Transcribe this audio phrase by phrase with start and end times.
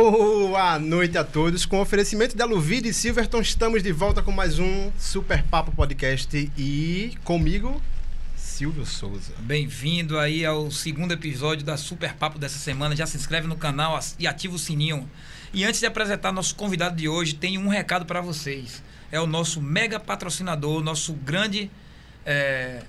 [0.00, 1.66] Boa noite a todos.
[1.66, 6.52] Com oferecimento da Luvide e Silverton, estamos de volta com mais um Super Papo Podcast
[6.56, 7.82] e comigo,
[8.36, 9.32] Silvio Souza.
[9.40, 12.94] Bem-vindo aí ao segundo episódio da Super Papo dessa semana.
[12.94, 15.10] Já se inscreve no canal e ativa o sininho.
[15.52, 18.80] E antes de apresentar nosso convidado de hoje, tem um recado para vocês.
[19.10, 21.68] É o nosso mega patrocinador, nosso grande
[22.24, 22.84] é,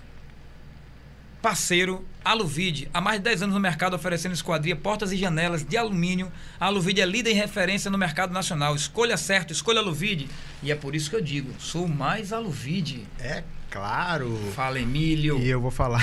[1.42, 2.90] parceiro, Aluvide.
[2.94, 6.32] Há mais de 10 anos no mercado oferecendo esquadria, portas e janelas de alumínio.
[6.60, 8.76] A Aluvide é líder em referência no mercado nacional.
[8.76, 10.30] Escolha certo, escolha Aluvide.
[10.62, 13.06] E é por isso que eu digo, sou mais Aluvide.
[13.20, 14.38] É claro.
[14.56, 15.40] Fala, Emílio.
[15.40, 16.02] E eu vou falar.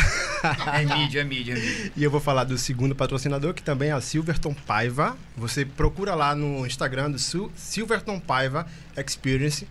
[0.74, 1.92] é mídia, é mídia, é mídia.
[1.96, 5.16] E eu vou falar do segundo patrocinador, que também é a Silverton Paiva.
[5.36, 9.66] Você procura lá no Instagram do Silverton Paiva Experience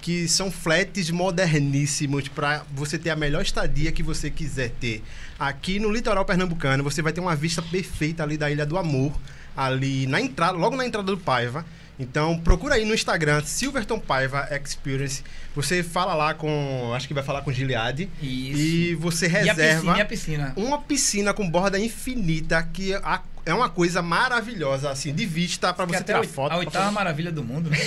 [0.00, 5.02] que são flats moderníssimos para você ter a melhor estadia que você quiser ter.
[5.40, 9.10] Aqui no litoral pernambucano, você vai ter uma vista perfeita ali da Ilha do Amor,
[9.56, 11.64] ali na entrada, logo na entrada do Paiva.
[11.98, 15.22] Então, procura aí no Instagram, Silverton Paiva Experience.
[15.54, 16.92] Você fala lá com.
[16.94, 18.10] Acho que vai falar com Gilead.
[18.22, 18.58] Isso.
[18.58, 19.98] E você reserva.
[19.98, 20.52] E a piscina, a piscina?
[20.56, 25.86] Uma piscina com borda infinita que a, é uma coisa maravilhosa, assim, de vista para
[25.86, 26.52] você tirar foto.
[26.52, 26.94] A oitava fazer...
[26.94, 27.78] maravilha do mundo, né?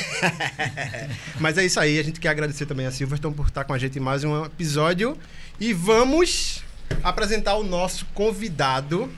[1.39, 1.99] Mas é isso aí.
[1.99, 4.43] A gente quer agradecer também a Silverton por estar com a gente em mais um
[4.45, 5.17] episódio.
[5.59, 6.63] E vamos
[7.03, 9.09] apresentar o nosso convidado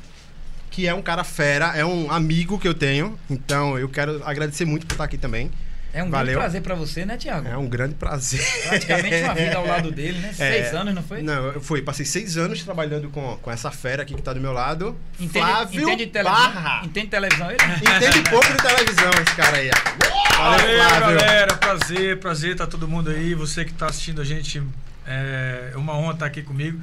[0.76, 3.18] que é um cara fera, é um amigo que eu tenho.
[3.30, 5.50] Então eu quero agradecer muito por estar aqui também.
[5.94, 6.26] É um Valeu.
[6.26, 7.48] grande prazer para você, né, Tiago?
[7.48, 8.42] É um grande prazer.
[8.68, 10.32] Praticamente uma vida ao lado dele, né?
[10.32, 11.22] É, seis anos, não foi?
[11.22, 11.82] Não, eu fui.
[11.82, 14.98] Passei seis anos trabalhando com, com essa fera aqui que tá do meu lado.
[15.18, 16.54] Entende, Flávio entende televisão?
[16.54, 16.86] Barra.
[16.86, 17.60] Entende televisão ele?
[17.64, 19.72] Entende pouco de televisão esse cara aí.
[20.36, 21.18] Valeu, Flávio.
[21.18, 21.56] galera.
[21.56, 23.34] Prazer, prazer tá todo mundo aí.
[23.34, 24.62] Você que tá assistindo a gente,
[25.08, 26.78] é uma honra estar aqui comigo.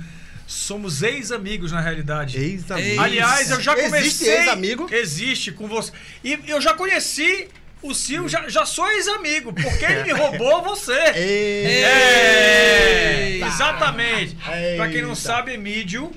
[0.53, 2.39] Somos ex-amigos na realidade.
[2.39, 2.99] Ex-amigos.
[2.99, 4.01] Aliás, eu já comecei.
[4.01, 4.87] Existe ex-amigo?
[4.93, 5.91] Existe com você.
[6.23, 7.49] E eu já conheci
[7.83, 10.93] o Sil, já, já sou ex-amigo, porque ele me roubou você.
[11.17, 14.37] É, exatamente.
[14.77, 16.13] Para quem não sabe, Emílio,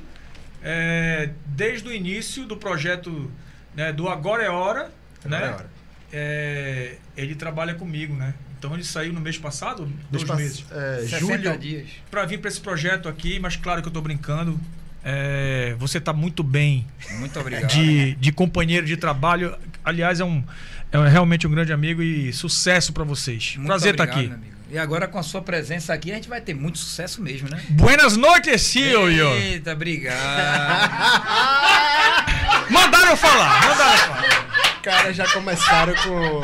[0.61, 3.31] é, desde o início do projeto
[3.73, 4.91] né, do Agora é Hora,
[5.23, 5.47] Agora né?
[5.47, 5.69] É hora.
[6.11, 8.33] É, ele trabalha comigo, né?
[8.65, 10.65] Então ele saiu no mês passado, dois mês meses.
[10.71, 11.87] É, julho, dias.
[12.09, 14.59] Para vir para esse projeto aqui, mas claro que eu estou brincando.
[15.03, 16.87] É, você está muito bem.
[17.19, 17.69] Muito obrigado.
[17.69, 19.55] De, de companheiro de trabalho.
[19.83, 20.43] Aliás, é, um,
[20.91, 23.53] é realmente um grande amigo e sucesso para vocês.
[23.55, 24.33] Muito Prazer estar tá aqui.
[24.71, 27.63] E agora com a sua presença aqui, a gente vai ter muito sucesso mesmo, né?
[27.69, 29.29] Buenas noites, Silvio!
[29.35, 30.17] Eita, obrigado.
[32.71, 34.44] mandaram falar, mandaram falar
[34.85, 36.41] caras já começaram com.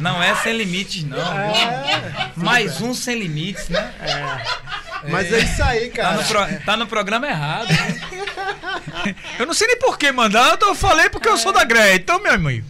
[0.00, 1.16] Não é sem limites, não.
[1.16, 3.94] É, Mais um sem limites, né?
[4.00, 4.87] É.
[5.08, 6.16] Mas é isso aí, cara.
[6.16, 6.64] Tá no, pro...
[6.64, 7.68] tá no programa errado.
[7.68, 9.14] Né?
[9.38, 11.94] Eu não sei nem por que mandar, eu falei porque eu sou da Greia.
[11.94, 12.66] Então, meu amigo,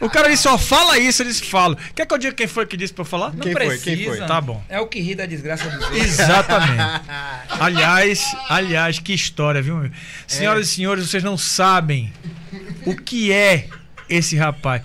[0.00, 1.76] o cara ele só fala isso, eles falam.
[1.94, 3.32] Quer que eu diga quem foi que disse pra eu falar?
[3.32, 3.82] Não quem precisa.
[3.82, 3.96] Foi?
[3.96, 4.26] Quem foi?
[4.26, 4.62] Tá bom.
[4.68, 6.02] É o que ri da desgraça dos outros.
[6.02, 7.02] Exatamente.
[7.60, 9.90] aliás, aliás, que história, viu?
[10.26, 10.70] Senhoras é.
[10.70, 12.12] e senhores, vocês não sabem
[12.84, 13.68] o que é
[14.08, 14.82] esse rapaz.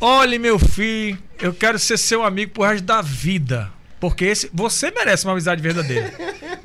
[0.00, 3.70] Olhe, meu filho, eu quero ser seu amigo pro resto da vida.
[4.00, 6.12] Porque esse, você merece uma amizade verdadeira.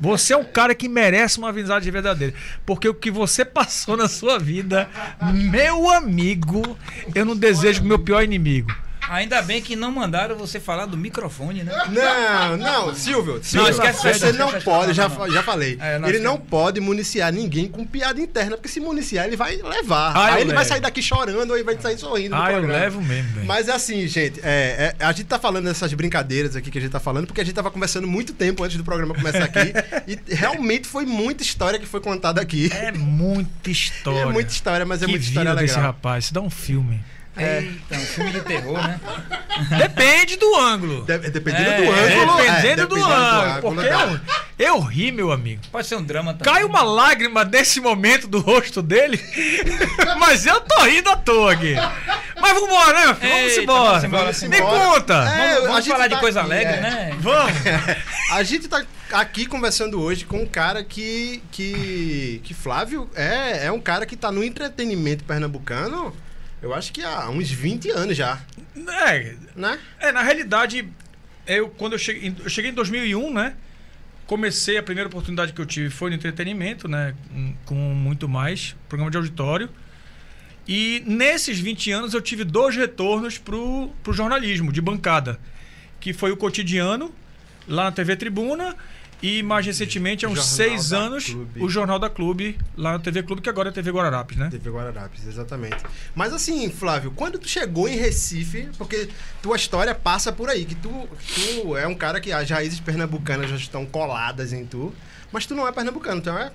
[0.00, 2.34] Você é um cara que merece uma amizade verdadeira.
[2.64, 4.88] Porque o que você passou na sua vida,
[5.32, 6.76] meu amigo,
[7.14, 8.74] eu não desejo meu pior inimigo.
[9.08, 11.72] Ainda bem que não mandaram você falar do microfone, né?
[11.90, 13.40] Não, não, Silvio.
[13.42, 15.78] Silvio não, esquece você não pode, já, já falei.
[15.80, 20.12] É, ele não pode municiar ninguém com piada interna, porque se municiar, ele vai levar.
[20.16, 20.54] Ah, aí ele levo.
[20.54, 22.34] vai sair daqui chorando ou ele vai sair sorrindo.
[22.34, 23.46] Ah, eu levo mesmo, velho.
[23.46, 26.80] Mas é assim, gente, é, é, a gente tá falando dessas brincadeiras aqui que a
[26.80, 29.72] gente tá falando, porque a gente tava conversando muito tempo antes do programa começar aqui.
[30.06, 32.70] e realmente foi muita história que foi contada aqui.
[32.72, 34.20] É muita história.
[34.20, 35.64] É muita história, mas é que muita história legal.
[35.64, 37.00] desse rapaz, isso dá um filme.
[37.36, 37.58] É.
[37.58, 38.98] Eita, um filme de terror, né?
[39.78, 41.04] Depende do ângulo.
[41.04, 42.40] De, dependendo é, do ângulo.
[42.40, 43.74] É, dependendo, é, do, do ângulo.
[43.74, 43.86] Porque
[44.58, 45.62] eu, eu ri, meu amigo.
[45.70, 46.52] Pode ser um drama também.
[46.52, 49.20] Cai uma lágrima desse momento do rosto dele.
[50.18, 51.74] mas eu tô rindo à toa aqui.
[52.40, 53.32] Mas vamos embora, né, meu filho?
[53.32, 54.08] Vamos embora.
[54.08, 54.48] Vamos embora.
[54.48, 55.14] Me conta.
[55.14, 56.80] É, vamos, vamos falar tá de coisa aqui, alegre, é.
[56.80, 57.16] né?
[57.20, 57.52] Vamos.
[58.30, 61.42] a gente tá aqui conversando hoje com um cara que.
[61.50, 66.14] que, que Flávio é, é um cara que tá no entretenimento pernambucano
[66.62, 68.40] eu acho que há uns 20 anos já.
[69.08, 69.78] É, né?
[69.98, 70.88] É, na realidade,
[71.46, 73.54] eu quando eu cheguei, eu cheguei em 2001, né?
[74.26, 77.14] Comecei a primeira oportunidade que eu tive foi no entretenimento, né,
[77.64, 79.70] com muito mais, programa de auditório.
[80.66, 85.38] E nesses 20 anos eu tive dois retornos pro, pro jornalismo de bancada,
[86.00, 87.14] que foi o cotidiano
[87.68, 88.74] lá na TV Tribuna
[89.22, 91.62] E mais recentemente, há uns Jornal seis anos, Clube.
[91.62, 94.48] o Jornal da Clube, lá na TV Clube, que agora é TV Guararapes, né?
[94.50, 95.78] TV Guararapes, exatamente.
[96.14, 99.08] Mas assim, Flávio, quando tu chegou em Recife, porque
[99.42, 103.48] tua história passa por aí, que tu, tu é um cara que as raízes pernambucanas
[103.48, 104.94] já estão coladas em tu,
[105.32, 106.52] mas tu não é pernambucano, tu é...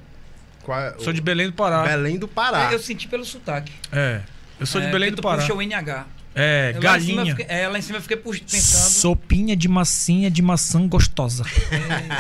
[0.62, 1.81] qual é- Sou de Belém do Pará.
[1.84, 2.72] Belém do Pará.
[2.72, 3.74] Eu senti pelo sotaque.
[3.92, 4.22] É.
[4.60, 5.42] Eu sou de É, Belém do tu Pará.
[5.42, 6.06] puxa o NH.
[6.33, 7.36] É, Lá em cima eu galinha.
[7.36, 8.89] fiquei- é, lá em cima eu fiquei pensando.
[8.92, 11.44] Sopinha de massinha de maçã gostosa.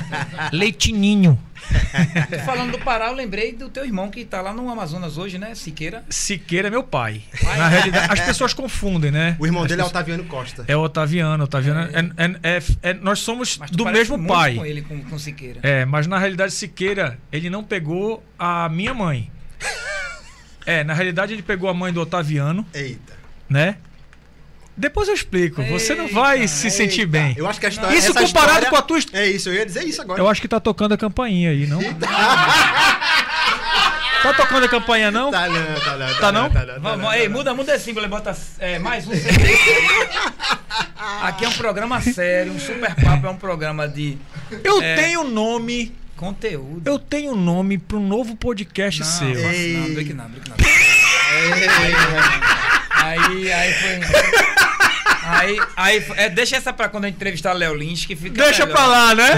[0.51, 1.39] Leitinho.
[2.45, 5.55] Falando do Pará, eu lembrei do teu irmão que tá lá no Amazonas hoje, né?
[5.55, 6.03] Siqueira.
[6.09, 7.21] Siqueira é meu pai.
[7.41, 7.57] Pai.
[7.57, 9.35] Na realidade, as pessoas confundem, né?
[9.39, 10.65] O irmão As dele é pessoas- Otaviano Costa.
[10.67, 11.43] É o Otaviano.
[11.43, 14.55] Otaviano é, é- é- é- nós somos do mesmo muito pai.
[14.55, 15.59] com ele, com, com Siqueira.
[15.63, 19.31] É, mas na realidade Siqueira, ele não pegou a minha mãe.
[20.63, 23.13] É, na realidade ele pegou a mãe do Otaviano, Eita.
[23.49, 23.77] né?
[24.75, 25.61] Depois eu explico.
[25.63, 27.11] Você não vai Eita, se sentir Eita.
[27.11, 27.33] bem.
[27.37, 28.25] Eu acho que a história Isso comparado
[28.65, 30.19] história- com a tua É isso, eu ia dizer isso agora.
[30.19, 31.79] Eu acho que tá tocando a campainha aí, não?
[34.23, 35.31] tá tocando a campainha, não?
[35.31, 36.13] Tá não, tá não.
[36.15, 36.49] Tá não?
[36.49, 37.37] Tá não, tá Vamos, não, ei, tá não.
[37.37, 39.11] muda, muda esse símbolo bota é, mais um.
[41.23, 44.17] Aqui é um programa sério, um super papo é um programa de
[44.63, 44.95] Eu É.
[44.95, 45.93] tenho nome.
[46.15, 46.87] conteúdo.
[46.87, 49.27] Eu tenho nome para um novo podcast não, seu.
[49.51, 49.77] Ei.
[49.77, 51.00] não, Drake não, Drake não.
[53.03, 53.99] Aí, aí foi.
[55.23, 58.43] Aí, aí, foi- é, deixa essa pra quando eu entrevistar Léo Lins, que fica.
[58.43, 58.75] Deixa melhor.
[58.75, 59.29] pra lá, né?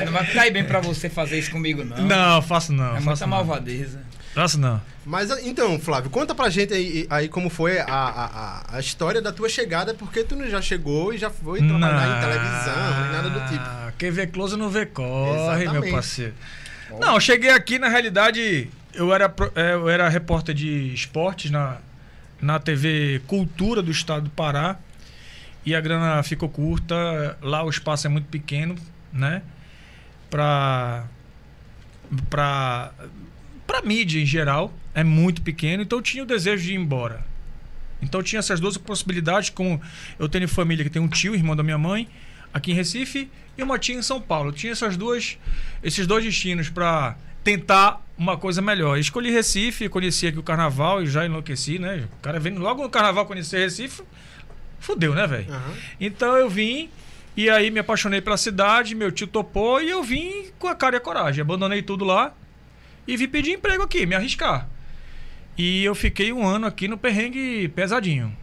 [0.00, 1.96] É, não vai cair bem pra você fazer isso comigo, não.
[1.98, 2.90] Não, faço não.
[2.92, 3.28] É faço muita não.
[3.28, 4.00] malvadeza.
[4.34, 4.80] Faço não.
[5.04, 9.30] Mas então, Flávio, conta pra gente aí, aí como foi a, a, a- história da
[9.32, 13.28] tua chegada, porque tu não já chegou e já foi trabalhar em televisão, nem nada
[13.30, 13.64] do tipo.
[13.98, 15.72] Quem vê close não vê corre, Exatamente.
[15.82, 16.34] meu parceiro.
[17.00, 21.78] Não, eu cheguei aqui, na realidade, eu era, é, eu era repórter de esportes na,
[22.40, 24.78] na TV Cultura do Estado do Pará.
[25.64, 27.38] E a grana ficou curta.
[27.40, 28.74] Lá o espaço é muito pequeno,
[29.12, 29.42] né?
[30.28, 31.04] Pra.
[32.28, 32.92] Pra.
[33.66, 34.72] Pra mídia em geral.
[34.94, 35.82] É muito pequeno.
[35.82, 37.24] Então eu tinha o desejo de ir embora.
[38.02, 39.80] Então eu tinha essas duas possibilidades, como
[40.18, 42.08] eu tenho família que tem um tio, irmão da minha mãe,
[42.52, 44.48] aqui em Recife, e uma tia em São Paulo.
[44.48, 45.38] Eu tinha essas duas,
[45.84, 48.98] esses dois destinos para tentar uma coisa melhor.
[48.98, 52.08] Escolhi Recife, conheci aqui o carnaval e já enlouqueci, né?
[52.18, 54.02] O cara vendo logo no carnaval conhecer Recife,
[54.78, 55.52] fudeu, né, velho?
[55.52, 55.74] Aham.
[56.00, 56.88] Então eu vim
[57.36, 60.96] e aí me apaixonei pela cidade, meu tio topou e eu vim com a cara
[60.96, 61.40] e a coragem.
[61.40, 62.34] Abandonei tudo lá
[63.06, 64.68] e vim pedir emprego aqui, me arriscar.
[65.56, 68.34] E eu fiquei um ano aqui no perrengue pesadinho.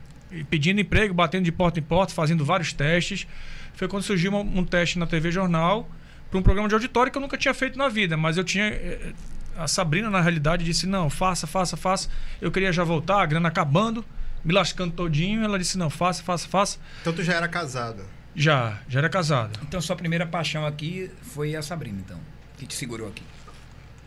[0.50, 3.26] Pedindo emprego, batendo de porta em porta, fazendo vários testes.
[3.74, 5.90] Foi quando surgiu um teste na TV Jornal
[6.30, 8.16] para um programa de auditório que eu nunca tinha feito na vida.
[8.18, 8.66] Mas eu tinha.
[8.66, 9.14] eh,
[9.58, 12.08] A Sabrina, na realidade, disse: não, faça, faça, faça.
[12.42, 14.06] Eu queria já voltar, a grana acabando,
[14.46, 15.44] me lascando todinho.
[15.44, 16.78] Ela disse: não, faça, faça, faça.
[17.02, 18.04] Então tu já era casado.
[18.36, 19.60] Já, já era casado.
[19.64, 22.20] Então sua primeira paixão aqui foi a Sabrina, então.
[22.58, 23.24] Que te segurou aqui.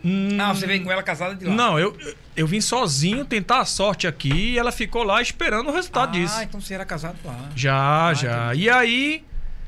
[0.05, 1.53] Hum, Ah, você veio com ela casada de lá.
[1.53, 1.95] Não, eu,
[2.35, 6.11] eu vim sozinho tentar a sorte aqui e ela ficou lá esperando o ah, resultado
[6.13, 6.41] disso.
[6.41, 7.49] então você era casado lá.
[7.55, 8.45] Já, Ah, já.
[8.47, 8.63] entendi.
[8.63, 9.23] E aí.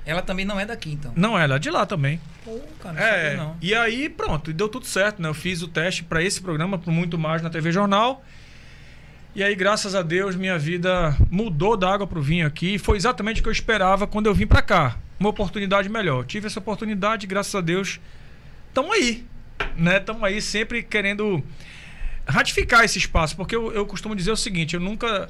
[0.06, 1.12] Ela também não é daqui, então.
[1.16, 2.20] Não, ela é de lá também.
[2.44, 3.58] Pô, cara, não É, não.
[3.62, 5.28] e aí pronto, deu tudo certo, né?
[5.28, 8.24] Eu fiz o teste para esse programa, para muito mais na TV Jornal.
[9.36, 12.78] E aí, graças a Deus, minha vida mudou da água pro vinho aqui.
[12.78, 14.98] Foi exatamente o que eu esperava quando eu vim para cá.
[15.20, 16.20] Uma oportunidade melhor.
[16.20, 18.00] Eu tive essa oportunidade, graças a Deus.
[18.74, 19.26] Tamo aí,
[19.76, 20.00] né?
[20.00, 21.44] Tamo aí sempre querendo
[22.28, 25.30] ratificar esse espaço, porque eu, eu costumo dizer o seguinte, eu nunca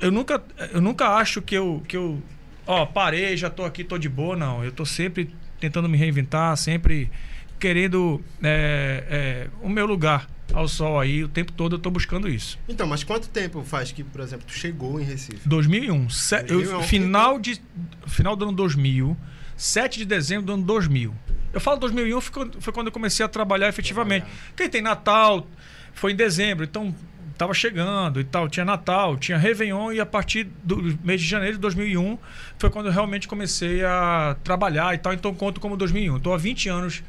[0.00, 2.22] eu nunca eu nunca acho que eu que eu
[2.66, 4.64] ó, parei, já tô aqui, tô de boa, não.
[4.64, 7.10] Eu tô sempre tentando me reinventar, sempre
[7.58, 12.28] querendo é, é, o meu lugar ao sol aí, o tempo todo eu tô buscando
[12.28, 12.58] isso.
[12.68, 15.40] Então, mas quanto tempo faz que, por exemplo, tu chegou em Recife?
[15.46, 17.60] 2001, se, 2001, eu, final de
[18.06, 19.16] final do ano 2000,
[19.56, 21.14] 7 de dezembro do ano 2000.
[21.52, 24.24] Eu falo 2001 foi quando, foi quando eu comecei a trabalhar efetivamente.
[24.24, 24.52] Trabalhar.
[24.56, 25.46] Quem tem Natal
[25.94, 26.94] foi em dezembro, então
[27.36, 31.54] tava chegando e tal, tinha Natal, tinha Réveillon e a partir do mês de janeiro
[31.56, 32.18] de 2001
[32.58, 36.16] foi quando eu realmente comecei a trabalhar e tal, então conto como 2001.
[36.16, 37.02] Estou há 20 anos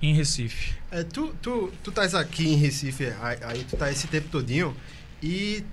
[0.00, 0.74] em Recife.
[0.90, 4.76] É, tu, tu, tu estás aqui em Recife, aí, tu tá esse tempo todinho,
[5.22, 5.64] e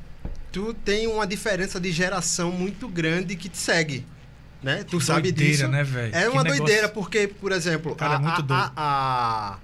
[0.51, 4.05] tu tem uma diferença de geração muito grande que te segue.
[4.61, 4.83] Né?
[4.83, 5.67] Tu sabe Doideira, disso.
[5.69, 6.13] né, velho?
[6.15, 8.59] É Que uma negócio- doideira, porque, por exemplo, Cara, a, é muito doido.
[8.59, 9.57] a, a, a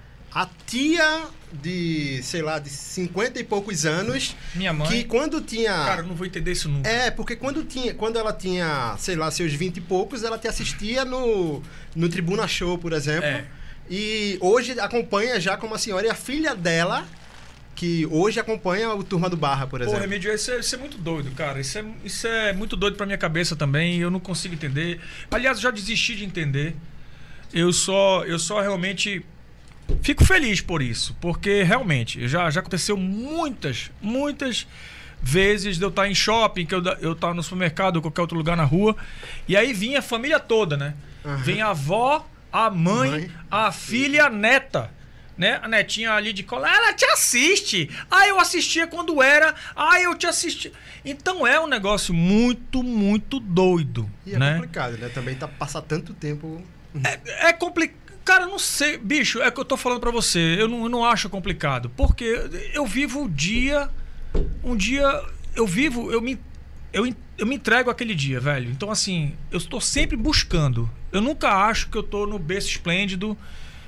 [0.65, 1.27] tia
[1.61, 4.87] de, sei lá, de 50 e poucos anos, Minha mãe.
[4.87, 5.71] que quando tinha.
[5.71, 6.89] Cara, eu não vou entender isso nunca.
[6.89, 10.47] É, porque quando, tinha, quando ela tinha, sei lá, seus 20 e poucos, ela te
[10.47, 11.61] assistia no,
[11.95, 13.29] no Tribuna Show, por exemplo.
[13.29, 13.45] É.
[13.89, 17.05] E hoje acompanha já como a senhora e a filha dela,
[17.75, 20.01] que hoje acompanha o Turma do Barra, por Pô, exemplo.
[20.01, 21.59] Remédio, isso é, isso é muito doido, cara.
[21.59, 23.99] Isso é, isso é muito doido pra minha cabeça também.
[23.99, 24.99] Eu não consigo entender.
[25.31, 26.75] Aliás, eu já desisti de entender.
[27.53, 29.23] eu só, eu só realmente
[30.01, 34.67] fico feliz por isso, porque realmente já, já aconteceu muitas, muitas
[35.21, 38.37] vezes de eu estar em shopping, que eu, eu estar no supermercado ou qualquer outro
[38.37, 38.95] lugar na rua,
[39.47, 40.93] e aí vinha a família toda, né?
[41.25, 41.37] Aham.
[41.37, 44.91] Vem a avó, a mãe, Mãe, a filha e a neta.
[45.37, 45.59] Né?
[45.61, 47.89] A netinha ali de cola, ela te assiste.
[48.09, 49.53] Ah, eu assistia quando era.
[49.75, 50.71] Ah, eu te assisti.
[51.03, 54.09] Então é um negócio muito, muito doido.
[54.25, 54.53] E é né?
[54.53, 55.09] complicado, né?
[55.09, 56.63] Também tá passar tanto tempo.
[57.39, 58.04] É complicado.
[58.25, 58.97] Cara, não sei.
[58.97, 60.57] Bicho, é que eu tô falando pra você.
[60.59, 61.91] Eu não, eu não acho complicado.
[61.95, 62.25] Porque
[62.73, 63.87] eu vivo o dia.
[64.63, 65.05] Um dia.
[65.55, 66.11] Eu vivo.
[66.11, 66.39] Eu me.
[66.91, 67.05] Eu,
[67.37, 68.71] eu me entrego aquele dia, velho.
[68.71, 70.89] Então, assim, eu estou sempre buscando.
[71.11, 73.37] Eu nunca acho que eu tô no berço esplêndido,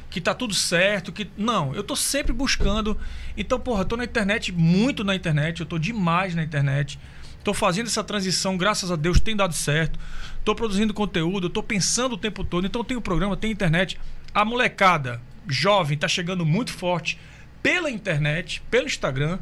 [0.10, 1.28] que tá tudo certo, que.
[1.36, 2.96] Não, eu tô sempre buscando.
[3.36, 7.00] Então, porra, eu tô na internet, muito na internet, eu tô demais na internet.
[7.44, 9.98] Tô fazendo essa transição, graças a Deus, tem dado certo.
[10.44, 12.68] Tô produzindo conteúdo, tô pensando o tempo todo.
[12.68, 13.98] Então tem o programa, tem internet.
[14.34, 17.20] A molecada jovem tá chegando muito forte
[17.62, 19.40] pela internet, pelo Instagram.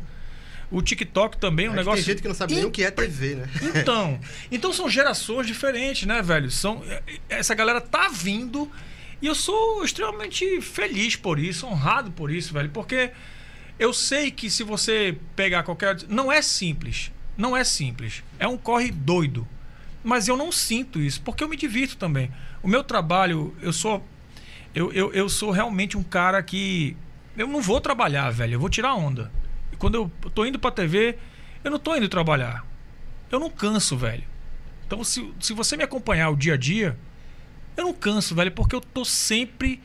[0.71, 2.03] O TikTok também é um Acho negócio.
[2.03, 3.49] Tem gente que não sabe nem o que é TV, né?
[3.61, 4.19] Então,
[4.51, 6.49] então são gerações diferentes, né, velho?
[6.49, 6.83] São
[7.29, 8.71] essa galera tá vindo
[9.21, 13.11] e eu sou extremamente feliz por isso, honrado por isso, velho, porque
[13.77, 18.23] eu sei que se você pegar qualquer não é simples, não é simples.
[18.39, 19.47] É um corre doido.
[20.03, 22.31] Mas eu não sinto isso, porque eu me divirto também.
[22.61, 24.05] O meu trabalho, eu sou
[24.75, 26.97] eu, eu, eu sou realmente um cara que
[27.37, 29.31] eu não vou trabalhar, velho, eu vou tirar onda.
[29.71, 31.17] E quando eu tô indo pra TV,
[31.63, 32.65] eu não tô indo trabalhar.
[33.31, 34.23] Eu não canso, velho.
[34.85, 36.97] Então, se, se você me acompanhar o dia a dia,
[37.77, 39.81] eu não canso, velho, porque eu tô sempre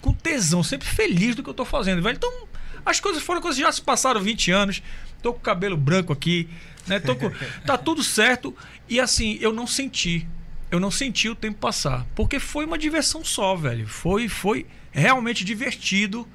[0.00, 2.16] com tesão, sempre feliz do que eu tô fazendo, velho.
[2.16, 2.48] Então,
[2.84, 4.82] as coisas foram coisas que já se passaram 20 anos.
[5.22, 6.48] Tô com o cabelo branco aqui,
[6.86, 6.98] né?
[6.98, 7.30] Tô com,
[7.64, 8.56] tá tudo certo.
[8.88, 10.26] E assim, eu não senti.
[10.72, 12.06] Eu não senti o tempo passar.
[12.14, 13.86] Porque foi uma diversão só, velho.
[13.86, 16.26] Foi, foi realmente divertido.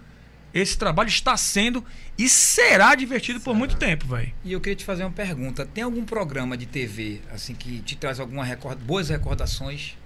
[0.53, 1.84] Esse trabalho está sendo
[2.15, 4.32] e será divertido por muito tempo, velho.
[4.46, 5.65] E eu queria te fazer uma pergunta.
[5.65, 8.77] Tem algum programa de TV assim que te traz alguma record...
[8.77, 9.98] boas recordações?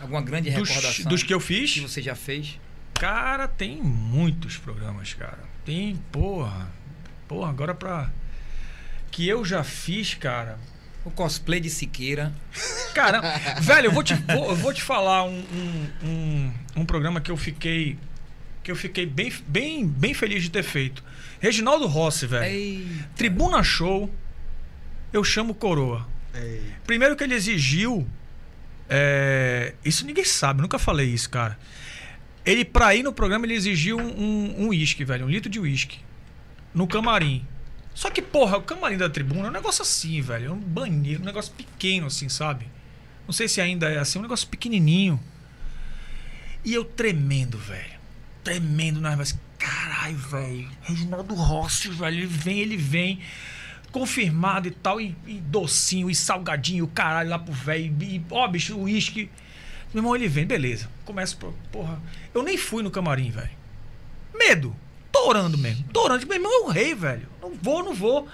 [0.00, 1.72] Alguma grande Dos, recordação dos que eu fiz.
[1.72, 2.58] que você já fez?
[2.94, 5.44] Cara, tem muitos programas, cara.
[5.64, 6.68] Tem, porra.
[7.28, 8.10] Porra, agora pra.
[9.12, 10.58] Que eu já fiz, cara.
[11.04, 12.32] O cosplay de Siqueira.
[12.94, 13.20] Cara,
[13.60, 17.30] velho, eu vou te, vou, eu vou te falar um, um, um, um programa que
[17.30, 17.96] eu fiquei.
[18.62, 21.02] Que eu fiquei bem, bem, bem feliz de ter feito.
[21.40, 22.44] Reginaldo Rossi, velho.
[23.16, 24.12] Tribuna Show.
[25.12, 26.06] Eu chamo Coroa.
[26.34, 28.06] É, Primeiro que ele exigiu.
[28.88, 31.58] é, isso ninguém sabe, nunca falei isso, cara.
[32.44, 35.98] Ele, pra ir no programa, ele exigiu um uísque, velho, um litro de uísque.
[36.74, 37.44] No camarim.
[37.94, 40.48] Só que, porra, o camarim da tribuna é um negócio assim, velho.
[40.48, 42.66] É um banheiro, um negócio pequeno, assim, sabe?
[43.26, 45.20] Não sei se ainda é assim, um negócio pequenininho.
[46.64, 48.00] E eu tremendo, velho.
[48.42, 50.70] Tremendo nas mas Caralho, velho.
[50.80, 52.16] Reginaldo Rossi, velho.
[52.16, 53.20] Ele vem, ele vem.
[53.92, 54.98] Confirmado e tal.
[55.00, 57.94] E, e docinho, e salgadinho, caralho, lá pro velho.
[58.02, 59.30] E, ó, bicho, o uísque.
[59.92, 60.88] Meu irmão, ele vem, beleza.
[61.04, 61.36] Começa,
[61.70, 62.00] porra.
[62.32, 63.50] Eu nem fui no camarim, velho.
[64.34, 64.74] Medo.
[65.12, 65.84] Tô orando mesmo.
[65.92, 66.26] Tô orando.
[66.26, 67.28] Meu irmão é o rei, velho.
[67.40, 68.28] Não vou, não vou.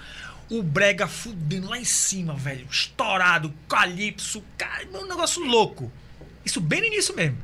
[0.49, 2.67] O brega fudendo lá em cima, velho.
[2.69, 4.43] Estourado, calypso.
[4.57, 5.91] Cara, um negócio louco.
[6.45, 7.37] Isso bem no início mesmo.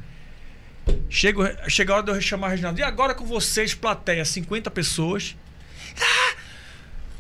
[1.10, 2.80] Chega, chega a hora de eu chamar o Reginaldo.
[2.80, 5.36] E agora com vocês, plateia, 50 pessoas.
[6.00, 6.36] Ah!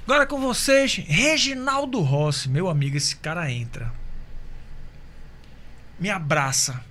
[0.06, 2.50] Agora com vocês, Reginaldo Rossi.
[2.50, 3.92] Meu amigo, esse cara entra.
[6.00, 6.84] Me abraça.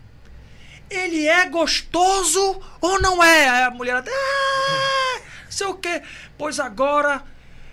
[0.92, 3.48] Ele é gostoso ou não é?
[3.48, 4.02] Aí a mulher.
[4.06, 5.20] Ah,
[5.52, 6.02] sei o quê.
[6.36, 7.22] Pois agora,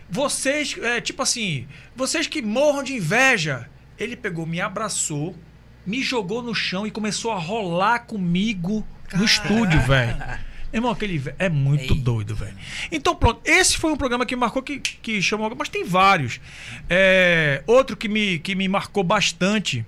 [0.09, 0.75] vocês.
[0.81, 3.69] É, tipo assim, vocês que morram de inveja.
[3.97, 5.35] Ele pegou, me abraçou,
[5.85, 10.15] me jogou no chão e começou a rolar comigo no estúdio, velho.
[10.71, 11.99] Irmão, aquele é muito Ei.
[11.99, 12.55] doido, velho.
[12.91, 13.41] Então, pronto.
[13.43, 15.51] Esse foi um programa que marcou, que, que chamou.
[15.57, 16.39] Mas tem vários.
[16.89, 19.85] É, outro que me, que me marcou bastante.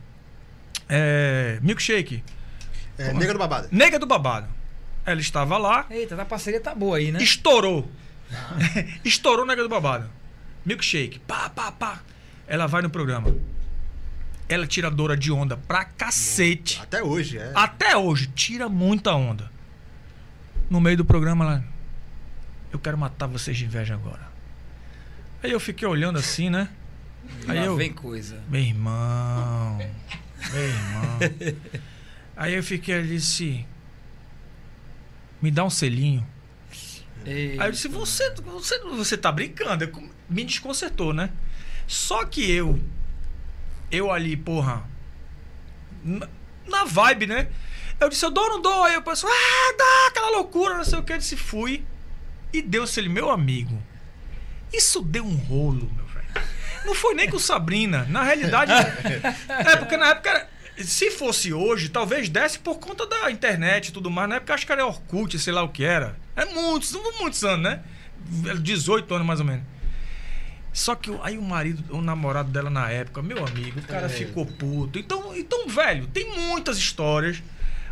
[0.89, 2.23] É, Milkshake.
[3.01, 3.67] É, Nega do Babado.
[3.71, 4.47] Nega do Babado.
[5.05, 7.21] Ela estava lá, Eita, a parceria tá boa aí, né?
[7.21, 7.89] estourou.
[9.03, 10.09] estourou Nega do Babado.
[10.65, 11.19] Milkshake.
[11.19, 11.99] Pá, pá, pá.
[12.47, 13.35] Ela vai no programa.
[14.47, 16.79] Ela é tiradora de onda pra cacete.
[16.81, 17.51] Até hoje, é.
[17.55, 19.49] Até hoje, tira muita onda.
[20.69, 21.63] No meio do programa, ela.
[22.71, 24.29] Eu quero matar vocês de inveja agora.
[25.43, 26.69] Aí eu fiquei olhando assim, né?
[27.47, 27.75] Aí Lá eu.
[27.75, 28.39] vem coisa.
[28.49, 29.77] Meu irmão.
[30.51, 31.19] Meu irmão.
[32.35, 33.65] Aí eu fiquei ali disse.
[35.41, 36.25] Me dá um selinho.
[37.25, 39.83] Ei, Aí eu disse, você, você, você tá brincando.
[39.83, 41.29] Eu Me desconcertou, né?
[41.87, 42.79] Só que eu.
[43.91, 44.83] Eu ali, porra.
[46.03, 46.27] Na,
[46.67, 47.49] na vibe, né?
[47.99, 48.83] Eu disse, eu dou ou não dou?
[48.83, 51.13] Aí eu pensei, ah, dá, aquela loucura, não sei o que.
[51.13, 51.83] Eu disse, fui.
[52.53, 53.81] E deu-se ele, meu amigo.
[54.73, 56.47] Isso deu um rolo, meu velho.
[56.85, 58.05] Não foi nem com Sabrina.
[58.09, 58.71] Na realidade.
[59.49, 60.49] é porque na época era-
[60.83, 64.27] Se fosse hoje, talvez desse por conta da internet e tudo mais.
[64.29, 66.15] Na época acho que era Orkut, sei lá o que era.
[66.35, 67.81] É muitos, muitos anos, né?
[68.59, 69.63] 18 anos mais ou menos.
[70.73, 74.09] Só que aí o marido, o namorado dela na época, meu amigo, o cara É.
[74.09, 74.97] ficou puto.
[74.97, 77.43] Então, então, velho, tem muitas histórias,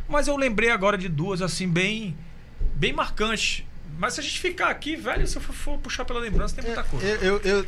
[0.08, 2.16] mas eu lembrei agora de duas assim bem
[2.76, 3.66] bem marcantes.
[3.98, 6.64] Mas se a gente ficar aqui, velho, se eu for, for puxar pela lembrança, tem
[6.64, 7.06] muita coisa.
[7.06, 7.66] Eu, eu, eu,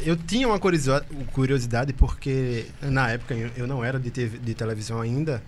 [0.00, 5.42] eu tinha uma curiosidade, porque na época eu não era de, TV de televisão ainda,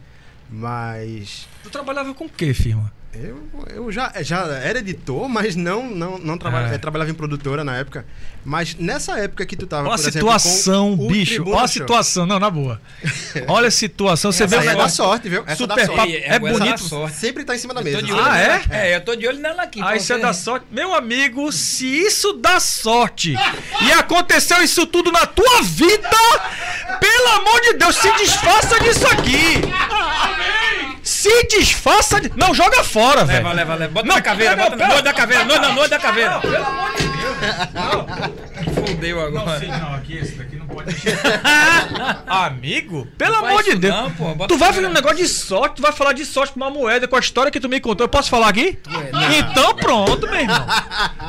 [0.51, 2.93] mas Tu trabalhava com o quê, firma?
[3.23, 3.43] Eu,
[3.75, 6.75] eu já, já era editor, mas não não, não trabalha, É.
[6.75, 8.05] eu trabalhava em produtora na época.
[8.45, 11.43] Mas nessa época que tu tava, Olha a exemplo, situação, o bicho.
[11.49, 12.25] Olha a situação.
[12.27, 12.81] Não, na boa.
[13.49, 14.31] Olha a situação.
[14.31, 15.43] Você Essa vê é o da sorte, viu?
[15.45, 16.17] Essa Super é da sorte.
[16.17, 16.81] é da bonito.
[16.81, 17.17] sorte.
[17.17, 17.99] Sempre tá em cima da mesa.
[17.99, 18.39] Ah, nela.
[18.39, 18.63] é?
[18.71, 19.81] É, eu tô de olho nela aqui.
[19.83, 20.67] Ah, isso é você- da sorte.
[20.71, 23.35] Meu amigo, se isso dá sorte
[23.83, 26.09] e aconteceu isso tudo na tua vida,
[27.01, 29.61] pelo amor de Deus, se desfaça disso aqui.
[31.07, 32.33] Se desfaça de...
[32.37, 33.39] Não, joga fora, velho.
[33.39, 33.93] Leva, leva, leva.
[33.93, 35.45] Bota Não, na caveira, não, bota não, na noite da caveira.
[35.45, 36.31] Noite da noite da caveira.
[36.33, 38.89] Não, pelo amor de Deus.
[38.89, 39.61] Fudeu agora.
[39.69, 40.46] não, aqui esse daqui não
[40.85, 40.97] pode.
[42.27, 43.95] Amigo, pelo amor de isso Deus.
[43.95, 44.47] não, pô.
[44.47, 46.71] Tu vai a fazer um negócio de sorte, tu vai falar de sorte com uma
[46.71, 48.05] moeda, com a história que tu me contou.
[48.05, 48.79] Eu posso falar aqui?
[48.89, 50.67] é, Então pronto, meu irmão.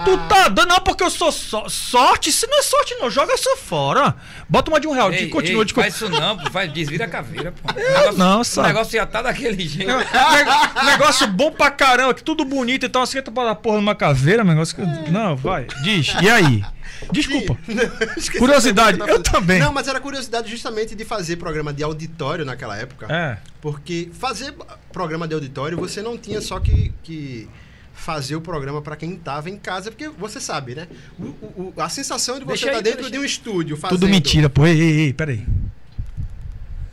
[0.05, 2.31] tu tá dando, não, porque eu sou só- sorte.
[2.31, 4.15] Se não é sorte, não, joga isso fora.
[4.49, 5.11] Bota uma de um real.
[5.11, 6.49] Ei, continua ei, de faz isso não, pô.
[6.51, 7.71] Faz, desvira a caveira, pô.
[7.71, 8.67] O negócio, não, o sabe.
[8.67, 9.87] negócio já tá daquele jeito.
[9.91, 13.01] Ne- negócio bom pra caramba, que tudo bonito e tal.
[13.03, 15.11] Assim, para porra numa caveira, negócio que.
[15.11, 15.65] Não, vai.
[15.83, 16.13] Diz.
[16.21, 16.63] E aí?
[17.11, 17.57] Desculpa.
[18.17, 19.59] Esqueci Curiosidade, eu também.
[19.59, 23.05] Não, mas era curiosidade justamente de fazer programa de auditório naquela época.
[23.09, 23.37] É.
[23.61, 24.53] Porque fazer
[24.91, 27.47] programa de auditório, você não tinha só que, que
[27.93, 30.87] fazer o programa para quem estava em casa, porque você sabe, né?
[31.19, 33.99] O- o- a sensação de você estar aí, dentro deixa de um estúdio fazendo...
[33.99, 34.65] Tudo mentira, pô.
[34.65, 35.43] Ei, ei, ei, peraí.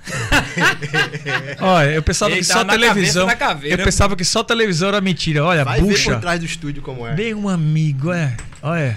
[1.61, 3.27] Olha, eu pensava Ele que só na televisão.
[3.37, 3.81] caveira.
[3.81, 5.45] Eu pensava que só televisão era mentira.
[5.45, 6.13] Olha, Vai ver bucha.
[6.13, 7.15] por trás do estúdio como é.
[7.15, 8.37] Meu amigo, é.
[8.63, 8.97] Olha.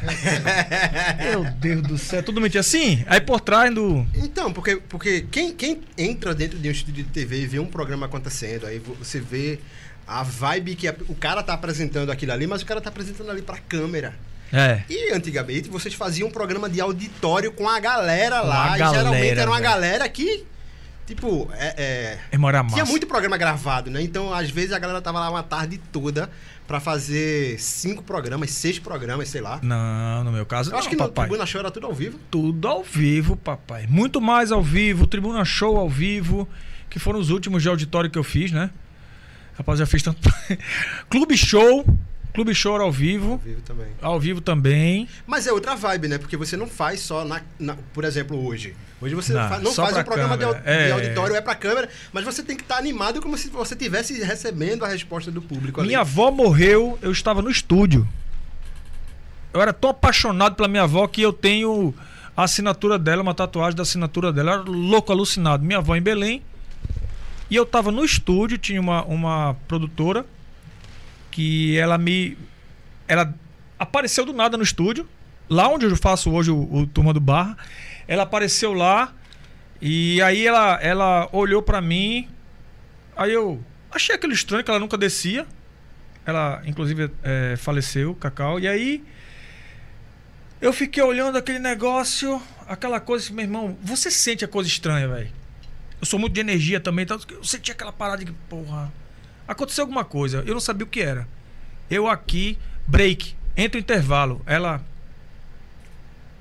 [1.32, 2.64] Meu Deus do céu, tudo mentira.
[2.64, 4.06] Sim, aí por trás do.
[4.16, 7.66] Então, porque, porque quem, quem entra dentro de um estúdio de TV e vê um
[7.68, 9.60] programa acontecendo, aí vo- você vê
[10.08, 13.30] a vibe que a- o cara tá apresentando aquilo ali, mas o cara tá apresentando
[13.30, 14.14] ali pra câmera.
[14.54, 14.82] É.
[14.90, 18.72] E antigamente vocês faziam um programa de auditório com a galera Com lá.
[18.72, 19.70] a e geralmente galera, era uma velho.
[19.70, 20.46] galera que,
[21.08, 22.76] tipo, é, é, É morar massa.
[22.76, 24.02] tinha muito programa gravado, né?
[24.04, 26.30] Então, às vezes, a galera tava lá uma tarde toda
[26.68, 29.60] pra fazer cinco programas, seis programas, sei lá.
[29.64, 31.26] Não, no meu caso, Eu não, acho que no papai.
[31.26, 32.20] Tribuna Show era tudo ao vivo.
[32.30, 33.88] Tudo ao vivo, papai.
[33.90, 36.48] Muito mais ao vivo, Tribuna Show ao vivo,
[36.90, 38.70] que foram os últimos de auditório que eu fiz, né?
[39.58, 40.30] Rapaz, já fiz tanto.
[41.10, 41.86] Clube Show.
[42.38, 43.42] Clube Show era ao Ao vivo.
[43.44, 43.88] vivo também.
[44.00, 45.10] Ao vivo também.
[45.26, 46.18] Mas é outra vibe, né?
[46.20, 48.76] Porque você não faz só na, na- por exemplo, hoje.
[49.02, 50.84] Hoje você Não, fa- não faz um programa de, au- câmera.
[50.86, 50.92] de É.
[50.92, 54.86] auditório, é pra câmera, mas você tem que estar animado como se você estivesse recebendo
[54.86, 55.88] a resposta do público ali.
[55.88, 58.08] Minha avó morreu, eu estava no estúdio.
[59.52, 61.92] Eu era tão apaixonado pela minha avó que eu tenho
[62.36, 64.52] a assinatura dela, uma tatuagem da assinatura dela.
[64.52, 65.64] Eu era louco, alucinado.
[65.64, 66.44] Minha avó em Belém.
[67.50, 70.24] E eu estava no estúdio, tinha uma, uma produtora
[71.38, 72.36] que ela me.
[73.08, 73.32] Ela
[73.78, 75.08] apareceu do nada no estúdio,
[75.48, 77.56] lá onde eu faço hoje o, o Turma do Barra.
[78.08, 79.14] Ela apareceu lá
[79.80, 82.28] e aí ela, ela olhou pra mim.
[83.16, 85.46] Aí eu achei aquilo estranho que ela nunca descia.
[86.26, 88.60] Ela, inclusive, é, faleceu, Cacau.
[88.60, 89.04] E aí
[90.60, 95.08] eu fiquei olhando aquele negócio, aquela coisa, assim, meu irmão, você sente a coisa estranha,
[95.08, 95.30] velho.
[96.02, 98.92] Eu sou muito de energia também, então eu senti aquela parada de porra,
[99.48, 100.44] aconteceu alguma coisa.
[100.46, 101.28] Eu não sabia o que era.
[101.90, 104.42] Eu aqui, break, entra o intervalo.
[104.46, 104.84] Ela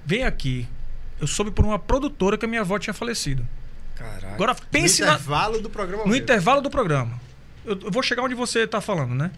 [0.05, 0.69] vem aqui.
[1.21, 3.47] Eu soube por uma produtora que a minha avó tinha falecido.
[3.95, 4.35] Caraca.
[4.35, 6.05] Agora pense no na, intervalo do programa.
[6.05, 6.23] no vivo.
[6.23, 7.21] intervalo do programa.
[7.65, 9.31] Eu, eu vou chegar onde você está falando, né?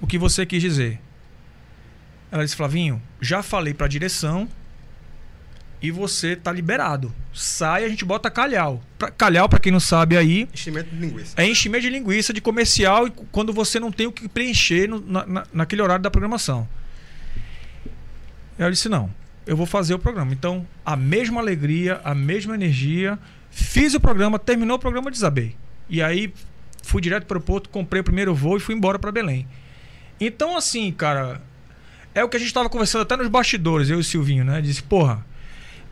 [0.00, 1.00] O que você quis dizer.
[2.32, 4.48] Ela disse, Flavinho, já falei pra direção
[5.82, 7.12] e você tá liberado.
[7.32, 8.82] Sai, a gente bota calhau.
[8.98, 11.34] Pra, calhau, pra quem não sabe aí, Enchimento de linguiça.
[11.36, 15.00] é enchimento de linguiça de comercial e quando você não tem o que preencher no-
[15.00, 16.68] na- na- naquele horário da programação.
[18.58, 19.10] Eu disse, não,
[19.46, 20.32] eu vou fazer o programa.
[20.32, 23.18] Então, a mesma alegria, a mesma energia,
[23.50, 25.56] fiz o programa, terminou o programa, desabei.
[25.88, 26.32] E aí,
[26.82, 29.46] fui direto para o aeroporto, comprei o primeiro voo e fui embora para Belém.
[30.20, 31.40] Então, assim, cara,
[32.14, 34.60] é o que a gente estava conversando até nos bastidores, eu e o Silvinho, né?
[34.60, 35.24] Disse, porra,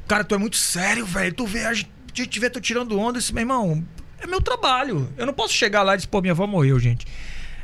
[0.08, 1.32] cara, tu é muito sério, velho.
[1.32, 3.18] Tu vê, a gente gente vê tu tirando onda.
[3.18, 3.84] Esse meu irmão,
[4.20, 5.08] É meu trabalho.
[5.16, 7.06] Eu não posso chegar lá e dizer, pô, minha avó morreu, gente.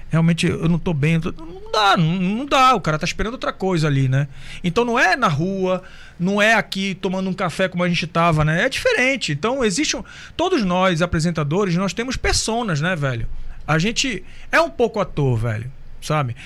[0.09, 1.19] Realmente eu não tô bem.
[1.21, 2.73] tô- Não dá, não, não dá.
[2.77, 4.29] O cara tá esperando outra coisa ali, né?
[4.63, 5.83] Então não é na rua,
[6.21, 8.65] não é aqui tomando um café como a gente tava, né?
[8.65, 9.33] É diferente.
[9.33, 10.05] Então existe um.
[10.37, 13.27] Todos nós, apresentadores, nós temos personas, né, velho?
[13.67, 15.73] A gente é um pouco ator, velho.
[16.01, 16.37] Sabe?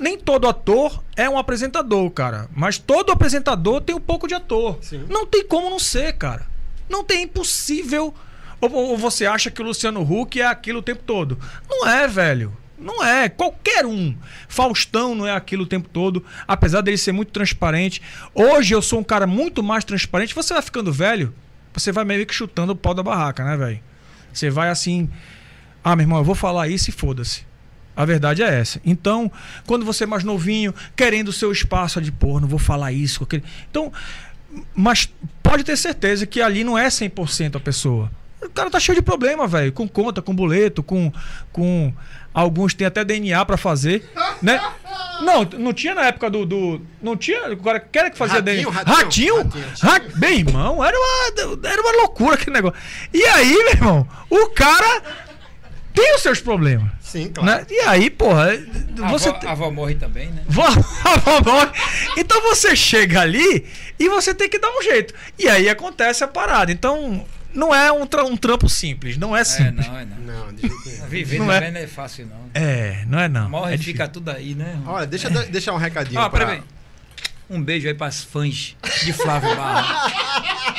[0.00, 2.48] Nem todo ator é um apresentador, cara.
[2.54, 4.78] Mas todo apresentador tem um pouco de ator.
[4.82, 5.04] Sim.
[5.08, 6.46] Não tem como não ser, cara.
[6.88, 8.14] Não tem é impossível.
[8.60, 11.38] Ou, ou você acha que o Luciano Huck é aquilo o tempo todo?
[11.68, 12.56] Não é, velho.
[12.78, 13.28] Não é.
[13.28, 14.14] Qualquer um.
[14.48, 18.02] Faustão não é aquilo o tempo todo, apesar dele ser muito transparente.
[18.34, 20.34] Hoje eu sou um cara muito mais transparente.
[20.34, 21.34] Você vai ficando velho,
[21.72, 23.80] você vai meio que chutando o pau da barraca, né, velho?
[24.32, 25.08] Você vai assim.
[25.84, 27.49] Ah, meu irmão, eu vou falar isso e foda-se.
[27.96, 28.80] A verdade é essa.
[28.84, 29.30] Então,
[29.66, 33.18] quando você é mais novinho, querendo o seu espaço de pô, não vou falar isso,
[33.20, 33.44] com aquele.
[33.70, 33.92] Então,
[34.74, 35.08] mas
[35.42, 38.10] pode ter certeza que ali não é 100% a pessoa.
[38.42, 41.12] O cara tá cheio de problema, velho, com conta, com boleto, com
[41.52, 41.92] com
[42.32, 44.08] alguns tem até DNA pra fazer,
[44.40, 44.58] né?
[45.20, 48.70] Não, não tinha na época do, do não tinha, agora quem era que fazia Ratinho,
[48.70, 48.82] DNA?
[48.82, 48.96] ratinho,
[49.36, 49.36] Ratinho?
[49.44, 49.64] ratinho.
[49.82, 52.78] Ra- Bem, irmão, era uma era uma loucura aquele negócio.
[53.12, 55.02] E aí, meu irmão, o cara
[55.94, 56.90] tem os seus problemas.
[57.00, 57.50] Sim, claro.
[57.60, 57.66] Né?
[57.70, 58.50] E aí, porra,
[59.02, 59.28] A, você.
[59.28, 60.42] avó, a avó morre também, né?
[60.46, 60.64] Vó-
[61.04, 61.70] a vó morre.
[62.16, 63.66] Então você chega ali
[63.98, 65.12] e você tem que dar um jeito.
[65.38, 66.70] E aí acontece a parada.
[66.70, 69.16] Então, não é um, tra- um trampo simples.
[69.16, 69.86] Não é É, simples.
[69.88, 70.16] não, é não.
[70.46, 71.06] Não, de jeito nenhum.
[71.06, 71.70] Viver Não também é.
[71.72, 72.50] não é fácil, não.
[72.54, 73.48] É, não é não.
[73.50, 74.78] Morre é fica tudo aí, né?
[74.86, 76.20] Olha, deixa eu de- deixar um recadinho.
[76.20, 76.62] Ah, pra- peraí.
[77.52, 80.08] Um beijo aí pras fãs de Flávio Barra.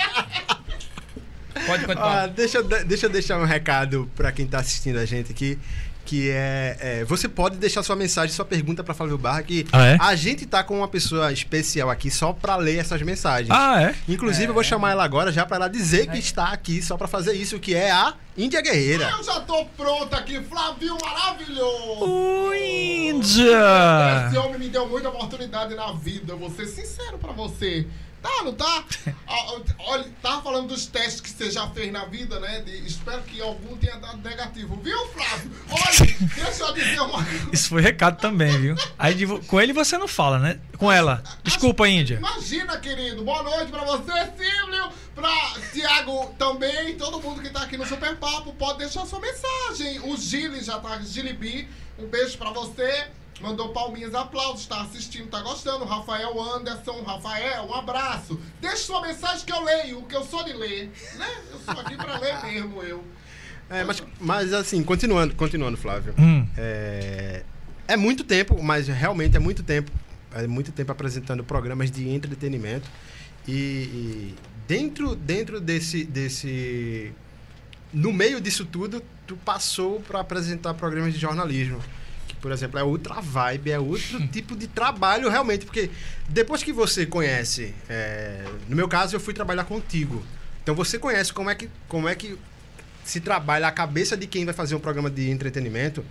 [1.65, 2.27] Pode Ah, continuar.
[2.29, 5.57] deixa, eu de- deixa eu deixar um recado pra quem tá assistindo a gente aqui.
[6.03, 9.43] Que é, é, Você pode deixar sua mensagem, sua pergunta pra Flávio Barra.
[9.43, 9.97] Que Ah, é?
[10.01, 13.51] a gente tá com uma pessoa especial aqui só pra ler essas mensagens.
[13.51, 13.95] Ah, é?
[14.09, 17.07] Inclusive, eu vou chamar ela agora já pra ela dizer que está aqui só pra
[17.07, 19.11] fazer isso, que é a Índia Guerreira.
[19.15, 22.03] Eu já tô pronto aqui, Flavio maravilhoso!
[22.03, 24.27] O Índia!
[24.27, 27.85] Esse homem me deu muita oportunidade na vida, eu vou ser sincero pra você.
[28.21, 28.83] Tá, não tá?
[29.27, 32.61] Ah, Olha, tava falando dos testes que você já fez na vida, né?
[32.61, 34.75] De- espero que algum tenha dado negativo.
[34.83, 35.51] Viu, Flávio?
[35.69, 37.49] Olha, deixa eu dizer uma coisa.
[37.51, 38.75] Isso foi recado também, viu?
[38.99, 40.59] Aí de com ele você não fala, né?
[40.77, 41.23] Com ela.
[41.43, 42.15] Desculpa, Índia.
[42.17, 43.23] Imagina, querido.
[43.23, 44.91] Boa noite pra você, Silvio.
[45.15, 46.95] Pra Tiago também.
[46.97, 49.99] Todo mundo que tá aqui no Super Papo pode deixar sua mensagem.
[50.03, 50.99] O Gili já tá.
[51.01, 53.07] Gilibi, um beijo pra você.
[53.41, 55.83] Mandou palminhas, aplausos, tá assistindo, tá gostando.
[55.85, 58.39] Rafael Anderson, Rafael, um abraço.
[58.59, 61.27] Deixa sua mensagem que eu leio, que eu sou de ler, né?
[61.51, 63.03] Eu sou aqui pra ler mesmo, eu.
[63.69, 66.13] É, mas, mas assim, continuando, continuando, Flávio.
[66.19, 66.45] Hum.
[66.57, 67.43] É,
[67.87, 69.91] é muito tempo, mas realmente é muito tempo.
[70.33, 72.89] É muito tempo apresentando programas de entretenimento.
[73.47, 74.35] E, e
[74.67, 77.11] dentro, dentro desse, desse.
[77.93, 81.81] No meio disso tudo, tu passou para apresentar programas de jornalismo.
[82.31, 85.65] Que, por exemplo, é outra vibe, é outro tipo de trabalho realmente.
[85.65, 85.89] Porque
[86.29, 87.73] depois que você conhece.
[87.89, 90.23] é, no meu caso, eu fui trabalhar contigo.
[90.63, 92.37] Então você conhece como é que, como é que
[93.03, 96.05] se trabalha a cabeça de quem vai fazer um programa de entretenimento,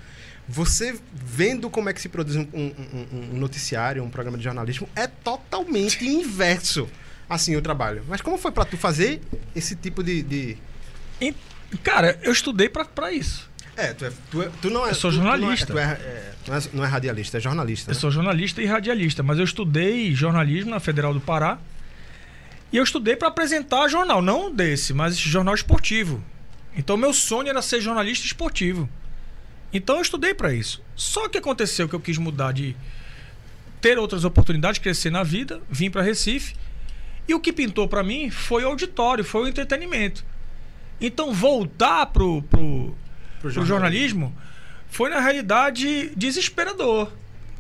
[0.49, 4.43] você vendo como é que se produz um, um- um- um noticiário, um programa de
[4.45, 6.89] jornalismo, é totalmente inverso,
[7.29, 8.03] assim, o trabalho.
[8.09, 9.21] Mas como foi pra tu fazer
[9.55, 10.23] esse tipo de...
[10.23, 10.57] de-
[11.85, 13.49] Cara, eu estudei pra isso.
[13.81, 14.91] É, tu, é, tu, é- tu não é...
[14.91, 15.67] Eu sou tu- tu não é- jornalista.
[15.73, 17.91] Tu é, é, não, é, não é radialista, é jornalista.
[17.91, 18.01] Eu né?
[18.01, 21.59] sou jornalista e radialista, mas eu estudei jornalismo na Federal do Pará.
[22.73, 26.23] E eu estudei para apresentar jornal, não desse, mas jornal esportivo.
[26.77, 28.89] Então meu sonho era ser jornalista esportivo.
[29.73, 30.83] Então eu estudei para isso.
[30.95, 32.77] Só que aconteceu que eu quis mudar de
[33.81, 36.55] ter outras oportunidades, crescer na vida, vim para Recife.
[37.27, 40.25] E o que pintou para mim foi o auditório, foi o entretenimento.
[41.01, 42.95] Então voltar pro, pro,
[43.41, 44.37] Pro pro jornalismo
[44.89, 47.11] foi na realidade desesperador.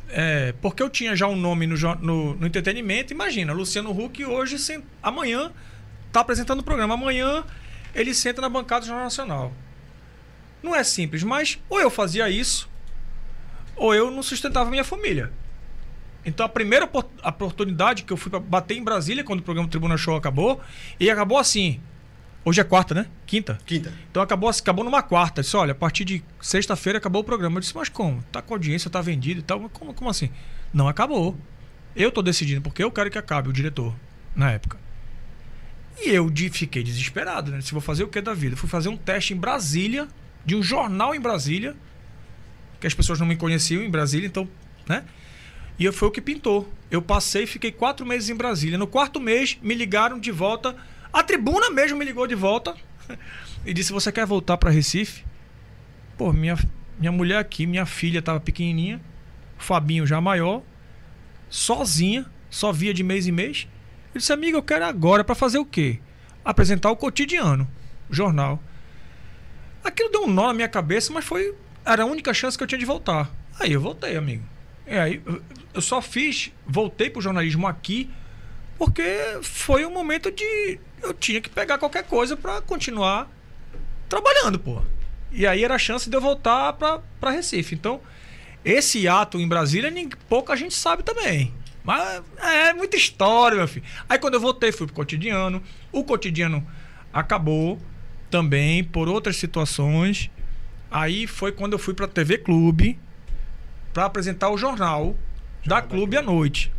[0.08, 3.12] É, porque eu tinha já um nome no, no, no entretenimento.
[3.12, 5.52] Imagina, Luciano Huck hoje, sen- amanhã,
[6.08, 6.94] está apresentando o programa.
[6.94, 7.44] Amanhã
[7.94, 9.52] ele senta na bancada do Jornal Nacional.
[10.62, 12.68] Não é simples, mas ou eu fazia isso,
[13.76, 15.32] ou eu não sustentava minha família.
[16.26, 19.68] Então a primeira opor- oportunidade que eu fui para bater em Brasília, quando o programa
[19.68, 20.60] Tribuna Show acabou,
[20.98, 21.80] e acabou assim.
[22.50, 23.06] Hoje é quarta, né?
[23.26, 23.60] Quinta.
[23.64, 23.92] Quinta.
[24.10, 25.38] Então acabou, acabou numa quarta.
[25.40, 27.58] Eu Disse, olha, a partir de sexta-feira acabou o programa.
[27.58, 28.20] Eu disse, mas como?
[28.32, 29.68] Tá com audiência, tá vendido e tal.
[29.68, 30.30] Como, como assim?
[30.74, 31.38] Não acabou.
[31.94, 33.94] Eu tô decidindo, porque eu quero que acabe, o diretor,
[34.34, 34.76] na época.
[35.96, 37.60] E eu de- fiquei desesperado, né?
[37.60, 38.56] Se vou fazer o que da vida?
[38.56, 40.08] Fui fazer um teste em Brasília,
[40.44, 41.76] de um jornal em Brasília,
[42.80, 44.48] que as pessoas não me conheciam em Brasília, então,
[44.88, 45.04] né?
[45.78, 46.68] E eu- foi o que pintou.
[46.90, 48.76] Eu passei, fiquei quatro meses em Brasília.
[48.76, 50.74] No quarto mês, me ligaram de volta.
[51.12, 52.74] A tribuna mesmo me ligou de volta.
[53.64, 55.24] e disse: Você quer voltar para Recife?
[56.16, 56.56] Pô, minha,
[56.98, 59.00] minha mulher aqui, minha filha tava pequenininha,
[59.58, 60.62] o Fabinho já maior,
[61.48, 63.66] sozinha, só via de mês em mês.
[64.12, 65.98] Ele disse: Amigo, eu quero agora para fazer o quê?
[66.44, 67.68] Apresentar o cotidiano,
[68.08, 68.62] o jornal.
[69.82, 71.54] Aquilo deu um nó na minha cabeça, mas foi.
[71.84, 73.30] Era a única chance que eu tinha de voltar.
[73.58, 74.44] Aí eu voltei, amigo.
[74.86, 75.42] E aí eu-
[75.74, 78.10] eu só fiz, voltei pro jornalismo aqui,
[78.76, 79.02] porque
[79.42, 80.78] foi um momento de.
[81.02, 83.28] Eu tinha que pegar qualquer coisa para continuar
[84.08, 84.82] trabalhando, pô.
[85.32, 87.74] E aí era a chance de eu voltar pra, pra Recife.
[87.74, 88.00] Então,
[88.64, 91.54] esse ato em Brasília, ninguém- pouca gente sabe também.
[91.82, 93.84] Mas é muita história, meu filho.
[94.08, 95.62] Aí quando eu voltei, fui pro cotidiano.
[95.90, 96.66] O cotidiano
[97.12, 97.78] acabou
[98.30, 100.30] também por outras situações.
[100.90, 102.98] Aí foi quando eu fui pra TV Clube
[103.94, 105.16] para apresentar o jornal
[105.64, 106.70] da Clube à noite.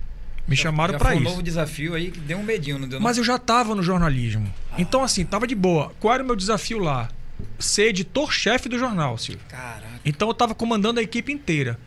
[0.48, 1.30] Me chamaram Já para foi um isso.
[1.30, 3.00] novo desafio aí que deu um medinho, não deu?
[3.00, 3.04] não?
[3.04, 4.52] Mas eu já tava no jornalismo.
[4.78, 5.94] Então, assim, tava de boa.
[6.00, 7.10] Qual era o meu desafio lá?
[7.58, 9.44] Ser editor-chefe do jornal, Silvio.
[9.48, 9.88] Caraca.
[10.04, 11.80] Então eu tava comandando a equipe inteira.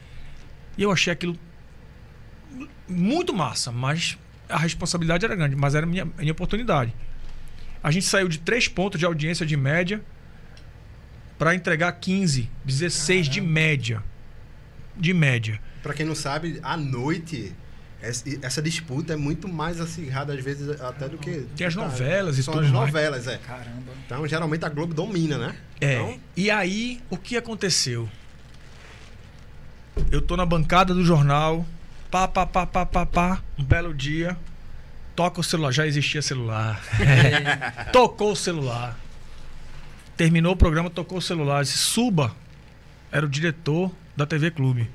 [0.78, 1.38] E eu achei aquilo
[2.88, 4.16] muito massa, mas
[4.48, 6.94] a responsabilidade era grande, mas era a minha, minha oportunidade.
[7.82, 10.02] A gente saiu de 3 pontos de audiência de média
[11.38, 14.02] para entregar 15, 16 de média.
[14.96, 15.60] De média.
[15.82, 17.52] Pra quem não sabe, à noite,
[18.08, 21.46] essa essa disputa é muito mais acirrada, às vezes, até do que.
[21.56, 22.86] Tem as tá, novelas e são tudo as mais.
[22.86, 23.38] novelas, é.
[23.38, 23.92] Caramba.
[24.06, 25.56] Então, geralmente a Globo domina, né?
[25.80, 25.94] É.
[25.94, 28.08] Então, E aí, o que aconteceu?
[30.10, 31.64] Eu tô na bancada do jornal,
[32.10, 34.36] pá, pá, pá, pá, pá, pá, um belo dia,
[35.14, 36.82] toca o celular, já existia celular.
[37.92, 38.98] Tocou o celular.
[40.16, 42.34] Terminou o programa, tocou o celular, disse, suba.
[43.10, 44.88] Era o diretor da TV Clube.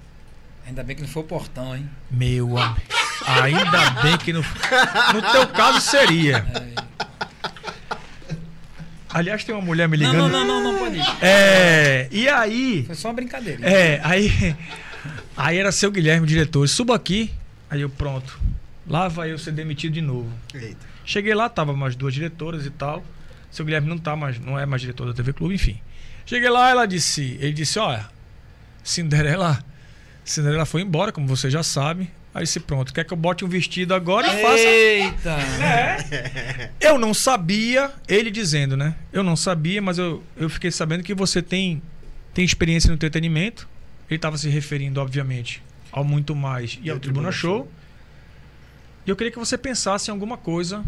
[0.66, 1.90] Ainda bem que não foi o portão, hein?
[2.12, 2.99] Meu amigo.
[3.26, 6.46] Ainda bem que no, no teu caso seria.
[9.12, 10.30] Aliás, tem uma mulher me Não, ligando.
[10.32, 11.06] não, não, não, não pode ir.
[11.22, 13.68] É, e aí, Foi só uma brincadeira.
[13.68, 14.56] é, aí,
[15.36, 17.32] aí era seu Guilherme, diretor, suba aqui.
[17.70, 18.40] Aí eu, pronto.
[18.88, 20.32] Lá vai eu ser demitido de novo.
[20.54, 20.78] eita.
[21.06, 23.04] Cheguei lá, tava mais duas diretoras e tal.
[23.50, 25.80] Seu Guilherme não tá mais, não é mais diretor da TV Clube, enfim.
[26.26, 28.06] Cheguei lá, ela disse, ele disse, olha,
[28.84, 29.64] Cinderela,
[30.24, 32.12] Cinderela foi embora, como você já sabe.
[32.40, 35.38] Aí disse, pronto, quer que eu bote um vestido agora e faça Eita!
[36.80, 38.96] eu não sabia, ele dizendo, né?
[39.12, 41.82] Eu não sabia, mas eu, eu fiquei sabendo que você tem,
[42.34, 43.68] tem experiência no entretenimento.
[44.10, 47.70] Ele estava se referindo, obviamente, ao Muito Mais e ao Tribuna, Show.
[49.06, 50.82] E eu queria que você pensasse em alguma coisa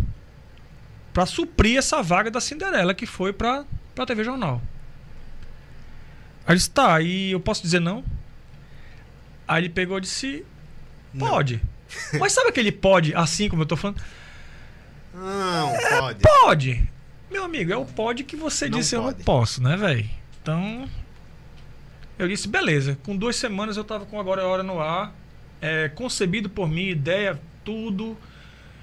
[1.12, 3.66] para suprir essa vaga da Cinderela que foi para
[3.98, 4.62] a TV Jornal.
[6.46, 8.06] Aí ele disse, tá, e eu posso dizer não?
[9.46, 10.46] Aí ele pegou e disse,
[11.14, 11.28] Não.
[11.28, 11.62] pode.
[12.20, 14.02] Mas sabe aquele pode, assim como eu tô falando?
[15.14, 16.20] Não, pode.
[16.22, 16.90] Pode.
[17.30, 19.24] Meu amigo, é o pode que você Não disse eu não pode.
[19.24, 20.10] posso, né, velho?
[20.42, 20.88] Então.
[22.20, 22.98] Eu disse, beleza.
[23.04, 25.14] Com duas semanas eu tava com Agora é Hora no ar.
[25.62, 28.18] é, concebido por mim, ideia, tudo.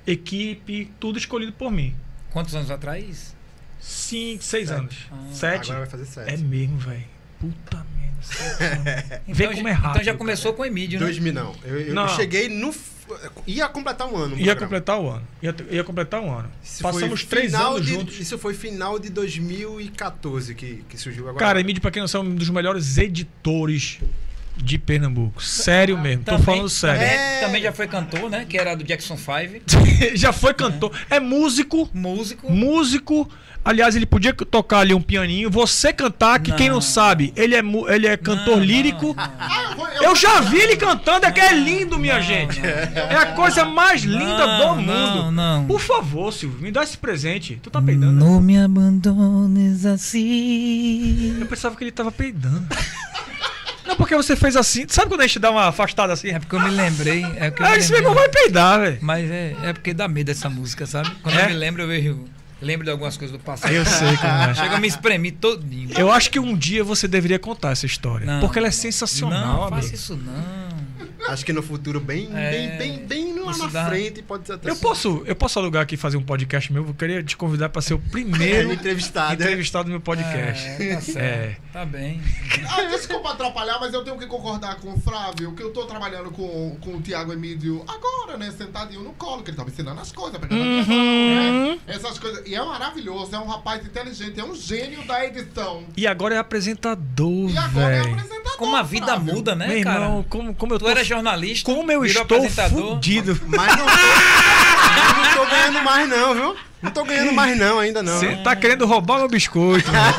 [0.06, 1.94] Equipe, tudo escolhido por mim.
[2.30, 3.34] Quantos anos atrás?
[3.80, 4.78] Cinco, seis Sete.
[4.78, 4.96] anos.
[5.12, 5.16] Ah.
[5.32, 5.70] Sete.
[5.70, 6.32] Agora vai fazer sete.
[6.32, 7.04] É mesmo, velho.
[7.38, 7.97] Puta merda.
[9.26, 9.90] Vê Então, como já- é rápido.
[9.90, 10.18] Então já cara.
[10.18, 11.06] começou com o Emílio, né?
[11.06, 11.54] 2000 não.
[11.64, 12.08] Eu, eu Não.
[12.08, 12.74] cheguei no.
[13.46, 14.28] Ia completar um ano.
[14.28, 14.60] no Ia programa.
[14.66, 15.22] completar o ano.
[15.42, 16.50] Ia, ia completar um ano.
[16.62, 18.20] Isso Passamos foi três final anos de- juntos.
[18.20, 21.38] Isso foi final de 2014 que, que surgiu agora.
[21.44, 23.98] Cara, Emílio, pra quem não sabe, é um dos melhores editores
[24.56, 25.42] de Pernambuco.
[25.42, 27.00] Sério mesmo, tô Também- falando sério.
[27.00, 27.40] Também, É.
[27.40, 28.44] também já foi cantor, né?
[28.46, 29.64] Que era do Jackson 5.
[30.14, 30.92] Já foi cantor.
[31.08, 32.50] É músico, Músico.
[32.52, 33.30] músico.
[33.64, 35.50] Aliás, ele podia tocar ali um pianinho.
[35.50, 36.80] Você cantar, que quem não Não.
[36.80, 39.08] sabe, ele é, mu- ele é cantor Não, lírico.
[39.08, 39.32] não, não.
[39.38, 42.60] Ah, eu, já vi ele cantando, é que é lindo, minha não, gente.
[42.60, 42.66] não.
[42.68, 44.86] É a coisa mais linda Não, do mundo.
[44.86, 45.66] não, não.
[45.66, 47.58] Por favor, Silvio, me dá esse presente.
[47.62, 48.12] Tu tá peidando?
[48.12, 48.24] né?
[48.24, 51.36] Não me abandones assim.
[51.40, 52.66] Eu pensava que ele tava peidando.
[53.86, 54.84] Não, porque você fez assim.
[54.88, 56.28] Sabe quando a gente dá uma afastada assim?
[56.28, 57.24] É porque eu me lembrei.
[57.36, 58.00] É porque eu me Aí esse lembrei.
[58.02, 58.98] meu irmão vai peidar, velho.
[59.00, 61.10] Mas é, é porque dá medo essa música, sabe?
[61.22, 61.44] Quando É?
[61.44, 62.24] eu me lembro, eu vejo.
[62.60, 63.72] Lembro de algumas coisas do passado.
[63.72, 64.54] Eu sei como é.
[64.54, 65.90] Chega a me espremer todinho.
[65.96, 68.26] Eu acho que um dia você deveria contar essa história.
[68.26, 68.76] Não, porque ela é não.
[68.76, 69.76] sensacional, Não, amigo.
[69.82, 70.68] faça isso não.
[71.28, 74.46] Acho que no futuro, bem, É, bem, bem, bem lá isso na dá- frente, pode
[74.46, 76.86] ser até Eu posso, eu posso alugar aqui e fazer um podcast meu?
[76.86, 79.34] Eu queria te convidar para ser o É, primeiro entrevistado.
[79.34, 80.66] entrevistado do meu podcast.
[80.66, 81.18] É, tá certo.
[81.18, 81.56] É.
[81.72, 82.20] Tá bem.
[82.70, 86.30] Ah, desculpa atrapalhar, mas eu tenho que concordar com o Flávio, que eu tô trabalhando
[86.30, 88.50] com, com o Tiago Emílio agora, né?
[88.56, 91.70] Sentadinho no colo, que ele tá me ensinando as coisas, pegando Uhum.
[91.74, 91.78] né?
[91.86, 92.46] Essas coisas.
[92.46, 95.84] E é maravilhoso, é um rapaz inteligente, é um gênio da edição.
[95.96, 98.14] E agora é apresentador, E agora é velho.
[98.14, 98.56] apresentador.
[98.58, 99.34] Como a vida Flávio.
[99.34, 100.04] muda, né, Meu cara?
[100.04, 101.72] irmão, como, como eu Tu tô, era jornalista.
[101.72, 103.37] como eu estou fudido.
[103.46, 106.56] Mas não, mas não tô ganhando mais, não, viu?
[106.82, 108.18] Não tô ganhando mais não, ainda não.
[108.18, 109.90] Você tá querendo roubar meu biscoito.
[109.90, 110.12] né?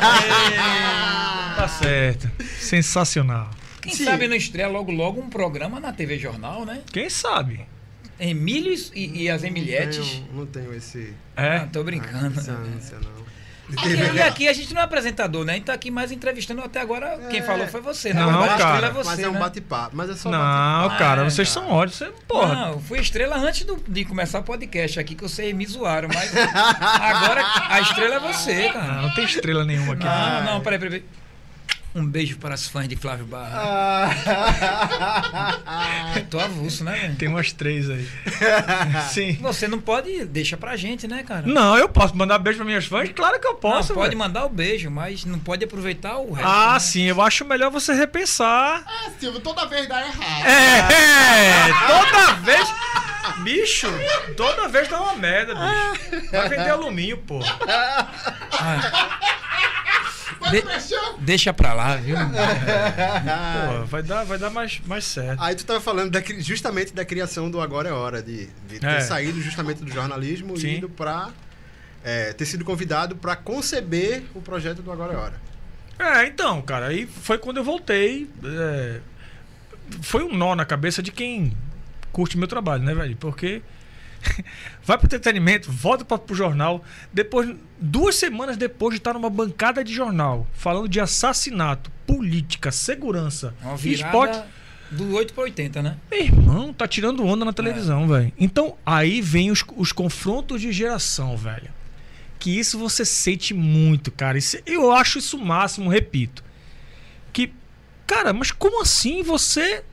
[1.56, 2.30] tá certo.
[2.58, 3.50] Sensacional.
[3.80, 4.04] Quem Sim.
[4.04, 6.82] sabe não estreia logo logo um programa na TV Jornal, né?
[6.92, 7.66] Quem sabe?
[8.18, 10.06] Emílio e, e as Não Emilietes.
[10.06, 11.14] tenho, não tenho esse...
[11.34, 11.56] É.
[11.56, 12.38] Ah, tô brincando.
[12.38, 13.10] Essa ânsia, não.
[13.10, 13.19] Aqui,
[14.14, 15.52] e aqui a gente não é apresentador, né?
[15.52, 17.18] A gente tá aqui mais entrevistando até agora.
[17.30, 17.42] Quem É.
[17.42, 18.20] falou foi você, né?
[18.20, 18.70] Não, Agora a cara.
[18.74, 19.38] estrela é você, Mas é um né?
[19.40, 19.96] bate-papo.
[19.96, 20.38] Mas é só Não,
[20.98, 21.66] cara, Ah, vocês cara.
[21.66, 21.98] são ótimos.
[21.98, 22.54] Você, porra.
[22.54, 26.08] Não, eu fui estrela antes do- de começar o podcast aqui, que vocês me zoaram,
[26.12, 28.92] mas agora a estrela é você, Ah, cara.
[29.02, 30.04] não tem estrela nenhuma aqui.
[30.04, 31.00] Não, não, peraí, peraí.
[31.00, 31.20] peraí.
[31.92, 34.08] Um beijo para as fãs de Flávio Ah.
[34.14, 35.58] Barra.
[36.30, 37.16] Tô avulso, né, velho?
[37.16, 38.08] Tem umas três aí.
[39.10, 39.32] Sim.
[39.40, 41.42] Você não pode, deixa pra gente, né, cara?
[41.46, 43.10] Não, eu posso mandar beijo pra minhas fãs?
[43.14, 43.92] Claro que eu Não, posso.
[43.92, 44.18] pode velho.
[44.18, 46.48] mandar o beijo, mas não pode aproveitar o resto.
[46.48, 46.78] Ah, né?
[46.78, 48.84] sim, eu acho melhor você repensar.
[49.06, 50.46] É, Silvio, toda vez dá errado.
[50.46, 52.72] É, toda vez.
[53.42, 53.88] Bicho,
[54.36, 56.30] toda vez dá uma merda, bicho.
[56.30, 57.38] Vai vender alumínio, pô.
[57.40, 57.50] Mas
[60.50, 61.18] De- fechou.
[61.20, 62.16] Deixa pra lá, viu?
[63.80, 65.42] Pô, vai dar, vai dar mais, mais certo.
[65.42, 68.86] Aí tu tava falando da justamente da criação do Agora é Hora, de, de ter
[68.86, 69.00] É.
[69.00, 70.66] saído justamente do jornalismo Sim.
[70.68, 71.30] e indo pra.
[72.04, 75.34] é, ter sido convidado pra conceber o projeto do Agora é Hora.
[75.98, 78.28] É, então, cara, aí foi quando eu voltei.
[78.44, 79.00] é,
[80.02, 81.52] foi um nó na cabeça de quem
[82.12, 83.16] curte meu trabalho, né, velho?
[83.16, 83.60] Porque
[84.84, 86.84] vai pro entretenimento, volta pro jornal.
[87.12, 93.54] Depois, duas semanas depois de estar numa bancada de jornal, falando de assassinato, política, segurança,
[94.06, 94.36] esporte.
[94.90, 95.96] do 8 para 80, né?
[96.10, 98.32] Meu irmão, tá tirando onda na televisão, velho.
[98.38, 101.70] Então, aí vem os, os confrontos de geração, velho.
[102.38, 104.36] Que isso você sente muito, cara.
[104.38, 106.42] Isso- eu acho isso o máximo, repito.
[107.32, 107.52] Que,
[108.06, 109.84] cara, mas como assim você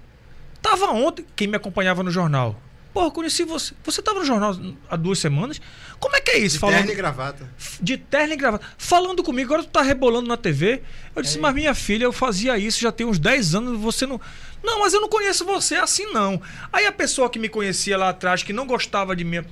[0.62, 1.26] tava ontem?
[1.36, 2.60] Quem me acompanhava no jornal?
[2.98, 3.76] Porra, conheci você.
[3.84, 4.58] Você tava no jornal
[4.90, 5.62] há duas semanas?
[6.00, 6.56] Como é que é isso?
[6.56, 7.54] De Falando terno e gravata.
[7.80, 8.66] de terno e gravata.
[8.76, 10.82] Falando comigo, agora tu tá rebolando na TV.
[11.16, 14.20] Eu disse, mas minha filha, eu fazia isso já tem uns 10 anos, você não.
[14.64, 16.42] Não, mas eu não conheço você assim, não.
[16.74, 19.46] Aí a pessoa que me conhecia lá atrás, que não gostava de mim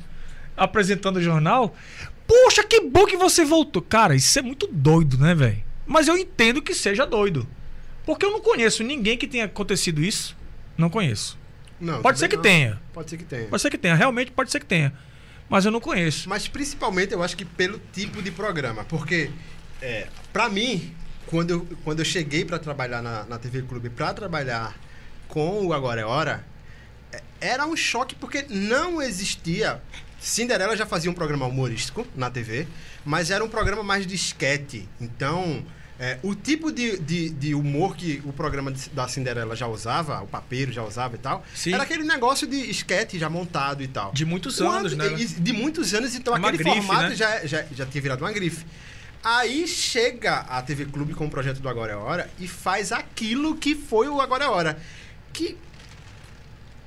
[0.57, 1.75] apresentando o jornal,
[2.25, 3.79] poxa, que bom que você voltou.
[3.83, 5.63] Cara, isso é muito doido, né, velho?
[5.85, 7.47] Mas eu entendo que seja doido.
[8.07, 10.35] Porque eu não conheço ninguém que tenha acontecido isso.
[10.75, 11.44] Não conheço.
[11.79, 12.43] Não, Pode ser que não.
[12.43, 12.81] tenha.
[12.93, 13.47] Pode ser que tenha.
[13.47, 13.95] Pode ser que tenha.
[13.95, 14.93] Realmente pode ser que tenha.
[15.49, 16.27] Mas eu não conheço.
[16.27, 18.83] Mas principalmente eu acho que pelo tipo de programa.
[18.85, 19.29] Porque,
[19.81, 20.93] é, para mim,
[21.27, 24.75] quando eu, quando eu cheguei para trabalhar na, na TV Clube, para trabalhar
[25.27, 26.45] com o Agora é Hora,
[27.11, 29.81] é, era um choque porque não existia.
[30.19, 32.67] Cinderela já fazia um programa humorístico na TV,
[33.03, 34.87] mas era um programa mais de esquete.
[34.99, 35.63] Então,
[35.99, 40.21] é, o tipo de, de, de humor que o programa de- da Cinderela já usava,
[40.21, 41.73] o papeiro já usava e tal, Sim.
[41.73, 44.11] era aquele negócio de esquete já montado e tal.
[44.11, 45.07] De muitos Quando- anos, né?
[45.09, 47.15] De muitos anos, então Uma aquele grife, formato né?
[47.15, 48.65] já, já, já tinha virado uma grife.
[49.23, 53.55] Aí chega a TV Clube com o projeto do Agora é Hora e faz aquilo
[53.55, 54.77] que foi o Agora é Hora.
[55.33, 55.57] Que,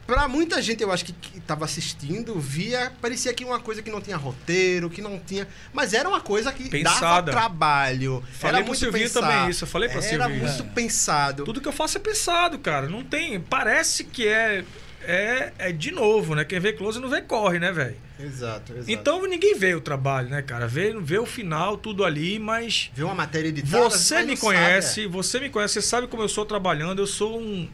[0.08, 3.90] pra muita gente, eu acho que, que tava assistindo, via, parecia que uma coisa que
[3.90, 5.46] não tinha roteiro, que não tinha.
[5.70, 7.30] Mas era uma coisa que dava Pensada.
[7.30, 8.24] trabalho.
[8.32, 10.48] Falei era pro muito Silvinho também isso, eu falei pra Era Silvinho.
[10.48, 11.44] muito pensado.
[11.44, 12.88] Tudo que eu faço é pensado, cara.
[12.88, 13.38] Não tem.
[13.38, 14.64] Parece que é.
[15.02, 16.44] É, é de novo, né?
[16.44, 17.96] Quem vê close não vê corre, né, velho?
[18.18, 18.90] Exato, exato.
[18.90, 20.66] Então ninguém vê o trabalho, né, cara?
[20.66, 22.90] Vê, vê o final, tudo ali, mas.
[22.94, 23.84] Vê uma matéria editada.
[23.84, 27.00] Você me não sabe, conhece, você me conhece, você sabe como eu sou trabalhando.
[27.00, 27.68] Eu sou um.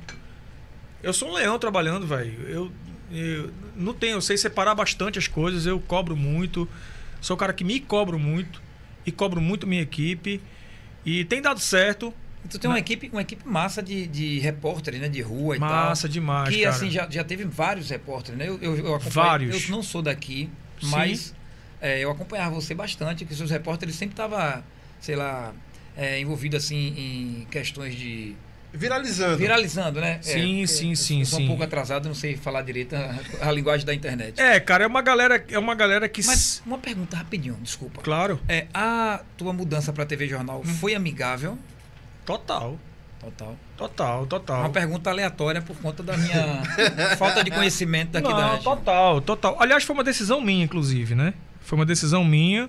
[1.04, 2.32] Eu sou um leão trabalhando, velho.
[2.48, 2.72] Eu,
[3.10, 6.68] eu não tenho, eu sei separar bastante as coisas, eu cobro muito.
[7.20, 8.62] Sou um cara que me cobro muito
[9.04, 10.40] e cobro muito minha equipe.
[11.04, 12.12] E tem dado certo.
[12.48, 15.08] Tu tem uma equipe, uma equipe massa de, de repórteres, né?
[15.08, 15.68] De rua e tal.
[15.68, 16.74] Massa demais, Que cara.
[16.74, 18.48] assim, já, já teve vários repórteres, né?
[18.48, 19.64] Eu, eu, eu Vários.
[19.64, 20.88] Eu não sou daqui, Sim.
[20.90, 21.34] mas
[21.80, 24.62] é, eu acompanhava você bastante, que os seus repórteres sempre estavam,
[25.00, 25.52] sei lá,
[25.96, 28.34] é, envolvido assim em questões de.
[28.76, 29.36] Viralizando.
[29.38, 30.18] Viralizando, né?
[30.20, 31.44] Sim, sim, eu sim, sou sim.
[31.44, 34.40] um pouco atrasado, não sei falar direito a, a linguagem da internet.
[34.40, 36.24] É, cara, é uma galera, é uma galera que.
[36.26, 38.02] Mas uma pergunta rapidinho, desculpa.
[38.02, 40.74] Claro, É, a tua mudança para TV Jornal Hum.
[40.74, 41.56] foi amigável?
[42.26, 42.78] total.
[43.20, 43.56] Total.
[43.76, 44.60] Total, total.
[44.60, 46.62] Uma pergunta aleatória por conta da minha
[47.16, 48.76] falta de conhecimento daqui Não, da região.
[48.76, 49.56] total, total.
[49.60, 51.32] Aliás, foi uma decisão minha, inclusive, né?
[51.60, 52.68] Foi uma decisão minha.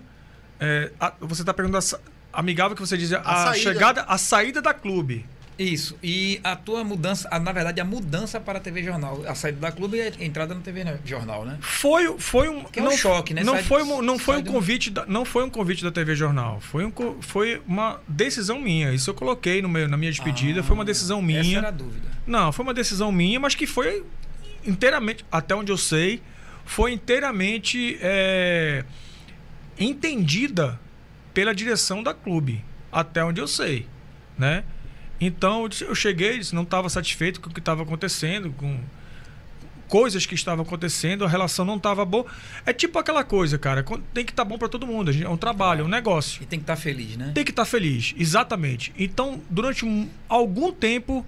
[0.60, 1.84] É, a- você está perguntando
[2.32, 3.58] a amigável que você dizia a, A saída.
[3.74, 5.26] chegada, a saída da clube.
[5.58, 5.98] Isso.
[6.04, 9.24] E a tua mudança, a- na verdade, a mudança para a TV Jornal.
[9.26, 11.58] A saída da clube e a entrada na TV Jornal, né?
[11.62, 13.42] Foi, foi um, Que é um choque, né?
[13.44, 15.92] Não Sai- foi, um- não foi um do- convite, da, não foi um convite da
[15.92, 16.60] TV Jornal.
[16.60, 16.92] Foi, um,
[17.22, 18.92] foi uma decisão minha.
[18.94, 20.60] Isso eu coloquei no meu, na minha despedida.
[20.60, 21.58] Ah, foi uma decisão Essa minha.
[21.60, 22.06] era a dúvida.
[22.28, 24.04] Não, foi uma decisão minha, mas que foi
[24.66, 26.22] inteiramente, até onde eu sei,
[26.66, 28.84] foi inteiramente é,
[29.80, 30.80] entendida
[31.34, 33.88] pela direção da clube, até onde eu sei,
[34.38, 34.64] né?
[35.20, 38.80] Então eu cheguei, não estava satisfeito com o que estava acontecendo, com
[39.88, 42.26] coisas que estavam acontecendo, a relação não estava boa.
[42.66, 45.82] É tipo aquela coisa, cara, tem que estar bom para todo mundo, é um trabalho,
[45.82, 46.44] é um negócio.
[46.44, 47.32] E tem que estar feliz, né?
[47.34, 48.92] Tem que estar feliz, exatamente.
[48.98, 51.26] Então, durante um- algum tempo,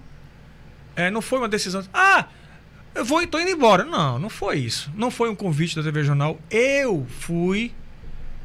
[0.96, 1.82] é, não foi uma decisão.
[1.94, 2.26] Ah,
[2.94, 3.84] eu vou, tô indo embora.
[3.84, 4.90] Não, não foi isso.
[4.96, 6.38] Não foi um convite da TV Jornal.
[6.50, 7.72] Eu fui.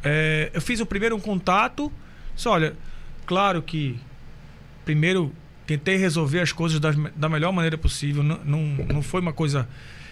[0.03, 1.91] é, eu fiz o primeiro um contato.
[2.35, 2.75] Disse, olha,
[3.25, 3.97] claro que
[4.85, 5.33] primeiro
[5.65, 8.21] tentei resolver as coisas me- da melhor maneira possível.
[8.23, 9.67] Não, não, não foi uma coisa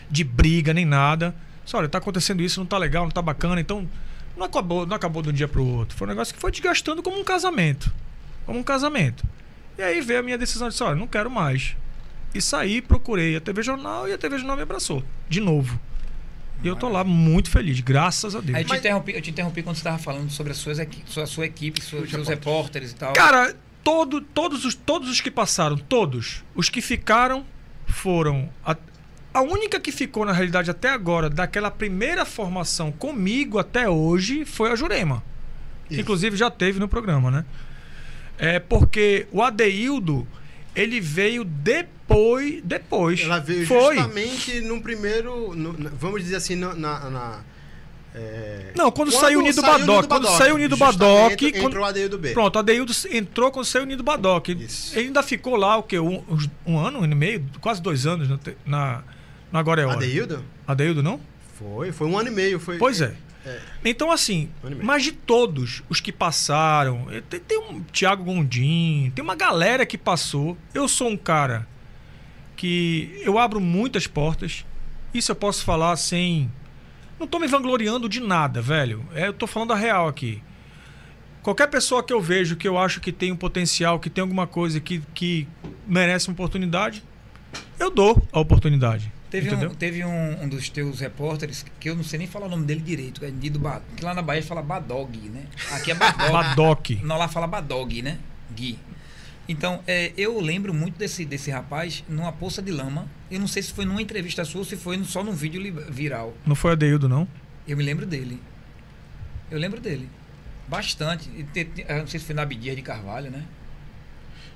[0.10, 1.36] de briga nem nada.
[1.64, 3.60] Disse, olha, tá acontecendo isso, não tá legal, não tá bacana.
[3.62, 3.88] Então,
[4.36, 5.96] não acabou, não acabou de um dia pro outro.
[5.98, 7.92] Foi um negócio que foi desgastando como um casamento.
[8.46, 9.24] Como um casamento.
[9.78, 11.76] E aí veio a minha decisão de olha, não quero mais.
[12.34, 15.04] E saí, procurei a TV Jornal e a TV Jornal me abraçou.
[15.30, 15.80] De novo.
[16.64, 18.56] E eu tô lá muito feliz, graças a Deus.
[18.56, 21.02] Aí eu te, Mas- interrompi, eu te interrompi quando você estava falando sobre suas equi-
[21.08, 23.14] sua, sua equipe, seus, seus repórteres e tal.
[23.14, 27.46] Cara, todo, todos, os, todos os que passaram, todos, os que ficaram
[27.88, 28.50] foram.
[28.66, 28.76] A,
[29.34, 34.72] a única que ficou, na realidade, até agora, daquela primeira formação comigo até hoje, foi
[34.72, 35.24] a Jurema.
[35.90, 36.00] Isso.
[36.00, 37.46] inclusive já teve no programa, né?
[38.38, 40.26] É porque o Adeildo,
[40.76, 42.62] ele veio depois.
[42.64, 43.20] Depois.
[43.22, 43.96] Ela veio foi.
[43.96, 45.54] justamente no primeiro.
[45.56, 46.74] no- vamos dizer assim, na.
[46.74, 47.40] na- na,
[48.14, 51.84] é, Não, quando saiu o Nido Badoc, quando saiu o Nido Badoc, Entrou quando- o
[51.86, 52.32] Adeildo B.
[52.34, 54.50] Pronto, o Adeildo entrou quando saiu o Nido Badoc.
[54.50, 54.98] Isso.
[54.98, 56.00] Ele ainda ficou lá, o quê?
[56.00, 56.24] Um,
[56.66, 59.04] um ano, um ano e meio, quase dois anos na, na,
[59.60, 59.96] Agora é Hora.
[59.98, 60.44] Adeildo?
[60.68, 61.20] Adeildo, não?
[61.58, 62.60] Foi, foi um ano e meio.
[62.60, 63.14] Foi, Pois é.
[63.46, 63.60] É.
[63.84, 69.12] Então, assim, Um mas de todos os que passaram, eh, tem, tem um Thiago Gondim,
[69.16, 70.56] tem uma galera que passou.
[70.76, 71.68] Eu sou um cara
[72.56, 74.64] que eu abro muitas portas.
[75.14, 76.52] Isso eu posso falar sem.
[77.22, 79.06] Não tô me vangloriando de nada, velho.
[79.14, 80.42] É, eu tô falando a real aqui.
[81.44, 84.48] Qualquer pessoa que eu vejo que eu acho que tem um potencial, que tem alguma
[84.48, 85.48] coisa que, que
[85.86, 87.04] merece uma oportunidade,
[87.80, 89.14] eu dou a oportunidade.
[89.30, 92.50] Teve, um, teve um, um dos teus repórteres, que eu não sei nem falar o
[92.50, 95.46] nome dele direito, é ba, que lá na Bahia fala Badog, né?
[95.74, 96.32] Aqui é Badog.
[96.34, 96.90] Badoc.
[97.04, 98.18] Não, lá fala Badog, né?
[98.52, 98.80] Gui.
[99.52, 103.06] Então, é, eu lembro muito desse, desse rapaz numa poça de lama.
[103.30, 106.34] Eu não sei se foi numa entrevista sua ou se foi só num vídeo viral.
[106.46, 107.28] Não foi Adeildo, não?
[107.68, 108.40] Eu me lembro dele.
[109.52, 110.08] Eu lembro dele.
[110.70, 111.28] Bastante.
[111.54, 113.44] Te- te- Eu não sei se foi na Abdias de Carvalho, né?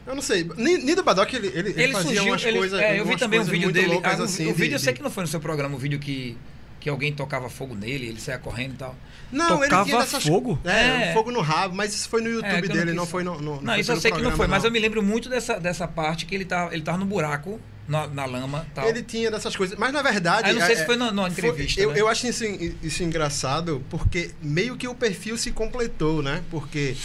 [0.07, 0.49] Eu não sei.
[0.55, 2.31] Ni- Nido Badoc, ele, ele, ele fazia surgiu.
[2.31, 2.79] umas ele- coisas.
[2.79, 3.87] é, eu vi também um vídeo dele.
[3.87, 5.41] loucas Ah, o- assim, o de- vídeo eu sei de- que não foi no seu
[5.41, 6.37] programa, o vídeo que,
[6.79, 8.95] que alguém tocava fogo nele, ele saia correndo e tal.
[9.31, 10.23] Não, ele Tocava tinha dessas...
[10.23, 10.59] fogo?
[10.63, 11.13] É, É.
[11.13, 13.23] fogo no rabo, mas isso foi no É, YouTube que eu dele, quis- não foi
[13.23, 13.39] no.
[13.41, 15.59] no Não, foi isso eu sei que não foi, mas eu me lembro muito dessa,
[15.59, 18.87] dessa parte que ele tava, ele tava no buraco, na, na lama tal.
[18.87, 19.77] Ele tinha dessas coisas.
[19.77, 20.47] Mas na verdade.
[20.47, 22.01] Ah, eu não sei é- se foi na- foi- entrevista, eu, né?
[22.01, 22.43] eu acho isso,
[22.81, 26.43] isso engraçado, porque meio que o perfil se completou, né?
[26.49, 26.95] Porque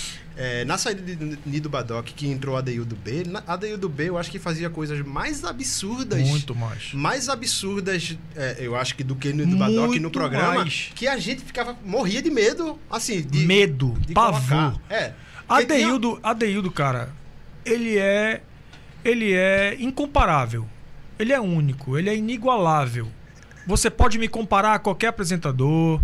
[0.43, 4.09] é, na saída de Nido Badoc, que entrou a Adeildo B, na- a Adeildo B
[4.09, 6.27] eu acho que fazia coisas mais absurdas.
[6.27, 6.95] Muito mais.
[6.95, 10.55] Mais absurdas, é, eu acho que do que Nido Badoc no programa.
[10.55, 10.91] mais.
[10.95, 11.77] Que a gente ficava.
[11.85, 13.21] morria de medo, assim.
[13.21, 14.41] De, Medo, de pavor.
[14.49, 14.81] colocar.
[14.89, 14.99] É.
[15.09, 15.15] Tinha-
[15.49, 17.11] Adeildo, Adeildo, cara,
[17.65, 18.41] ele é
[19.05, 20.67] ele é incomparável.
[21.19, 23.09] Ele é único, ele é inigualável.
[23.67, 26.01] Você pode me comparar a qualquer apresentador,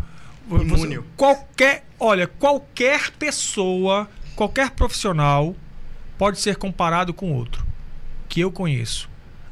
[0.47, 5.57] você- qualquer, olha, qualquer pessoa, qualquer profissional
[6.19, 7.67] pode ser comparado com outro
[8.29, 9.09] que eu conheço.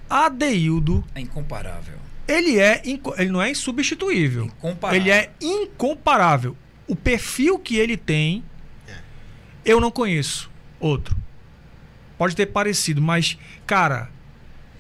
[0.09, 1.99] Adeildo, É incomparável.
[2.28, 4.45] ele é ele não é insubstituível.
[4.47, 5.01] Incomparável.
[5.01, 6.57] Ele é incomparável.
[6.87, 8.45] O perfil que ele tem,
[9.64, 11.16] eu não conheço outro.
[12.18, 14.11] Pode ter parecido, mas, cara,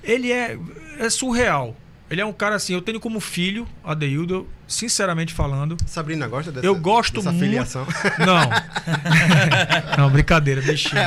[0.02, 0.58] ele é,
[0.98, 1.74] é surreal.
[2.10, 5.76] Ele é um cara assim, eu tenho como filho, Adeildo, sinceramente falando.
[5.86, 7.86] Sabrina gosta dessa Eu gosto dessa muito- filiação.
[8.20, 8.50] Não.
[9.98, 11.00] não, brincadeira, bichinho.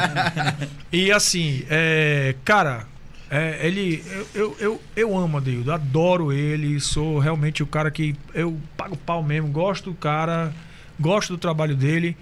[0.92, 2.88] E assim, é, cara,
[3.30, 4.04] é, ele.
[4.12, 8.16] Eu, eu, eu, eu amo Adeildo, adoro ele, sou realmente o cara que.
[8.34, 10.52] Eu pago pau mesmo, gosto do cara,
[11.00, 12.18] gosto do trabalho dele.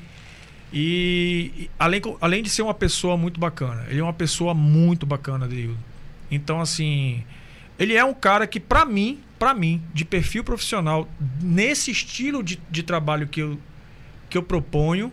[0.73, 5.45] E, além, além de ser uma pessoa muito bacana, ele é uma pessoa muito bacana,
[5.45, 5.78] Adeildo.
[6.30, 7.23] Então, assim,
[7.78, 11.07] ele é um cara que, pra mim, pra mim, de perfil profissional,
[11.41, 13.59] nesse estilo de, de trabalho que eu,
[14.30, 15.11] que eu proponho,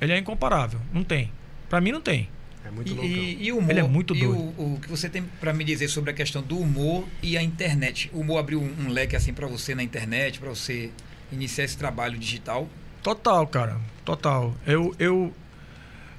[0.00, 0.80] ele é incomparável.
[0.92, 1.32] Não tem.
[1.68, 2.28] Pra mim, não tem.
[2.64, 3.08] É muito E, loucão.
[3.10, 3.70] e, e o humor.
[3.70, 4.34] Ele é muito e doido.
[4.58, 7.42] o, o que você tem pra me dizer sobre a questão do humor e a
[7.42, 8.10] internet?
[8.12, 10.90] O humor abriu um, um leque assim pra você na internet, pra você
[11.32, 12.68] iniciar esse trabalho digital?
[13.02, 13.80] Total, cara.
[14.04, 14.54] Total.
[14.66, 14.94] Eu.
[14.98, 15.32] eu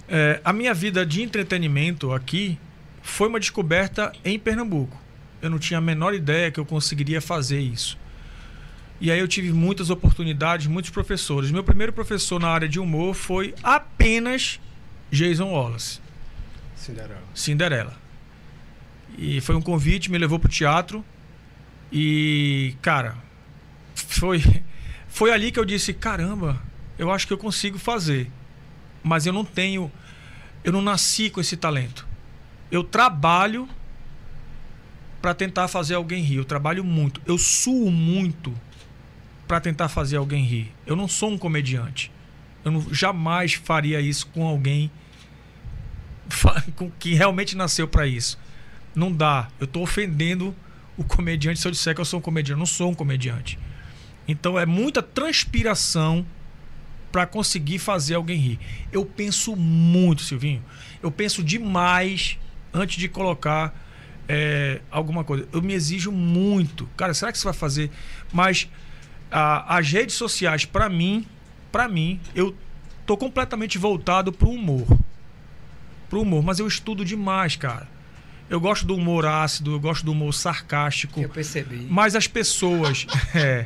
[0.09, 2.57] é, a minha vida de entretenimento aqui
[3.01, 4.97] foi uma descoberta em Pernambuco.
[5.41, 7.97] Eu não tinha a menor ideia que eu conseguiria fazer isso.
[8.99, 11.51] E aí eu tive muitas oportunidades, muitos professores.
[11.51, 14.59] Meu primeiro professor na área de humor foi apenas
[15.11, 15.99] Jason Wallace,
[16.75, 17.23] Cinderela.
[17.33, 17.93] Cinderela.
[19.17, 21.03] E foi um convite, me levou pro teatro.
[21.91, 23.15] E, cara,
[23.95, 24.41] foi
[25.07, 26.61] foi ali que eu disse, caramba,
[26.97, 28.31] eu acho que eu consigo fazer.
[29.03, 29.91] Mas eu não tenho
[30.63, 32.05] eu não nasci com esse talento.
[32.71, 33.69] Eu trabalho
[35.27, 36.37] para tentar fazer alguém rir.
[36.37, 37.21] Eu trabalho muito.
[37.25, 38.53] Eu suo muito
[39.45, 40.73] para tentar fazer alguém rir.
[40.85, 42.09] Eu não sou um comediante.
[42.63, 44.89] Eu não, jamais faria isso com alguém
[46.77, 48.39] com- que realmente nasceu para isso.
[48.95, 49.49] Não dá.
[49.59, 50.55] Eu tô ofendendo
[50.95, 52.51] o comediante se eu disser que eu sou um comediante.
[52.53, 53.59] Eu não sou um comediante.
[54.29, 56.25] Então é muita transpiração
[57.11, 58.59] para conseguir fazer alguém rir.
[58.93, 60.63] Eu penso muito, Silvinho.
[61.03, 62.39] Eu penso demais
[62.73, 63.86] antes de colocar
[64.27, 65.47] é, alguma coisa.
[65.53, 66.87] Eu me exijo muito.
[66.97, 67.89] Cara, será que você vai fazer?
[68.33, 68.67] Mas
[69.31, 71.25] a- as redes sociais, para mim,
[71.71, 72.55] para mim, eu
[73.05, 74.85] tô completamente voltado pro humor.
[76.09, 77.87] Pro humor, mas eu estudo demais, cara.
[78.49, 81.19] Eu gosto do humor ácido, eu gosto do humor sarcástico.
[81.19, 81.85] Eu percebi.
[81.89, 83.05] Mas as pessoas.
[83.35, 83.65] é,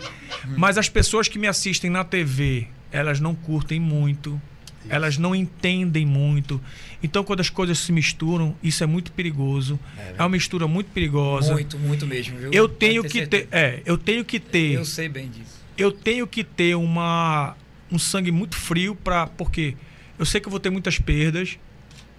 [0.57, 4.41] mas as pessoas que me assistem na TV, elas não curtem muito.
[4.90, 6.60] Elas não entendem muito.
[7.04, 9.80] Então, quando as coisas se misturam, isso é muito perigoso.
[9.98, 11.54] É, uma mistura muito perigosa.
[11.54, 12.52] Muito, muito mesmo, viu?
[12.54, 13.48] Eu tenho ter que certeza.
[13.48, 13.56] ter.
[13.58, 14.74] É, eu tenho que ter.
[14.74, 15.62] Eu sei bem disso.
[15.78, 17.56] Eu tenho que ter uma,
[17.92, 19.76] um sangue muito frio para porque
[20.20, 21.58] eu sei que eu vou ter muitas perdas.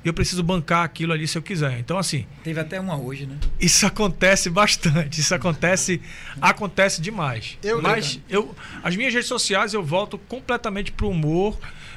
[0.04, 1.78] E eu preciso bancar aquilo ali se eu quiser.
[1.78, 3.36] Então, assim, Teve até uma hoje, né?
[3.60, 5.20] isso acontece bastante.
[5.20, 6.00] Isso acontece,
[6.40, 7.56] acontece demais.
[7.62, 8.52] Eu- Mas eu,
[8.82, 11.56] as minhas redes sociais eu volto completamente pro humor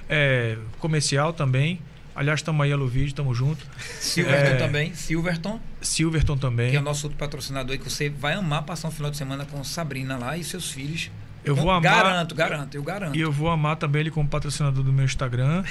[0.10, 1.80] é, comercial também.
[2.16, 3.66] Aliás, estamos aí no vídeo, estamos junto.
[4.00, 4.56] Silverton É.
[4.56, 4.94] também.
[4.94, 6.72] Silverton, Silverton também.
[6.72, 9.18] que é o nosso outro patrocinador aí, que você vai amar passar um final de
[9.18, 11.12] semana com Sabrina lá e seus filhos.
[11.44, 13.16] Eu vou Com- amar- Garanto, garanto, eu garanto.
[13.18, 15.64] E eu vou amar também ele como patrocinador do meu Instagram.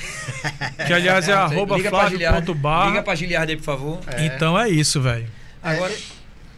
[0.86, 2.16] que aliás é arroba Liga pra Giliardi.
[2.18, 3.02] Liga flávio.bar.
[3.02, 4.00] pra Giliardi aí, por favor.
[4.06, 4.26] É.
[4.26, 5.26] Então é isso, velho.
[5.62, 5.92] Agora,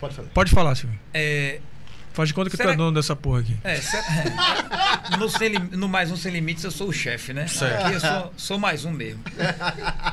[0.01, 0.29] Pode falar.
[0.35, 0.99] Pode falar, Silvio.
[1.15, 1.61] é,
[2.17, 3.55] Faz de conta que tu Será- é dono dessa porra aqui.
[3.63, 5.17] É, cê- é.
[5.21, 7.47] no, Sem no Mais Um Sem Limites eu sou o chefe, né?
[7.47, 7.85] Certo.
[7.85, 9.23] Aqui eu sou, sou mais um mesmo.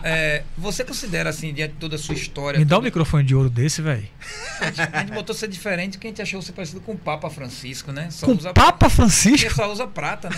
[0.03, 2.59] É, você considera, assim, diante de toda a sua história...
[2.59, 4.05] Me dá um toda- microfone de ouro desse, velho.
[4.59, 6.97] A gente, a gente botou ser diferente porque a gente achou você parecido com o
[6.97, 8.09] Papa Francisco, né?
[8.11, 9.53] Só Com usa, Papa porque Francisco?
[9.55, 10.35] só usa prata, né?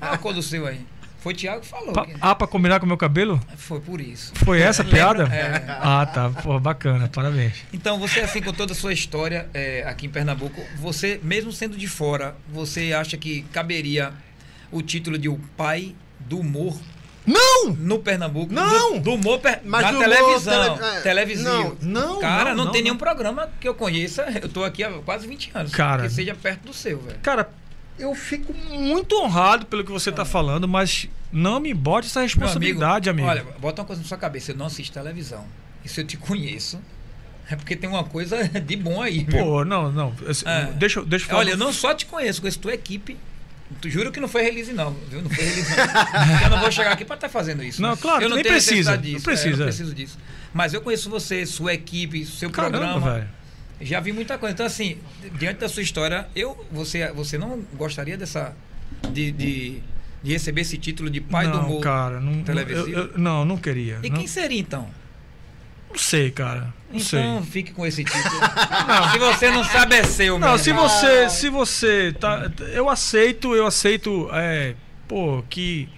[0.00, 0.80] Olha a cor do seu aí.
[1.26, 1.92] Foi o Thiago que falou.
[1.92, 3.40] Pa- que- Ah, pra combinar com o meu cabelo?
[3.56, 4.32] Foi por isso.
[4.36, 5.24] Foi essa a piada?
[5.24, 5.64] É.
[5.68, 6.30] Ah, tá.
[6.30, 7.08] Pô, bacana.
[7.12, 7.64] Parabéns.
[7.72, 11.76] Então, você, assim, com toda a sua história é, aqui em Pernambuco, você, mesmo sendo
[11.76, 14.12] de fora, você acha que caberia
[14.70, 16.78] o título de o pai do humor
[17.26, 17.72] Não!
[17.72, 18.52] no Pernambuco?
[18.52, 18.92] Não!
[18.92, 20.78] Do, do humor per- Mas na do humor televisão.
[20.78, 21.76] tele- é, televisivo.
[21.82, 22.84] não, não, Cara, não, não, tem não.
[22.90, 24.26] nenhum programa que eu conheça.
[24.40, 25.72] Eu tô aqui há quase 20 anos.
[25.74, 26.04] Cara.
[26.04, 27.18] Que seja perto do seu, velho.
[27.20, 27.50] Cara,
[27.98, 32.26] eu fico muito honrado pelo que você tá falando, mas não me bote essa Meu
[32.28, 33.26] responsabilidade, amigo.
[33.28, 34.52] Olha, bota uma coisa na sua cabeça.
[34.52, 35.44] Eu não assisto televisão.
[35.84, 36.80] E se eu te conheço,
[37.50, 39.24] é porque tem uma coisa de bom aí?
[39.24, 40.14] Pô, não, não.
[40.28, 40.66] Esse- É.
[40.72, 41.40] Deixa, eu- deixa eu falar.
[41.40, 43.16] Olha, eu não só te conheço, conheço tua equipe.
[43.80, 45.20] Tu juro que não foi release, não, viu?
[45.22, 46.40] Não foi release, não.
[46.44, 47.82] eu não vou chegar aqui pra estar fazendo isso.
[47.82, 47.98] Não, né?
[48.00, 49.24] claro, eu não nem precisa, necessidade não disso.
[49.24, 50.18] precisa, é, eu não preciso disso.
[50.54, 53.12] Mas eu conheço você, sua equipe, seu Caramba, programa.
[53.14, 53.28] velho.
[53.80, 54.54] Já vi muita coisa.
[54.54, 54.98] Então, assim,
[55.38, 58.54] diante da sua história, eu, você, você não gostaria dessa.
[59.12, 59.82] De, de,
[60.22, 61.80] de receber esse título de pai do não, humor?
[61.80, 62.88] cara, não, televisivo?
[62.88, 63.98] eu- eu- não, não queria.
[64.02, 64.88] E não, quem seria então?
[65.90, 66.72] não sei, cara.
[66.90, 67.02] Não então
[67.42, 67.50] sei.
[67.50, 68.40] fique com esse título.
[69.12, 70.88] Se você não sabe, é seu, Não, meu se irmão.
[70.88, 74.74] você, se você tá, eu aceito, eu aceito, é,
[75.08, 75.88] pô, que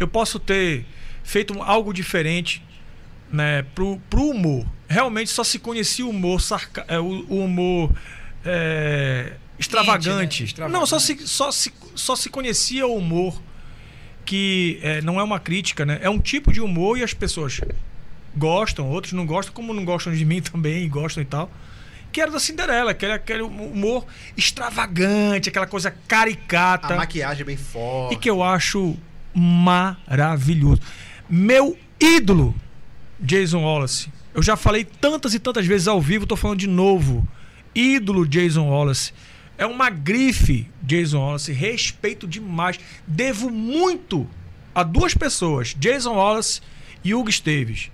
[0.00, 0.84] eu posso ter
[1.22, 2.62] feito algo diferente,
[3.30, 4.66] né, pro, pro humor.
[4.94, 7.90] Realmente só se conhecia o humor, sarca, é, o, humor
[8.44, 10.42] é, extravagante.
[10.42, 10.46] né?
[10.46, 10.78] Extravagante.
[10.78, 13.42] Não, só se, só se, só se conhecia o humor
[14.24, 15.98] que é, não é uma crítica, né?
[16.00, 17.60] É um tipo de humor e as pessoas
[18.36, 21.50] gostam, outros não gostam, como não gostam de mim também, gostam e tal.
[22.12, 26.94] Que era da Cinderela, que era aquele humor extravagante, aquela coisa caricata.
[26.94, 28.14] A maquiagem bem forte.
[28.14, 28.96] E que eu acho
[29.34, 30.80] maravilhoso.
[31.28, 32.54] Meu ídolo,
[33.18, 34.08] Jason Wallace.
[34.34, 37.26] Eu já falei tantas e tantas vezes ao vivo, tô falando de novo.
[37.72, 39.12] Ídolo Jason Wallace.
[39.56, 41.52] É uma grife, Jason Wallace.
[41.52, 42.78] Respeito demais.
[43.06, 44.28] Devo muito
[44.74, 46.60] a duas pessoas, Jason Wallace
[47.04, 47.92] e Hugo Esteves.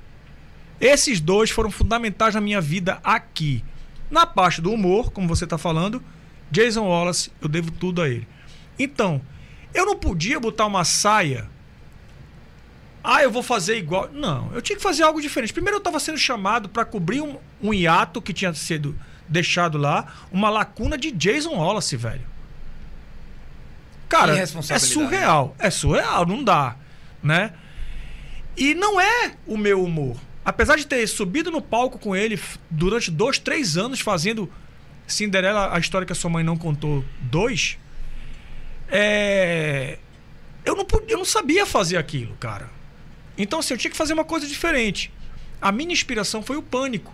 [0.80, 3.62] Esses dois foram fundamentais na minha vida aqui.
[4.10, 6.02] Na parte do humor, como você está falando,
[6.50, 8.26] Jason Wallace, eu devo tudo a ele.
[8.78, 9.20] Então,
[9.74, 11.48] eu não podia botar uma saia.
[13.02, 14.10] Ah, eu vou fazer igual.
[14.12, 15.52] Não, eu tinha que fazer algo diferente.
[15.52, 18.94] Primeiro, eu estava sendo chamado para cobrir um, um hiato que tinha sido
[19.28, 22.28] deixado lá, uma lacuna de Jason Wallace, velho.
[24.08, 24.92] Cara, é Irresponsabilidade.
[24.92, 25.56] surreal.
[25.58, 26.76] É surreal, não dá,
[27.22, 27.52] né?
[28.56, 30.16] E não é o meu humor.
[30.44, 32.38] Apesar de ter subido no palco com ele
[32.68, 34.50] durante dois, três anos fazendo
[35.06, 37.78] Cinderela, a história que a sua mãe não contou, dois,
[38.88, 39.98] é...
[40.64, 42.68] eu, não, pu- eu não sabia fazer aquilo, cara.
[43.36, 45.12] Então, assim, eu tinha que fazer uma coisa diferente.
[45.60, 47.12] A minha inspiração foi o pânico.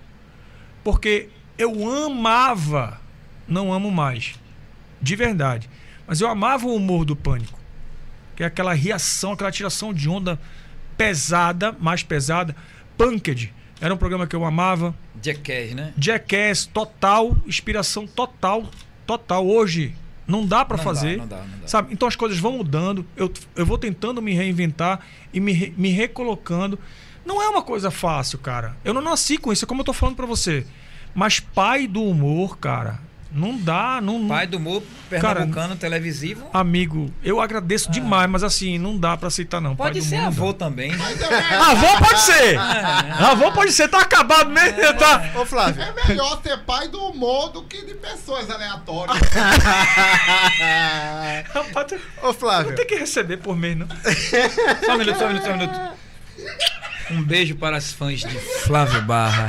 [0.83, 3.01] Porque eu amava,
[3.49, 4.35] não amo mais,
[5.01, 5.69] de verdade,
[6.07, 7.59] mas eu amava o humor do pânico.
[8.37, 10.39] Que é aquela reação, aquela tiração de onda
[10.97, 12.55] pesada, mais pesada.
[12.97, 14.95] Punked era um programa que eu amava.
[15.23, 15.93] Jackass, né?
[15.99, 18.69] Jackass, total, inspiração total,
[19.07, 19.47] total.
[19.47, 19.95] Hoje
[20.27, 21.17] não dá pra Não dá, fazer.
[21.19, 21.69] não dá, não dá.
[21.69, 21.93] Sabe?
[21.93, 23.07] Então as coisas vão mudando.
[23.17, 25.01] Eu, eu vou tentando me reinventar
[25.33, 26.79] e me, me recolocando.
[27.25, 28.77] Não é uma coisa fácil, cara.
[28.85, 30.67] Eu não nasci com isso, é como eu tô falando pra você.
[31.15, 33.01] Mas pai do humor, cara,
[33.33, 34.27] não dá, não.
[34.29, 36.49] Pai do humor pernambucano televisivo.
[36.53, 39.77] Amigo, eu agradeço demais, mas assim, não dá pra aceitar, não.
[39.77, 40.97] Pode ser não avô também.
[40.97, 42.59] Mas é, Avô pode ser!
[42.59, 44.77] Avô pode ser, tá acabado mesmo.
[44.99, 45.31] Tá...
[45.35, 45.83] Ô, Flávio.
[45.83, 49.17] é melhor ser pai do humor do que de pessoas aleatórias.
[51.55, 52.69] Rapaz, Ô, Flávio.
[52.71, 53.87] não tem que receber por mês, não.
[54.85, 56.06] Só um minuto, só um minuto, só um minuto.
[57.11, 59.47] Um beijo para as fãs de Flávio Barra.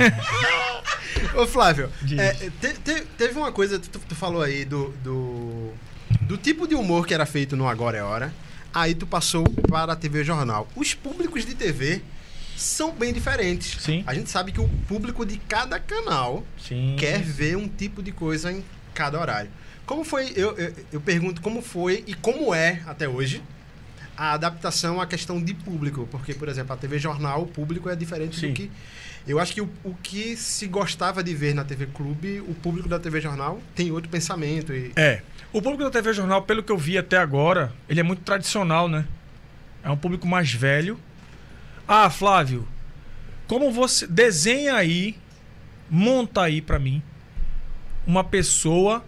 [1.35, 2.19] Ô, Flávio, Diz.
[2.19, 5.71] é, te- te- teve uma coisa, tu, tu falou aí do, do,
[6.21, 8.33] do tipo de humor que era feito no Agora é Hora,
[8.73, 10.67] aí tu passou para a TV Jornal.
[10.75, 12.01] Os públicos de TV
[12.55, 13.81] são bem diferentes.
[13.81, 14.03] Sim.
[14.05, 16.95] A gente sabe que o público de cada canal Sim.
[16.99, 18.63] quer ver um tipo de coisa em
[18.93, 19.49] cada horário.
[19.85, 23.41] Como foi, eu, eu, eu pergunto como foi e como é até hoje
[24.17, 27.95] a adaptação à questão de público, porque, por exemplo, a TV Jornal, o público é
[27.95, 28.47] diferente Sim.
[28.47, 28.71] do que.
[29.27, 32.89] Eu acho que o, o que se gostava de ver na TV Clube, o público
[32.89, 34.73] da TV Jornal tem outro pensamento.
[34.73, 35.21] E, É.
[35.53, 38.87] O público da TV Jornal, pelo que eu vi até agora, ele é muito tradicional,
[38.87, 39.05] né?
[39.83, 40.99] É um público mais velho.
[41.87, 42.67] Ah, Flávio,
[43.47, 45.15] como você desenha aí,
[45.89, 47.01] monta aí pra mim
[48.05, 49.03] uma pessoa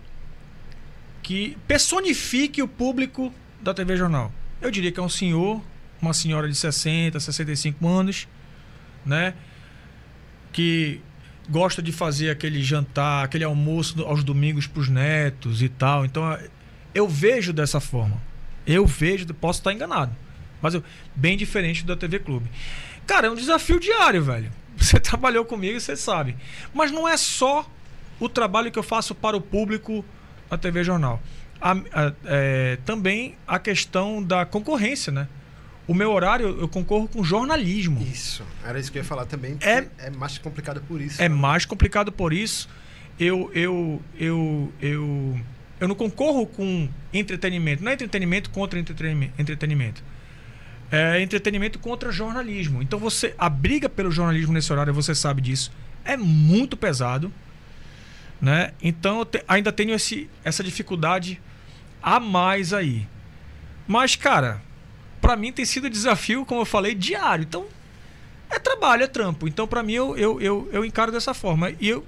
[1.22, 4.32] que personifique o público da TV Jornal.
[4.62, 5.62] Eu diria que é um senhor,
[6.02, 8.28] uma senhora de 60, 65 anos,
[9.06, 9.34] né?
[10.52, 11.02] Que
[11.50, 16.06] gosta de fazer aquele jantar, aquele almoço aos domingos para os netos e tal.
[16.06, 16.48] Então é,
[16.94, 18.22] eu vejo dessa forma.
[18.68, 20.16] Eu vejo, posso estar enganado,
[20.62, 20.84] mas eu,
[21.16, 22.50] bem diferente da TV Clube.
[23.08, 24.52] Cara, é um desafio diário, velho.
[24.78, 26.38] Você trabalhou comigo, você sabe.
[26.74, 27.70] Mas não é só
[28.18, 30.06] o trabalho que eu faço para o público
[30.50, 31.22] da TV Jornal.
[31.62, 35.28] A- a- é, também a questão da concorrência, né?
[35.88, 38.00] O meu horário, eu concorro com jornalismo.
[38.02, 39.58] Isso, era isso que eu ia falar também.
[39.62, 41.22] É- é mais complicado por isso.
[41.22, 41.36] É né?
[41.36, 42.70] mais complicado por isso.
[43.20, 45.40] Eu, eu, eu, eu,
[45.80, 47.84] eu não concorro com entretenimento.
[47.84, 49.34] Não é entretenimento contra entretenimento.
[49.42, 50.04] entretenimento.
[50.92, 52.82] É entretenimento contra jornalismo.
[52.82, 53.34] Então você.
[53.38, 55.72] A briga pelo jornalismo nesse horário, você sabe disso,
[56.06, 57.32] é muito pesado.
[58.42, 58.72] Né?
[58.82, 61.42] Então eu te- ainda tenho esse, essa dificuldade
[62.02, 63.08] a mais aí.
[63.88, 64.62] Mas, cara,
[65.20, 67.44] pra mim tem sido desafio, como eu falei, diário.
[67.44, 67.66] Então,
[68.50, 69.48] é trabalho, é trampo.
[69.48, 71.72] Então, pra mim, eu, eu, eu, eu encaro dessa forma.
[71.80, 72.06] E eu,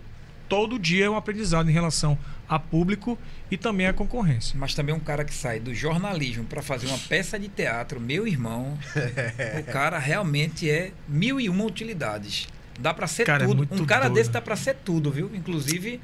[0.48, 2.18] todo dia é um aprendizado em relação
[2.48, 3.18] a público
[3.50, 4.60] e também a concorrência.
[4.60, 8.28] Mas também um cara que sai do jornalismo para fazer uma peça de teatro, meu
[8.28, 8.78] irmão,
[9.60, 12.48] o cara realmente é mil e uma utilidades.
[12.78, 13.58] Dá para ser Cara, é tudo.
[13.58, 14.16] muito um cara doido.
[14.16, 15.32] desse dá para ser tudo, viu?
[15.34, 16.02] Inclusive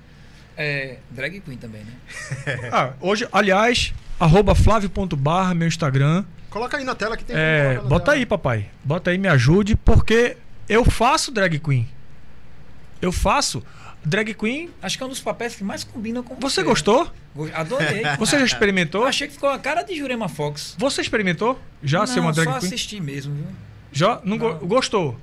[0.58, 1.94] é, drag queen também, né?
[2.72, 6.26] Ah, hoje, aliás, arroba flávio.barra, meu Instagram.
[6.50, 7.36] Coloca aí na tela que tem.
[7.38, 8.18] É, bota tela.
[8.18, 8.70] aí, papai.
[8.84, 10.36] Bota aí, me ajude, porque
[10.68, 11.88] eu faço drag queen.
[13.02, 13.64] Eu faço.
[14.04, 14.70] Drag queen.
[14.82, 17.12] Acho que é um dos papéis que mais combinam com Você gostou?
[17.36, 18.04] Go- Adorei.
[18.18, 19.02] Você já experimentou?
[19.02, 20.76] Eu achei que ficou a cara de Jurema Fox.
[20.78, 21.60] Você experimentou?
[21.84, 22.68] Já não, ser uma drag só queen?
[22.68, 23.46] assisti mesmo, viu?
[23.92, 24.22] Já?
[24.24, 24.60] Não, go- Não.
[24.60, 25.20] gostou?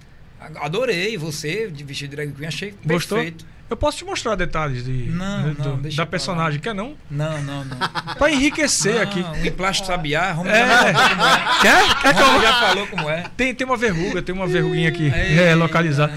[0.57, 3.16] Adorei você de vestido de drag queen, achei Gostou?
[3.18, 3.47] perfeito.
[3.75, 6.61] Eu posso te mostrar detalhes de, Não, do- não, da personagem.
[6.61, 6.95] Quer não?
[7.11, 7.77] Não, não, não.
[8.16, 9.20] Pra enriquecer Não, aqui.
[9.20, 10.64] Um emplasto sabiá, Romulo É.
[10.64, 11.59] já falou como é.
[11.61, 12.01] Quer?
[12.03, 12.41] Quer que eu...
[12.43, 13.25] Já falou como é.
[13.37, 16.16] Tem, tem uma verruga, tem uma verruguinha aqui é, localizada.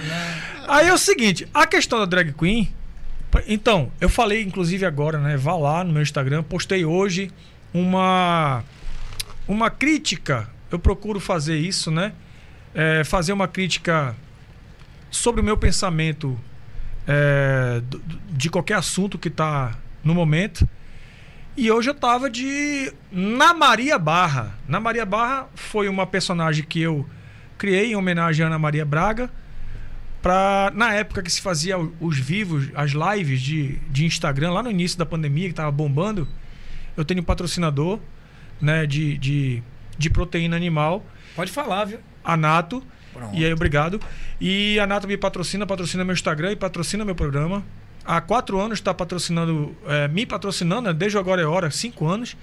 [0.68, 2.72] Aí é o seguinte, a questão da drag queen.
[3.47, 5.36] Então, eu falei inclusive agora, né?
[5.36, 7.32] Vá lá no meu Instagram, postei hoje
[7.74, 8.64] uma
[9.47, 10.47] uma crítica.
[10.72, 12.12] Eu procuro fazer isso, né?
[12.76, 14.16] É, fazer uma crítica
[15.10, 16.39] sobre o meu pensamento
[17.08, 17.82] é,
[18.30, 20.68] de qualquer assunto que está no momento.
[21.55, 24.55] E hoje eu tava de Na Maria Barra.
[24.68, 27.08] Na Maria Barra foi uma personagem que eu
[27.58, 29.32] criei em homenagem a Ana Maria Braga.
[30.22, 34.70] Pra, na época que se fazia os vivos, as lives de, de Instagram, lá no
[34.70, 36.28] início da pandemia, que tava bombando,
[36.97, 37.99] eu tenho um patrocinador,
[38.60, 39.64] né, de, de,
[39.97, 41.05] de proteína animal,
[41.38, 41.99] Pode falar, viu?
[42.26, 42.84] Anato.
[43.18, 43.36] Pronto.
[43.36, 43.99] E aí, obrigado.
[44.39, 47.63] E a Anato me patrocina, patrocina meu Instagram e patrocina meu programa.
[48.05, 52.38] Há quatro anos está patrocinando, é, me patrocinando, né, desde agora é hora, cinco anos.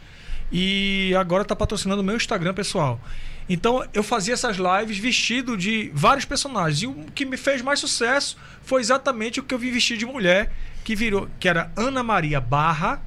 [0.53, 3.01] E agora está patrocinando o meu Instagram pessoal.
[3.49, 6.83] Então eu fazia essas lives vestido de vários personagens.
[6.83, 10.07] E o que me fez mais sucesso foi exatamente o que eu vi vestir de
[10.07, 10.53] mulher,
[10.83, 13.01] que virou, que era Ana Maria Barra.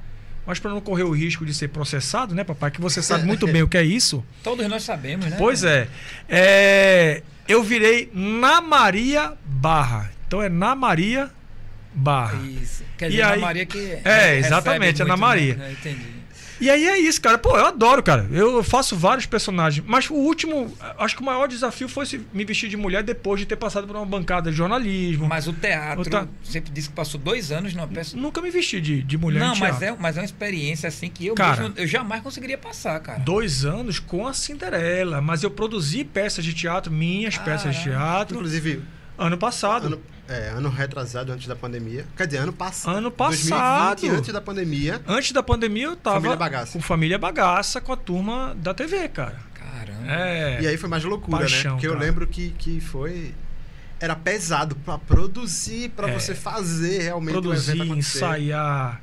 [0.46, 2.70] Mas para não correr o risco de ser processado, né, papai?
[2.70, 4.24] Que você sabe muito bem o que é isso.
[4.42, 5.36] Todos nós sabemos, né?
[5.36, 5.88] Pois é.
[6.26, 10.10] É, Eu virei na Maria Barra.
[10.26, 11.30] Então é na Maria
[11.94, 12.38] Barra.
[12.46, 12.84] Isso.
[12.98, 13.98] Quer E dizer, Ana aí- Maria que.
[14.04, 15.54] É, exatamente, Ana muito, Maria.
[15.56, 15.72] né?
[15.72, 16.17] Entendi.
[16.60, 17.38] E aí é isso, cara.
[17.38, 18.26] Pô, eu adoro, cara.
[18.32, 19.84] Eu faço vários personagens.
[19.86, 23.38] Mas o último, acho que o maior desafio foi se me vestir de mulher depois
[23.40, 25.28] de ter passado por uma bancada de jornalismo.
[25.28, 28.16] Mas o teatro O ta- sempre disse que passou dois anos numa peça.
[28.16, 29.84] Nunca me vesti de, de mulher Não, em mas teatro.
[29.84, 31.62] é, mas é uma experiência assim que eu, Cara.
[31.62, 33.20] mesmo, eu jamais conseguiria passar, cara.
[33.20, 35.20] Dois anos com a Cinderela.
[35.20, 38.82] Mas eu produzi peças de teatro, minhas peças de teatro, Inclusive,
[39.16, 39.86] ano passado.
[39.86, 42.04] ano, é, ano retrasado, antes da pandemia.
[42.16, 42.96] Quer dizer, ano passado.
[42.96, 44.00] Ano passado.
[44.00, 45.02] 2020, antes da pandemia.
[45.06, 46.72] Antes da pandemia, eu tava Família Bagaça.
[46.72, 49.36] com Família Bagaça, com a turma da TV, cara.
[49.54, 50.12] Caramba.
[50.12, 50.60] É.
[50.62, 51.76] E aí foi mais loucura, Paixão, né?
[51.76, 52.04] Porque eu cara.
[52.04, 53.34] lembro que, que foi.
[54.00, 56.14] Era pesado pra produzir, pra É.
[56.18, 58.18] você fazer realmente o produzir, evento acontecer.
[58.18, 59.02] ensaiar.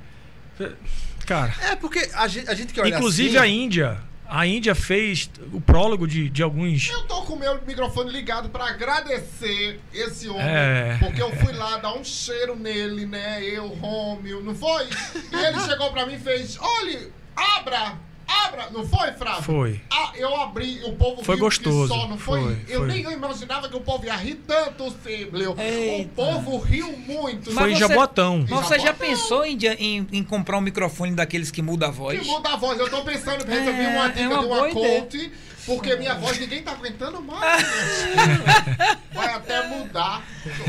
[1.25, 3.97] Cara, É, porque a gente, a gente que olha inclusive assim, a Índia.
[4.27, 6.89] A Índia fez o prólogo de, de alguns.
[6.89, 10.97] Eu tô com o meu microfone ligado pra agradecer esse homem, É.
[10.99, 13.43] porque eu fui lá dar um cheiro nele, né?
[13.43, 14.85] Eu, Rômio, não foi?
[15.31, 19.43] E ele chegou pra mim e fez: olhe, abra, abra, não foi, Frávio?
[19.43, 19.81] Foi.
[19.91, 21.87] Ah, eu abri, o povo Foi riu gostoso.
[21.93, 22.41] só, não foi?
[22.41, 22.87] Foi, eu foi.
[22.87, 25.51] nem imaginava que o povo ia rir tanto, Siblio.
[25.51, 27.51] O povo riu muito.
[27.51, 28.45] Foi em Jabotão.
[28.49, 32.19] Mas você já pensou em, em, em comprar um microfone daqueles que muda a voz?
[32.19, 32.79] Que muda a voz.
[32.79, 35.31] Eu tô pensando em É, receber uma é dica uma de uma coach,
[35.65, 37.65] porque minha voz ninguém tá aguentando mais.
[39.13, 40.23] Vai até mudar.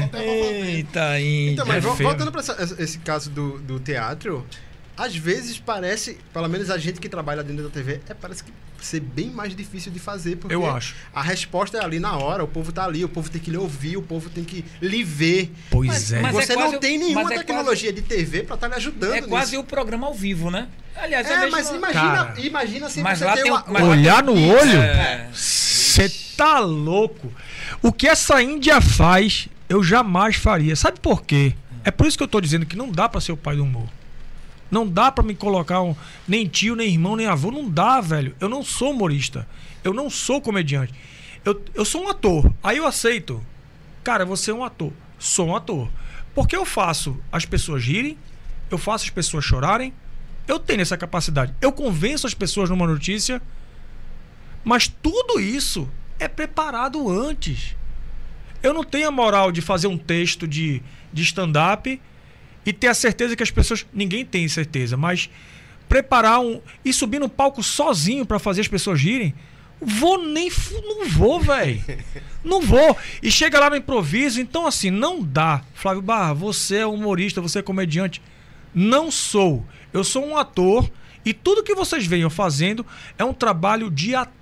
[0.04, 0.24] Até.
[0.26, 1.52] Eita, Índia.
[1.52, 4.46] Então, mas É voltando pra essa- esse caso do, do teatro,
[4.96, 8.52] às vezes parece, pelo menos a gente que trabalha dentro da TV, é, parece que
[8.80, 10.36] ser bem mais difícil de fazer.
[10.36, 10.94] Porque Eu acho.
[11.14, 13.56] A resposta é ali na hora, o povo tá ali, o povo tem que lhe
[13.56, 15.52] ouvir, o povo tem que lhe ver.
[15.70, 16.20] Pois Mas é.
[16.20, 19.14] Mas você é não quase- tem nenhuma é tecnologia de TV pra estar lhe ajudando
[19.14, 19.62] É quase nisso.
[19.62, 20.68] o programa ao vivo, né?
[20.94, 21.92] Aliás, É, mesmo- mas imagina,
[22.26, 22.34] Cara.
[22.40, 24.78] imagina se Mas você lá tem uma, um- mas Olhar no olho?
[24.80, 25.28] É.
[25.32, 27.32] Você tá louco.
[27.82, 30.74] O que essa Índia faz, eu jamais faria.
[30.76, 31.54] Sabe por quê?
[31.84, 33.62] É por isso que eu tô dizendo que não dá pra ser o pai do
[33.64, 33.88] humor.
[34.70, 35.94] Não dá pra me colocar um,
[36.26, 37.50] nem tio, nem irmão, nem avô.
[37.50, 38.34] Não dá, velho.
[38.40, 39.46] Eu não sou humorista.
[39.84, 40.92] Eu não sou comediante.
[41.44, 42.52] Eu, eu sou um ator.
[42.62, 43.42] Aí eu aceito.
[44.02, 44.92] Cara, você é um ator.
[45.18, 45.88] Sou um ator.
[46.34, 48.18] Porque eu faço as pessoas rirem,
[48.70, 49.92] eu faço as pessoas chorarem.
[50.46, 51.54] Eu tenho essa capacidade.
[51.60, 53.40] Eu convenço as pessoas numa notícia.
[54.64, 55.88] Mas tudo isso
[56.18, 57.76] é preparado antes.
[58.62, 62.00] Eu não tenho a moral de fazer um texto de, de stand-up
[62.66, 63.86] e ter a certeza que as pessoas.
[63.94, 65.30] Ninguém tem certeza, mas
[65.88, 66.60] preparar um.
[66.84, 69.32] e subir no palco sozinho para fazer as pessoas rirem.
[69.80, 70.50] Vou nem.
[70.84, 71.82] Não vou, velho.
[72.42, 72.96] Não vou.
[73.22, 75.62] E chega lá no improviso, então assim, não dá.
[75.74, 78.22] Flávio Barra, você é humorista, você é comediante.
[78.72, 79.66] Não sou.
[79.92, 80.88] Eu sou um ator
[81.24, 82.86] e tudo que vocês eu fazendo
[83.18, 84.36] é um trabalho de ator.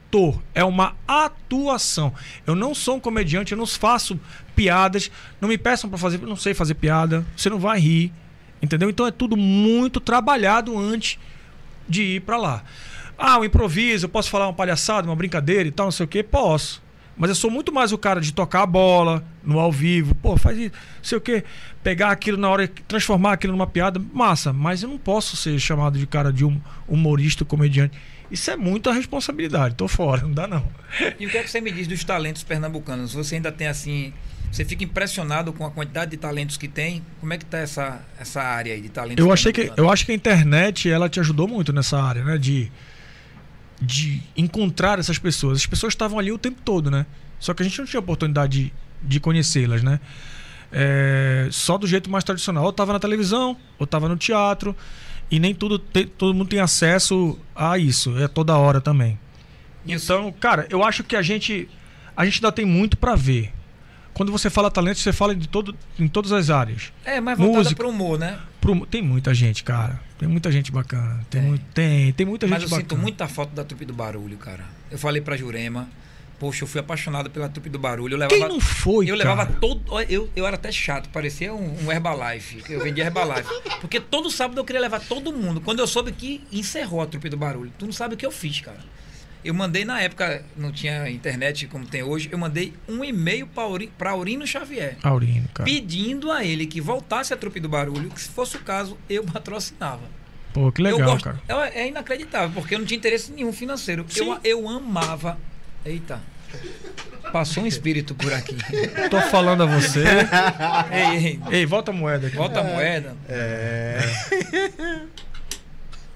[0.55, 2.13] É uma atuação.
[2.47, 4.19] Eu não sou um comediante, eu não faço
[4.55, 5.11] piadas.
[5.41, 7.25] Não me peçam para fazer, eu não sei fazer piada.
[7.37, 8.13] Você não vai rir.
[8.63, 8.89] Entendeu?
[8.89, 11.19] Então é tudo muito trabalhado antes
[11.89, 12.63] de ir pra lá.
[13.19, 16.09] Ah, o improviso, eu posso falar uma palhaçada, uma brincadeira e tal, não sei o
[16.09, 16.23] quê?
[16.23, 16.83] Posso.
[17.17, 20.37] Mas eu sou muito mais o cara de tocar a bola no ao vivo, pô,
[20.37, 21.45] faz isso, não sei o quê,
[21.83, 25.99] pegar aquilo na hora, transformar aquilo numa piada, massa, mas eu não posso ser chamado
[25.99, 27.97] de cara de um humorista, comediante.
[28.31, 30.67] Isso é muita responsabilidade, tô fora, não dá não.
[31.21, 33.15] E o que é que você me diz dos talentos pernambucanos?
[33.15, 34.13] Você ainda tem assim.
[34.51, 37.05] Você fica impressionado com a quantidade de talentos que tem?
[37.21, 40.07] Como é que tá essa, essa área aí de talentos Eu achei que eu acho
[40.07, 42.71] que a internet ela te ajudou muito nessa área, né, de
[43.81, 45.59] de encontrar essas pessoas.
[45.59, 47.07] As pessoas estavam ali o tempo todo, né?
[47.39, 48.73] Só que a gente não tinha oportunidade de,
[49.03, 50.01] de conhecê-las, né?
[50.73, 52.65] É, só do jeito mais tradicional.
[52.65, 54.75] Ou estava na televisão, ou estava no teatro.
[55.31, 58.17] E nem tudo te- todo mundo tem acesso a isso.
[58.19, 59.19] É toda hora também.
[59.87, 61.69] Então, cara, eu acho que a gente
[62.17, 63.53] a gente ainda tem muito para ver.
[64.15, 66.93] Quando você fala talento, você fala de todo, em todas as áreas.
[67.05, 67.77] É, mas voltada música.
[67.77, 68.39] pro humor, né?
[68.61, 70.01] Pro- tem muita gente, cara.
[70.19, 71.27] Tem muita gente bacana.
[71.29, 71.51] Tem, Tem.
[71.51, 72.89] muito- tem, tem muita Mas gente eu bacana.
[72.91, 74.65] sinto muita falta da trupe do barulho, cara.
[74.91, 75.89] Eu falei pra Jurema,
[76.37, 78.15] Poxa, eu fui apaixonado pela trupe do barulho.
[78.15, 79.31] Eu levava, Quem não foi, Eu cara?
[79.31, 79.81] levava todo.
[80.11, 82.61] Eu, eu era até chato, parecia um, um Herbalife.
[82.69, 83.49] Eu vendia Herbalife.
[83.81, 85.61] Porque todo sábado eu queria levar todo mundo.
[85.61, 87.73] Quando eu soube que encerrou a trupe do barulho.
[87.79, 88.81] Tu não sabe o que eu fiz, cara.
[89.45, 93.47] Eu mandei na época, não tinha internet como tem hoje, eu mandei um e-mail
[93.99, 94.97] pra Aurino Xavier.
[95.03, 95.65] Aurino, cara.
[95.69, 99.23] Pedindo a ele que voltasse a trupe do barulho, que se fosse o caso, eu
[99.23, 100.03] patrocinava.
[100.55, 101.43] Pô, que legal, eu gosto, cara.
[101.47, 104.07] É, é inacreditável, porque eu não tinha interesse nenhum financeiro.
[104.17, 105.39] Eu, eu amava.
[105.85, 106.23] Eita.
[107.33, 108.57] Passou um espírito por aqui.
[109.11, 110.05] Tô falando a você.
[110.91, 112.37] ei, ei, Ei, volta a moeda aqui.
[112.37, 113.17] volta a moeda.
[113.29, 113.99] É.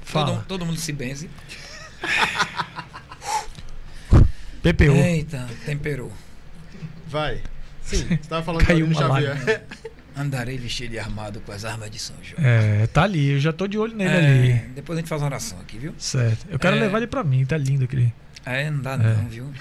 [0.03, 0.27] Fala.
[0.27, 1.29] Todo, todo mundo se benze.
[4.63, 4.93] PPU.
[4.97, 6.13] Eita, temperou.
[7.07, 7.41] Vai.
[7.83, 9.63] Sim, você tava falando Caiu do Xavier.
[10.17, 12.43] Andarei vestido e armado com as armas de São João.
[12.45, 13.31] É, tá ali.
[13.35, 14.53] Eu já tô de olho nele É, ali.
[14.75, 15.95] depois a gente faz uma oração aqui, viu?
[15.97, 16.45] Certo.
[16.51, 16.81] Eu quero É.
[16.81, 17.45] levar ele pra mim.
[17.47, 18.13] Tá lindo aquele.
[18.45, 19.53] É, não dá não, viu?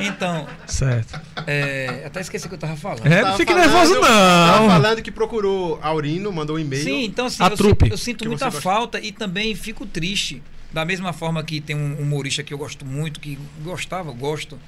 [0.00, 1.20] Então, Certo.
[1.46, 3.06] é, até esqueci o que eu tava falando.
[3.06, 4.68] É, Tava não fique nervoso, Tava não.
[4.68, 6.82] falando que procurou Aurino, mandou um e-mail.
[6.82, 7.84] Sim, então assim, A eu, trupe.
[7.84, 10.42] sinto, eu sinto muita falta e também fico triste.
[10.76, 14.60] Da mesma forma que tem um humorista que eu gosto muito, que gostava, gosto,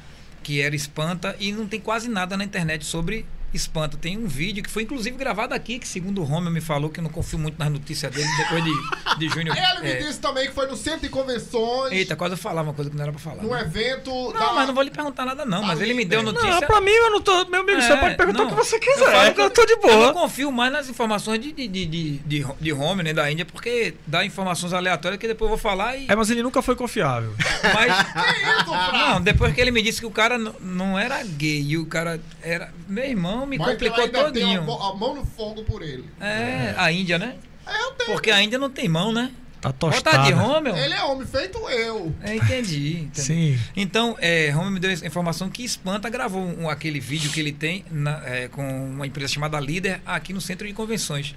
[0.43, 3.97] que era Espanta, e não tem quase nada na internet sobre Espanta.
[3.97, 7.01] Tem um vídeo que foi inclusive gravado aqui, que segundo o Romeu me falou, que
[7.01, 9.57] eu não confio muito nas notícias dele, depois de, de Júnior.
[9.57, 12.69] Ele me é, disse também que foi no centro de convenções, Eita, quase eu falava
[12.69, 13.43] uma coisa que não era pra falar.
[13.43, 13.61] num né?
[13.63, 16.49] evento Não, mas não vou lhe perguntar nada não, mas ele me deu notícia.
[16.51, 17.45] Não, pra mim eu não tô.
[17.47, 18.47] Meu amigo, você É, pode perguntar não.
[18.47, 19.29] o que você Eu quiser.
[19.29, 20.13] Eu, que tô de Eu não boa.
[20.13, 23.95] confio mais nas informações de, de, de, de, de, de home, né, da Índia, porque
[24.07, 26.07] dá informações aleatórias que depois eu vou falar e.
[26.09, 27.35] É, mas ele nunca foi confiável.
[27.75, 28.09] Mas.
[28.19, 28.93] Que isso?
[28.93, 32.21] Não, depois que ele me disse que o cara não era gay e o cara
[32.43, 32.73] era.
[32.89, 34.61] Meu irmão me Mas complicou tenho todinho.
[34.63, 36.05] a, mão no fogo por ele.
[36.21, 37.37] É, a Índia, né?
[37.67, 38.13] É, eu tenho.
[38.13, 39.31] Porque a Índia não tem mão, né?
[39.61, 40.37] Tá Botar de tostado.
[40.37, 40.77] Romeu?
[40.77, 42.15] Ele é homem feito eu.
[42.23, 43.01] É, entendi.
[43.01, 43.21] entendi.
[43.21, 43.59] Sim.
[43.75, 47.51] Então, é, Romeu me deu essa informação que Espanta gravou um- aquele vídeo que ele
[47.51, 51.35] tem na- é, com uma empresa chamada Líder aqui no centro de convenções.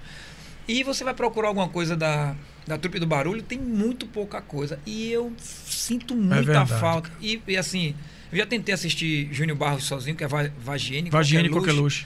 [0.68, 2.36] E você vai procurar alguma coisa da,
[2.68, 4.78] da Trupe do Barulho, tem muito pouca coisa.
[4.86, 7.10] E eu sinto muita verdade, falta.
[7.20, 7.95] E, e, assim,
[8.32, 11.09] eu já tentei assistir Júnior Barros sozinho, que é Va- Vagiene.
[11.09, 12.05] Vagiane Coqueluche.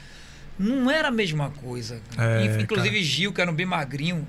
[0.58, 2.00] Não era a mesma coisa.
[2.16, 3.02] É, Inclusive cara.
[3.04, 4.26] Gil, que era um bem magrinho.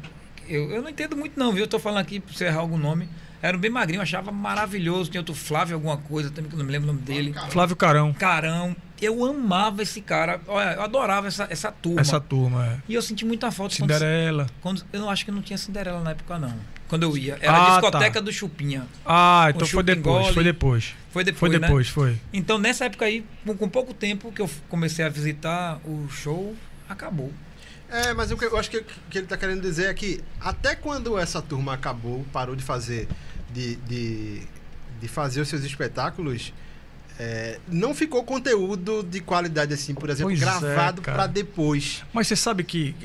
[0.47, 1.63] Eu, eu não entendo muito não, viu?
[1.63, 3.07] Eu tô falando aqui pra você errar algum nome.
[3.41, 5.09] Era um bem magrinho, eu achava maravilhoso.
[5.11, 7.33] Tinha outro Flávio alguma coisa, também que eu não me lembro o nome dele.
[7.49, 8.11] Flávio Carão.
[8.13, 8.75] Carão.
[9.01, 10.41] Eu amava esse cara.
[10.47, 12.01] Olha, eu adorava essa, essa turma.
[12.01, 12.65] Essa turma.
[12.65, 12.77] é.
[12.89, 13.75] E eu senti muita falta.
[13.77, 14.47] quando- Cinderela.
[14.59, 16.53] Quando, eu não acho que não tinha Cinderela na época, não.
[16.87, 17.37] Quando eu ia.
[17.41, 18.19] Era Ah, a discoteca tá.
[18.21, 18.87] do Chupinha.
[19.05, 20.27] Ah, então foi depois.
[20.33, 20.95] Foi depois.
[21.11, 21.59] Foi depois, Foi né?
[21.59, 22.17] depois, foi.
[22.31, 26.55] Então, nessa época aí, com, com pouco tempo que eu comecei a visitar o show,
[26.87, 27.31] acabou.
[27.89, 30.75] É, mas o que eu acho que, que ele tá querendo dizer é que até
[30.75, 33.07] quando essa turma acabou, parou de fazer
[33.53, 34.41] de, de,
[34.99, 36.53] de fazer os seus espetáculos,
[37.19, 41.17] é, não ficou conteúdo de qualidade assim, por exemplo, Pois é, gravado cara.
[41.17, 42.03] pra depois.
[42.13, 42.95] Mas você sabe que.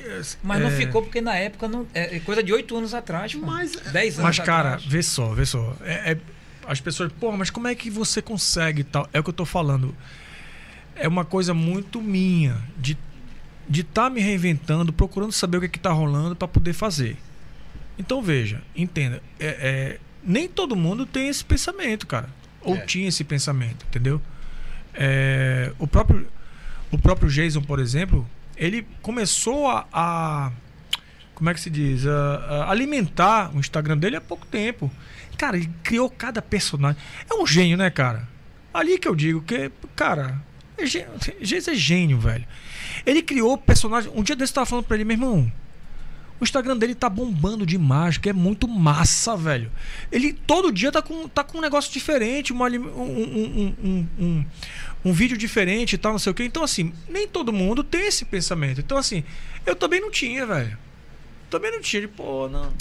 [0.43, 1.87] Mas não é, ficou porque na época não.
[1.95, 3.47] É é coisa de oito anos atrás, pô.
[3.47, 4.85] Mas- 10 anos Mas, cara, atrás.
[4.85, 5.75] vê só, vê só.
[5.83, 6.19] É, é-
[6.67, 9.09] as pessoas, pô, mas como é que você consegue e tal?
[9.13, 9.95] É o que eu tô falando.
[10.95, 12.97] É uma coisa muito minha de
[13.69, 17.17] de estar me reinventando, procurando saber o que, é que tá rolando para poder fazer.
[17.99, 22.29] Então veja, entenda, é, é, nem todo mundo tem esse pensamento, cara.
[22.65, 22.81] Ou É.
[22.81, 24.21] tinha esse pensamento, entendeu?
[24.95, 26.27] É, o próprio
[26.91, 30.53] o próprio Jason, por exemplo, ele começou a, a-
[31.35, 32.37] como é que se diz, a,
[32.67, 34.91] a alimentar o Instagram dele há pouco tempo.
[35.39, 37.01] Cara, ele criou cada personagem.
[37.29, 38.29] É um gênio, né, cara?
[38.73, 40.39] Ali que eu digo que, cara,
[40.77, 42.45] é Jason é gênio, velho.
[43.07, 44.13] Ele criou personagem.
[44.15, 45.51] Um dia desse eu tava falando pra ele, meu irmão.
[46.43, 49.71] O Instagram dele tá bombando de mágica, é muito massa, velho.
[50.11, 54.47] Ele todo dia tá com, tá com um negócio diferente, uma um, um, um,
[55.05, 56.43] um, vídeo diferente e tal, não sei o quê.
[56.43, 58.81] Então, assim, nem todo mundo tem esse pensamento.
[58.81, 59.23] Então, assim,
[59.65, 60.77] eu também não tinha, velho.
[61.49, 62.03] Também não tinha.
[62.03, 62.73] De, pô, não.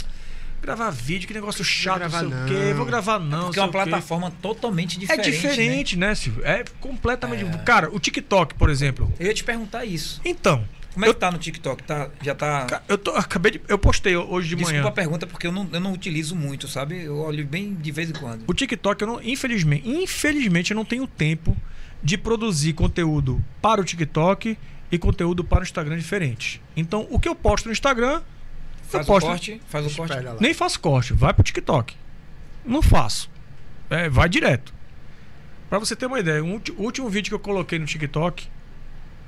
[0.60, 2.48] Gravar vídeo, que negócio chato, gravar não sei o não.
[2.48, 2.74] quê.
[2.74, 3.44] Vou gravar não.
[3.44, 5.30] Porque é uma plataforma totalmente É diferente.
[5.30, 5.32] né?
[5.32, 6.44] diferente, né, Silvio?
[6.44, 7.46] É completamente.
[7.60, 9.14] Cara, o TikTok, por exemplo.
[9.20, 10.20] Eu ia te perguntar isso.
[10.26, 10.68] Então.
[10.94, 11.84] Como é eu, que tá no TikTok?
[11.84, 12.82] Tá, já tá.
[12.88, 13.62] eu tô- acabei de.
[13.68, 14.88] Eu postei hoje de Desculpa manhã.
[14.90, 17.02] a pergunta, porque eu não, eu não utilizo muito, sabe?
[17.04, 18.44] Eu olho bem de vez em quando.
[18.48, 21.56] O TikTok, eu não, infelizmente, infelizmente, eu não tenho tempo
[22.04, 24.58] de produzir conteúdo para o TikTok
[24.92, 26.62] e conteúdo para o Instagram diferente.
[26.76, 28.22] Então, o que eu posto no Instagram,
[28.84, 29.28] Faz eu o posto.
[29.28, 30.20] corte, faz o corte.
[30.20, 30.36] Lá.
[30.42, 31.96] Nem faço corte, vai pro TikTok.
[32.66, 33.30] Não faço.
[33.90, 34.74] É, vai direto.
[35.70, 38.48] Pra você ter uma ideia, o o último vídeo que eu coloquei no TikTok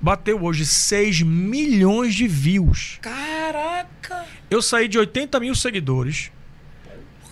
[0.04, 3.00] bateu hoje 6 milhões de views.
[3.02, 4.26] Caraca!
[4.52, 6.30] Eu saí de 80 mil seguidores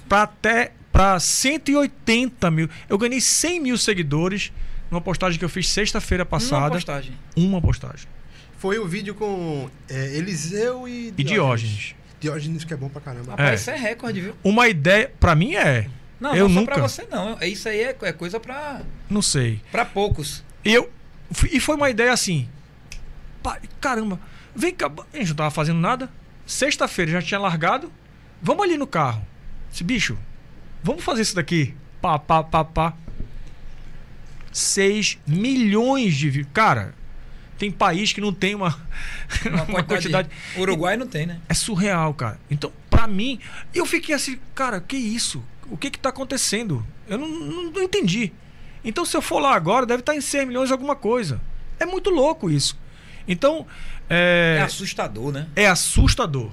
[0.08, 2.70] pra até pra 180 mil.
[2.90, 4.52] Eu ganhei 100 mil seguidores
[4.90, 6.72] numa postagem que eu fiz sexta-feira Uma passada.
[6.72, 7.14] postagem.
[7.36, 8.08] Uma postagem.
[8.58, 11.94] Foi o vídeo com é, Eliseu e E Diógenes.
[12.22, 13.32] Diógenes que é bom pra caramba.
[13.32, 13.56] Rapaz, É.
[13.56, 14.36] isso é recorde, viu?
[14.44, 15.88] Uma ideia, pra mim é.
[16.20, 17.36] Não, Eu não só nunca- pra você não.
[17.42, 19.60] É- Isso aí é, é coisa pra, Não sei.
[19.72, 20.44] pra poucos.
[20.64, 20.90] E eu
[21.52, 22.48] e foi uma ideia assim.
[23.80, 24.20] Caramba,
[24.56, 26.10] vem cá, a gente não tava fazendo nada.
[26.46, 27.92] Sexta-feira já tinha largado.
[28.42, 29.26] Vamos ali no carro.
[29.74, 30.18] Esse bicho,
[30.84, 31.76] vamos fazer isso daqui.
[32.02, 32.94] Pá, pá, pá, pá.
[34.52, 36.48] 6 milhões de views.
[36.54, 36.94] Cara,
[37.58, 38.78] tem país que não tem uma,
[39.46, 40.30] Uma, uma quantidade.
[40.58, 41.40] Uruguai não tem, né?
[41.48, 42.40] É surreal, cara.
[42.50, 43.40] Então, pra mim,
[43.74, 45.44] eu fiquei assim, cara, que isso?
[45.70, 46.86] O que que tá acontecendo?
[47.08, 48.34] Eu não, não, não entendi.
[48.84, 51.40] Então, se eu for lá agora, deve estar em 100 milhões alguma coisa.
[51.80, 52.78] É muito louco isso.
[53.28, 53.66] Então,
[54.10, 55.48] É, é, assustador, né?
[55.56, 56.52] é assustador.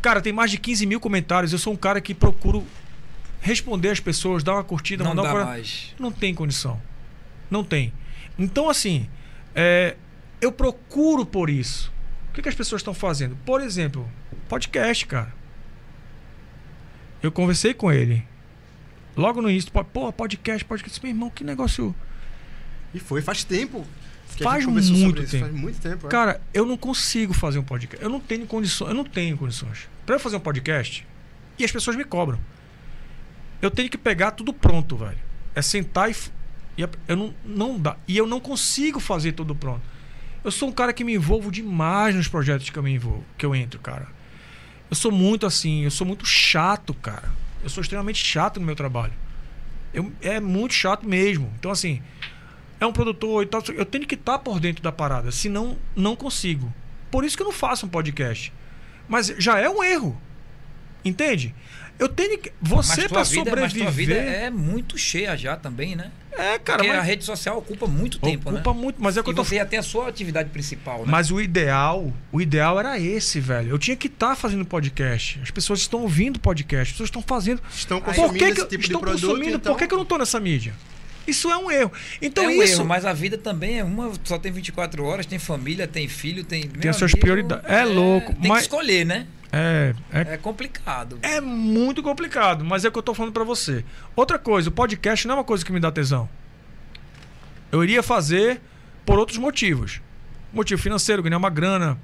[0.00, 1.52] Cara, tem mais de 15 mil comentários.
[1.52, 2.66] Eu sou um cara que procuro
[3.40, 5.94] responder as pessoas, dar uma curtida, Não mandar dá um cora- mais.
[5.98, 6.80] não tem condição.
[7.50, 7.92] Não tem.
[8.38, 9.08] Então, assim,
[9.54, 9.96] é,
[10.40, 11.92] eu procuro por isso.
[12.30, 13.36] O que, que as pessoas estão fazendo?
[13.44, 14.08] Por exemplo,
[14.48, 15.32] podcast, cara.
[17.22, 18.24] Eu conversei com ele.
[19.16, 21.00] Logo no início, pô, podcast, podcast.
[21.02, 21.94] Meu irmão, que negócio.
[22.94, 23.86] E foi faz tempo.
[24.36, 25.44] Que Faz muito tempo.
[25.44, 26.06] Faz muito tempo.
[26.06, 26.10] é.
[26.10, 28.02] Cara, eu não consigo fazer um podcast.
[28.02, 28.88] Eu não tenho condições.
[28.88, 29.88] Eu não tenho condições.
[30.04, 31.06] Pra eu fazer um podcast,
[31.58, 32.38] e as pessoas me cobram.
[33.60, 35.18] Eu tenho que pegar tudo pronto, velho.
[35.54, 36.16] É sentar e.
[36.76, 37.96] e eu não, não dá.
[38.08, 39.82] E eu não consigo fazer tudo pronto.
[40.42, 43.46] Eu sou um cara que me envolvo demais nos projetos que eu me envolvo, que
[43.46, 44.08] eu entro, cara.
[44.90, 47.30] Eu sou muito assim, eu sou muito chato, cara.
[47.62, 49.12] Eu sou extremamente chato no meu trabalho.
[49.94, 51.52] Eu, é muito chato mesmo.
[51.58, 52.02] Então, assim,
[52.82, 53.62] é um produtor e tal.
[53.74, 56.72] Eu tenho que estar por dentro da parada, senão não consigo.
[57.10, 58.52] Por isso que eu não faço um podcast.
[59.08, 60.20] Mas já é um erro.
[61.04, 61.54] Entende?
[61.98, 62.50] Eu tenho que.
[62.60, 64.22] Você, tua vida, mas tua sobreviver.
[64.22, 66.10] vida é muito cheia já também, né?
[66.32, 68.80] É, cara, Porque mas a rede social ocupa muito tempo, ocupa né?
[68.80, 69.02] muito.
[69.02, 71.04] Mas é o que E eu tô você tem a sua atividade principal, né?
[71.06, 73.70] Mas o ideal, o ideal era esse, velho.
[73.70, 75.38] Eu tinha que estar fazendo podcast.
[75.42, 77.62] As pessoas estão ouvindo podcast, as pessoas estão fazendo.
[77.70, 79.26] Estão Por consumindo que, que esse tipo estão de produto.
[79.26, 79.56] consumindo?
[79.56, 79.72] então...
[79.74, 80.74] Por que, que eu não tô nessa mídia?
[81.26, 81.92] Isso é um erro.
[82.20, 85.24] Então é um isso erro, mas a vida também é uma, só tem 24 horas,
[85.26, 86.68] tem família, tem filho, tem.
[86.68, 87.64] Tem as suas prioridades.
[87.68, 89.26] É louco, Tem mas- que escolher, né?
[89.52, 91.18] é, é É complicado.
[91.22, 93.84] É muito complicado, mas é o que eu tô falando pra você.
[94.16, 96.28] Outra coisa, o podcast não é uma coisa que me dá tesão.
[97.70, 98.60] Eu iria fazer
[99.06, 100.00] por outros motivos.
[100.52, 101.98] Motivo financeiro, ganhar uma grana.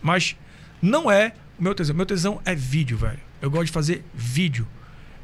[0.00, 0.36] Mas
[0.80, 1.94] não é o meu tesão.
[1.94, 3.20] Meu tesão é vídeo, velho.
[3.40, 4.66] Eu gosto de fazer vídeo.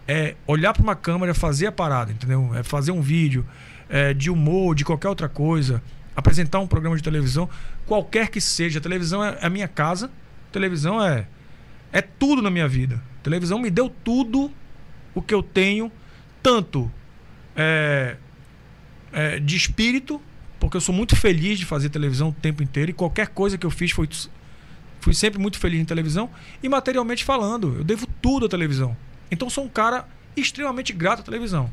[0.09, 2.51] É olhar pra uma câmera, fazer a parada, entendeu?
[2.55, 3.47] É fazer um vídeo
[3.89, 5.83] é, de humor, de qualquer outra coisa.
[6.17, 7.49] Apresentar um programa de televisão,
[7.87, 8.79] qualquer que seja.
[8.79, 10.11] A televisão é a minha casa.
[10.51, 11.27] televisão é
[11.93, 13.03] é tudo na minha vida.
[13.21, 14.51] A televisão me deu tudo
[15.15, 15.91] o que eu tenho,
[16.43, 16.91] tanto
[17.57, 18.17] é,
[19.13, 20.21] é, de espírito,
[20.61, 23.67] porque eu sou muito feliz de fazer televisão o tempo inteiro e qualquer coisa que
[23.67, 24.09] eu fiz foi
[25.01, 26.29] fui sempre muito feliz em televisão
[26.61, 28.97] e materialmente falando, eu devo tudo à televisão.
[29.31, 30.07] Então sou um cara
[30.37, 31.71] extremamente grato à televisão.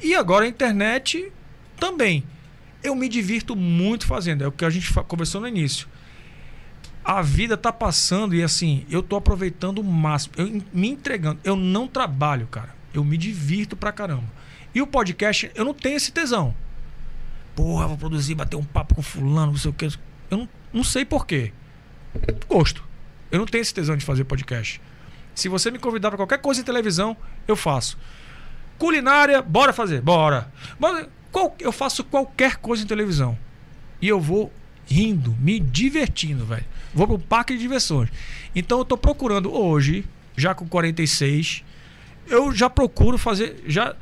[0.00, 1.32] E agora a internet
[1.78, 2.24] também.
[2.82, 5.86] Eu me divirto muito fazendo, é o que a gente conversou no início
[7.04, 11.40] a vida tá passando e assim, eu tô aproveitando o máximo, eu me entregando.
[11.42, 12.74] Eu não trabalho, cara.
[12.92, 14.26] Eu me divirto pra caramba.
[14.74, 16.54] E o podcast, eu não tenho esse tesão.
[17.56, 19.86] Porra, vou produzir, bater um papo com fulano, não sei o que.
[20.30, 21.52] Eu não, não sei porquê.
[22.48, 22.84] Gosto.
[23.30, 24.80] Eu não tenho esse tesão de fazer podcast.
[25.34, 27.16] Se você me convidar pra qualquer coisa em televisão,
[27.48, 27.96] eu faço.
[28.78, 30.50] Culinária, bora fazer, bora.
[31.30, 33.38] Qual- eu faço qualquer coisa em televisão.
[34.00, 34.52] E eu vou
[34.86, 36.64] rindo, me divertindo, velho.
[36.92, 38.08] Vou pro parque de diversões.
[38.54, 40.04] Então eu tô procurando hoje,
[40.36, 41.62] já com 46,
[42.26, 43.62] eu já procuro fazer.
[43.66, 43.94] já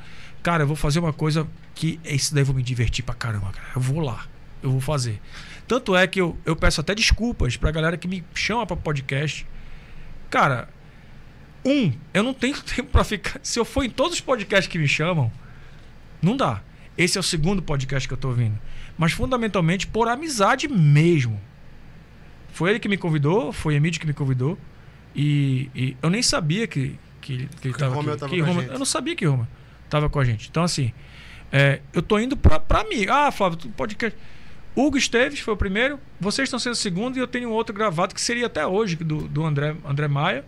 [0.42, 3.50] Cara, eu vou fazer uma coisa que isso daí eu vou me divertir pra caramba,
[3.50, 3.66] cara.
[3.74, 4.24] Eu vou lá,
[4.62, 5.20] eu vou fazer.
[5.66, 9.46] Tanto é que eu, eu peço até desculpas pra galera que me chama pra podcast.
[10.30, 10.68] Cara,
[11.64, 13.40] um, eu não tenho tempo pra ficar.
[13.42, 15.30] Se eu for em todos os podcasts que me chamam,
[16.22, 16.62] não dá.
[16.96, 18.58] Esse é o segundo podcast que eu tô ouvindo.
[18.96, 21.40] Mas fundamentalmente por amizade mesmo.
[22.52, 24.58] Foi ele que me convidou, foi Emílio que me convidou.
[25.14, 28.20] E, e eu nem sabia que, que, que ele Que tava Romeu aqui.
[28.20, 28.72] tava que a gente.
[28.72, 29.48] eu não sabia que Roma
[29.88, 30.48] tava com a gente.
[30.50, 30.92] Então, assim,
[31.52, 33.06] é, eu tô indo pra mim.
[33.08, 34.18] Ah, Flávio, tu podcast.
[34.74, 37.74] Hugo Esteves foi o primeiro, vocês estão sendo o segundo e eu tenho um outro
[37.74, 40.44] gravado que seria até hoje, do, do André, André Maia.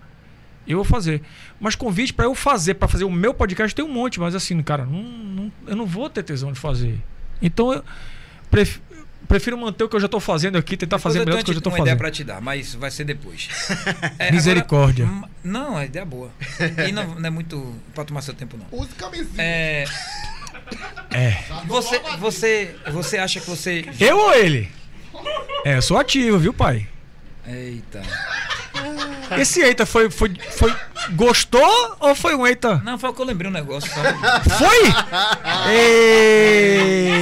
[0.66, 1.22] Eu vou fazer.
[1.58, 4.62] Mas convite pra eu fazer, pra fazer o meu podcast, tem um monte, mas assim,
[4.62, 6.98] cara, não, não- eu não vou ter tesão de fazer.
[7.42, 7.84] Então eu
[8.50, 8.80] pref-
[9.26, 11.50] prefiro manter o que eu já tô fazendo aqui, tentar Depois fazer melhor do que
[11.50, 11.98] eu já tô uma ideia fazendo.
[11.98, 13.48] pra te dar, mas vai ser depois.
[14.18, 15.06] É, Misericórdia.
[15.06, 16.30] agora- não, a ideia é boa.
[16.86, 18.78] E não, não é muito pra tomar seu tempo, não.
[18.78, 19.32] Use camisinha.
[19.42, 19.84] É,
[21.10, 21.42] É.
[21.66, 23.84] Você, você, você acha que você.
[23.98, 24.70] Eu ou ele?
[25.64, 26.86] É, eu sou ativo, viu, pai?
[27.46, 28.02] Eita.
[29.38, 30.74] Esse eita foi, foi, foi.
[31.12, 32.76] Gostou ou foi um eita?
[32.84, 33.90] Não, foi o que eu lembrei um negócio.
[33.90, 34.00] Só.
[34.58, 34.92] Foi?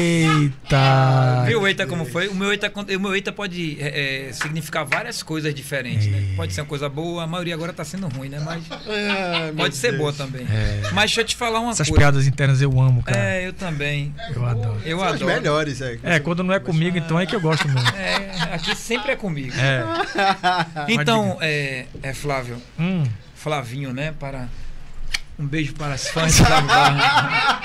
[0.09, 1.45] Eita!
[1.47, 2.29] Viu o eita como foi?
[2.29, 6.35] O meu eita, o meu eita pode é, é, significar várias coisas diferentes, né?
[6.37, 8.41] Pode ser uma coisa boa, a maioria agora tá sendo ruim, né?
[8.45, 8.65] Mas
[9.57, 9.99] pode ser Deus.
[10.03, 10.47] boa também.
[10.93, 12.01] Mas deixa eu te falar uma Essas coisa.
[12.01, 13.19] piadas internas eu amo, cara.
[13.19, 14.15] É, eu também.
[14.35, 14.81] Eu adoro.
[14.85, 15.33] Eu São as adoro.
[15.33, 15.99] melhores, é.
[16.03, 17.89] É, quando não é comigo, então é que eu gosto mesmo.
[17.97, 19.55] É, aqui sempre é comigo.
[19.57, 19.85] É.
[20.89, 23.05] Então, é, é Flávio, Hum.
[23.35, 24.13] Flavinho, né?
[24.19, 24.49] Para
[25.39, 27.61] um beijo para as fãs de Flávio Barra.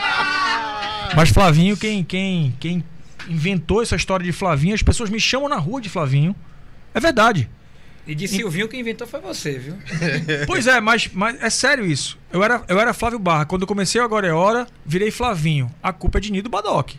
[1.16, 2.84] Mas Flavinho, quem, quem, quem
[3.28, 6.36] inventou essa história de Flavinho, as pessoas me chamam na rua de Flavinho.
[6.94, 7.50] É verdade.
[8.06, 9.78] E de Silvinho quem inventou foi você, viu?
[10.46, 12.20] Pois é, mas, mas é sério isso.
[12.32, 13.46] Eu era, eu era Flávio Barra.
[13.46, 15.74] Quando eu comecei o Agora é Hora, virei Flavinho.
[15.82, 16.92] A culpa é de Nido Badoc.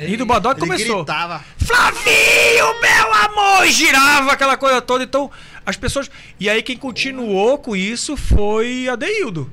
[0.00, 1.04] Nido Badoc começou.
[1.04, 1.44] gritava.
[1.58, 3.66] Flavinho, meu amor!
[3.66, 5.04] E girava aquela coisa toda.
[5.04, 5.30] Então,
[5.64, 6.10] as pessoas.
[6.38, 9.50] E aí, quem continuou com isso foi Adeildo.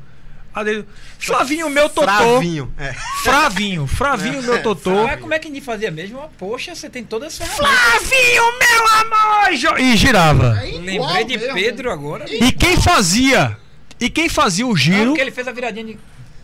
[0.54, 0.88] Adeildo.
[1.20, 2.08] Flavinho, meu totô.
[2.08, 2.74] Fravinho.
[2.78, 2.94] É.
[3.24, 3.86] Fravinho.
[3.88, 5.04] Fravinho, meu totô.
[5.06, 6.20] Mas como é que a gente fazia mesmo?
[6.20, 7.68] Ah, Poxa, você tem todas as ferramentas.
[7.92, 9.80] Flavinho, meu amor!
[9.80, 10.60] E E girava.
[10.66, 11.54] É Lembrei de mesmo.
[11.54, 12.26] Pedro agora.
[12.28, 13.58] E quem fazia?
[14.00, 15.06] E quem fazia o Não, giro?
[15.08, 16.00] porque ele fez a viradinha de.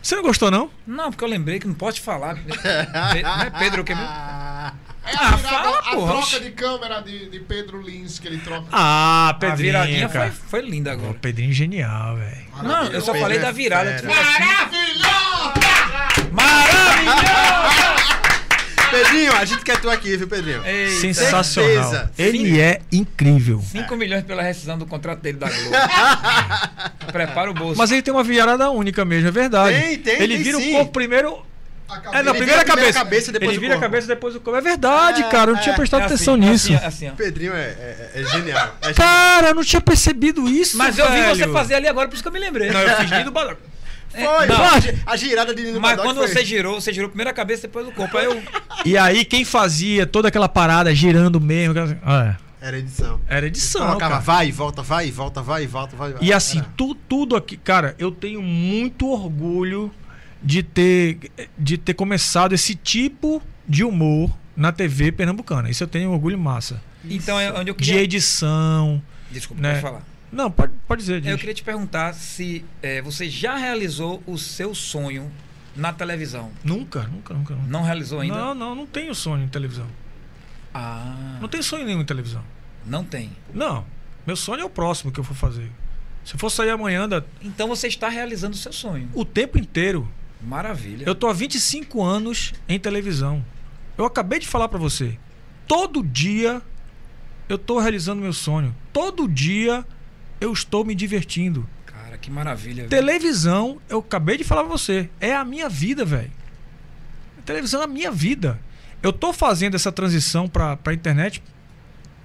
[0.06, 0.70] Você não gostou, não?
[0.86, 2.36] Não, porque eu lembrei que não pode falar.
[2.46, 4.08] Não é Pedro o que mesmo?
[4.08, 4.72] Ah,
[5.04, 6.12] É Ah, a, virada, fala, a porra.
[6.12, 8.68] troca de câmera de, de Pedro Lins que ele troca.
[8.70, 10.32] Ah, A Pedrinho, viradinha foi, cara.
[10.32, 11.14] foi linda Pô, agora.
[11.14, 12.46] Pedrinho genial, velho.
[12.62, 13.96] Não, eu só Pedro falei é da virada.
[13.96, 14.44] tu falou assim,
[16.30, 18.15] Maravilhosa!
[18.90, 20.64] Pedrinho, a gente quer tu aqui, viu, Pedrinho?
[20.64, 21.44] Eita, Sensacional.
[21.90, 22.10] certeza.
[22.18, 23.60] Ele é incrível.
[23.60, 25.70] 5 milhões pela rescisão do contrato dele da Globo.
[27.12, 27.78] Prepara o bolso.
[27.78, 29.78] Mas ele tem uma virada única mesmo, é verdade.
[29.80, 30.70] Tem, tem, Ele tem vira sim.
[30.74, 31.44] o corpo primeiro.
[31.88, 32.98] É, cabeça- na Ele primeira vira a primeira cabeça.
[32.98, 33.90] cabeça, depois ele o vira a corpo.
[33.92, 34.58] cabeça depois o corpo.
[34.58, 35.50] É verdade, É, cara.
[35.50, 35.76] Eu não tinha é.
[35.76, 36.72] prestado É assim, atenção é nisso.
[36.74, 37.12] Assim, é assim, ó.
[37.12, 38.76] Pedrinho é, é- é genial.
[38.82, 38.94] É genial.
[38.96, 40.76] Cara, eu não tinha percebido isso.
[40.76, 41.36] Mas eu vi velho.
[41.36, 42.70] você fazer ali agora, por isso que eu me lembrei.
[42.70, 43.58] Não, eu fiz Nido Badoc.
[44.16, 44.64] Foi, não.
[44.64, 47.30] a gi- a girada de Nino Mas Badoc quando foi- você girou, você girou primeiro
[47.30, 48.16] a cabeça, depois o corpo.
[48.16, 48.42] Aí eu.
[48.84, 51.74] E aí, quem fazia toda aquela parada girando mesmo.
[52.04, 53.20] Ah, Era edição.
[53.28, 53.86] era edição.
[53.86, 54.22] Colocava cara.
[54.22, 56.14] vai, volta, vai, volta, vai, volta, vai.
[56.20, 56.68] E assim, Era.
[56.76, 59.90] tu, tudo aqui, cara, eu tenho muito orgulho
[60.42, 61.18] de ter,
[61.58, 65.68] de ter começado esse tipo de humor na TV pernambucana.
[65.70, 66.80] Isso eu tenho um orgulho massa.
[67.04, 68.02] Então é onde eu De queria.
[68.02, 69.02] edição.
[69.30, 69.70] Desculpa, né?
[69.72, 70.02] pode falar.
[70.36, 71.24] Não, pode, pode dizer.
[71.26, 75.32] Eu queria te perguntar se é, você já realizou o seu sonho
[75.74, 76.50] na televisão.
[76.62, 77.54] Nunca, nunca, nunca.
[77.54, 77.68] nunca.
[77.68, 78.36] Não realizou ainda?
[78.36, 79.86] Não, não, não tenho sonho em televisão.
[80.74, 82.42] Ah, Não tenho sonho nenhum em televisão.
[82.84, 83.30] não tem.
[83.54, 83.84] Não.
[84.26, 85.70] Meu sonho é o próximo que eu for fazer.
[86.24, 89.08] Se eu for sair amanhã, da- Então você está realizando o seu sonho.
[89.14, 90.06] o tempo inteiro.
[90.42, 91.04] Maravilha.
[91.06, 93.44] Eu tô há 25 anos em televisão.
[93.96, 95.18] Eu acabei de falar pra você.
[95.66, 96.60] Todo dia
[97.48, 98.74] eu tô realizando meu sonho.
[98.92, 99.84] Todo dia
[100.40, 101.68] eu estou me divertindo.
[101.86, 102.82] Cara, que maravilha.
[102.82, 102.88] viu?
[102.90, 106.30] Televisão, eu acabei de falar pra você, é a minha vida, velho.
[107.44, 108.58] Televisão é a minha vida.
[109.02, 111.42] Eu tô fazendo essa transição pra, pra internet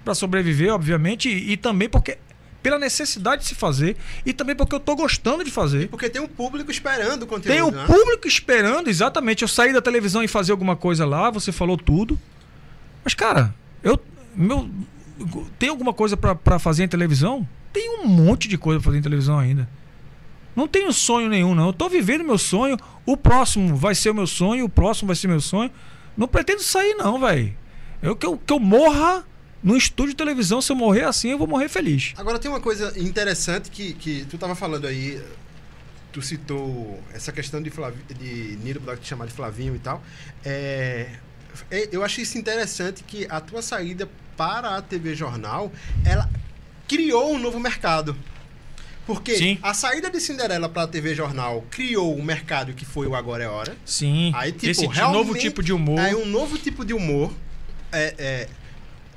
[0.03, 2.17] pra sobreviver, obviamente, e, e também porque
[2.63, 5.89] pela necessidade de se fazer e também porque eu tô gostando de fazer.
[5.89, 7.51] Porque tem um público esperando o conteúdo.
[7.53, 7.85] Tem o né?
[7.85, 9.41] público esperando, exatamente.
[9.41, 12.19] Eu saí da televisão e fazer alguma coisa lá, você falou tudo.
[13.03, 13.53] Mas, cara,
[13.83, 13.99] eu.
[14.35, 14.69] Meu,
[15.59, 17.47] tem alguma coisa pra- pra fazer em televisão?
[17.73, 19.67] Tem um monte de coisa pra fazer em televisão ainda.
[20.55, 21.67] Não tenho sonho nenhum, não.
[21.67, 22.77] Eu tô vivendo meu sonho.
[23.05, 25.71] O próximo vai ser o meu sonho, o próximo vai ser meu sonho.
[26.17, 27.55] Não pretendo sair, não, velho.
[28.01, 29.25] Eu que, eu que eu morra
[29.63, 30.61] no estúdio de televisão.
[30.61, 32.13] Se eu morrer assim, eu vou morrer feliz.
[32.17, 35.21] Agora tem uma coisa interessante que, que tu tava falando aí.
[36.11, 40.03] Tu citou essa questão de, Flavi, de Niro Black te chamar de Flavinho e tal.
[40.43, 41.07] É,
[41.69, 45.71] é, eu acho isso interessante que a tua saída para a TV Jornal,
[46.03, 46.29] ela
[46.91, 48.17] criou um novo mercado.
[49.05, 49.57] Porque Sim.
[49.63, 53.43] a saída de Cinderela para a TV Jornal criou um mercado que foi o Agora
[53.43, 53.75] é Hora.
[53.85, 54.31] Sim.
[54.35, 55.99] Aí, tipo, Esse novo tipo de humor.
[55.99, 57.33] É um novo tipo de humor.
[57.91, 58.49] É, é,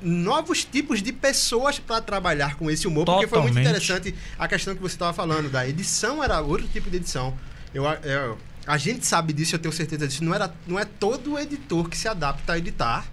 [0.01, 3.05] novos tipos de pessoas para trabalhar com esse humor.
[3.05, 3.83] Porque foi muito Totalmente.
[3.83, 5.51] interessante a questão que você estava falando.
[5.51, 7.37] Da edição era outro tipo de edição.
[7.75, 10.25] Eu, eu- a gente sabe disso, eu tenho certeza disso.
[10.25, 13.05] Não, era, não é todo editor que se adapta a editar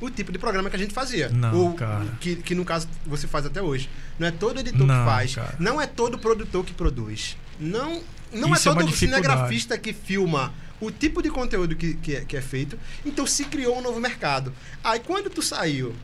[0.00, 1.28] o tipo de programa que a gente fazia.
[1.28, 2.04] Não, Ou cara.
[2.20, 3.88] Que, que no caso você faz até hoje.
[4.18, 5.34] Não é todo editor Não, que faz.
[5.34, 5.56] cara.
[5.58, 7.36] Não é todo produtor que produz.
[7.58, 8.02] Não,
[8.32, 8.96] não Isso é é todo dificuldade.
[9.22, 12.78] cinegrafista que filma o tipo de conteúdo que, que, é, que é feito.
[13.04, 14.52] Então se criou um novo mercado.
[14.84, 15.94] Aí quando tu saiu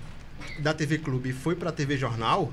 [0.58, 2.52] da TV Clube e foi pra TV Jornal,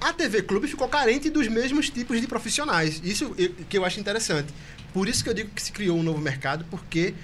[0.00, 3.00] a TV Clube ficou carente dos mesmos tipos de profissionais.
[3.04, 3.34] Isso
[3.68, 4.52] que eu acho interessante.
[4.92, 7.14] Por isso que eu digo que se criou um novo mercado, porque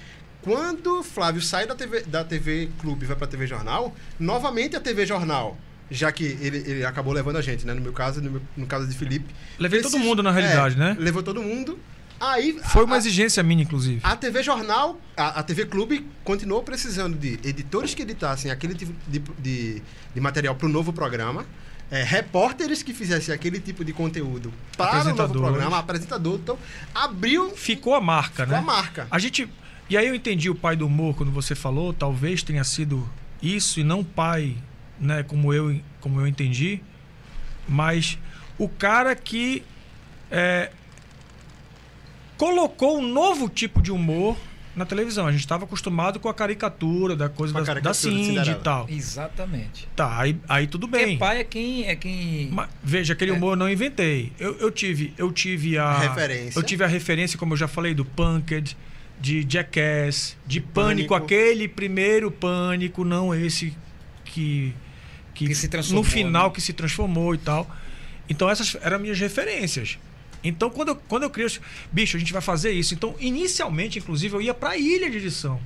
[0.43, 4.79] Quando Flávio sai da TV, da TV Clube e vai pra TV Jornal, novamente a
[4.79, 5.57] TV Jornal,
[5.89, 7.73] já que ele, ele acabou levando a gente, né?
[7.73, 9.33] No meu caso, no, meu- no caso de Felipe.
[9.57, 10.95] Levei todo mundo, na realidade, é, né?
[10.99, 11.79] Levou todo mundo.
[12.19, 12.59] Aí.
[12.71, 13.99] Foi uma a- exigência minha, inclusive.
[14.03, 18.93] a TV Jornal, a, a TV Clube continuou precisando de editores que editassem aquele tipo
[19.07, 19.81] de, de,
[20.13, 21.45] de material para o novo programa,
[21.91, 26.35] é, repórteres que fizessem aquele tipo de conteúdo para o novo programa, apresentador.
[26.41, 26.57] Então,
[26.95, 28.57] abriu Ficou a marca, ficou né?
[28.57, 29.07] a marca.
[29.11, 29.49] A gente.
[29.89, 33.07] E aí eu entendi o pai do humor quando você falou, talvez tenha sido
[33.41, 34.55] isso e não o pai,
[34.99, 36.79] né, como eu, como eu entendi,
[37.67, 38.17] mas
[38.57, 39.61] o cara que
[40.31, 40.71] é,
[42.37, 44.37] colocou um novo tipo de humor
[44.75, 45.27] na televisão.
[45.27, 48.55] A gente estava acostumado com a caricatura da coisa da, da caricatura de Cindy e
[48.55, 48.87] tal.
[48.89, 49.87] Exatamente.
[49.95, 51.17] Tá, aí, aí tudo Porque bem.
[51.17, 51.85] pai é quem.
[51.85, 52.49] É quem...
[52.51, 53.33] Mas, veja, aquele É.
[53.35, 54.31] humor eu não inventei.
[54.39, 56.57] Eu, eu tive, eu tive a Referência.
[56.57, 58.75] Eu tive a referência, como eu já falei, do Punked,
[59.23, 61.15] de Jackass, de Pânico, Pânico.
[61.15, 63.73] aquele primeiro Pânico, não esse
[64.25, 64.75] que
[65.33, 66.53] que, Que se transformou, no final né?
[66.53, 67.65] que se transformou e tal.
[68.27, 69.97] Então essas eram minhas referências.
[70.43, 71.47] Então quando eu, quando eu criei,
[71.89, 72.93] bicho, a gente vai fazer isso.
[72.93, 75.57] Então inicialmente, inclusive, eu ia para a ilha de edição.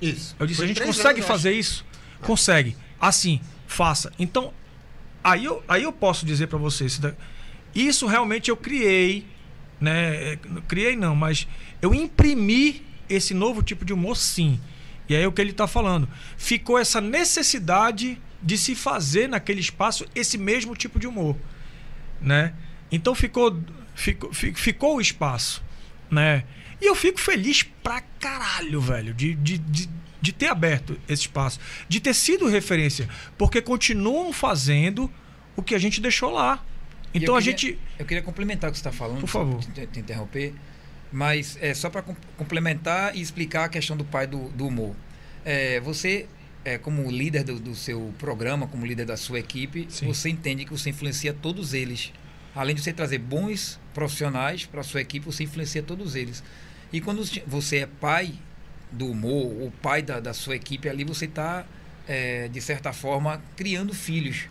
[0.00, 0.36] Isso.
[0.38, 1.84] Eu disse, Foi a gente consegue anos, fazer isso?
[2.22, 2.76] Consegue.
[3.00, 4.12] Assim, faça.
[4.16, 4.54] Então,
[5.24, 7.00] aí eu, aí eu posso dizer para vocês,
[7.74, 9.26] isso realmente eu criei,
[9.80, 10.34] né?
[10.34, 10.38] É,
[10.68, 11.48] Criei não, mas
[11.82, 14.60] eu imprimi esse novo tipo de humor, sim.
[15.08, 16.08] E aí é o que ele está falando.
[16.36, 21.36] Ficou essa necessidade de se fazer naquele espaço esse mesmo tipo de humor,
[22.20, 22.54] né?
[22.90, 23.58] Então ficou,
[23.94, 25.62] ficou, fi- ficou o espaço,
[26.10, 26.44] né?
[26.80, 29.88] E eu fico feliz pra caralho, velho, de, de, de,
[30.20, 31.58] de ter aberto esse espaço,
[31.88, 33.08] de ter sido referência,
[33.38, 35.10] porque continuam fazendo
[35.56, 36.62] o que a gente deixou lá.
[37.14, 37.78] Então eu a queria- gente.
[37.98, 39.20] Eu queria complementar o que você está falando.
[39.20, 39.60] Por favor.
[39.64, 40.52] te interromper.
[41.16, 42.02] Mas é só para
[42.36, 44.94] complementar e explicar a questão do pai do, do humor.
[45.46, 46.26] É, você,
[46.62, 50.08] é, como líder do, do seu programa, como líder da sua equipe, Sim.
[50.08, 52.12] você entende que você influencia todos eles.
[52.54, 56.44] Além de você trazer bons profissionais para a sua equipe, você influencia todos eles.
[56.92, 58.34] E quando você é pai
[58.92, 61.64] do humor, o pai da, da sua equipe ali, você está,
[62.52, 64.50] de certa forma, criando filhos.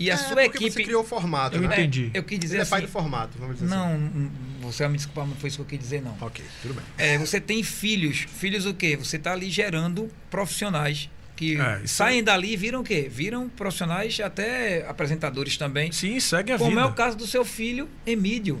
[0.00, 0.70] E a É, sua equipe.
[0.70, 1.56] Você criou o formato.
[1.56, 1.66] Eu né?
[1.66, 2.10] entendi.
[2.14, 2.70] Eu quis dizer Ele é assim.
[2.70, 3.74] pai do formato, vamos dizer assim.
[3.74, 4.30] Não, n-
[4.60, 6.16] você vai me desculpar, não foi isso que eu quis dizer, não.
[6.20, 6.84] Ok, tudo bem.
[6.96, 8.26] É, você tem filhos.
[8.28, 8.96] Filhos o quê?
[8.96, 13.08] Você está ali gerando profissionais que É, isso saem dali e viram o quê?
[13.08, 15.92] Viram profissionais, até apresentadores também.
[15.92, 16.80] Sim, segue a Como vida.
[16.82, 18.60] é o caso do seu filho, Emílio.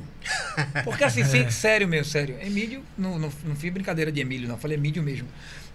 [0.84, 2.36] Porque assim, sério mesmo, sério.
[2.40, 4.56] Emílio, não, não, não fiz brincadeira de Emílio, não.
[4.56, 5.26] Falei Emílio mesmo.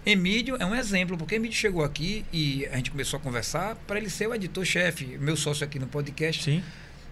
[0.06, 3.98] Emílio é um exemplo, porque Emílio chegou aqui e a gente começou a conversar para
[3.98, 6.42] ele ser o editor-chefe, meu sócio aqui no podcast.
[6.42, 6.62] Sim.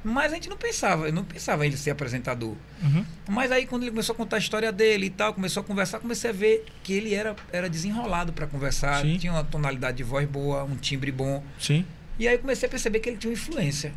[0.05, 2.57] Mas a gente não pensava, eu não pensava em ele ser apresentador.
[2.83, 3.05] Uhum.
[3.29, 6.01] Mas aí quando ele começou a contar a história dele e tal, começou a conversar,
[6.01, 9.17] comecei a ver que ele era, era desenrolado para conversar, Sim.
[9.17, 11.43] tinha uma tonalidade de voz boa, um timbre bom.
[11.59, 11.87] Sim.
[12.19, 13.93] E aí eu comecei a perceber que ele tinha influência.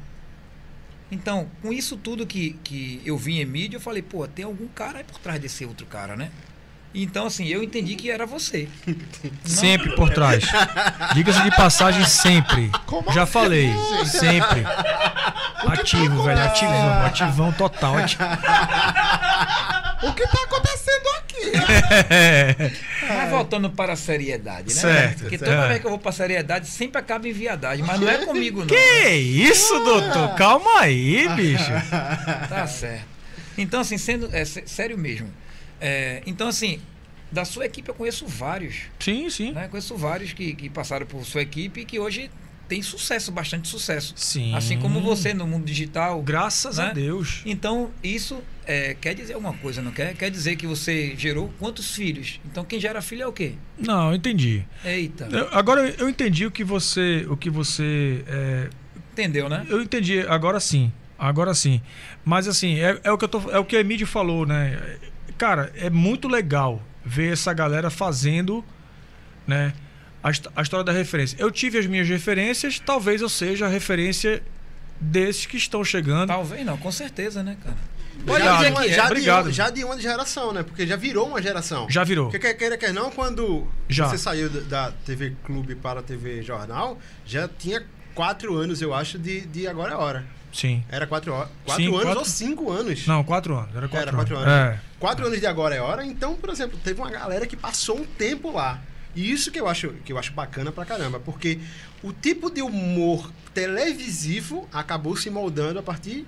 [1.12, 4.68] Então, com isso tudo que, que eu vi em mídia, eu falei, pô, tem algum
[4.68, 6.32] cara aí por trás desse outro cara, né?
[6.98, 8.70] Então, assim, eu entendi que era você.
[8.88, 8.96] Não-
[9.44, 10.46] Sempre por trás.
[11.14, 12.72] Diga-se de passagem, sempre.
[12.86, 13.68] Como Já assim, falei.
[13.74, 14.10] gente?
[14.10, 14.64] Sempre.
[15.68, 16.42] Ativo, velho.
[16.42, 17.06] Ativão.
[17.06, 17.98] Ativão total.
[17.98, 18.18] ati-
[20.04, 21.52] O que tá acontecendo aqui?
[23.08, 24.82] Mas voltando para a seriedade, né?
[24.82, 25.52] Certo, Porque certo.
[25.52, 27.84] toda vez que eu vou para a seriedade, sempre acaba em viadagem.
[27.86, 28.68] Mas não é comigo, não.
[28.68, 30.36] Que isso, doutor?
[30.36, 31.72] Calma aí, bicho.
[32.50, 33.06] Tá certo.
[33.58, 35.30] Então, assim, sendo é, sé- sério mesmo.
[35.80, 36.80] É, então, assim,
[37.32, 38.84] da sua equipe eu conheço vários.
[39.00, 39.52] Sim, sim.
[39.52, 39.68] Né?
[39.68, 42.30] Conheço vários que, que passaram por sua equipe e que hoje
[42.68, 44.14] tem sucesso, bastante sucesso.
[44.18, 44.56] Sim.
[44.56, 46.22] Assim como você no mundo digital.
[46.24, 46.94] Graças a né?
[46.96, 47.42] Deus.
[47.46, 50.16] Então, isso é, quer dizer alguma coisa, não quer?
[50.16, 52.40] Quer dizer que você gerou quantos filhos?
[52.46, 53.54] Então, quem gera filho é o quê?
[53.78, 54.66] Não, entendi.
[54.84, 55.28] Eita.
[55.32, 57.26] Eu- agora eu entendi o que você.
[57.30, 58.24] O que você.
[58.28, 58.70] é,
[59.14, 59.66] Entendeu, né?
[59.70, 60.92] eu entendi, agora sim.
[61.18, 61.82] Agora sim.
[62.26, 64.98] Mas assim, é, é o que eu tô, é o que a Emílio falou, né?
[65.38, 68.64] Cara, é muito legal ver essa galera fazendo,
[69.46, 69.74] né?
[70.24, 71.36] A, a história da referência.
[71.40, 74.42] Eu tive as minhas referências, talvez eu seja a referência
[75.00, 76.28] desses que estão chegando.
[76.30, 77.76] Talvez não, com certeza, né, cara?
[78.28, 78.64] Obrigado.
[78.64, 78.94] de uma, que é.
[78.94, 79.46] já, de Obrigado.
[79.46, 80.64] uma, já de uma geração, né?
[80.64, 81.86] Porque já virou uma geração.
[81.90, 82.26] Já virou.
[82.32, 84.08] Porque quer queira, quer não, quando Já.
[84.08, 87.84] você saiu da- da TV Clube para a TV Jornal, já tinha
[88.16, 90.26] quatro anos, eu acho, de, de Agora é Hora.
[90.56, 90.84] Sim.
[90.90, 91.34] Era quatro,
[91.66, 93.06] quatro anos quatro- ou cinco anos?
[93.06, 93.76] Não, quatro anos.
[93.76, 94.48] Era quatro Era quatro anos.
[94.48, 94.76] anos.
[94.76, 94.80] É.
[94.98, 98.06] Quatro anos de Agora é Hora, então, por exemplo, teve uma galera que passou um
[98.06, 98.80] tempo lá.
[99.14, 101.60] E isso que eu acho, que eu acho bacana pra caramba, porque
[102.02, 106.26] o tipo de humor televisivo acabou se moldando a partir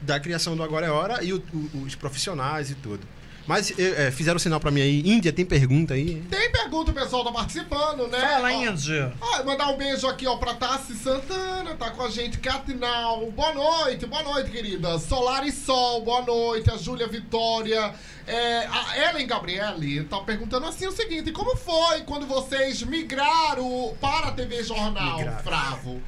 [0.00, 1.42] da criação do Agora é Hora e o-
[1.74, 3.00] o- os profissionais e tudo.
[3.46, 5.00] Mas é, fizeram sinal pra mim aí.
[5.08, 6.20] Índia, tem pergunta aí?
[6.28, 8.18] Tem pergunta, o pessoal tá participando, né?
[8.18, 9.12] Fala, Índia.
[9.20, 13.30] ó, mandar um beijo aqui, ó, pra Tassi Santana, tá com a gente, Catinal.
[13.30, 14.98] Boa noite, boa noite, querida.
[14.98, 16.70] Solar e Sol, boa noite.
[16.70, 17.94] A Júlia Vitória.
[18.26, 24.28] É, a Ellen Gabriele tá perguntando assim o seguinte: como foi quando vocês migraram para
[24.28, 25.42] a TV Jornal, Migraram.
[25.44, 26.02] Fravo?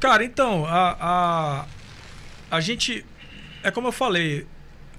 [0.00, 1.66] Cara, então, a, a,
[2.50, 3.06] a gente.
[3.62, 4.46] É como eu falei,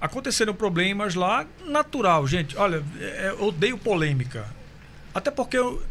[0.00, 2.56] aconteceram problemas lá, natural, gente.
[2.56, 4.46] Olha, é, eu odeio polêmica.
[5.14, 5.82] Até porque eu,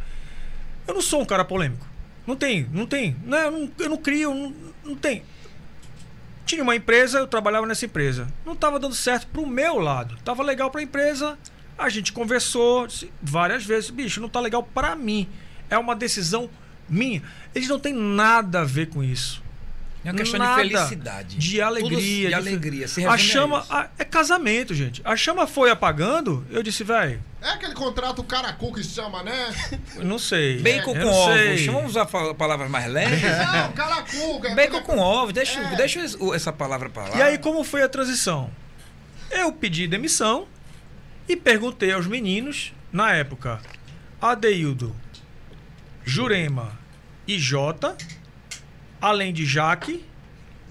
[0.87, 1.85] eu não sou um cara polêmico.
[2.25, 3.15] Não tem, não tem.
[3.23, 4.53] Não, eu, não, eu não crio, não,
[4.83, 5.23] não tem.
[6.45, 8.27] Tinha uma empresa, eu trabalhava nessa empresa.
[8.45, 10.15] Não estava dando certo pro meu lado.
[10.23, 11.37] Tava legal pra empresa.
[11.77, 12.87] A gente conversou
[13.21, 13.89] várias vezes.
[13.89, 15.27] Bicho, não tá legal pra mim.
[15.69, 16.49] É uma decisão
[16.87, 17.23] minha.
[17.53, 19.43] Eles não têm nada a ver com isso.
[20.05, 21.35] É uma questão Nada de felicidade.
[21.37, 21.97] De alegria.
[21.99, 22.87] De de- alegria.
[22.87, 23.65] Se a chama.
[23.69, 25.01] a- é casamento, gente.
[25.03, 26.45] A chama foi apagando.
[26.51, 29.53] Eu disse, velho, É aquele contrato caracu que chama, né?
[30.03, 30.59] não sei.
[30.61, 31.35] Bacon Eu com não ovos.
[31.35, 31.65] sei.
[31.67, 33.21] Vamos usar palavras mais leves.
[33.21, 34.45] Não, caracu.
[34.45, 35.33] é Bacon com ovos.
[35.33, 35.75] Deixa, É.
[35.75, 37.17] deixa es- essa palavra pra lá.
[37.17, 38.49] E aí, como foi a transição?
[39.31, 40.47] Eu pedi demissão
[41.27, 43.59] e perguntei aos meninos, na época,
[44.21, 44.95] Adeildo,
[46.03, 46.71] Jurema
[47.27, 47.95] e Jota,
[49.05, 50.03] além de Jaque,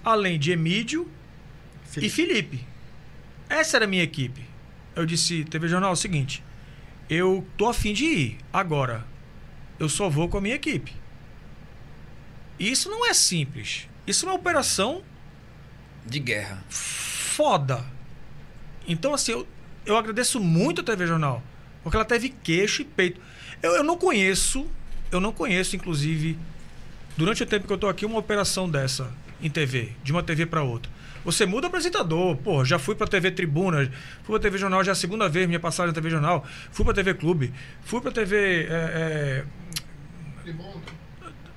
[0.04, 1.08] além de Emídio
[1.98, 2.66] e Felipe.
[3.48, 4.42] Essa era a minha equipe.
[4.96, 6.42] Eu disse, TV Jornal, é o seguinte,
[7.08, 8.38] eu tô afim de ir.
[8.52, 9.06] Agora,
[9.78, 10.92] eu só vou com a minha equipe.
[12.58, 13.88] Isso não é simples.
[14.04, 15.04] Isso é uma operação
[16.04, 16.64] De guerra.
[16.68, 17.84] foda.
[18.88, 19.46] Então, assim, eu,
[19.86, 21.40] eu agradeço muito a TV Jornal.
[21.84, 23.20] Porque ela teve queixo e peito.
[23.62, 24.68] Eu, eu não conheço,
[25.12, 26.36] eu não conheço, inclusive,
[27.16, 29.10] durante o tempo que eu tô aqui, uma operação dessa
[29.40, 30.90] em TV, de uma TV para outra.
[31.24, 32.36] Você muda o apresentador.
[32.36, 33.90] Pô, já fui pra TV Tribuna,
[34.22, 36.44] fui pra TV Jornal já é a segunda vez, minha passagem na TV Jornal.
[36.70, 38.66] Fui pra TV Clube, fui pra TV.
[38.70, 39.44] é,
[40.42, 40.82] Tribuna.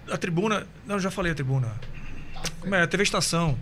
[0.07, 0.67] é, a Tribuna.
[0.85, 1.73] Não, já falei a Tribuna.
[2.61, 2.81] Como é?
[2.81, 3.57] A TV Estação.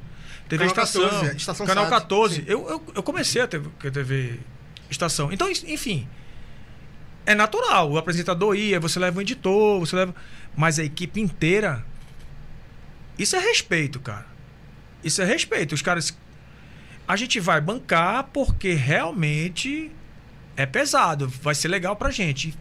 [0.47, 1.09] TV Canal Estação.
[1.09, 2.35] 14, Estação Canal SAT, 14.
[2.35, 2.43] sim.
[2.45, 4.39] Eu, eu, eu comecei a TV, a TV
[4.89, 5.31] Estação.
[5.31, 6.07] Então, enfim.
[7.25, 7.91] É natural.
[7.91, 10.13] O apresentador ia, você leva um editor, você leva.
[10.55, 11.85] Mas a equipe inteira.
[13.17, 14.25] Isso é respeito, cara.
[15.03, 15.73] Isso é respeito.
[15.73, 16.17] Os caras.
[17.07, 19.91] A gente vai bancar porque realmente
[20.57, 21.27] é pesado.
[21.27, 22.57] Vai ser legal pra gente.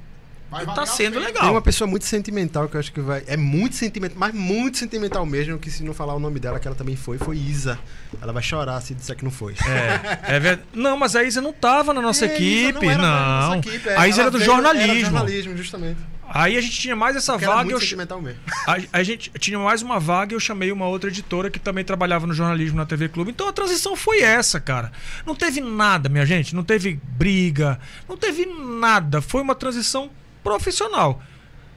[0.65, 1.43] Vai tá sendo legal.
[1.43, 3.23] Tem uma pessoa muito sentimental que eu acho que vai.
[3.27, 6.67] É muito sentimental, mas muito sentimental mesmo, que se não falar o nome dela, que
[6.69, 7.79] ela também foi, foi Isa.
[8.21, 9.55] Ela vai chorar se disser que não foi.
[9.67, 10.69] É, é verdade.
[10.73, 12.87] Não, mas a Isa não tava na nossa É, Isa equipe.
[12.87, 13.05] era Não.
[13.05, 13.97] da nossa equipe, é.
[13.97, 15.01] A Isa Ela era do veio- Era jornalismo.
[15.11, 15.99] jornalismo, justamente.
[16.27, 17.65] Aí a gente tinha mais essa Porque era vaga.
[17.67, 18.41] muito Eu, sentimental mesmo.
[18.67, 21.85] a, a gente tinha mais uma vaga e eu chamei uma outra editora que também
[21.85, 23.31] trabalhava no jornalismo na TV Clube.
[23.31, 24.91] Então a transição foi essa, cara.
[25.27, 26.55] Não teve nada, minha gente.
[26.55, 27.79] Não teve briga.
[28.09, 29.21] Não teve nada.
[29.21, 30.11] Foi uma transição
[30.45, 31.21] profissional.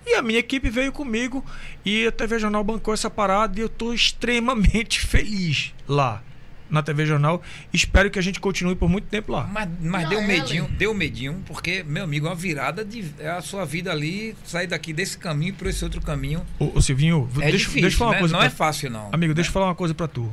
[0.06, 1.44] E a minha equipe veio comigo
[1.84, 6.22] e a TV Jornal bancou essa parada e eu tô extremamente feliz lá
[6.70, 7.42] na TV Jornal.
[7.74, 9.46] Espero que a gente continue por muito tempo lá.
[9.52, 10.28] Mas, mas deu Ellen?
[10.40, 13.06] medinho, deu medinho, porque, meu amigo, é uma virada de.
[13.20, 16.46] É a sua vida ali, sair daqui desse caminho para esse outro caminho.
[16.60, 18.16] Ô, ô, Silvinho, É deixa, difícil, deixa eu falar né?
[18.18, 19.10] uma coisa Não pra é fácil, não.
[19.12, 20.32] Amigo, deixa eu falar uma coisa pra tu.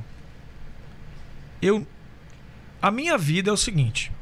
[1.62, 1.86] Eu.
[2.82, 4.12] A minha vida é o seguinte.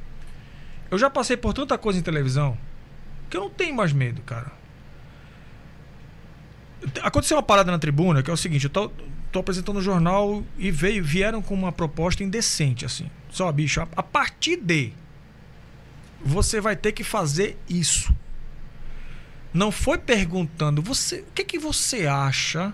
[0.90, 2.56] Eu já passei por tanta coisa em televisão
[3.32, 4.52] que eu não tenho mais medo, cara.
[7.00, 8.90] Aconteceu uma parada na tribuna que é o seguinte: eu tô,
[9.32, 13.10] tô apresentando o jornal e veio, vieram com uma proposta indecente, assim.
[13.30, 14.92] Só, bicho, a, a partir de.
[16.22, 18.14] Você vai ter que fazer isso.
[19.52, 22.72] Não foi perguntando, você, o que, que você acha?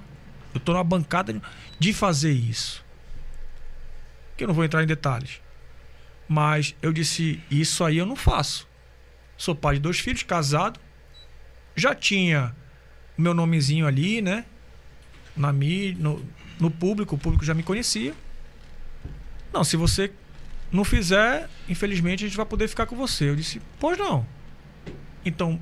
[0.53, 1.41] Eu tô na bancada
[1.79, 2.85] de fazer isso.
[4.37, 5.41] Que eu não vou entrar em detalhes.
[6.29, 8.68] Mas eu disse, isso aí eu não faço.
[9.39, 10.79] Sou pai de dois filhos, casado.
[11.75, 12.55] Já tinha
[13.17, 14.45] o meu nomezinho ali, né?
[15.37, 16.23] Na mídia, no,
[16.59, 18.13] no público, o público já me conhecia.
[19.53, 20.13] Não, se você
[20.73, 23.31] não fizer, infelizmente a gente vai poder ficar com você.
[23.31, 24.27] Eu disse, pois não.
[25.25, 25.59] Então,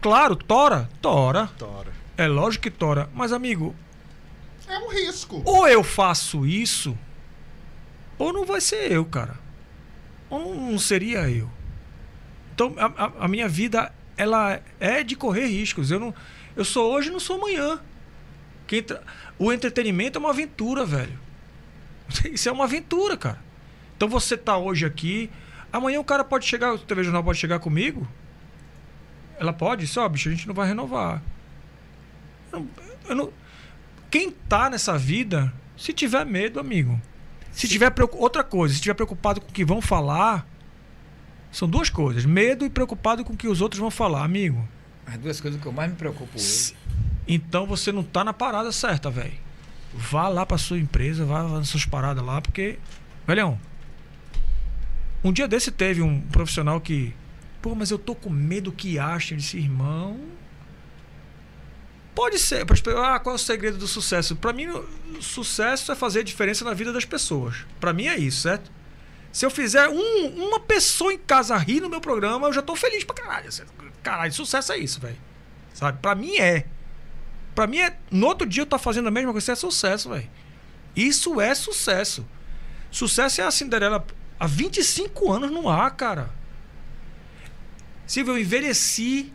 [0.00, 1.48] claro, tora, tora.
[1.58, 1.90] Tora.
[2.16, 3.08] É lógico que tora.
[3.12, 3.74] Mas, amigo,
[4.68, 5.42] É um risco.
[5.44, 6.96] ou eu faço isso,
[8.18, 9.34] ou não vai ser eu, cara.
[10.28, 11.50] Ou não, não seria eu.
[12.60, 15.90] Então, a, a- minha vida, ela é de correr riscos.
[15.90, 16.14] Eu, não,
[16.54, 17.80] eu sou hoje e não sou amanhã.
[18.86, 19.00] Tra-
[19.38, 21.18] O entretenimento é uma aventura, velho.
[22.30, 23.38] Isso é uma aventura, cara.
[23.96, 25.30] Então você tá hoje aqui,
[25.72, 28.06] amanhã o cara pode chegar, o TV Jornal pode chegar comigo.
[29.38, 31.22] Ela pode, só, bicho, a gente não vai renovar.
[32.52, 32.68] Eu não-
[33.08, 33.32] eu não,
[34.10, 37.00] quem tá nessa vida, se tiver medo, amigo.
[37.52, 40.46] Se tiver preocu- outra coisa, se tiver preocupado com o que vão falar,
[41.52, 44.66] São duas coisas: medo e preocupado com o que os outros vão falar, amigo.
[45.06, 46.74] As duas coisas que eu mais me preocupo hoje.
[47.26, 49.34] Então você não tá na parada certa, velho.
[49.92, 52.78] Vá lá pra sua empresa, vá nas suas paradas lá, porque.
[53.26, 53.58] Velhão.
[55.22, 57.14] Um dia desse teve um profissional que.
[57.60, 58.96] Pô, mas eu tô com medo que.
[58.96, 60.18] Eu disse, irmão.
[62.14, 62.64] Pode ser.
[62.96, 64.36] Ah, qual é o segredo do sucesso?
[64.36, 64.66] Para mim,
[65.20, 67.66] sucesso é fazer a diferença na vida das pessoas.
[67.78, 68.70] Para mim é isso, certo?
[69.32, 72.74] Se eu fizer um, uma pessoa em casa rir no meu programa, eu já tô
[72.74, 73.50] feliz pra caralho.
[73.50, 73.72] Certo?
[74.02, 75.18] Caralho, sucesso é isso, velho.
[75.72, 75.98] Sabe?
[76.00, 76.66] Pra mim é.
[77.54, 77.96] Pra mim é.
[78.10, 80.28] No outro dia eu tô fazendo a mesma coisa, isso é sucesso, velho.
[80.96, 82.26] Isso é sucesso.
[82.90, 84.04] Sucesso é a Cinderela
[84.38, 86.30] há 25 anos no ar, cara.
[88.06, 89.32] Silvio, eu envelheci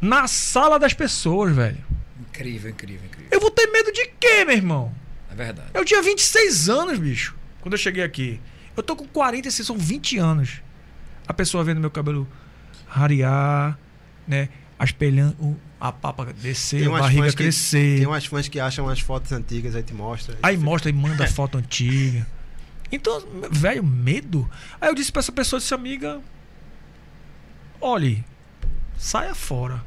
[0.00, 1.84] na sala das pessoas, velho.
[2.20, 3.28] Incrível, incrível, incrível.
[3.32, 4.94] Eu vou ter medo de quê, meu irmão?
[5.30, 5.70] É verdade.
[5.74, 8.40] Eu tinha 26 anos, bicho, quando eu cheguei aqui.
[8.76, 10.62] Eu tô com 46, são 20 anos.
[11.26, 12.28] A pessoa vendo meu cabelo
[12.86, 13.78] rarear,
[14.26, 14.48] né?
[14.82, 17.94] Espelhando a papa descer, a barriga crescer.
[17.94, 20.36] Que, tem umas fãs que acham umas fotos antigas, aí te mostra.
[20.42, 22.26] Aí mostra e manda foto antiga.
[22.92, 24.50] Então, velho, medo.
[24.80, 26.20] Aí eu disse pra essa pessoa, disse, amiga,
[27.80, 28.24] olhe,
[28.98, 29.82] saia fora.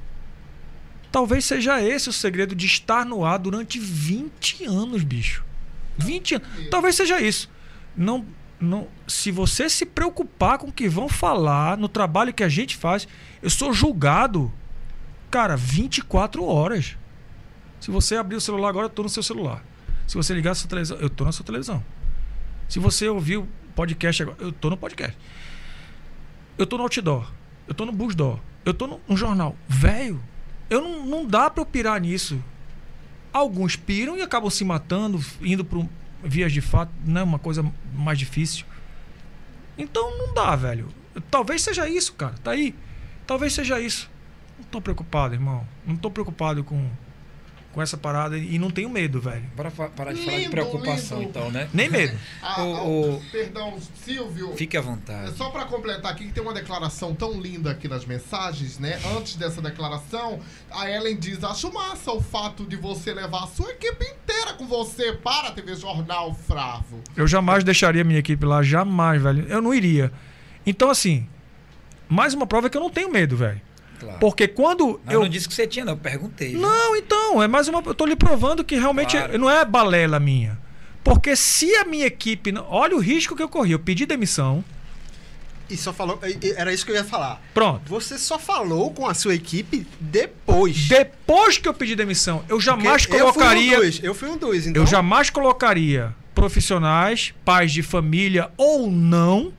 [1.11, 5.43] Talvez seja esse o segredo de estar no ar durante 20 anos, bicho.
[5.97, 6.47] 20 anos.
[6.69, 7.49] Talvez seja isso.
[7.95, 8.25] Não,
[8.59, 12.75] não, se você se preocupar com o que vão falar no trabalho que a gente
[12.75, 13.07] faz,
[13.41, 14.51] eu sou julgado,
[15.29, 16.97] cara, 24 horas.
[17.79, 19.63] Se você abrir o celular agora, eu tô no seu celular.
[20.07, 21.83] Se você ligar a sua televisão, eu tô na sua televisão.
[22.67, 25.17] Se você ouvir o podcast agora, eu tô no podcast.
[26.57, 27.31] Eu tô no outdoor.
[27.67, 28.39] Eu tô no busdoor.
[28.65, 29.55] Eu tô no jornal.
[29.67, 30.21] Velho,
[30.69, 32.43] eu não, não dá pra eu pirar nisso.
[33.31, 35.77] Alguns piram e acabam se matando, indo para
[36.27, 37.23] vias de fato, né?
[37.23, 38.65] Uma coisa mais difícil.
[39.77, 40.89] Então não dá, velho.
[41.31, 42.35] Talvez seja isso, cara.
[42.43, 42.75] Tá aí.
[43.25, 44.09] Talvez seja isso.
[44.57, 45.65] Não tô preocupado, irmão.
[45.85, 46.89] Não tô preocupado com
[47.77, 49.43] com essa parada e não tenho medo, velho.
[49.55, 51.29] Bora parar de falar de preocupação, lindo.
[51.29, 51.69] então, né?
[51.71, 52.17] Nem medo.
[52.41, 54.55] Ah, o, o, perdão, Silvio.
[54.55, 55.35] Fique à vontade.
[55.35, 58.99] Só para completar aqui, que tem uma declaração tão linda aqui nas mensagens, né?
[59.15, 60.39] Antes dessa declaração,
[60.71, 64.65] a Ellen diz: Acho massa o fato de você levar a sua equipe inteira com
[64.65, 67.01] você para a TV Jornal Fravo.
[67.15, 69.45] Eu jamais deixaria minha equipe lá, jamais, velho.
[69.47, 70.11] Eu não iria.
[70.65, 71.27] Então, assim,
[72.07, 73.61] mais uma prova é que eu não tenho medo, velho.
[73.99, 74.19] Claro.
[74.19, 75.21] Porque quando eu.
[75.21, 76.53] não disse que você tinha, não, eu perguntei.
[76.53, 77.81] Não, então, é mais uma.
[77.85, 79.37] Eu tô lhe provando que realmente claro.
[79.37, 80.57] não é balela minha.
[81.03, 82.53] Porque se a minha equipe.
[82.69, 83.71] Olha o risco que eu corri.
[83.71, 84.63] Eu pedi demissão.
[85.69, 86.19] E só falou.
[86.55, 87.41] Era isso que eu ia falar.
[87.53, 87.81] Pronto.
[87.87, 90.87] Você só falou com a sua equipe depois.
[90.87, 92.43] Depois que eu pedi demissão.
[92.47, 93.77] Eu jamais Porque colocaria.
[93.77, 94.03] Eu fui um dos.
[94.03, 94.83] Eu, fui um dos então...
[94.83, 99.51] eu jamais colocaria profissionais, pais de família ou não,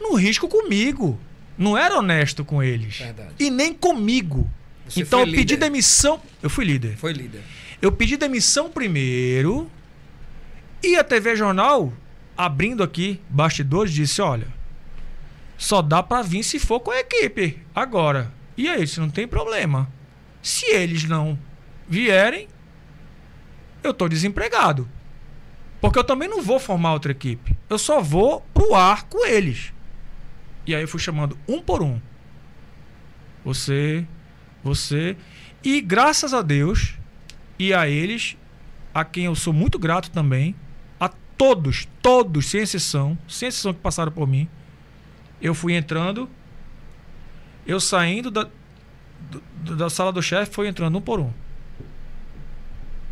[0.00, 1.18] no risco comigo
[1.58, 2.98] não era honesto com eles.
[2.98, 3.34] Verdade.
[3.38, 4.48] E nem comigo.
[4.88, 5.36] Você então eu líder.
[5.38, 6.20] pedi demissão.
[6.42, 6.96] Eu fui líder.
[6.96, 7.42] Foi líder.
[7.82, 9.70] Eu pedi demissão primeiro.
[10.82, 11.92] E a TV Jornal,
[12.36, 14.46] abrindo aqui bastidores, disse: olha,
[15.56, 17.60] só dá para vir se for com a equipe.
[17.74, 18.32] Agora.
[18.56, 19.88] E aí, se não tem problema.
[20.42, 21.38] Se eles não
[21.88, 22.48] vierem,
[23.82, 24.88] eu tô desempregado.
[25.80, 27.56] Porque eu também não vou formar outra equipe.
[27.68, 29.72] Eu só vou pro ar com eles.
[30.68, 31.98] E aí eu fui chamando um por um.
[33.42, 34.06] Você,
[34.62, 35.16] você.
[35.64, 36.94] E graças a Deus
[37.58, 38.36] e a eles,
[38.92, 40.54] a quem eu sou muito grato também,
[41.00, 44.46] a todos, todos, sem exceção, sem exceção que passaram por mim,
[45.40, 46.28] eu fui entrando,
[47.66, 48.46] eu saindo da,
[49.74, 51.32] da sala do chefe, foi entrando um por um.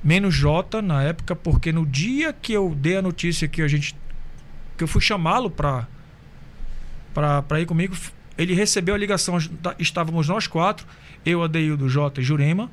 [0.05, 3.97] Menos J na época, porque no dia que eu dei a notícia que a gente.
[4.77, 5.89] que eu fui chamá-lo para
[7.17, 7.97] para ir comigo.
[8.37, 9.39] Ele recebeu a ligação,
[9.79, 10.87] estávamos nós quatro,
[11.25, 12.71] eu, Adeildo, Jota e Jurema.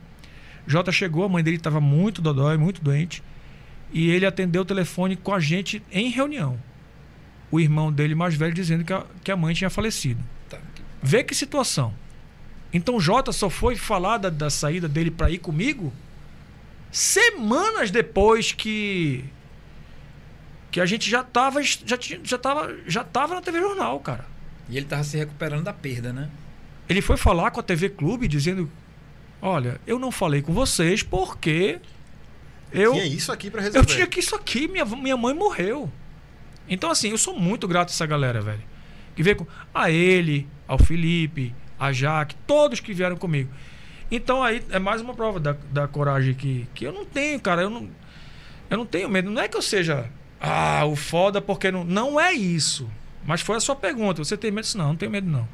[0.68, 3.24] Jota chegou, a mãe dele estava muito dodói, muito doente.
[3.91, 6.60] E ele atendeu o telefone com a gente em reunião.
[7.52, 10.22] O irmão dele mais velho dizendo que a, que a mãe tinha falecido.
[10.49, 10.57] Tá.
[11.02, 11.94] Vê que situação.
[12.74, 15.94] Então Jota só foi falar da, da saída dele para ir comigo
[16.91, 19.26] semanas depois que
[20.72, 24.32] que a gente já tava já tinha, já tava já tava na TV Jornal, cara.
[24.69, 26.30] E ele estava se recuperando da perda, né?
[26.88, 28.69] Ele foi falar com a TV Clube dizendo:
[29.41, 31.80] Olha, eu não falei com vocês porque.
[32.72, 33.80] Eu tinha isso aqui para resolver.
[33.80, 35.91] Eu tinha que isso aqui, minha, minha mãe morreu.
[36.68, 38.64] Então, assim, eu sou muito grato a essa galera, velho.
[39.15, 39.48] Que veio com.
[39.73, 43.49] A ele, ao Felipe, a Jaque, todos que vieram comigo.
[44.10, 47.64] Então aí é mais uma prova da, da coragem que, que eu não tenho, cara.
[47.64, 47.90] Eu não,
[48.69, 49.30] eu não tenho medo.
[49.30, 50.10] Não é que eu seja
[50.40, 51.84] ah, o foda porque não.
[51.84, 52.90] Não é isso.
[53.25, 54.23] Mas foi a sua pergunta.
[54.23, 54.67] Você tem medo?
[54.75, 55.47] Não, não tenho medo não.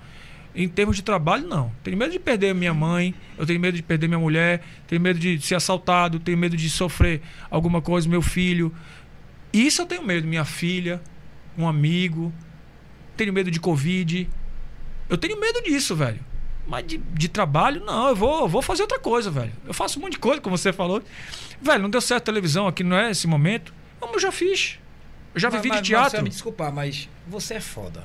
[0.56, 1.72] Em termos de trabalho, não.
[1.84, 5.20] Tenho medo de perder minha mãe, eu tenho medo de perder minha mulher, tenho medo
[5.20, 7.22] de ser assaltado, tenho medo de sofrer
[7.52, 8.74] alguma coisa, meu filho.
[9.54, 11.02] Isso eu tenho medo, minha filha,
[11.58, 12.34] um amigo.
[13.16, 14.28] Tenho medo de Covid.
[15.08, 16.20] Eu tenho medo disso, velho.
[16.68, 19.52] Mas de, de trabalho, não, eu vou, eu vou fazer outra coisa, velho.
[19.66, 21.02] Eu faço um monte de coisa, como você falou.
[21.62, 23.74] Velho, não deu certo a televisão aqui, não é esse momento.
[24.00, 24.80] Como eu já fiz.
[25.34, 26.04] Eu já Mas- vivi mas, de teatro.
[26.04, 28.04] Marcelo, me desculpar, mas você é foda.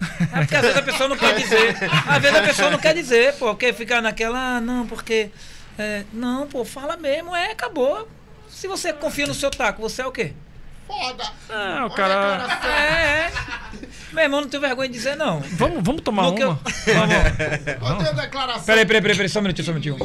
[0.32, 1.76] É porque às vezes a pessoa não quer dizer.
[2.08, 5.30] Às vezes a pessoa não quer dizer, pô, porque ficar naquela, ah, não, porque.
[5.78, 8.08] é, não, pô, fala mesmo, é, acabou.
[8.48, 10.32] Se você confia no seu taco, você é o quê?
[10.86, 11.24] Foda.
[11.48, 12.68] Não, Olha a cara.
[12.68, 13.32] É, é.
[14.12, 15.40] Meu irmão, não tenho vergonha de dizer, não.
[15.40, 16.60] Vamos, vamos tomar No que eu- uma?
[17.96, 18.64] Olha a declaração.
[18.64, 19.96] Peraí, peraí, peraí, peraí, só um minutinho, só um minutinho.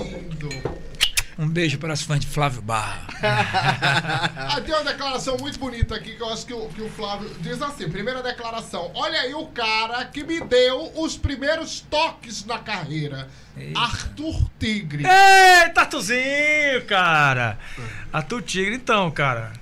[1.39, 3.07] Um beijo para os fãs de Flávio Barra.
[4.51, 7.29] Ah, tem uma declaração muito bonita aqui que eu acho que o, que o Flávio
[7.39, 8.91] diz assim: primeira declaração.
[8.93, 13.27] Olha aí o cara que me deu os primeiros toques na carreira.
[13.75, 15.03] Arthur Tigre.
[15.05, 17.57] Ei, Tatuzinho, cara!
[18.11, 19.53] Arthur Tigre, então, cara.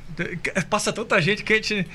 [0.70, 1.88] Passa tanta gente que a gente.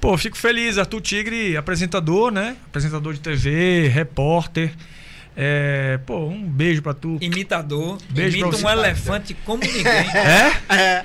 [0.00, 0.76] Pô, fico feliz.
[0.76, 2.56] Arthur Tigre, apresentador, né?
[2.66, 4.74] Apresentador de TV, repórter.
[5.38, 7.18] É, pô, um beijo pra tu.
[7.20, 7.98] Imitador.
[8.08, 9.84] Beijo imita um elefante como ninguém.
[10.16, 10.74] É?
[10.74, 11.04] É.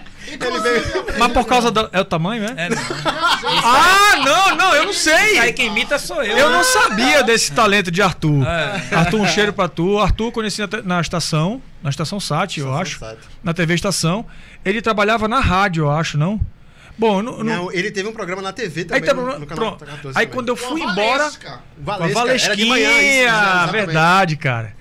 [1.18, 1.90] Mas por causa do.
[1.92, 2.66] É o tamanho, é?
[2.66, 2.78] É, não.
[3.64, 5.54] Ah, não, não, eu não Aí sei!
[5.54, 6.38] quem imita sou eu.
[6.38, 8.46] Eu não sabia desse talento de Arthur.
[8.46, 8.96] É.
[8.96, 10.00] Arthur, um cheiro pra tu.
[10.00, 13.00] Arthur eu conheci na, estação, na estação SAT, eu acho.
[13.00, 13.18] Sat.
[13.44, 14.26] Na TV Estação.
[14.64, 16.40] Ele trabalhava na rádio, eu acho, não?
[17.02, 19.04] Bom, não, ele teve um programa na TV Aí, também.
[19.06, 19.86] tá, no, no canal pronto.
[19.86, 20.28] 14 Aí também.
[20.30, 21.18] quando eu com a fui embora.
[21.24, 21.64] Valesca.
[21.84, 24.76] Com a Valesca, era de manhã, isso, Valesquinha, verdade, cara.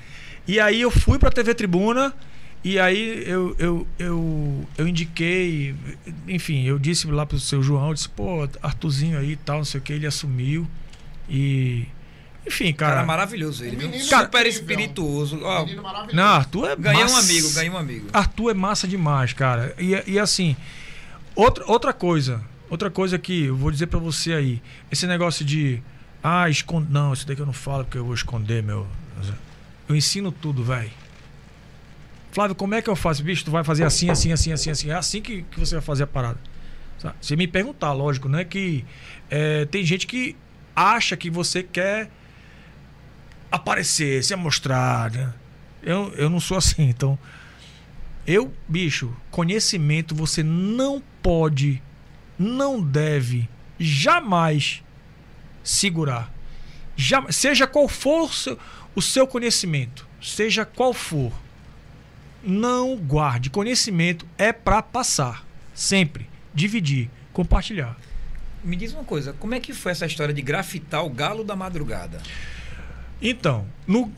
[0.46, 2.12] E aí eu fui pra TV Tribuna
[2.62, 5.74] e aí eu, eu, eu, eu indiquei,
[6.28, 9.64] enfim, eu disse lá pro seu João, eu disse, pô, Arthurzinho aí e tal, não
[9.64, 10.68] sei o que, ele assumiu.
[11.26, 11.86] E.
[12.46, 13.06] Enfim, Cara, cara.
[13.06, 13.88] maravilhoso ele, viu?
[13.88, 15.40] Menino Super espirituoso.
[15.42, 16.16] Ó, maravilhoso.
[16.16, 17.20] não, Arthur é ganhei um massa.
[17.20, 18.06] amigo, ganhei um amigo.
[18.12, 19.74] Arthur é massa demais, cara.
[19.78, 20.56] E, e assim,
[21.34, 25.82] outra, outra coisa, outra coisa que eu vou dizer pra você aí, esse negócio de
[26.22, 28.86] ah, esconde, não, isso daqui eu não falo porque eu vou esconder, meu.
[29.88, 30.90] Eu ensino tudo, velho.
[32.30, 33.24] Flávio, como é que eu faço?
[33.24, 34.90] Bicho, tu vai fazer assim, assim, assim, assim, assim.
[34.90, 36.38] É assim que, que você vai fazer a parada.
[37.20, 38.44] Você me perguntar, lógico, né?
[38.44, 38.84] Que
[39.30, 40.36] é, tem gente que
[40.76, 42.10] acha que você quer
[43.50, 45.10] aparecer, se mostrar.
[45.10, 45.32] Né?
[45.82, 47.18] Eu, eu não sou assim, então.
[48.26, 51.82] Eu, bicho, conhecimento você não pode,
[52.38, 53.48] não deve,
[53.78, 54.82] jamais
[55.62, 56.32] segurar.
[56.96, 58.58] Já, seja qual for o seu,
[58.94, 61.32] o seu conhecimento, seja qual for,
[62.42, 63.50] não guarde.
[63.50, 66.28] Conhecimento é para passar, sempre.
[66.52, 67.96] Dividir, compartilhar.
[68.62, 71.56] Me diz uma coisa, como é que foi essa história de grafitar o galo da
[71.56, 72.20] madrugada?
[73.22, 74.12] Então, no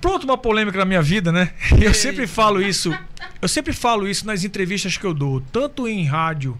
[0.00, 1.52] pronto uma polêmica na minha vida, né?
[1.80, 2.96] Eu sempre falo isso.
[3.40, 6.58] Eu sempre falo isso nas entrevistas que eu dou, tanto em rádio,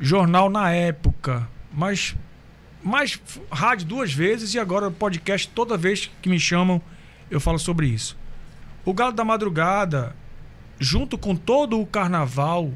[0.00, 6.40] jornal na época, mas f- rádio duas vezes e agora podcast toda vez que me
[6.40, 6.82] chamam
[7.30, 8.16] eu falo sobre isso.
[8.84, 10.16] O Galo da Madrugada,
[10.80, 12.72] junto com todo o carnaval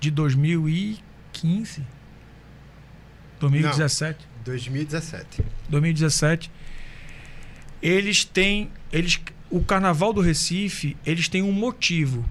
[0.00, 1.82] de 2015,
[3.40, 5.44] 2017, 2017.
[5.68, 6.50] 2017
[7.84, 9.20] eles têm eles
[9.50, 12.24] o carnaval do Recife eles têm um motivo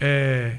[0.00, 0.56] É,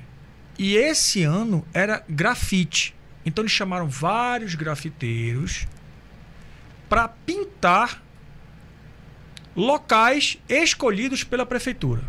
[0.57, 2.95] e esse ano era grafite
[3.25, 5.67] então eles chamaram vários grafiteiros
[6.89, 8.03] para pintar
[9.55, 12.01] locais escolhidos pela prefeitura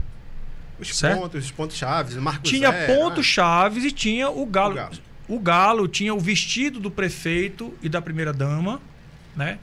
[0.79, 1.21] Os Certo.
[1.21, 4.73] pontos, os pontos chaves, o Marcos tinha Zé, pontos ah, chaves e tinha o galo.
[4.73, 4.99] O galo.
[5.29, 8.81] O galo tinha o vestido do prefeito e da primeira dama,
[9.37, 9.59] né?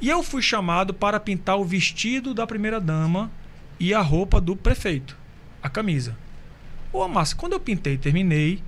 [0.00, 3.30] E eu fui chamado para pintar o vestido da primeira dama
[3.80, 5.16] e a roupa do prefeito,
[5.62, 6.16] a camisa.
[6.92, 8.62] Ô, Márcio, quando eu pintei e terminei,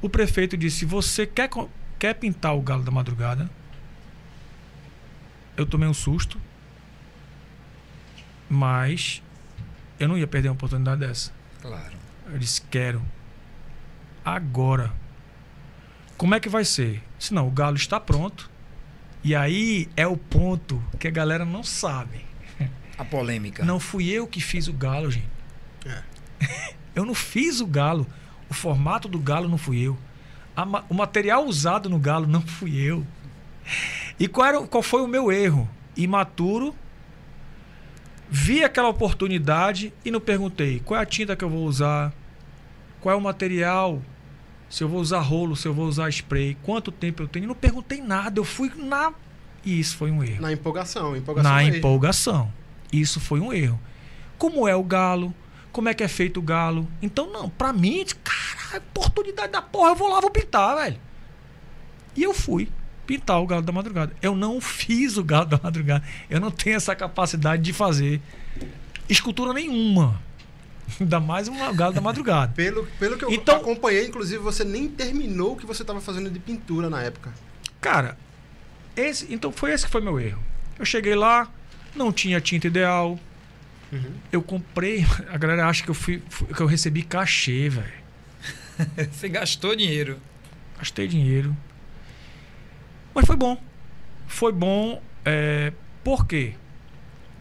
[0.00, 1.50] o prefeito disse: "Você quer
[1.98, 3.50] quer pintar o galo da madrugada?"
[5.56, 6.40] Eu tomei um susto,
[8.48, 9.20] mas
[9.98, 11.32] eu não ia perder uma oportunidade dessa.
[11.60, 11.96] Claro.
[12.30, 13.02] Eu disse, quero.
[14.24, 14.92] Agora.
[16.16, 17.02] Como é que vai ser?
[17.18, 18.50] Se não, o galo está pronto.
[19.22, 22.26] E aí é o ponto que a galera não sabe.
[22.96, 23.64] A polêmica.
[23.64, 25.28] Não fui eu que fiz o galo, gente.
[25.86, 26.02] É.
[26.94, 28.06] eu não fiz o galo.
[28.50, 29.96] O formato do galo não fui eu.
[30.56, 33.06] A ma- o material usado no galo não fui eu.
[34.18, 35.68] E qual, era, qual foi o meu erro?
[35.96, 36.74] Imaturo.
[38.30, 42.12] Vi aquela oportunidade e não perguntei qual é a tinta que eu vou usar,
[43.00, 44.02] qual é o material,
[44.68, 47.46] se eu vou usar rolo, se eu vou usar spray, quanto tempo eu tenho.
[47.46, 48.38] Não perguntei nada.
[48.38, 49.12] Eu fui na
[49.64, 50.42] E isso foi um erro.
[50.42, 52.52] Na empolgação, empolgação Na empolgação.
[52.92, 53.80] Isso foi um erro.
[54.36, 55.34] Como é o galo?
[55.72, 56.88] Como é que é feito o galo?
[57.00, 60.98] Então, não, pra mim, cara, oportunidade da porra, eu vou lá, vou pintar, velho.
[62.16, 62.68] E eu fui
[63.06, 64.12] pintar o galo da madrugada.
[64.20, 66.04] Eu não fiz o galo da madrugada.
[66.28, 68.20] Eu não tenho essa capacidade de fazer
[69.08, 70.20] escultura nenhuma.
[71.00, 72.52] Ainda mais um galo da madrugada.
[72.54, 76.30] Pelo, pelo que eu Então- acompanhei, inclusive, você nem terminou o que você estava fazendo
[76.30, 77.32] de pintura na época.
[77.80, 78.16] Cara,
[78.96, 80.42] esse, então foi esse que foi meu erro.
[80.78, 81.48] Eu cheguei lá,
[81.94, 83.18] não tinha tinta ideal.
[84.30, 85.04] Eu comprei.
[85.30, 86.22] A galera acha que eu fui,
[86.54, 87.98] que eu recebi cachê, velho.
[89.12, 90.18] Você gastou dinheiro.
[90.78, 91.56] Gastei dinheiro.
[93.14, 93.60] Mas foi bom.
[94.26, 95.02] Foi bom.
[95.24, 95.72] É,
[96.04, 96.54] por quê?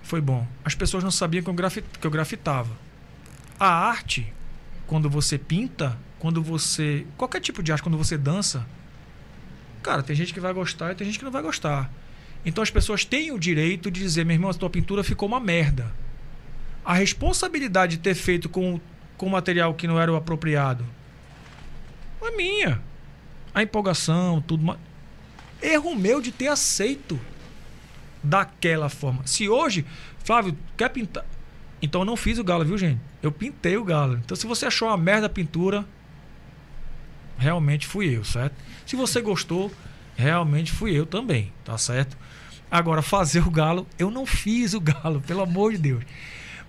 [0.01, 0.47] Foi bom.
[0.63, 2.71] As pessoas não sabiam que eu, grafi- que eu grafitava.
[3.59, 4.31] A arte,
[4.85, 7.05] quando você pinta, quando você.
[7.17, 8.65] Qualquer tipo de arte, quando você dança.
[9.81, 11.91] Cara, tem gente que vai gostar e tem gente que não vai gostar.
[12.45, 15.39] Então as pessoas têm o direito de dizer: meu irmão, a tua pintura ficou uma
[15.39, 15.91] merda.
[16.83, 18.79] A responsabilidade de ter feito com,
[19.17, 20.85] com material que não era o apropriado
[22.21, 22.81] é minha
[23.57, 24.77] a empolgação, tudo.
[25.59, 27.19] Erro meu de ter aceito
[28.21, 29.25] daquela forma.
[29.25, 29.83] Se hoje,
[30.23, 31.25] Flávio, quer pintar.
[31.81, 32.99] Então eu não fiz o galo, viu, gente?
[33.21, 34.19] Eu pintei o galo.
[34.23, 35.85] Então se você achou uma merda a pintura,
[37.37, 38.55] realmente fui eu, certo?
[38.85, 39.71] Se você gostou,
[40.15, 42.17] realmente fui eu também, tá certo?
[42.69, 46.03] Agora, fazer o galo, eu não fiz o galo, pelo amor de Deus.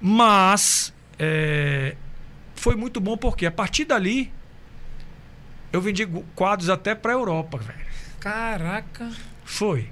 [0.00, 1.96] Mas é,
[2.54, 4.32] foi muito bom porque a partir dali
[5.72, 7.86] eu vendi quadros até pra Europa, velho.
[8.20, 9.10] Caraca.
[9.44, 9.90] Foi.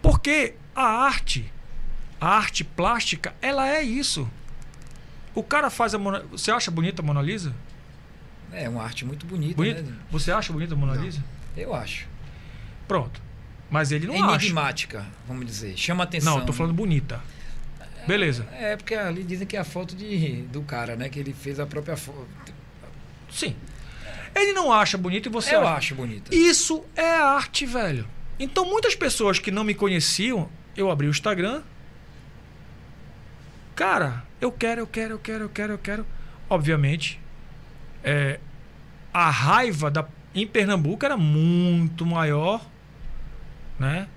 [0.00, 1.52] Porque a arte,
[2.24, 4.28] a arte plástica, ela é isso.
[5.34, 6.20] O cara faz a Mona...
[6.30, 7.54] Você acha bonita a Mona Lisa?
[8.52, 9.82] É uma arte muito bonita, Bonita?
[9.82, 9.92] né?
[10.10, 11.22] Você acha bonita a Mona Lisa?
[11.56, 12.06] Eu acho.
[12.86, 13.20] Pronto.
[13.70, 14.44] Mas ele não É acha.
[14.46, 15.76] Enigmática, vamos dizer.
[15.76, 16.34] Chama atenção.
[16.34, 17.20] Não, eu tô falando bonita.
[18.06, 18.46] Beleza.
[18.52, 21.08] É, porque ali dizem que é a foto de, do cara, né?
[21.08, 22.26] Que ele fez a própria foto.
[23.30, 23.56] Sim.
[24.34, 25.74] Ele não acha bonito e você Eu acha.
[25.78, 26.34] acho bonita.
[26.34, 28.06] Isso é arte, velho.
[28.38, 31.62] Então, muitas pessoas que não me conheciam, eu abri o Instagram.
[33.74, 36.06] Cara, eu quero, eu quero, eu quero, eu quero, eu quero.
[36.48, 37.20] Obviamente,
[38.02, 38.38] é,
[39.12, 42.64] a raiva da, em Pernambuco era muito maior,
[43.78, 44.08] né?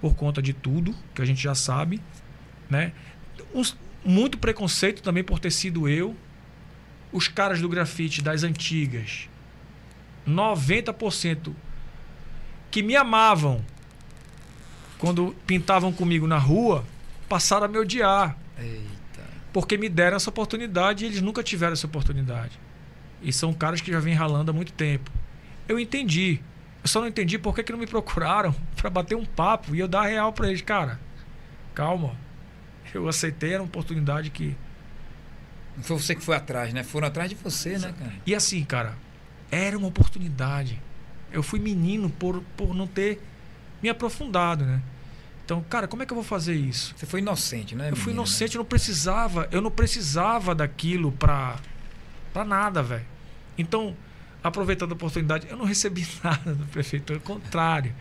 [0.00, 2.00] Por conta de tudo que a gente já sabe,
[2.68, 2.92] né?
[4.04, 6.14] Muito preconceito também por ter sido eu.
[7.12, 9.28] Os caras do grafite das antigas,
[10.26, 11.52] 90%
[12.70, 13.64] que me amavam
[14.98, 16.84] quando pintavam comigo na rua
[17.28, 18.99] passaram a me odiar Eita.
[19.52, 22.58] Porque me deram essa oportunidade e eles nunca tiveram essa oportunidade.
[23.22, 25.10] E são caras que já vêm ralando há muito tempo.
[25.68, 26.40] Eu entendi.
[26.82, 29.80] Eu só não entendi por que, que não me procuraram para bater um papo e
[29.80, 30.62] eu dar real para eles.
[30.62, 30.98] Cara,
[31.74, 32.14] calma.
[32.92, 34.56] Eu aceitei, era uma oportunidade que.
[35.76, 36.82] Não foi você que foi atrás, né?
[36.82, 38.12] Foram atrás de você, né, cara?
[38.26, 38.96] E assim, cara,
[39.50, 40.80] era uma oportunidade.
[41.30, 43.22] Eu fui menino por, por não ter
[43.80, 44.82] me aprofundado, né?
[45.50, 46.94] Então, cara, como é que eu vou fazer isso?
[46.96, 47.90] Você foi inocente, né?
[47.90, 51.56] Eu fui menino, inocente, eu não precisava, eu não precisava daquilo pra,
[52.32, 53.04] pra nada, velho.
[53.58, 53.96] Então,
[54.44, 57.92] aproveitando a oportunidade, eu não recebi nada do prefeito, ao contrário.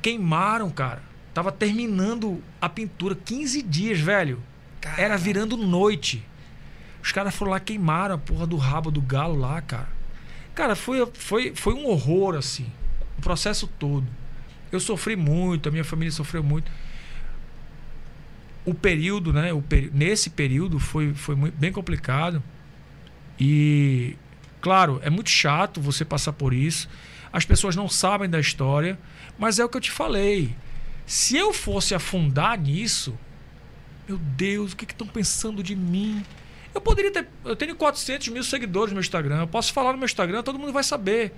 [0.00, 1.02] Queimaram, cara.
[1.34, 4.42] Tava terminando a pintura, 15 dias, velho.
[4.80, 6.26] Cara, Era virando noite.
[7.02, 9.90] Os caras foram lá, queimaram a porra do rabo do galo lá, cara.
[10.54, 12.72] Cara, foi, foi, foi um horror, assim.
[13.18, 14.06] O processo todo.
[14.70, 16.70] Eu sofri muito, a minha família sofreu muito.
[18.64, 19.52] O período, né?
[19.52, 22.42] O nesse período foi, foi muito, bem complicado.
[23.40, 24.16] E,
[24.60, 26.88] claro, é muito chato você passar por isso.
[27.32, 28.98] As pessoas não sabem da história.
[29.38, 30.54] Mas é o que eu te falei.
[31.06, 33.16] Se eu fosse afundar nisso,
[34.06, 36.24] meu Deus, o que estão pensando de mim?
[36.74, 37.28] Eu poderia ter.
[37.44, 39.40] Eu tenho 400 mil seguidores no meu Instagram.
[39.40, 41.32] Eu posso falar no meu Instagram, todo mundo vai saber.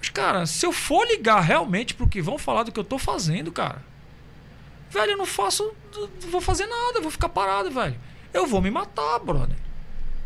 [0.00, 2.98] Mas, cara, se eu for ligar realmente pro que vão falar do que eu tô
[2.98, 3.82] fazendo, cara.
[4.90, 5.72] Velho, eu não faço.
[5.94, 7.98] Não vou fazer nada, vou ficar parado, velho.
[8.32, 9.56] Eu vou me matar, brother.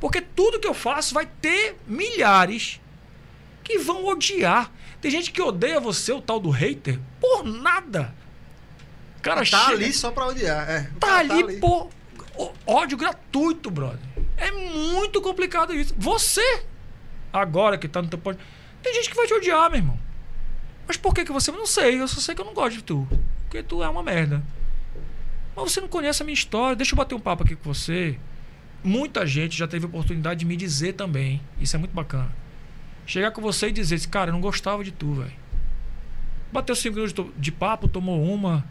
[0.01, 2.81] Porque tudo que eu faço vai ter milhares
[3.63, 4.71] que vão odiar.
[5.01, 8.15] Tem gente que odeia você, o tal do hater, por nada.
[9.23, 10.69] Cara, tá chega- ali só pra odiar.
[10.71, 11.89] É, o Tá cara ali por
[12.67, 13.99] ódio gratuito, brother.
[14.37, 15.95] É muito complicado isso.
[15.99, 16.63] Você,
[17.33, 18.39] agora que tá no teu pod...
[18.85, 19.98] Tem gente que vai te odiar, meu irmão.
[20.86, 21.51] Mas por que que você...
[21.51, 23.09] Não sei, eu só sei que eu não gosto de tu.
[23.44, 24.44] Porque tu é uma merda.
[25.56, 26.77] Mas você não conhece a minha história.
[26.77, 28.19] Deixa eu bater um papo aqui com você.
[28.82, 31.40] Muita gente já teve oportunidade de me dizer também.
[31.59, 32.31] Isso é muito bacana.
[33.06, 35.32] Chegar com você e dizer assim, cara, eu não gostava de tu, velho.
[36.52, 38.62] Bateu cinco minutos de papo, tomou uma,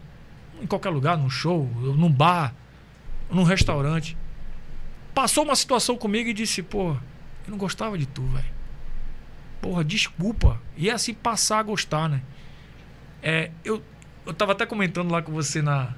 [0.62, 2.54] em qualquer lugar, num show, num bar,
[3.28, 4.16] num restaurante.
[5.12, 6.98] Passou uma situação comigo e disse, pô, eu
[7.48, 8.53] não gostava de tu, velho.
[9.64, 10.60] Porra, desculpa.
[10.76, 12.20] E é assim passar a gostar, né?
[13.22, 13.82] É, eu,
[14.26, 15.94] eu tava até comentando lá com você na,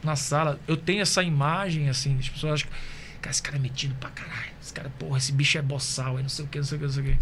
[0.00, 0.60] na sala.
[0.68, 2.76] Eu tenho essa imagem, assim, as pessoas acham que.
[3.20, 4.52] Cara, esse cara é metido pra caralho.
[4.62, 6.78] Esse cara, porra, esse bicho é boçal, é não sei o que, não sei o
[6.78, 7.18] que, não sei o que.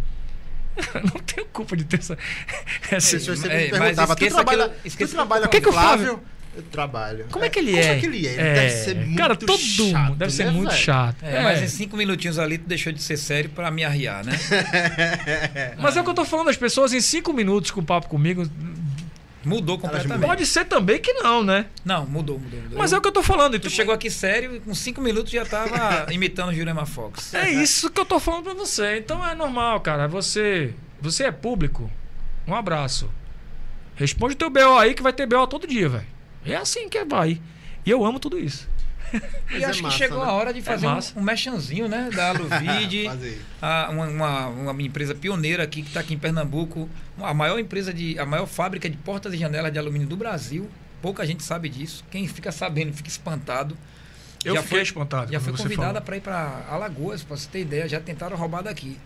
[1.14, 2.18] não tenho culpa de ter essa.
[2.92, 5.62] essa é, me mas perguntavam, tu esqueça trabalha, aquilo- esqueça tu trabalha O que com
[5.64, 6.24] que o Flávio- Flávio?
[6.56, 7.26] Eu trabalho.
[7.30, 7.88] Como é que ele Como é?
[7.96, 8.32] é que ele é?
[8.32, 10.82] Ele É, deve ser muito Cara, todo chato, mundo deve ser né, muito velho?
[10.82, 11.22] chato.
[11.22, 11.42] É, É.
[11.42, 14.32] mas em cinco minutinhos ali tu deixou de ser sério pra me arriar, né?
[15.78, 18.48] Mas é o que eu tô falando, as pessoas em cinco minutos com papo comigo.
[19.44, 20.26] Mudou completamente.
[20.26, 21.66] Pode ser também que não, né?
[21.84, 22.60] Não, mudou, mudou.
[22.60, 22.78] mudou.
[22.78, 23.54] Mas é o que eu tô falando.
[23.54, 27.32] E Tu chegou aqui sério e com cinco minutos já tava imitando Jurema Fox.
[27.34, 28.98] É isso que eu tô falando pra você.
[28.98, 30.08] Então é normal, cara.
[30.08, 31.88] Você, você é público.
[32.46, 33.08] Um abraço.
[33.94, 36.06] Responde o teu BO aí que vai ter BO todo dia, velho.
[36.44, 37.40] É assim que vai.
[37.84, 38.68] E eu amo tudo isso.
[39.50, 40.30] E é acho massa, que chegou né?
[40.30, 41.18] a hora de fazer um, massa.
[41.18, 42.10] um mechanzinho, né?
[42.14, 43.06] Da Aluvide.
[43.62, 46.88] A- uma, uma, uma empresa pioneira aqui que está aqui em Pernambuco,
[47.18, 50.68] a maior empresa de, a maior fábrica de portas e janelas de alumínio do Brasil.
[51.00, 52.04] Pouca gente sabe disso.
[52.10, 53.76] Quem fica sabendo fica espantado.
[54.44, 55.32] Eu Já fiquei foi- espantado.
[55.32, 57.88] Já foi convidada para ir para Alagoas, para você ter ideia.
[57.88, 58.98] Já tentaram roubar daqui.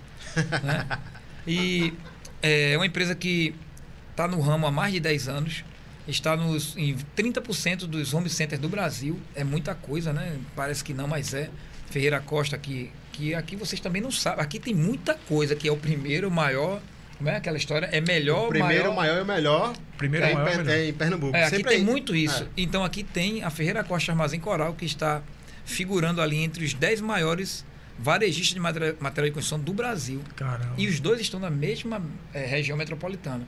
[0.63, 0.87] né?
[1.47, 1.93] E
[2.41, 3.53] é uma empresa que
[4.13, 5.65] está no ramo há mais de 10 anos.
[6.09, 9.21] Está nos, em 30% dos home centers do Brasil.
[9.35, 10.37] É muita coisa, né?
[10.57, 11.49] Parece que não, mas é.
[11.91, 14.43] Ferreira Costa, que, que aqui vocês também não sabem.
[14.43, 16.81] Aqui tem muita coisa, que é o primeiro, maior.
[17.19, 17.87] Como é aquela história?
[17.93, 18.93] É melhor, O primeiro, maior.
[18.93, 20.77] o maior e o melhor Primeiro é, é, em, maior, Per- melhor.
[20.77, 21.37] é em Pernambuco.
[21.37, 21.85] É, aqui Sempre tem aí.
[21.85, 22.43] muito isso.
[22.43, 22.47] É.
[22.57, 25.23] Então aqui tem a Ferreira Costa Armazém Coral, que está
[25.65, 27.65] figurando ali entre os 10 maiores
[27.99, 30.21] varejistas de material, material de construção do Brasil.
[30.35, 30.75] Caramba.
[30.77, 32.03] E os dois estão na mesma
[32.35, 33.47] eh, região metropolitana.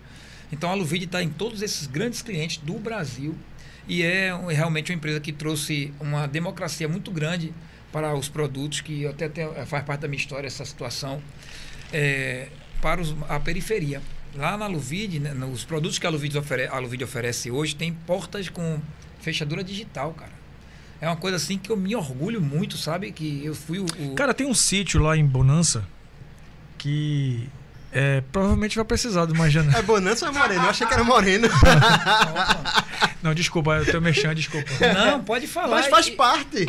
[0.52, 3.34] Então a Luvide está em todos esses grandes clientes do Brasil
[3.88, 7.52] e é realmente uma empresa que trouxe uma democracia muito grande
[7.92, 11.22] para os produtos, que até, até faz parte da minha história essa situação,
[11.92, 12.48] eh,
[12.80, 14.02] para os- a periferia.
[14.34, 18.48] Lá na Luvide, né, nos produtos que a Luvide, ofere, a oferece hoje, tem portas
[18.48, 18.80] com
[19.20, 20.32] fechadura digital, cara.
[21.00, 23.12] É uma coisa assim que eu me orgulho muito, sabe?
[23.12, 23.84] Que eu fui o.
[23.84, 25.84] o- Cara, tem um sítio lá em Bonança
[26.78, 27.48] que
[27.94, 29.78] é, provavelmente vai precisar de uma janela.
[29.78, 30.64] É Bonança ou é Moreno?
[30.64, 31.48] Eu achei que era Moreno.
[33.22, 34.68] Não, desculpa, eu tenho mexendo, desculpa.
[34.92, 35.68] Não, pode falar.
[35.76, 36.66] Mas faz E- parte.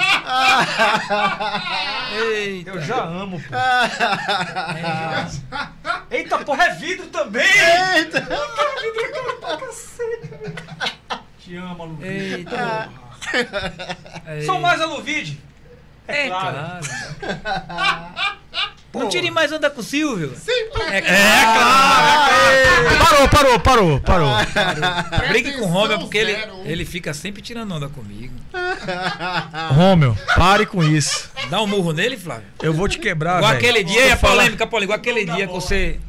[2.18, 2.70] Eita.
[2.70, 3.56] Eu já amo, pô.
[6.10, 7.44] Eita, porra, é vidro também!
[7.98, 8.26] Eita.
[11.40, 12.08] Te amo, Aluvide.
[12.36, 12.90] Eita.
[14.28, 15.42] É, São mais Aluvide.
[16.08, 16.56] É claro.
[17.20, 18.38] claro.
[19.00, 20.34] Não tire mais onda com o Silvio.
[20.36, 22.36] Sempre É É claro.
[23.06, 24.32] Parou, parou, parou, parou.
[25.30, 28.34] Brigue com o Romeu porque ele, ele fica sempre tirando onda comigo.
[29.74, 31.30] Rômio, pare com isso.
[31.50, 32.46] Dá um murro nele, Flávio.
[32.62, 33.58] Eu vou te quebrar, igual velho.
[33.58, 34.84] aquele dia, é polêmica, polêmica.
[34.86, 36.00] Igual aquele dia que você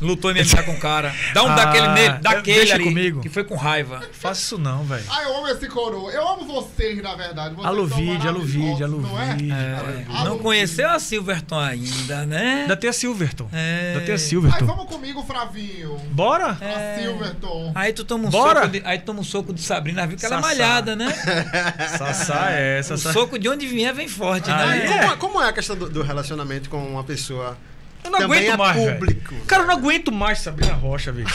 [0.00, 1.14] lutou em MMA com o cara.
[1.32, 2.84] Dá um Ah, daquele nele, daquele deixa ali.
[2.84, 3.20] comigo.
[3.20, 4.02] Que foi com raiva.
[4.12, 5.04] Faça isso não, velho.
[5.08, 6.10] Ah, eu amo esse coroa.
[6.12, 7.54] Eu amo vocês, na verdade.
[7.54, 9.30] Vocês Aluvide, aluvide, maravilhosos, não é?
[9.30, 9.50] aluvide.
[9.52, 12.62] É, não não- conheceu a Silverton ainda, né?
[12.62, 13.48] Ainda tem a Silverton.
[13.52, 13.92] É.
[13.94, 14.64] Ainda tem a Silverton.
[14.66, 15.96] vamos comigo, Fravinho.
[16.10, 16.58] Bora?
[16.60, 17.72] A Silverton.
[17.74, 18.60] Aí tu toma um Bora.
[18.62, 21.10] soco de, aí tu toma um soco de Sabrina, viu que ela é malhada, né?
[21.98, 23.12] Sassá é, O Sassá.
[23.12, 24.84] soco de onde vier vem forte, Ah, né?
[24.84, 24.88] é?
[24.88, 27.56] Como, é- como é a questão do, do relacionamento com uma pessoa
[28.04, 29.34] Eu não também aguento é mais, público?
[29.46, 31.26] Cara, eu não aguento mais Sabrina Rocha, velho.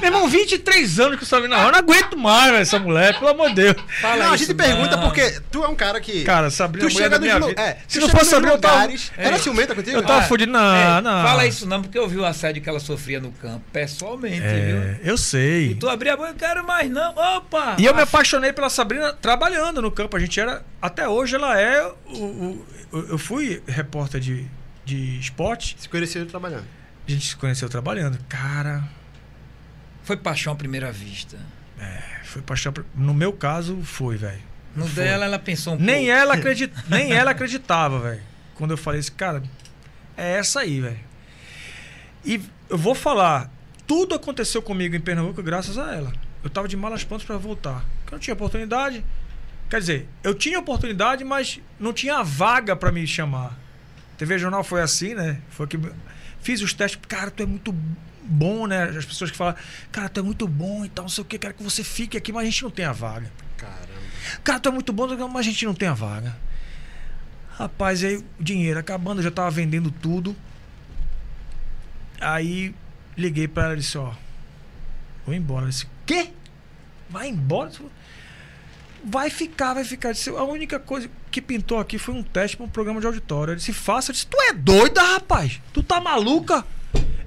[0.00, 1.68] Meu irmão, 23 anos com Sabrina Rocha.
[1.68, 3.76] Eu não aguento mais, velho, essa mulher, pelo amor de Deus.
[4.00, 5.02] Fala não, a isso, gente pergunta não.
[5.04, 6.24] porque tu é um cara que.
[6.24, 7.60] Cara, Sabrina tu chega nos vida.
[7.62, 8.74] é, Se não fosse Sabrina, eu tava...
[8.76, 9.12] lugares.
[9.16, 9.96] Era ciumenta contigo?
[9.98, 10.50] Eu tava Ah, fudido.
[10.52, 11.22] Não, É, não.
[11.22, 14.48] Fala isso não, porque eu vi o assédio que ela sofria no campo, pessoalmente, viu?
[14.78, 15.72] É, eu sei.
[15.72, 17.12] E tu abria a boca, eu quero mais não.
[17.14, 17.76] Opa!
[17.78, 20.16] E eu me apaixonei pela Sabrina trabalhando no campo.
[20.16, 20.62] A gente era.
[20.80, 21.84] Até hoje ela é.
[22.06, 24.46] O- o- eu fui repórter de,
[24.90, 25.76] de esporte.
[25.78, 26.64] Se conheceu trabalhando.
[27.06, 28.18] A gente se conheceu trabalhando.
[28.28, 28.84] Cara,
[30.02, 31.38] Foi paixão à primeira vista.
[32.24, 32.72] foi paixão.
[32.94, 34.40] No meu caso, foi, velho.
[34.74, 35.04] No Foi.
[35.04, 36.10] dela, ela pensou um Nem pouco.
[36.10, 36.72] ela, acredit...
[36.88, 38.22] Nem ela acreditava, velho.
[38.54, 39.42] Quando eu falei isso, cara,
[40.16, 41.00] é essa aí, velho.
[42.24, 43.50] E eu vou falar,
[43.86, 46.12] tudo aconteceu comigo em Pernambuco graças a ela.
[46.44, 47.84] Eu tava de malas prontas para voltar.
[48.00, 49.04] Porque eu não tinha oportunidade.
[49.68, 53.58] Quer dizer, eu tinha oportunidade, mas não tinha a vaga para me chamar.
[54.20, 55.40] TV Jornal foi assim, né?
[55.48, 55.80] Foi que
[56.42, 57.74] fiz os testes, cara, tu é muito
[58.22, 58.84] bom, né?
[58.84, 59.56] As pessoas que falam,
[59.90, 62.18] cara, tu é muito bom e tal, não sei o que, quero que você fique
[62.18, 63.32] aqui, mas a gente não tem a vaga.
[63.56, 63.80] Caramba.
[64.44, 66.36] Cara, tu é muito bom, mas a gente não tem a vaga.
[67.52, 70.36] Rapaz, aí o dinheiro acabando, eu já tava vendendo tudo.
[72.20, 72.74] Aí
[73.16, 74.12] liguei pra ela e disse, ó,
[75.24, 75.62] vou embora.
[75.62, 76.28] Ela disse, quê?
[77.08, 77.72] Vai embora?
[79.02, 80.12] Vai ficar, vai ficar.
[80.12, 83.52] Disse, a única coisa que pintou aqui foi um teste para um programa de auditório.
[83.52, 84.10] Eu disse, faça.
[84.10, 85.60] Eu disse, tu é doida, rapaz?
[85.72, 86.64] Tu tá maluca?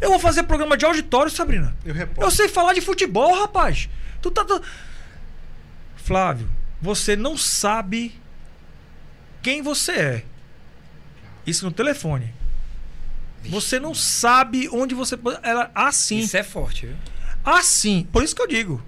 [0.02, 1.76] Eu vou fazer programa de auditório, Sabrina.
[1.86, 3.90] Eu Eu sei falar de futebol, rapaz.
[4.22, 4.44] Tu tá.
[4.44, 4.62] tu-
[5.96, 6.50] Flávio,
[6.82, 8.14] você não sabe
[9.42, 10.26] quem você é.
[11.46, 12.34] Isso no telefone.
[13.46, 15.16] Você não sabe onde você.
[15.18, 16.20] pode- Ela assim.
[16.20, 16.96] Isso é forte, viu?
[17.44, 18.82] Assim, por isso que eu digo.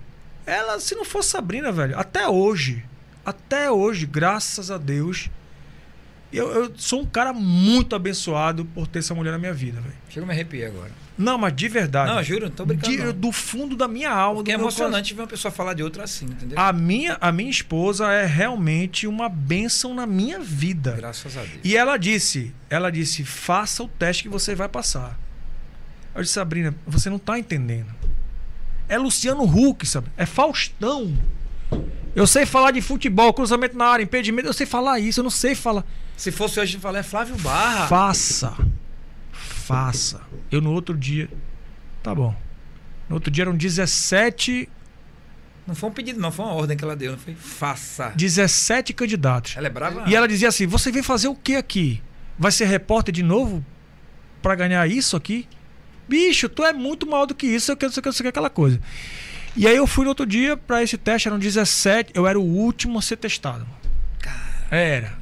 [0.45, 2.85] Ela, se não fosse Sabrina, velho, até hoje,
[3.26, 5.30] até hoje, graças a Deus,
[6.31, 9.95] eu, eu sou um cara muito abençoado por ter essa mulher na minha vida, velho.
[10.10, 10.91] Chega a me arrepiar agora.
[11.18, 12.14] Não, mas de verdade.
[12.14, 12.91] Não, juro, não tô brincando.
[12.91, 13.14] De- não.
[13.14, 14.35] do fundo da minha alma.
[14.35, 16.57] Porque é emocionante ver uma pessoa falar de outra assim, entendeu?
[16.57, 16.69] coração.
[16.69, 20.91] A minha, a minha esposa é realmente uma bênção na minha vida.
[20.97, 21.60] Graças a Deus.
[21.64, 25.18] E ela disse, ela disse, faça o teste que você vai passar.
[26.14, 27.88] Eu disse, Sabrina, você não tá entendendo.
[28.89, 30.10] É Luciano Huck, sabe?
[30.18, 31.14] É Faustão.
[32.15, 35.29] Eu sei falar de futebol, cruzamento na área, impedimento, eu sei falar isso, eu não
[35.29, 35.83] sei falar.
[36.15, 37.87] Se fosse hoje, falar é Flávio Barra.
[37.87, 38.55] Faça.
[39.33, 40.21] Faça.
[40.49, 41.29] Eu no outro dia.
[42.01, 42.33] Tá bom.
[43.09, 44.69] No outro dia eram 17,
[45.67, 47.35] Não foi um pedido, não, foi uma ordem que ela deu, não foi?
[47.35, 48.13] Faça.
[48.15, 49.57] 17 candidatos.
[49.57, 50.03] Ela é brava?
[50.07, 52.01] E ela dizia assim: Você vem fazer o que aqui?
[52.37, 53.65] Vai ser repórter de novo?
[54.41, 55.47] Pra ganhar isso aqui?
[56.07, 58.49] Bicho, tu é muito maior do que isso, eu quero, eu quero, eu quero aquela
[58.49, 58.79] coisa.
[59.57, 62.44] E aí eu fui no outro dia pra esse teste, eram 17, eu era o
[62.44, 63.65] último a ser testado.
[64.69, 65.18] Era.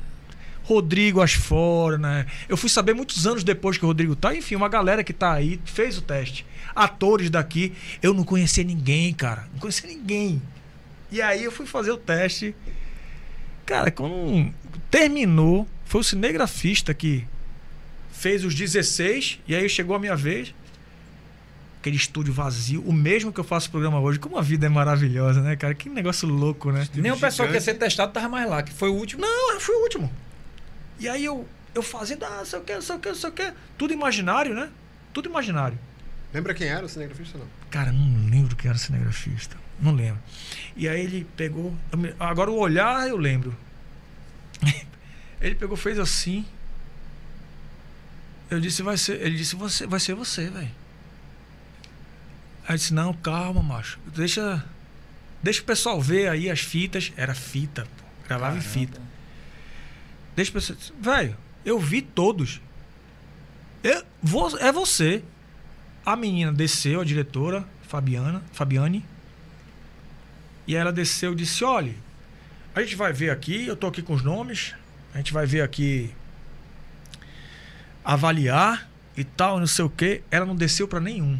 [0.63, 2.25] Rodrigo Asfora, né?
[2.47, 4.33] Eu fui saber muitos anos depois que o Rodrigo tá.
[4.33, 6.45] Enfim, uma galera que tá aí fez o teste.
[6.73, 7.73] Atores daqui.
[8.01, 9.47] Eu não conhecia ninguém, cara.
[9.53, 10.41] Não conhecia ninguém.
[11.11, 12.55] E aí eu fui fazer o teste.
[13.65, 14.51] Cara, quando
[14.89, 17.25] terminou, foi o cinegrafista que
[18.11, 20.55] fez os 16 e aí chegou a minha vez.
[21.83, 24.17] Aquele estúdio vazio, o mesmo que eu faço o programa hoje.
[24.17, 25.75] Como a vida é maravilhosa, né, cara?
[25.75, 26.87] Que negócio louco, né?
[26.95, 29.21] Nem o pessoal que ia ser testado tava mais lá, que foi o último.
[29.21, 30.09] Não, eu fui o último.
[30.97, 31.45] E aí eu,
[31.75, 33.51] eu fazendo, ah, sei o que, sei o que, sei o que.
[33.77, 34.69] Tudo imaginário, né?
[35.11, 35.77] Tudo imaginário.
[36.33, 37.37] Lembra quem era o cinegrafista?
[37.37, 37.45] Não.
[37.69, 39.57] Cara, não lembro quem era cinegrafista.
[39.77, 40.21] Não lembro.
[40.77, 41.75] E aí ele pegou.
[41.97, 43.53] me- Agora o olhar eu lembro.
[45.41, 46.45] Ele pegou, fez assim.
[48.49, 49.19] Eu disse, vai ser.
[49.21, 50.71] Ele disse, você, vai ser você, velho.
[52.67, 53.99] Aí eu disse, não, calma, macho.
[54.15, 54.63] Deixa.
[55.41, 57.11] Deixa o pessoal ver aí as fitas.
[57.17, 58.03] Era fita, pô.
[58.27, 58.73] Gravava em Caramba.
[58.73, 59.01] fita.
[60.35, 60.79] Deixa o pessoal.
[60.99, 62.61] Velho, eu vi todos.
[63.83, 65.21] Eu, vo- é você.
[66.05, 69.05] A menina desceu, a diretora, Fabiana, Fabiane.
[70.65, 71.93] E ela desceu e disse: olha,
[72.73, 74.73] a gente vai ver aqui, eu tô aqui com os nomes,
[75.13, 76.13] a gente vai ver aqui
[78.03, 80.21] avaliar e tal, não sei o que.
[80.31, 81.37] Ela não desceu pra nenhum.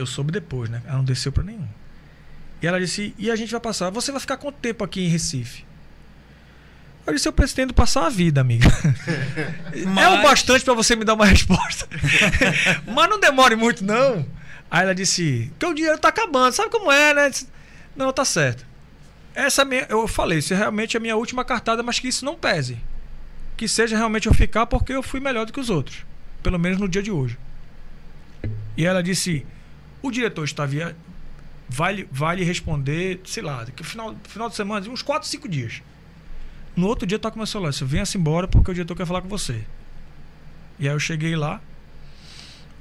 [0.00, 0.80] Eu soube depois, né?
[0.86, 1.68] Ela não desceu pra nenhum.
[2.62, 3.90] E ela disse: e a gente vai passar.
[3.90, 5.64] Você vai ficar quanto tempo aqui em Recife?
[7.06, 8.66] Eu disse: eu pretendo passar a vida, amiga.
[9.74, 11.86] É o Mas- bastante pra você me dar uma resposta.
[12.86, 14.26] Mas não demore muito, não.
[14.70, 17.28] Aí ela disse: que o dinheiro tá acabando, sabe como é, né?
[17.28, 17.46] Disse,
[17.94, 18.64] Não, tá certo.
[19.34, 22.24] Essa é minha, eu falei, isso é realmente a minha última cartada, mas que isso
[22.24, 22.78] não pese.
[23.56, 26.04] Que seja realmente eu ficar porque eu fui melhor do que os outros.
[26.42, 27.38] Pelo menos no dia de hoje.
[28.76, 29.44] E ela disse:
[30.02, 30.96] o diretor está via.
[31.68, 35.82] Vai, vai lhe responder, sei lá, daqui final, final de semana, uns 4, 5 dias.
[36.74, 39.28] No outro dia toca meu celular, você venha-se embora porque o diretor quer falar com
[39.28, 39.64] você.
[40.78, 41.60] E aí eu cheguei lá.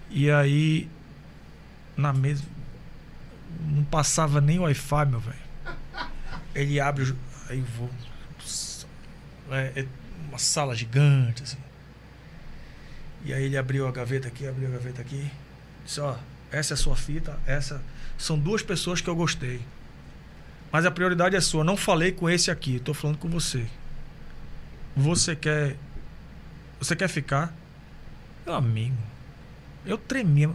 [0.10, 0.90] E aí
[1.96, 2.44] na mesa
[3.68, 5.38] não passava nem Wi-Fi, meu velho.
[6.56, 7.14] Ele abre,
[7.50, 7.90] aí eu vou
[9.52, 9.86] é, é
[10.28, 11.58] uma sala gigante assim.
[13.26, 15.30] E aí ele abriu a gaveta aqui, abriu a gaveta aqui.
[15.86, 16.16] Disse, ó,
[16.52, 17.82] essa é a sua fita, essa
[18.18, 19.62] são duas pessoas que eu gostei.
[20.72, 21.64] Mas a prioridade é sua.
[21.64, 23.66] Não falei com esse aqui, estou falando com você.
[24.96, 25.76] Você quer.
[26.80, 27.54] Você quer ficar?
[28.46, 28.98] Meu amigo.
[29.86, 30.52] Eu tremia.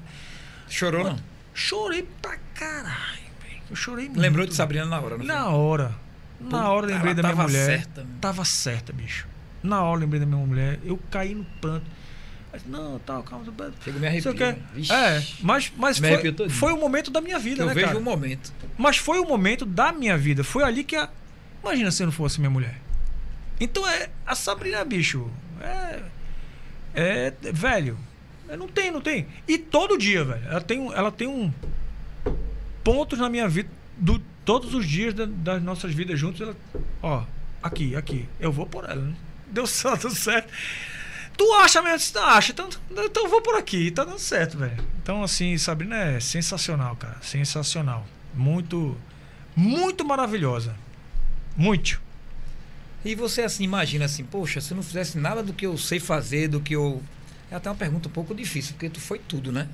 [0.68, 1.18] Chorou, não?
[1.52, 3.62] Chorei pra caralho, velho.
[3.70, 4.20] Eu chorei muito.
[4.20, 5.94] Lembrou de Sabrina na hora, não Na hora.
[6.40, 7.64] Na hora lembrei da minha mulher.
[7.64, 8.06] certa.
[8.20, 9.26] Tava certa, bicho.
[9.62, 10.78] Na hora lembrei da minha mulher.
[10.84, 11.86] Eu caí no pranto.
[12.66, 13.44] Não, tal, calma.
[13.82, 14.32] Chega me arrepio.
[14.74, 14.92] Vixe.
[14.92, 17.98] É, mas, mas foi, foi o momento da minha vida, Eu né, vejo cara?
[17.98, 18.52] o momento.
[18.78, 20.44] Mas foi o momento da minha vida.
[20.44, 21.08] Foi ali que a.
[21.62, 22.78] Imagina se eu não fosse minha mulher.
[23.58, 24.10] Então é.
[24.26, 25.30] A Sabrina, bicho.
[25.60, 26.00] É.
[26.94, 27.32] É.
[27.52, 27.98] Velho.
[28.48, 29.26] é, Não tem, não tem.
[29.48, 30.42] E todo dia, velho.
[30.48, 31.52] Ela tem, um- ela tem um.
[32.82, 33.68] Pontos na minha vida.
[33.96, 36.40] Do, todos os dias da- das nossas vidas juntos.
[36.40, 36.56] Ela,
[37.02, 37.24] ó,
[37.62, 38.28] aqui, aqui.
[38.38, 38.96] Eu vou por ela.
[39.02, 39.14] Né?
[39.50, 40.52] Deu certo, deu certo.
[41.36, 42.12] Tu acha mesmo?
[42.12, 42.52] Tu acha?
[42.52, 43.90] Então, então eu vou por aqui.
[43.90, 44.76] Tá dando certo, velho.
[45.02, 47.16] Então, assim, Sabrina é sensacional, cara.
[47.22, 48.06] Sensacional.
[48.34, 48.96] Muito,
[49.56, 50.74] muito maravilhosa.
[51.56, 52.00] Muito.
[53.04, 56.00] E você assim imagina assim, poxa, se eu não fizesse nada do que eu sei
[56.00, 57.02] fazer, do que eu.
[57.50, 59.68] É até uma pergunta um pouco difícil, porque tu foi tudo, né?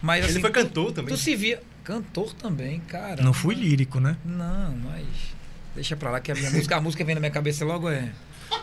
[0.00, 1.14] Mas Ele assim, foi tu- cantor também.
[1.14, 1.62] Tu se via.
[1.82, 3.22] Cantor também, cara.
[3.22, 4.16] Não fui lírico, né?
[4.24, 5.04] Não, mas.
[5.74, 7.88] Deixa pra lá que a minha música, a música que vem na minha cabeça logo
[7.90, 8.10] é.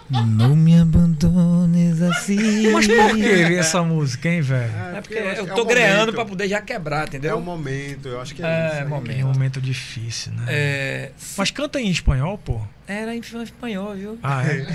[0.09, 2.71] Não me abandones assim.
[2.71, 4.71] Mas por que essa música, hein, velho?
[4.95, 6.15] É porque eu eu é tô o greando momento.
[6.15, 7.37] pra poder já quebrar, É entendeu?
[7.37, 8.83] o momento, eu acho que é, É, isso.
[8.83, 8.87] aí.
[8.87, 9.19] momento.
[9.19, 10.45] É um momento difícil, né?
[10.47, 12.61] É, Mas canta em espanhol, pô.
[12.87, 14.17] era em espanhol, viu?
[14.23, 14.65] Ah, é?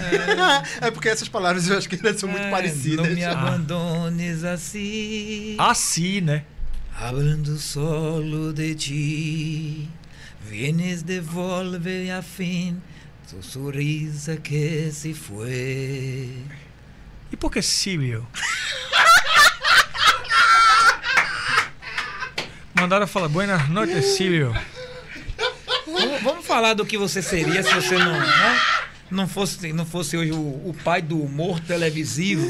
[0.87, 3.07] É porque essas palavras eu acho que elas são muito É, parecidas.
[3.07, 3.33] Não me Ah.
[3.33, 5.57] abandones assim.
[5.59, 6.45] Assim, né?
[6.95, 9.89] Hablando solo de ti,
[10.47, 12.77] vienes de volver a fin,
[13.33, 16.29] tu sonrisa que se fue.
[17.31, 18.27] E por que Sílio?
[22.75, 24.55] Mandaram falar, buenas noches, Sílio.
[25.87, 28.61] Vamos, vamos falar do que você seria se você não, né?
[29.11, 32.47] não, fosse, não fosse hoje o, o pai do humor televisivo.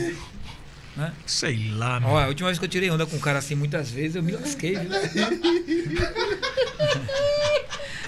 [0.96, 1.12] Né?
[1.24, 2.08] Sei lá, meu.
[2.08, 4.22] Olha, a última vez que eu tirei onda com um cara assim, muitas vezes, eu
[4.22, 4.74] me lasquei.
[4.74, 4.90] Viu?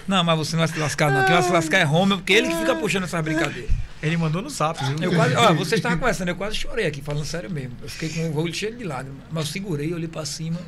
[0.06, 1.24] Não, mas você não vai se lascar, não.
[1.24, 3.70] Quem vai se lascar é Romeu, porque ele que fica puxando essas brincadeiras.
[4.02, 4.96] Ele mandou no zap, viu?
[5.00, 7.72] Eu quase, ó, você estava conversando, eu quase chorei aqui, falando sério mesmo.
[7.82, 9.22] Eu fiquei com o olho cheio de lágrimas.
[9.32, 10.58] Mas eu segurei, olhei pra cima.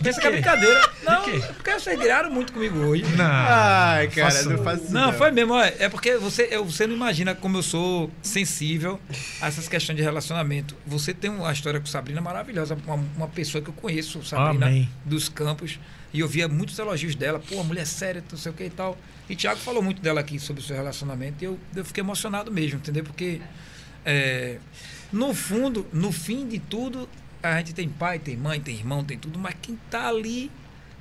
[0.00, 0.90] Pensa que é brincadeira.
[1.02, 1.22] Não,
[1.54, 3.02] porque vocês viraram muito comigo hoje.
[3.16, 3.24] Não.
[3.24, 4.92] Ai, cara, faça- não faz isso.
[4.92, 5.54] Não, foi mesmo.
[5.54, 9.00] ó, É porque você, você não imagina como eu sou sensível
[9.40, 10.76] a essas questões de relacionamento.
[10.86, 12.76] Você tem uma história com Sabrina maravilhosa.
[12.86, 14.88] Uma, uma pessoa que eu conheço, Sabrina, Amém.
[15.04, 15.80] dos campos.
[16.16, 17.38] E eu via muitos elogios dela.
[17.46, 18.96] Pô, mulher séria, não sei o que e tal.
[19.28, 21.42] E Thiago falou muito dela aqui sobre o seu relacionamento.
[21.42, 23.04] E eu, eu fiquei emocionado mesmo, entendeu?
[23.04, 23.38] Porque,
[24.02, 24.56] é,
[25.12, 27.06] no fundo, no fim de tudo,
[27.42, 29.38] a gente tem pai, tem mãe, tem irmão, tem tudo.
[29.38, 30.50] Mas quem tá ali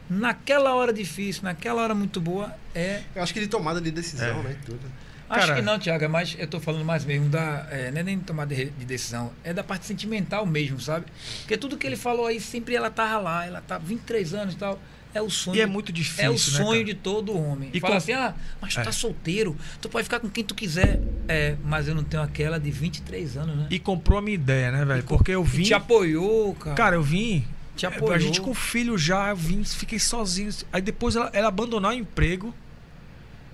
[0.10, 4.42] naquela hora difícil, naquela hora muito boa, é Eu acho que de tomada de decisão,
[4.42, 4.44] É.
[4.44, 4.58] né?
[4.66, 4.82] Tudo.
[5.30, 7.66] Acho Cara- que não, Tiago, é mais, eu tô falando mais mesmo da.
[7.72, 11.06] É, não é nem de tomar de, de decisão, é da parte sentimental mesmo, sabe?
[11.40, 14.58] Porque tudo que ele falou aí, sempre ela tava lá, ela tá 23 anos e
[14.58, 14.80] tal.
[15.16, 15.56] É o sonho.
[15.58, 16.84] E é muito difícil, É o né, sonho cara?
[16.84, 17.70] de todo homem.
[17.74, 18.84] E E Fala com- assim, ah, mas tu É.
[18.84, 21.00] tá solteiro, tu pode ficar com quem tu quiser.
[21.28, 23.68] É, mas eu não tenho aquela de 23 anos, né?
[23.72, 25.00] E comprou a minha ideia, né, velho?
[25.00, 25.64] E Porque eu E vim.
[25.64, 26.76] te apoiou, cara.
[26.76, 27.46] Cara, eu vim.
[27.78, 28.14] Te é, apoiou.
[28.14, 30.50] A gente com filho já, eu vim, fiquei sozinho.
[30.72, 32.54] Aí depois ela, ela abandonou o emprego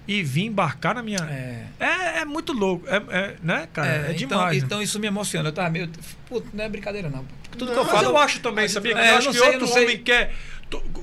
[0.07, 1.19] e vim embarcar na minha.
[1.19, 1.65] É.
[1.79, 2.85] É, é muito louco.
[2.87, 3.87] É, é, né, cara?
[3.87, 4.57] É, então, demais.
[4.57, 4.63] né?
[4.65, 5.49] então isso me emociona.
[5.49, 5.89] Eu tava meio.
[6.27, 7.23] Pô, não é brincadeira, não.
[7.51, 8.07] Tudo que Não, eu Mas falo.
[8.09, 8.93] eu acho também, sabia?
[8.93, 9.83] Que É, eu eu acho não que sei, eu outro sei.
[9.83, 10.33] homem quer.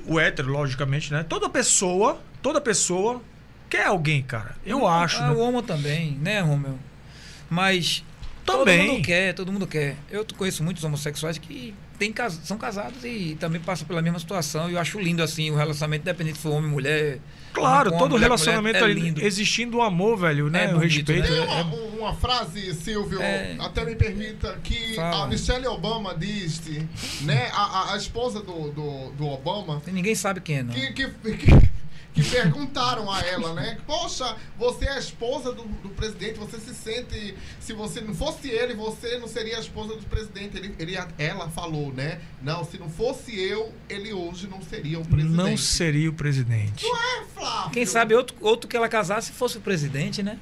[0.05, 1.23] O hétero, logicamente, né?
[1.23, 3.21] Toda pessoa, toda pessoa
[3.69, 4.55] quer alguém, cara.
[4.65, 5.17] Eu acho.
[5.21, 5.35] Ah, né?
[5.35, 6.77] o homo também, né, Romeu?
[7.49, 8.03] Mas
[8.45, 8.79] Também.
[8.79, 9.95] todo mundo quer, todo mundo quer.
[10.09, 12.13] Eu conheço muitos homossexuais que tem,
[12.43, 14.69] são casados e também passam pela mesma situação.
[14.69, 17.19] E eu acho lindo assim o relacionamento, independente se for homem ou mulher.
[17.53, 19.21] Claro, todo relacionamento ali, é lindo.
[19.25, 20.65] existindo o amor, velho, né?
[20.65, 21.31] É o bonito, respeito.
[21.31, 21.45] né?
[21.45, 21.63] Tem uma,
[21.99, 23.55] uma frase, Silvio, É.
[23.59, 25.23] até me permita, que Fala.
[25.23, 26.87] a Michelle Obama disse,
[27.21, 30.73] né, a, a- a esposa do, do, do Obama, E Ninguém sabe quem é, não.
[30.73, 31.69] que, que, que,
[32.23, 33.77] que perguntaram a ela, né?
[33.85, 37.35] Poxa, você é a esposa do, do presidente, você se sente.
[37.59, 40.57] Se você não fosse ele, você não seria a esposa do presidente.
[40.57, 42.19] Ele, ele, ela falou, né?
[42.41, 45.35] Não, se não fosse eu, ele hoje não seria o presidente.
[45.35, 46.85] Não seria o presidente.
[46.85, 47.71] É, Flávio.
[47.71, 50.37] Quem sabe outro, outro que ela casasse fosse o presidente, né?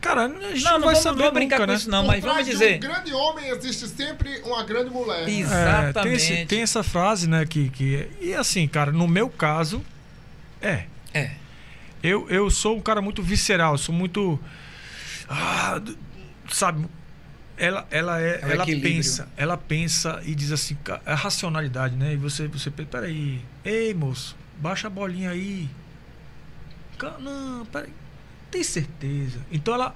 [0.00, 1.76] Cara, a gente Não, não, não, vai vamos, saber vamos brincar nunca, com né?
[1.76, 2.76] isso, não, Por mas vamos dizer.
[2.76, 5.28] um grande homem existe sempre uma grande mulher.
[5.28, 5.52] Isso.
[5.52, 6.14] É, tem, Exatamente.
[6.14, 7.44] esse- tem essa frase, né?
[7.44, 9.82] Que, que, e assim, cara, no meu caso,
[10.62, 10.84] é.
[11.14, 11.32] É.
[12.02, 14.38] Eu, eu sou um cara muito visceral, sou muito.
[15.28, 15.80] ah,
[16.50, 16.86] sabe?
[17.56, 18.94] Ela, ela, é, É ela equilíbrio.
[18.94, 22.12] pensa, ela pensa e diz assim, ca- é racionalidade, né?
[22.12, 25.68] E você, você pensa, peraí, ei moço, baixa a bolinha aí.
[27.20, 27.92] Não, peraí,
[28.50, 29.38] tem certeza.
[29.50, 29.94] Então ela.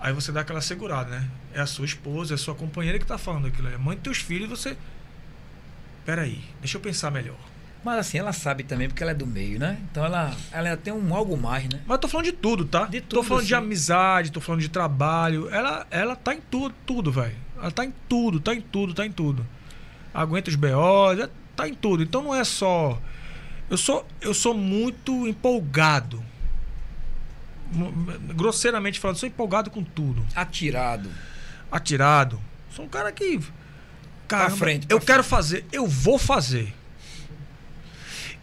[0.00, 1.28] Aí você dá aquela segurada, né?
[1.52, 3.68] É a sua esposa, é a sua companheira que tá falando aquilo.
[3.68, 4.76] É mãe dos teus filhos, você.
[6.06, 7.36] Peraí, deixa eu pensar melhor.
[7.84, 9.78] Mas assim, ela sabe também, porque ela é do meio, né?
[9.90, 11.80] Então ela, ela tem um algo mais, né?
[11.86, 12.86] Mas eu tô falando de tudo, tá?
[12.86, 13.54] De tô tudo, falando de sim.
[13.54, 15.48] amizade, tô falando de trabalho.
[15.50, 17.36] Ela, ela tá em tudo, tudo, velho.
[17.56, 19.46] Ela tá em tudo, tá em tudo, tá em tudo.
[20.12, 22.02] Aguenta os BOs, é- tá em tudo.
[22.02, 23.00] Então não é só.
[23.70, 26.22] Eu sou, eu sou muito empolgado.
[28.34, 30.24] Grosseiramente falando, sou empolgado com tudo.
[30.34, 31.10] Atirado.
[31.70, 32.40] Atirado.
[32.70, 33.40] Sou um cara que.
[34.26, 36.74] Cara, frente, eu quero fazer, eu vou fazer.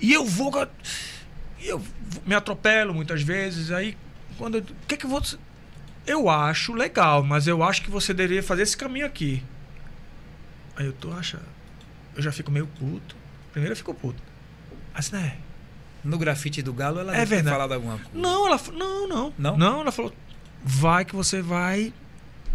[0.05, 0.51] E eu vou.
[1.59, 1.81] e Eu
[2.27, 3.71] me atropelo muitas vezes.
[3.71, 3.97] Aí,
[4.37, 4.59] quando.
[4.59, 5.35] O que é que você.
[6.05, 9.41] Eu acho legal, mas eu acho que você deveria fazer esse caminho aqui.
[10.75, 11.39] Aí eu tô acha,
[12.15, 13.15] eu já fico meio puto.
[13.51, 14.21] Primeiro eu fico puto.
[14.93, 15.37] Assim, né?
[16.03, 17.55] No grafite do Galo, ela É ter verdade.
[17.55, 18.09] falado alguma coisa.
[18.13, 19.33] Não, ela não, não.
[19.39, 19.57] Não?
[19.57, 20.13] Não, ela falou,
[20.63, 21.91] vai que você vai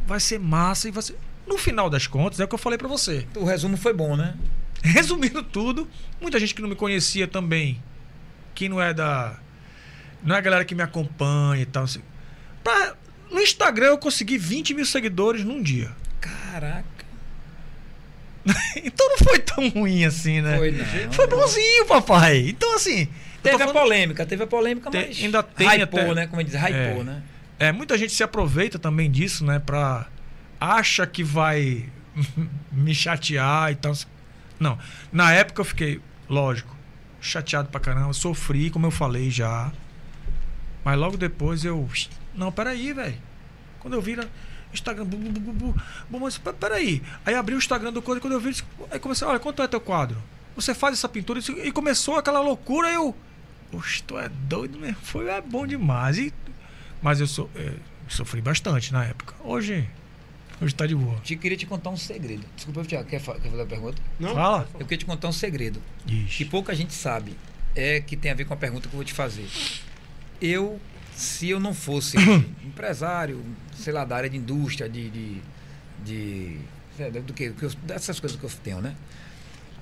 [0.06, 1.16] vai ser massa e ser
[1.46, 3.26] no final das contas é o que eu falei pra você.
[3.34, 4.36] O resumo foi bom, né?
[4.84, 5.88] Resumindo tudo,
[6.20, 7.82] muita gente que não me conhecia também,
[8.54, 9.38] que não é da.
[10.22, 11.84] Não é a galera que me acompanha e tal.
[11.84, 12.00] Assim.
[12.64, 12.94] Pra-
[13.30, 15.90] no Instagram eu consegui 20 mil seguidores num dia.
[16.20, 16.84] Caraca.
[18.82, 20.56] Então não foi tão ruim assim, né?
[20.56, 21.12] Foi não.
[21.12, 22.48] Foi bonzinho, papai.
[22.48, 23.06] Então, assim.
[23.42, 25.22] Teve a falando- polêmica, teve a polêmica, mas.
[25.22, 26.26] ainda tem hypou, até- né?
[26.26, 27.04] Como diz, hypou, É.
[27.04, 27.22] né?
[27.58, 29.58] É, muita gente se aproveita também disso, né?
[29.58, 30.06] Pra.
[30.58, 31.86] Acha que vai
[32.72, 33.92] me chatear e tal.
[34.60, 34.78] Não.
[35.10, 36.76] Na época eu fiquei, lógico,
[37.20, 38.12] chateado pra caramba.
[38.12, 39.72] Sofri, como eu falei já.
[40.84, 41.88] Mas logo depois eu.
[42.34, 43.16] Não, peraí, velho.
[43.80, 44.24] Quando eu vi lá,
[44.72, 45.04] Instagram.
[45.06, 45.74] Bu, bu, bu, bu,
[46.10, 47.02] bu, mas pe- peraí.
[47.24, 48.20] Aí abri o Instagram do quadro.
[48.20, 48.54] Quando eu vi.
[48.90, 50.22] Aí comecei, olha, quanto é teu quadro?
[50.54, 52.90] Você faz essa pintura e começou aquela loucura.
[52.90, 53.16] Eu.
[53.72, 54.96] Oxe, tu é doido mesmo.
[55.02, 56.18] Foi é bom demais.
[56.18, 56.32] E
[57.00, 57.72] mas eu so, é,
[58.08, 59.34] sofri bastante na época.
[59.42, 59.88] Hoje,
[60.60, 61.16] hoje tá de boa.
[61.28, 62.44] Eu queria te contar um segredo.
[62.56, 64.00] Desculpa, Tiago, quer, fa- quer fazer a pergunta?
[64.18, 64.34] Não?
[64.34, 64.68] Fala.
[64.74, 65.80] Eu queria te contar um segredo.
[66.06, 66.44] que Ixi.
[66.46, 67.36] pouca gente sabe,
[67.74, 69.46] é que tem a ver com a pergunta que eu vou te fazer.
[70.40, 70.80] Eu,
[71.14, 72.16] se eu não fosse
[72.64, 75.10] empresário, sei lá, da área de indústria, de.
[75.10, 75.40] de,
[76.04, 76.56] de
[77.24, 78.94] do que, que dessas coisas que eu tenho, né?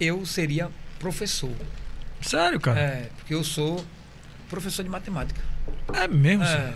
[0.00, 1.54] Eu seria professor.
[2.20, 2.78] Sério, cara?
[2.78, 3.84] É, porque eu sou
[4.48, 5.40] professor de matemática.
[5.94, 6.46] É, mesmo, É.
[6.46, 6.74] senhor?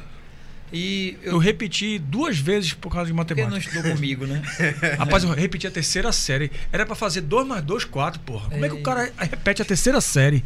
[0.72, 3.74] E Eu eu, repeti duas vezes por causa de porque não matemática.
[3.76, 4.42] estudou comigo, né?
[4.98, 6.50] Rapaz, eu repeti a terceira série.
[6.72, 8.48] Era pra fazer 2 mais 2, 4, porra.
[8.50, 8.82] Como é que o Ei.
[8.82, 10.42] cara repete a terceira série?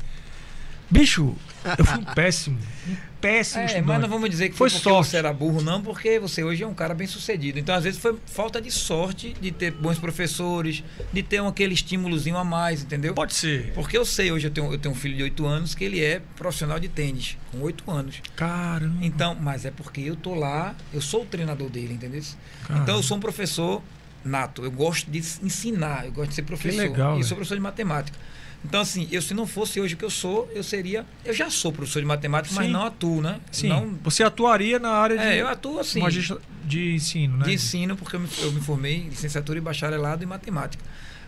[0.89, 1.35] Bicho,
[1.79, 2.59] eu fui um péssimo.
[2.89, 3.87] Um péssimo É, estudante.
[3.89, 5.09] mas não vamos dizer que Foi foi, sorte.
[5.11, 7.59] você era burro, não, porque você hoje é um cara bem sucedido.
[7.59, 11.75] Então, às vezes, foi falta de sorte de ter bons professores, de ter um, aquele
[11.75, 13.15] estímulozinho a mais, entendeu?
[13.15, 13.73] Pode ser.
[13.75, 16.01] Porque eu sei, hoje eu tenho, eu tenho um filho de 8 anos que ele
[16.05, 18.23] é profissional de tênis, com 8 anos.
[18.37, 18.99] Caramba.
[19.05, 22.23] Então, mas é porque eu tô lá, eu sou o treinador dele, entendeu?
[22.65, 22.85] Caramba.
[22.85, 23.83] Então eu sou um professor
[24.25, 26.79] nato, eu gosto de ensinar, eu gosto de ser professor.
[26.81, 28.17] legal, e sou professor de matemática.
[28.65, 31.07] Então, assim, eu se não fosse hoje o que eu sou, eu seria.
[31.25, 32.73] Eu já sou professor de matemática, mas Sim.
[32.73, 33.41] não atuo, né?
[33.53, 33.69] Sim.
[33.69, 36.01] Não, Você atuaria na área de, é, eu atuo assim.
[36.01, 37.45] magistra- de ensino, né?
[37.45, 40.83] De ensino, porque eu me, eu me formei em licenciatura e bacharelado em matemática.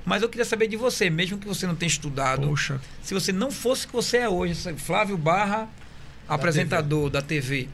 [0.04, 2.80] Mas eu queria saber de você, mesmo que você não tenha estudado, Poxa.
[3.02, 5.68] se você não fosse o que você é hoje, Flávio Barra,
[6.28, 7.68] apresentador da TV.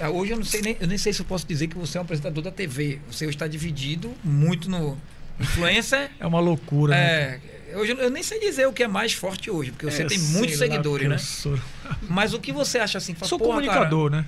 [0.00, 1.96] Ah, Hoje eu não sei nem, eu nem sei se eu posso dizer que você
[1.98, 2.98] é um apresentador da TV.
[3.10, 4.98] Você hoje está dividido muito no
[5.40, 6.10] influencer.
[6.20, 7.40] É uma loucura, né?
[7.76, 10.18] Hoje eu nem sei dizer o que é mais forte hoje, porque você É, tem
[10.18, 11.18] muitos seguidores, né?
[11.18, 11.58] Sou,
[12.08, 13.14] Mas o que você acha assim?
[13.14, 14.24] Fala, sou "Porra, comunicador, né?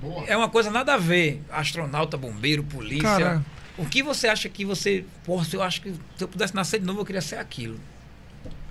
[0.00, 1.42] Cara, é uma coisa nada a ver.
[1.50, 3.02] Astronauta, bombeiro, polícia.
[3.02, 3.44] Cara.
[3.78, 5.04] O que você acha que você.
[5.24, 7.78] Porra, se eu acho que se eu pudesse nascer de novo, eu queria ser aquilo.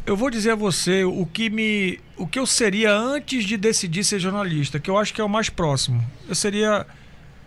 [0.05, 4.03] Eu vou dizer a você o que me, o que eu seria antes de decidir
[4.03, 6.03] ser jornalista, que eu acho que é o mais próximo.
[6.29, 6.85] Eu seria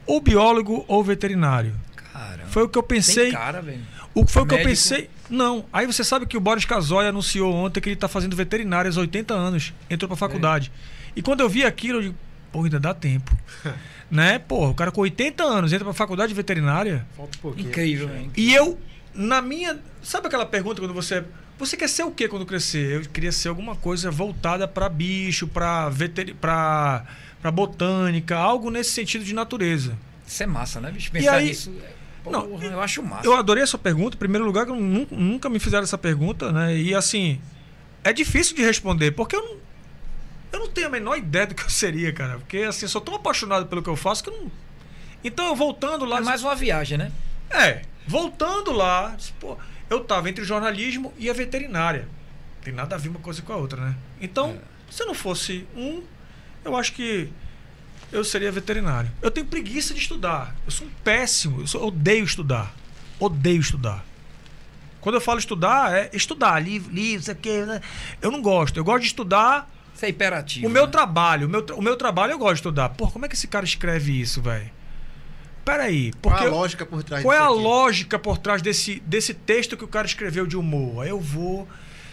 [0.07, 1.75] ou biólogo ou veterinário.
[2.19, 2.49] Caramba.
[2.49, 3.25] Foi o que eu pensei.
[3.25, 3.81] Tem cara, velho.
[4.13, 5.09] O que foi o que eu pensei?
[5.31, 5.65] Não.
[5.73, 8.97] Aí você sabe que o Boris Casoy anunciou ontem que ele tá fazendo veterinária aos
[8.97, 9.73] 80 anos.
[9.89, 10.73] Entrou pra faculdade.
[11.15, 12.15] E quando eu vi aquilo, eu digo,
[12.51, 13.37] pô, ainda dá tempo.
[14.11, 14.41] né?
[14.41, 17.07] Pô, o cara com 80 anos entra pra faculdade de veterinária.
[17.17, 17.69] Falta um pouquinho.
[17.69, 18.31] Incrível, velho.
[18.37, 18.79] E eu,
[19.15, 19.79] na minha.
[20.03, 21.23] Sabe aquela pergunta quando você.
[21.57, 22.97] Você quer ser o que quando crescer?
[22.97, 26.33] Eu queria ser alguma coisa voltada para bicho, para veteri...
[26.33, 27.05] pra,
[27.43, 29.99] pra botânica, algo nesse sentido de natureza.
[30.25, 31.11] Isso é massa, né, bicho?
[31.11, 31.73] Pensar aí- nisso.
[32.29, 33.27] É- Não, Porra, eu acho massa.
[33.27, 34.17] Eu adorei a sua pergunta.
[34.17, 36.77] Em primeiro lugar, que eu nu- nunca me fizeram essa pergunta, né?
[36.77, 37.41] E assim,
[38.05, 39.57] é difícil de responder, porque eu não,
[40.53, 42.39] eu não tenho a menor ideia do que eu seria, cara.
[42.39, 44.51] Porque assim, eu sou tão apaixonado pelo que eu faço que eu não.
[45.25, 46.19] Então, eu voltando lá.
[46.19, 47.11] É mais uma viagem, né?
[47.51, 49.57] É, voltando lá, pô,
[49.91, 52.09] eu tava entre o jornalismo e a veterinária.
[52.63, 53.95] Tem nada a ver uma coisa com a outra, né?
[54.21, 54.59] Então,
[54.91, 56.03] se eu não fosse um,
[56.65, 57.29] eu acho que
[58.13, 59.11] eu seria veterinário.
[59.21, 60.55] Eu tenho preguiça de estudar.
[60.65, 61.61] Eu sou um péssimo.
[61.61, 62.75] Eu sou- odeio estudar.
[63.19, 64.05] Odeio estudar.
[65.01, 67.63] Quando eu falo estudar, é estudar, livro, livro, isso aqui.
[67.63, 67.81] Né?
[68.21, 68.77] Eu não gosto.
[68.79, 70.67] Eu gosto de estudar Isso é hiperativo.
[70.67, 70.93] o meu né?
[70.93, 71.47] trabalho.
[71.47, 72.89] O meu, o meu trabalho eu gosto de estudar.
[72.91, 74.71] Pô, como é que esse cara escreve isso, velho?
[75.65, 76.13] Peraí.
[76.23, 77.53] Qual Porque é a lógica por trás qual é a aqui?
[77.59, 81.03] lógica por trás desse, desse texto que o cara escreveu de humor?
[81.03, 81.69] Aí eu vou.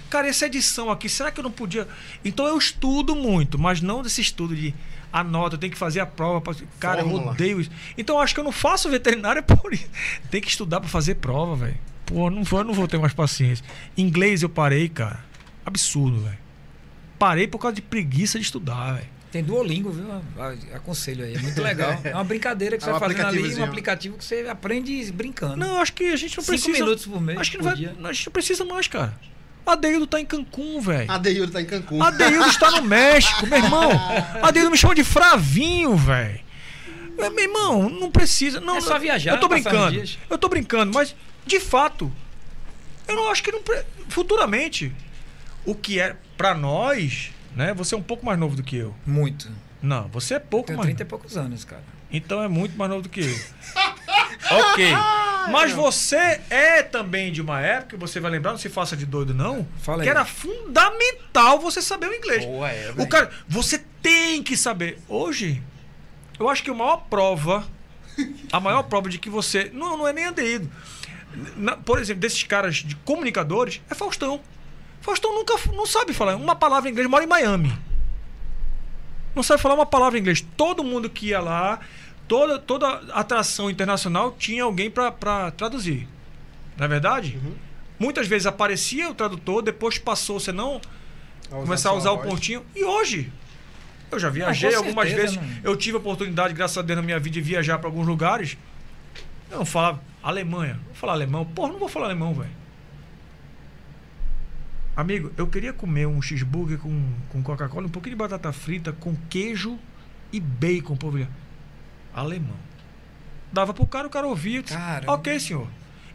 [0.09, 1.87] Cara, essa edição aqui, será que eu não podia.
[2.23, 4.73] Então eu estudo muito, mas não desse estudo de
[5.19, 6.41] anota, eu tenho que fazer a prova.
[6.41, 7.31] pra- Cara, eu Fórmula.
[7.31, 7.71] odeio isso.
[7.97, 9.87] Então eu acho que eu não faço veterinária por isso.
[10.29, 11.77] Tem que estudar pra fazer prova, velho.
[12.05, 13.65] Pô, não vou, eu não vou ter mais paciência.
[13.97, 15.19] Inglês eu parei, cara.
[15.65, 16.37] Absurdo, velho.
[17.17, 19.15] Parei por causa de preguiça de estudar, velho.
[19.31, 20.05] Tem Duolingo, viu?
[20.11, 21.35] A- Aconselho aí.
[21.35, 21.99] É muito legal.
[22.05, 25.11] É uma brincadeira que você É um vai fazendo ali, um aplicativo que você aprende
[25.11, 25.57] brincando.
[25.57, 26.79] Não, acho que a gente não Cinco precisa.
[26.83, 27.75] minutos por mês, Acho que não vai.
[27.75, 27.95] dia.
[28.03, 29.17] A gente não precisa mais, cara.
[29.65, 31.09] Adeildo tá em Cancún, velho.
[31.11, 32.01] Adeildo tá em Cancún.
[32.03, 33.89] Adeildo está no México, meu irmão.
[34.43, 36.39] Adeildo me chama de Fravinho, velho.
[37.17, 38.59] Meu irmão, não precisa.
[38.59, 39.91] Não, É só viajar, Eu tô brincando.
[39.91, 40.19] dias.
[40.29, 41.15] Eu tô brincando, mas
[41.45, 42.11] de fato,
[43.07, 44.93] eu não acho que não pre- futuramente
[45.65, 47.73] o que é pra nós, né?
[47.73, 48.93] Você é um pouco mais novo do que eu.
[49.05, 49.49] Muito.
[49.81, 50.87] Não, você é pouco Tenho mais.
[50.87, 51.83] 30 e poucos anos, cara.
[52.11, 53.35] Então é muito mais novo do que eu.
[54.71, 54.91] ok.
[55.51, 59.33] Mas você é também de uma época, você vai lembrar, não se faça de doido,
[59.33, 59.67] não.
[59.81, 60.15] Fala que aí.
[60.15, 62.43] era fundamental você saber o inglês.
[62.45, 64.99] Boa, é, o cara, você tem que saber.
[65.07, 65.61] Hoje,
[66.39, 67.63] eu acho que a maior prova,
[68.51, 69.69] a maior prova de que você.
[69.73, 70.69] Não, não é nem aderido.
[71.57, 74.39] Na- por exemplo, desses caras de comunicadores, é Faustão.
[75.01, 77.77] Faustão nunca não sabe falar uma palavra em inglês, mora em Miami.
[79.35, 80.45] Não sabe falar uma palavra em inglês.
[80.55, 81.79] Todo mundo que ia lá,
[82.27, 86.07] toda, toda atração internacional tinha alguém para traduzir.
[86.77, 87.39] Não é verdade?
[87.99, 90.81] Muitas vezes aparecia o tradutor, depois passou, você não
[91.49, 92.65] começar a usar o pontinho.
[92.75, 93.31] E hoje?
[94.11, 95.57] Eu já viajei algumas certeza, vezes.
[95.63, 95.71] não.
[95.71, 98.57] Eu tive a oportunidade, graças a Deus, na minha vida, de viajar para alguns lugares.
[99.51, 100.79] Eu não falava Alemanha.
[100.87, 101.45] Vou falar alemão.
[101.45, 102.49] Porra, não vou falar alemão, velho.
[104.95, 109.15] Amigo, eu queria comer um cheeseburger com, com Coca-Cola, um pouquinho de batata frita, com
[109.29, 109.77] queijo
[110.31, 111.27] e bacon, povo.
[112.13, 112.55] Alemão.
[113.51, 114.61] Dava pro cara, o cara ouvia.
[114.63, 115.13] disse, Caramba.
[115.13, 115.67] Ok, senhor.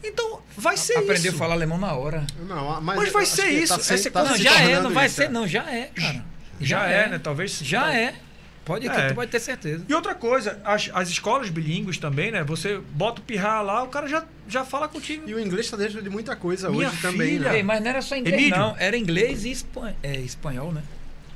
[0.02, 1.34] Então, vai ser Aprendeu isso.
[1.34, 2.26] a falar alemão na hora.
[2.48, 5.06] Não, mas, Mas vai ser isso, se- essa tá Não, se já é, não vai
[5.06, 5.28] isso, ser, é.
[5.28, 6.24] não, já é, cara.
[6.58, 7.18] Já, é, né?
[7.18, 7.58] Talvez.
[7.58, 8.14] Já é.
[8.64, 9.08] Pode, É.
[9.08, 9.84] tu pode ter certeza.
[9.88, 12.44] E outra coisa, as, as escolas bilíngues também, né?
[12.44, 15.28] Você bota o pirra lá, o cara já, já fala contigo.
[15.28, 17.56] E o inglês tá dentro de muita coisa Minha hoje também, filha- né?
[17.56, 18.56] Ei, mas não era só inglês, Emílio.
[18.58, 18.76] não.
[18.78, 20.82] Era inglês e espan- é, espanhol, né?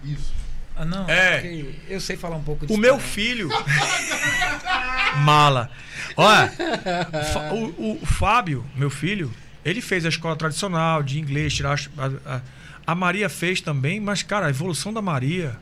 [0.05, 0.33] Isso.
[0.77, 1.09] Ah, não.
[1.09, 1.39] É.
[1.41, 3.11] porque Eu sei falar um pouco de O meu espanhol.
[3.13, 3.49] filho.
[5.25, 5.71] Mala.
[6.17, 6.53] Olha,
[7.53, 9.33] o, o- o Fábio, meu filho,
[9.65, 12.41] ele fez a escola tradicional de inglês, tirar a, a-
[12.87, 15.57] a Maria fez também, mas, cara, a evolução da Maria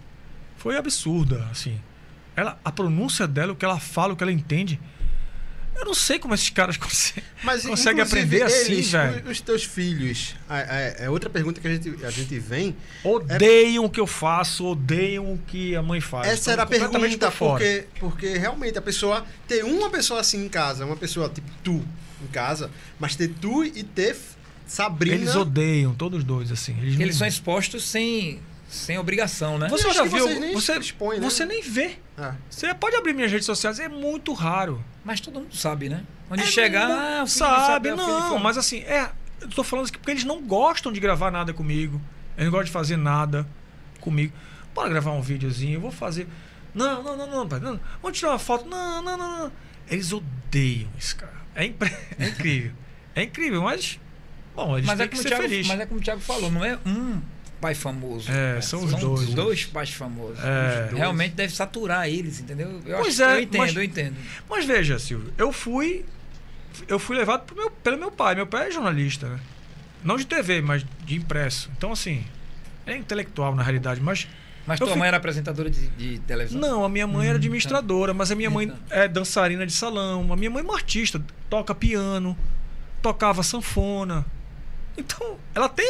[0.56, 1.78] foi absurda, assim.
[2.36, 4.80] Ela, a pronúncia dela, o que ela fala, o que ela entende.
[5.74, 9.22] Eu não sei como esses caras conseguem, Mas, conseguem aprender assim, eles, velho.
[9.24, 12.76] os- Os teus filhos, é, é- é outra pergunta que a gente, a gente vem.
[13.02, 16.26] Odeiam o que eu faço, odeiam o que a mãe faz.
[16.26, 20.48] Essa Estão era a pergunta, porque, porque realmente a pessoa ter uma pessoa assim em
[20.48, 21.82] casa, uma pessoa tipo tu
[22.22, 22.70] em casa,
[23.00, 24.14] mas ter tu e ter
[24.66, 25.16] Sabrina.
[25.16, 26.76] Eles odeiam, todos os dois, assim.
[26.80, 28.40] Eles, não- eles são expostos sem,
[28.72, 29.68] sem obrigação, né?
[29.68, 30.52] Você já viu?
[30.54, 31.28] você expõem, né?
[31.28, 31.98] você nem vê.
[32.16, 32.34] Ah.
[32.48, 34.82] Você pode abrir minhas redes sociais, é muito raro.
[35.04, 36.02] Mas todo mundo sabe, né?
[36.30, 39.10] Onde É, chegar, não ah, o filho de sabe, filho de não, mas assim, é,
[39.42, 42.00] eu tô falando isso porque eles não gostam de gravar nada comigo.
[42.36, 43.46] Eles não gostam de fazer nada
[44.00, 44.32] comigo.
[44.74, 46.26] Bora gravar um videozinho, eu vou fazer.
[46.74, 47.78] Não, não, não, não, pai, não.
[48.00, 48.66] Vamos tirar uma foto.
[48.66, 49.52] Não, não, não, não.
[49.90, 51.34] Eles odeiam isso, cara.
[51.54, 52.72] É, impre- é incrível.
[53.14, 54.00] É incrível, mas
[54.56, 56.64] bom, eles Mas têm é, que ser Thiago, mas é como o Thiago falou, não
[56.64, 57.20] é um
[57.62, 58.28] pai famoso.
[58.30, 59.32] É, são os dois.
[59.34, 60.38] dois pais famosos.
[60.44, 60.90] É.
[60.94, 62.80] Realmente deve saturar eles, entendeu?
[62.84, 64.16] Eu, Pois acho, é, eu entendo, mas- eu entendo.
[64.50, 66.04] Mas veja, Silvio, eu fui.
[66.88, 68.34] Eu fui levado meu- pelo meu pai.
[68.34, 69.38] Meu pai é jornalista, né?
[70.02, 71.70] Não de TV, mas de impresso.
[71.76, 72.24] Então, assim,
[72.84, 74.26] é intelectual na realidade, mas.
[74.66, 76.60] Mas tua fico- mãe era apresentadora de, de televisão?
[76.60, 78.78] Não, a minha mãe era Hum, administradora, mas a minha mãe Então.
[78.90, 80.32] é dançarina de salão.
[80.32, 82.36] A minha mãe é uma artista, toca piano,
[83.00, 84.24] tocava sanfona.
[84.96, 85.86] Então, ela tem.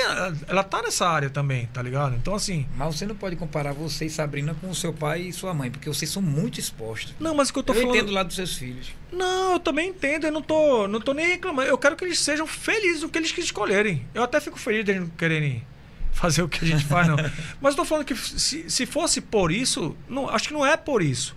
[0.46, 2.14] Ela tá nessa área também, tá ligado?
[2.14, 2.66] Então, assim.
[2.76, 5.70] Mas você não pode comparar você e Sabrina com o seu pai e sua mãe,
[5.70, 7.14] porque vocês são muito expostos.
[7.18, 7.96] Não, mas o que eu tô eu falando.
[7.96, 8.92] entendo lá dos seus filhos.
[9.10, 11.68] Não, eu também entendo, eu não tô, não tô nem reclamando.
[11.68, 14.06] Eu quero que eles sejam felizes o que eles escolherem.
[14.14, 15.64] Eu até fico feliz de eles não quererem
[16.12, 17.16] fazer o que a gente faz, não.
[17.60, 20.76] Mas eu tô falando que se, se fosse por isso, não, acho que não é
[20.76, 21.36] por isso.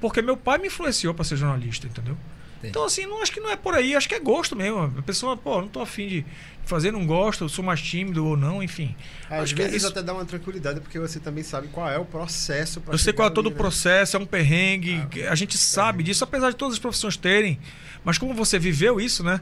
[0.00, 2.16] Porque meu pai me influenciou para ser jornalista, entendeu?
[2.62, 4.92] Então, assim, não acho que não é por aí, acho que é gosto mesmo.
[4.98, 6.26] A pessoa, pô, não tô afim de
[6.70, 8.94] fazer, não gosto, eu sou mais tímido ou não, enfim.
[9.28, 9.90] Às acho que é vezes isso.
[9.92, 13.28] até dá uma tranquilidade, porque você também sabe qual é o processo Eu sei qual
[13.28, 16.78] é todo o processo, é um perrengue, a gente sabe disso, apesar de todas as
[16.78, 17.58] profissões terem.
[18.04, 19.40] Mas como você viveu isso, né?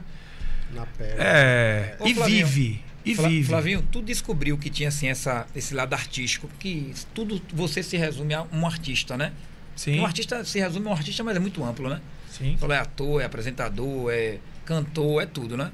[0.73, 1.13] Na pele.
[1.17, 1.95] É.
[1.99, 2.45] Ô, e Flavinho.
[2.47, 2.83] vive.
[3.05, 3.47] E Fla- vive.
[3.47, 8.33] Flavinho, tu descobriu que tinha assim essa, esse lado artístico, porque tudo você se resume
[8.33, 9.31] a um artista, né?
[9.75, 9.99] Sim.
[9.99, 12.01] Um artista se resume a um artista, mas é muito amplo, né?
[12.29, 12.57] Sim.
[12.59, 15.71] Fala, é ator, é apresentador, é cantor, é tudo, né?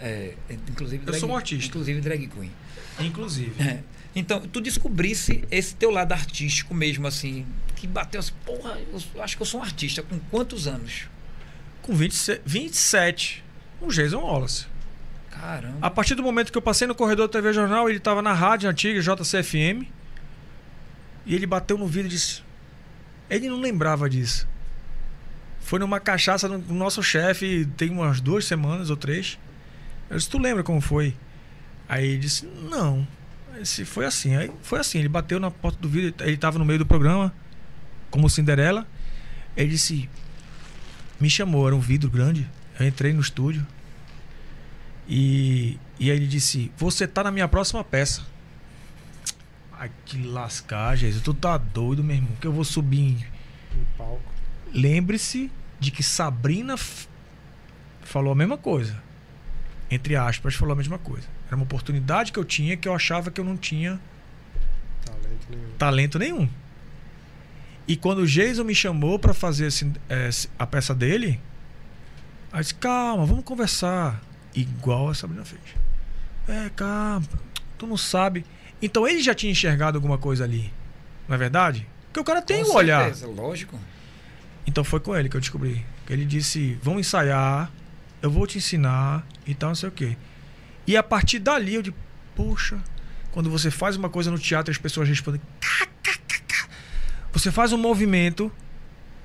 [0.00, 1.68] É, é, inclusive Eu sou um artista.
[1.68, 2.50] Inclusive drag queen.
[2.98, 3.62] Inclusive.
[3.62, 3.80] É.
[4.14, 7.46] Então, tu descobrisse esse teu lado artístico mesmo, assim,
[7.76, 8.76] que bateu assim, porra,
[9.14, 10.02] eu acho que eu sou um artista.
[10.02, 11.08] Com quantos anos?
[11.82, 13.44] Com 27, 27.
[13.80, 14.66] Um Jason Wallace.
[15.30, 15.78] Caramba.
[15.80, 18.32] A partir do momento que eu passei no corredor da TV Jornal, ele estava na
[18.32, 19.86] rádio antiga, JCFM.
[21.24, 22.42] E ele bateu no vidro e disse:
[23.28, 24.48] Ele não lembrava disso.
[25.60, 29.38] Foi numa cachaça no nosso chefe, tem umas duas semanas ou três.
[30.10, 31.16] Eu disse, tu lembra como foi?
[31.88, 33.06] Aí ele disse, não.
[33.52, 34.34] Aí disse, foi assim.
[34.36, 37.32] Aí foi assim, ele bateu na porta do vidro, ele estava no meio do programa,
[38.10, 38.86] como Cinderela.
[39.56, 40.08] Ele disse,
[41.20, 42.48] me chamou, era um vidro grande.
[42.78, 43.66] Eu entrei no estúdio.
[45.08, 48.24] E, e aí ele disse, você tá na minha próxima peça.
[49.72, 51.22] Ai, que lascar, Jesus.
[51.22, 53.12] Tu tá doido, meu irmão, que eu vou subir em
[53.76, 54.22] No palco.
[54.72, 55.50] Lembre-se
[55.80, 57.08] de que Sabrina f-
[58.02, 59.02] falou a mesma coisa.
[59.90, 61.26] Entre aspas, falou a mesma coisa.
[61.46, 64.00] Era uma oportunidade que eu tinha que eu achava que eu não tinha
[65.04, 65.70] Talento nenhum.
[65.78, 66.48] talento nenhum.
[67.88, 69.90] E quando o Jason me chamou pra fazer esse-
[70.28, 71.40] esse- a peça dele,
[72.52, 74.20] aí disse, calma, vamos conversar.
[74.54, 75.60] Igual a Sabrina fez.
[76.48, 77.22] É, calma,
[77.76, 78.44] tu não sabe.
[78.80, 80.72] Então ele já tinha enxergado alguma coisa ali.
[81.28, 81.86] Não é verdade?
[82.06, 83.02] Porque o cara tem Com um olhar.
[83.04, 83.78] certeza, lógico.
[84.66, 85.84] Então foi com ele que eu descobri.
[86.06, 87.70] Que ele disse: Vamos ensaiar,
[88.22, 90.16] eu vou te ensinar e tal, não sei o quê.
[90.86, 91.96] E a partir dali eu digo:
[92.34, 92.78] Poxa,
[93.30, 95.40] quando você faz uma coisa no teatro as pessoas respondem.
[95.60, 96.68] "Cá, cá, cá, cá",
[97.32, 98.52] Você faz um movimento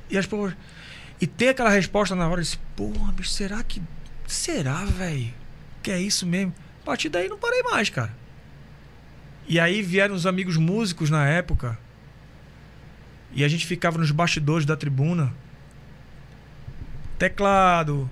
[0.10, 0.56] e as pessoas.
[1.20, 3.82] E tem aquela resposta na hora, disse: Porra, bicho, será que.
[4.28, 5.34] Será, velho?
[5.82, 6.54] Que é isso mesmo?
[6.82, 8.14] A partir daí não parei mais, cara.
[9.48, 11.78] E aí vieram os amigos músicos na época.
[13.34, 15.34] E a gente ficava nos bastidores da tribuna.
[17.20, 18.10] Teclado,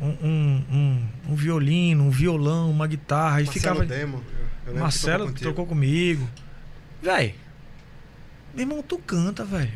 [0.00, 3.40] um, um, um, um violino, um violão, uma guitarra.
[3.40, 3.86] E Marcelo ficava.
[3.86, 4.22] Demo.
[4.66, 5.40] eu- Marcelo tocou contigo.
[5.44, 6.28] trocou comigo.
[7.02, 7.34] Véi,
[8.54, 9.72] meu irmão, tu canta, velho.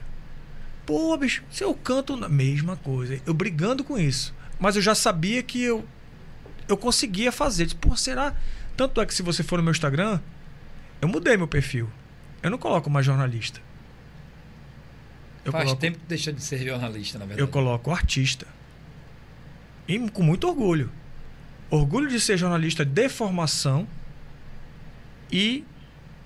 [0.85, 4.33] Pô, bicho, se eu canto na mesma coisa, eu brigando com isso.
[4.59, 5.85] Mas eu já sabia que eu
[6.69, 7.65] eu conseguia fazer.
[7.67, 8.35] Disse, Pô, será?
[8.77, 10.21] Tanto é que se você for no meu Instagram,
[11.01, 11.89] eu mudei meu perfil.
[12.43, 13.61] Eu não coloco mais jornalista.
[15.45, 17.41] Eu Faz coloco, tempo que deixou de ser jornalista, na verdade.
[17.41, 18.47] eu coloco artista.
[19.89, 20.91] E com muito orgulho.
[21.71, 23.87] Orgulho de ser jornalista de formação
[25.31, 25.65] e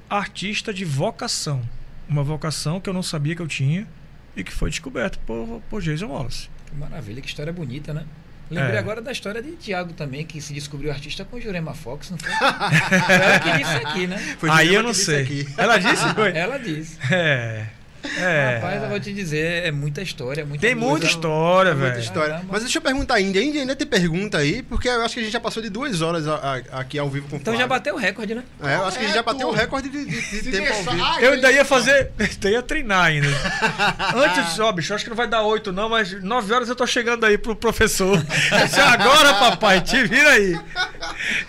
[0.09, 1.62] artista de vocação.
[2.09, 3.87] Uma vocação que eu não sabia que eu tinha
[4.37, 6.49] e que foi descoberto por, por Jason Wallace.
[6.66, 8.05] Que maravilha, que história bonita, né?
[8.51, 8.78] Lembrei É.
[8.81, 12.31] agora da história de Tiago também, que se descobriu artista com Jurema Fox, não foi?
[12.35, 14.19] Foi ela que disse aqui, né?
[14.41, 15.23] Foi Aí eu não sei.
[15.23, 15.49] aqui.
[15.57, 16.09] Ela disse?
[16.15, 16.37] Foi?
[16.37, 16.99] Ela disse.
[17.12, 17.66] É.
[18.02, 18.55] É.
[18.56, 20.89] Rapaz, eu vou te dizer, é muita história, muita Tem coisa.
[20.90, 22.01] muita história, Muita velho.
[22.02, 22.31] história.
[22.31, 22.48] Caramba.
[22.52, 23.39] Mas deixa eu perguntar ainda.
[23.39, 24.62] Ainda, ainda tem pergunta aí?
[24.62, 27.09] Porque eu acho que a gente já passou de duas horas a- a- aqui ao
[27.10, 27.68] vivo com o Então já Flávio.
[27.78, 28.43] bateu o recorde, né?
[28.62, 29.64] É, eu acho que a gente já bateu o Correto.
[29.66, 31.05] recorde de, de- de tempo ao vivo.
[31.05, 32.10] Ai, Eu ainda ia fazer.
[32.43, 33.28] Eu ia treinar ainda.
[34.16, 36.86] Antes ó, bicho, acho que não vai dar oito, não, mas nove horas eu tô
[36.86, 38.16] chegando aí pro professor.
[38.93, 40.59] Agora, papai, te vira aí.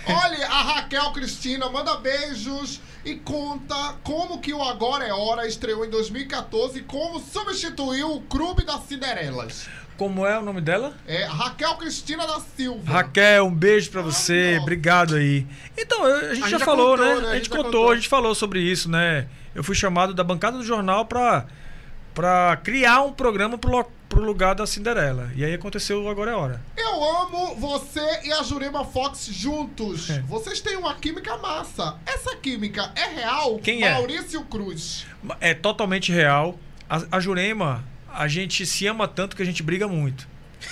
[0.05, 5.85] Olha, a Raquel Cristina manda beijos e conta como que o Agora é Hora estreou
[5.85, 9.67] em 2014 e como substituiu o Clube das Cinderelas.
[9.97, 10.93] Como é o nome dela?
[11.05, 12.91] É Raquel Cristina da Silva.
[12.91, 15.45] Raquel, um beijo pra você, obrigado aí.
[15.77, 17.21] Então, eu- a gente A já gente já falou, contou, né?
[17.21, 17.29] né?
[17.31, 19.27] A gente contou, a gente falou sobre isso, né?
[19.53, 21.45] Eu fui chamado da bancada do jornal pra,
[22.13, 25.31] pra criar um programa pro, pro lugar da Cinderela.
[25.35, 26.61] E aí aconteceu Agora é Hora.
[26.75, 30.09] Eu amo você e a Jurema Fox juntos.
[30.09, 30.21] É.
[30.21, 31.97] Vocês têm uma química massa.
[32.05, 33.59] Essa química é real?
[33.59, 33.93] Quem é?
[33.93, 35.05] Maurício Cruz.
[35.39, 36.57] É totalmente real.
[36.89, 40.27] A, a Jurema, a gente se ama tanto que a gente briga muito.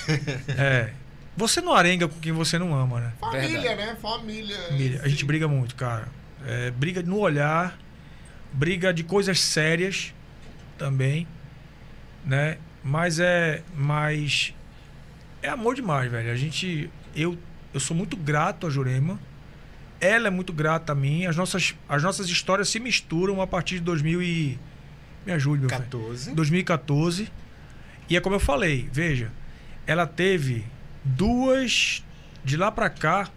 [0.57, 0.91] é.
[1.38, 3.14] Você não arenga com quem você não ama, né?
[3.18, 3.78] Família, Verdade.
[3.78, 3.98] né?
[4.02, 4.57] Família.
[4.68, 5.02] Família.
[5.02, 6.10] A gente briga muito, cara.
[6.45, 7.78] É, briga no olhar,
[8.52, 10.14] briga de coisas sérias
[10.80, 11.27] também,
[12.26, 12.57] né?
[12.84, 14.53] Mas é, mas
[15.43, 16.31] é amor demais, velho.
[16.31, 17.38] A gente, eu,
[17.73, 19.19] eu sou muito grato a Jurema.
[20.01, 21.26] Ela é muito grata a mim.
[21.26, 24.60] As nossas, as nossas histórias se misturam a partir de 2000 e
[25.26, 25.84] me ajude, meu velho.
[25.84, 26.34] 14.
[26.34, 27.30] 2014.
[28.10, 29.31] E é como eu falei, veja,
[29.85, 30.65] ela teve
[31.03, 32.03] duas
[32.43, 33.30] de lá pra cá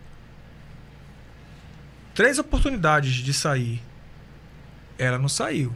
[2.15, 3.83] três oportunidades de sair.
[4.99, 5.75] Ela não saiu.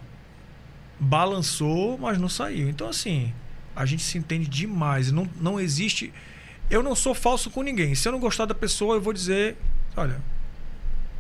[0.98, 2.68] Balançou, mas não saiu.
[2.68, 3.32] Então assim,
[3.74, 5.12] a gente se entende demais.
[5.12, 6.12] Não, não existe.
[6.70, 7.94] Eu não sou falso com ninguém.
[7.94, 9.56] Se eu não gostar da pessoa, eu vou dizer,
[9.97, 10.20] olha,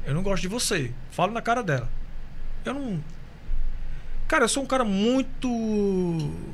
[0.04, 0.92] eu não gosto de você.
[1.10, 1.88] Falo na cara dela.
[2.64, 3.02] Eu não
[4.28, 5.48] Cara, eu sou um cara muito.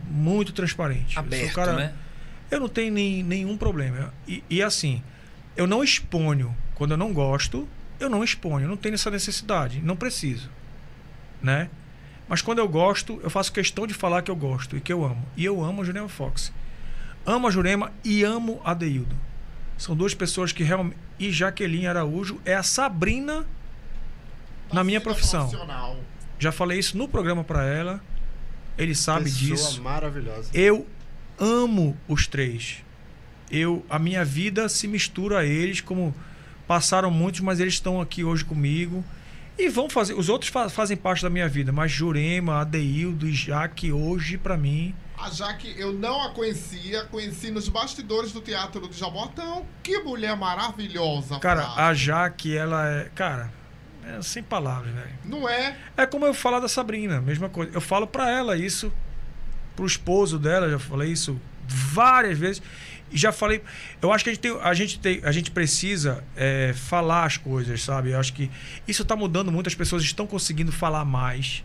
[0.08, 1.16] Muito transparente.
[1.16, 1.92] eu sou um Aberto, cara, né?
[2.50, 4.12] Eu não tenho nem, nenhum problema.
[4.28, 5.02] E, e assim,
[5.56, 6.54] eu não exponho.
[6.74, 7.66] Quando eu não gosto,
[7.98, 8.66] eu não exponho.
[8.66, 9.80] Eu não tenho essa necessidade.
[9.80, 10.50] Não preciso.
[11.42, 11.70] Né?
[12.32, 15.04] Mas quando eu gosto, eu faço questão de falar que eu gosto e que eu
[15.04, 15.22] amo.
[15.36, 16.50] E eu amo a Jurema Fox.
[17.26, 19.14] Amo a Jurema e amo a Deildo.
[19.76, 20.96] São duas pessoas que realmente.
[21.18, 23.44] E Jaqueline Araújo é a Sabrina
[24.72, 25.52] na minha profissão.
[26.38, 28.02] Já falei isso no programa pra ela.
[28.78, 29.82] ele sabe Pessoa disso.
[29.82, 30.48] maravilhosa.
[30.54, 30.86] Eu
[31.38, 32.82] amo os três.
[33.50, 36.14] Eu, a minha vida se mistura a eles, como
[36.66, 39.04] passaram muitos, mas eles estão aqui hoje comigo.
[39.58, 40.14] E vão fazer.
[40.14, 44.56] Os outros fa- fazem parte da minha vida, mas Jurema, Adeildo e Jaque, hoje, pra
[44.56, 44.94] mim.
[45.18, 49.64] A Jaque, eu não a conhecia, conheci nos bastidores do Teatro de Jabotão.
[49.82, 51.84] Que mulher maravilhosa, Cara, Flávio.
[51.84, 53.10] a Jaque, ela é.
[53.14, 53.52] Cara,
[54.04, 55.12] é sem palavras, velho.
[55.24, 55.76] Não é?
[55.96, 57.70] É como eu falar da Sabrina, mesma coisa.
[57.72, 58.92] Eu falo pra ela isso,
[59.76, 61.38] pro esposo dela, já falei isso
[61.68, 62.60] várias vezes.
[63.12, 63.62] E já falei.
[64.00, 67.36] Eu acho que a gente, tem, a gente, tem, a gente precisa é, falar as
[67.36, 68.10] coisas, sabe?
[68.10, 68.50] Eu acho que
[68.88, 71.62] isso tá mudando muito, as pessoas estão conseguindo falar mais.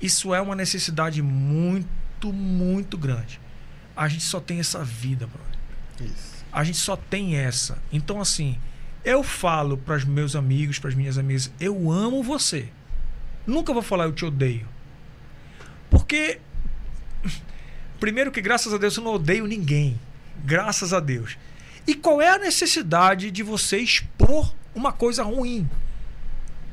[0.00, 3.40] Isso é uma necessidade muito, muito grande.
[3.96, 6.10] A gente só tem essa vida, brother.
[6.12, 6.44] Isso.
[6.52, 7.78] A gente só tem essa.
[7.92, 8.58] Então, assim,
[9.04, 12.68] eu falo para os meus amigos, para as minhas amigas, eu amo você.
[13.46, 14.66] Nunca vou falar eu te odeio.
[15.90, 16.40] Porque,
[18.00, 19.98] primeiro que graças a Deus eu não odeio ninguém.
[20.44, 21.36] Graças a Deus.
[21.86, 25.68] E qual é a necessidade de você expor uma coisa ruim?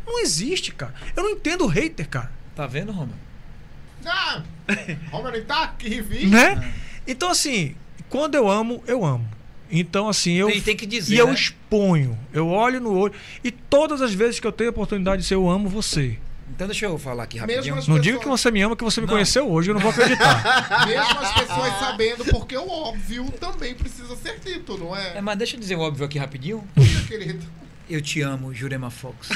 [0.06, 0.94] Não existe, cara.
[1.16, 2.32] Eu não entendo o hater, cara.
[2.56, 3.18] Tá vendo, Romero?
[4.06, 4.42] Ah,
[5.12, 6.28] Romer tá aqui, vi.
[6.28, 6.74] Né?
[7.08, 7.76] Então, assim,
[8.10, 9.28] quando eu amo, eu amo.
[9.70, 10.48] Então, assim, eu.
[10.48, 11.34] Tem- tem que dizer, E eu né?
[11.34, 12.18] exponho.
[12.34, 13.14] Eu olho no olho.
[13.44, 16.18] E todas as vezes que eu tenho a oportunidade de dizer eu amo você.
[16.54, 17.76] Então deixa eu falar aqui rapidinho.
[17.76, 19.14] Não pessoas- diga que você me ama, que você me Não.
[19.14, 20.86] conheceu hoje, eu não vou acreditar.
[20.86, 25.18] Mesmo as pessoas sabendo, porque o óbvio também precisa ser dito, não é?
[25.18, 26.64] É, mas deixa eu dizer o óbvio aqui rapidinho.
[26.76, 27.46] Meu querido.
[27.90, 29.28] Eu te amo, Jurema Fox.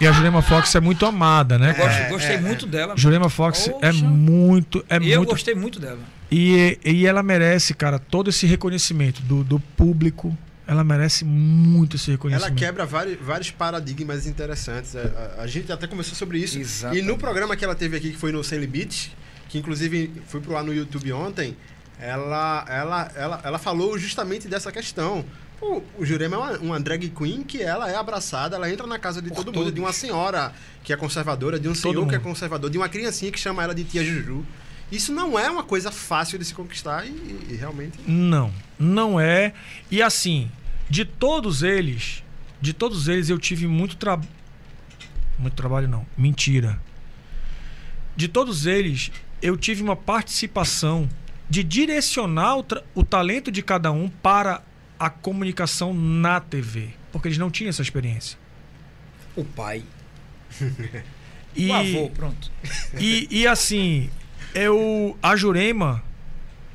[0.00, 1.72] e a Jurema Fox é muito amada, né?
[1.74, 2.94] Gosto- gostei muito dela.
[2.96, 4.04] Jurema Fox é Poxa.
[4.04, 4.84] muito.
[4.88, 5.30] É eu muito.
[5.30, 5.98] gostei muito dela.
[6.30, 10.36] E, e ela merece, cara, todo esse reconhecimento do, do público.
[10.70, 12.54] Ela merece muito esse Ela reconhecimento.
[12.58, 14.94] quebra vários, vários paradigmas interessantes.
[14.94, 16.58] A, a- a gente até conversou sobre isso.
[16.58, 17.02] Exatamente.
[17.02, 19.16] E no programa que ela teve aqui, que foi no Sem Limite,
[19.48, 21.56] que inclusive fui pro ar no YouTube ontem,
[21.98, 25.24] ela, ela, ela, ela falou justamente dessa questão.
[25.58, 28.98] Pô, o Jurema é uma, uma drag queen que ela é abraçada, ela entra na
[28.98, 29.74] casa de Por todo mundo, todos.
[29.74, 30.52] de uma senhora
[30.84, 32.28] que é conservadora, de um Todo senhor que é mundo.
[32.28, 34.46] conservador, de uma criancinha que chama ela de tia Juju.
[34.90, 37.10] Isso não é uma coisa fácil de se conquistar e,
[37.50, 37.98] e realmente.
[38.06, 39.52] Não, não é.
[39.90, 40.50] E assim,
[40.90, 42.22] de todos eles,
[42.60, 44.28] de todos eles eu tive muito trabalho.
[45.38, 46.78] Muito trabalho não, mentira.
[48.16, 49.10] De todos eles,
[49.40, 51.08] eu tive uma participação
[51.48, 54.62] de direcionar o, tra- o talento de cada um para
[54.98, 58.38] a comunicação na TV, porque eles não tinham essa experiência.
[59.34, 59.82] O pai.
[61.56, 62.50] E, O avô, pronto.
[62.98, 64.10] e, e assim,
[64.54, 66.02] eu a Jurema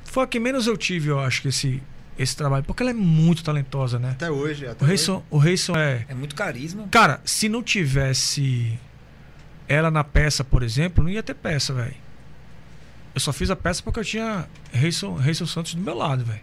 [0.03, 1.81] foi a que menos eu tive, eu acho, que esse,
[2.17, 4.11] esse trabalho, porque ela é muito talentosa, né?
[4.11, 4.65] Até hoje.
[4.65, 4.91] Até O hoje.
[4.91, 6.05] Reison, o Reison é.
[6.07, 6.87] É muito carisma.
[6.89, 8.77] Cara, se não tivesse
[9.67, 11.95] ela na peça, por exemplo, não ia ter peça, velho.
[13.13, 16.41] Eu só fiz a peça porque eu tinha Reison, Reison Santos do meu lado, velho.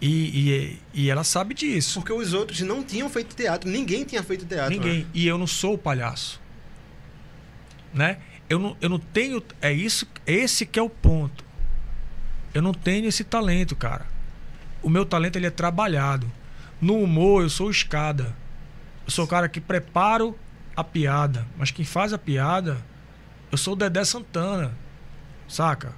[0.00, 2.00] E, e, e ela sabe disso.
[2.00, 4.70] Porque os outros não tinham feito teatro, ninguém tinha feito teatro.
[4.74, 5.00] Ninguém.
[5.00, 5.06] né?
[5.14, 6.40] E eu não sou o palhaço.
[7.92, 8.18] Né?
[8.50, 9.42] Eu não, eu não tenho.
[9.62, 10.06] É isso.
[10.26, 11.44] Esse que é o ponto.
[12.52, 14.06] Eu não tenho esse talento, cara.
[14.84, 16.30] O meu talento ele é trabalhado.
[16.80, 18.34] No humor, eu sou escada.
[19.06, 20.38] Eu sou o cara que preparo
[20.76, 21.46] a piada.
[21.56, 22.78] Mas quem faz a piada,
[23.50, 24.72] eu sou o Dedé Santana.
[25.48, 25.92] Saca?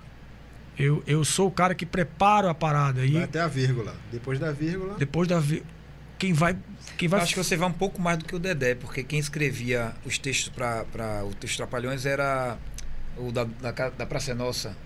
[0.78, 3.00] Eu, eu sou o cara que preparo a parada.
[3.00, 3.94] Vai E até a vírgula.
[4.12, 4.94] Depois da vírgula.
[4.98, 5.40] depois da.
[5.40, 5.62] vi-
[6.18, 6.56] Quem vai.
[6.98, 9.02] Quem vai Eu acho que você vai um pouco mais do que o Dedé, porque
[9.02, 12.56] quem escrevia os textos para o texto Trapalhões era
[13.16, 14.76] o da, da, da Praça é Nossa,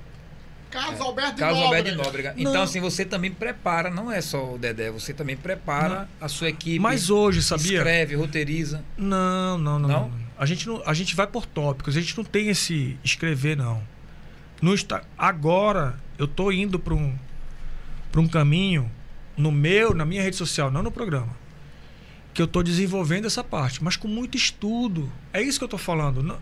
[0.71, 2.29] Carlos Alberto de Carlos Alberto de Nóbrega.
[2.31, 2.35] Nóbrega.
[2.41, 2.63] Então, Não.
[2.63, 6.79] assim, você também prepara, não é só o Dedé, você também prepara a sua equipe.
[6.79, 7.79] Mas hoje, sabia?
[7.79, 8.85] Escreve, roteiriza.
[8.97, 10.09] Não, não, não, Não?
[10.09, 10.13] não.
[10.39, 13.83] A gente não, a gente vai por tópicos, a gente não tem esse escrever não.
[14.63, 14.75] No
[15.19, 17.15] agora eu tô indo para um
[18.13, 18.91] para um caminho
[19.37, 21.29] no meu, na minha rede social, não no programa.
[22.35, 25.11] Que eu tô desenvolvendo essa parte, mas com muito estudo.
[25.33, 26.23] É isso que eu tô falando.
[26.23, 26.39] Não-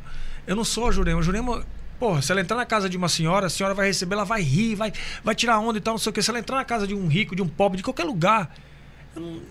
[0.46, 1.20] eu não sou a Jurema.
[1.20, 1.64] A Jurema,
[1.98, 4.42] porra, se ela entrar na casa de uma senhora, a senhora vai receber, ela vai
[4.42, 4.92] rir, vai,
[5.22, 6.22] vai tirar onda e tal, não sei o que.
[6.22, 8.52] Se ela entrar na casa de um rico, de um pobre, de qualquer lugar,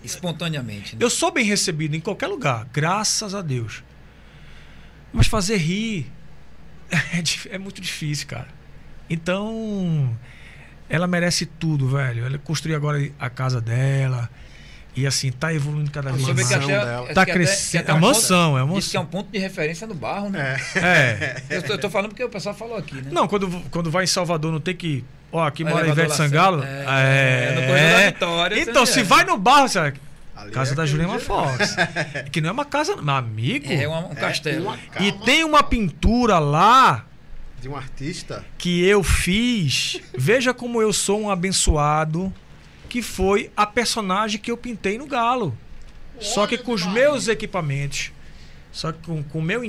[0.02, 0.96] Espontaneamente.
[0.96, 1.04] Né?
[1.04, 3.82] eu sou bem recebido em qualquer lugar, graças a Deus.
[5.12, 6.10] Mas fazer rir
[6.90, 8.48] é, é muito difícil, cara.
[9.10, 10.16] Então,
[10.88, 12.24] ela merece tudo, velho.
[12.24, 14.30] Ela construiu agora a casa dela.
[14.98, 16.48] E assim, tá evoluindo cada vez mais.
[16.48, 17.90] que mansão até, Tá crescendo.
[17.90, 19.02] É um mansão, é ponto- Diz que é mansão.
[19.02, 20.60] um ponto de referência no barro, né?
[20.74, 21.42] É.
[21.50, 23.10] Eu, tô, eu tô falando porque o pessoal falou aqui, né?
[23.12, 25.04] Não, quando, quando vai em Salvador, não tem que.
[25.30, 26.64] Ó, aqui Vai mora Ivete Sangalo.
[26.64, 29.02] É, no Correio da Vitória, Então, se é.
[29.04, 29.78] vai no barro, você...
[29.78, 31.76] Ali Casa é da Jurema Fox.
[32.32, 33.70] que não é uma casa, meu amigo.
[33.72, 34.62] É uma- um castelo.
[34.62, 37.04] Uma E tem uma pintura lá
[37.60, 38.44] De um artista?
[38.56, 40.00] Que eu fiz.
[40.16, 42.32] Veja como eu sou um abençoado.
[42.88, 45.56] Que foi a personagem que eu pintei no Galo.
[46.20, 48.12] Só que com os meus equipamentos.
[48.72, 49.62] Só que com o meu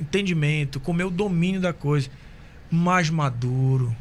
[0.00, 2.10] entendimento, com o meu domínio da coisa.
[2.70, 3.94] Mais maduro.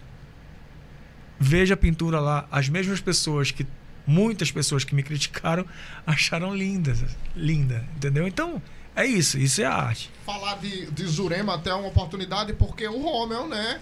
[1.39, 2.48] Veja a pintura lá.
[2.52, 3.65] As mesmas pessoas que.
[4.06, 5.65] Muitas pessoas que me criticaram
[6.06, 7.03] acharam lindas.
[7.35, 7.88] Linda.
[7.95, 8.27] Entendeu?
[8.27, 8.61] Então.
[8.98, 10.10] É isso, isso é arte.
[10.26, 13.80] Falar de, de Jurema até é uma oportunidade, porque o Romel, né?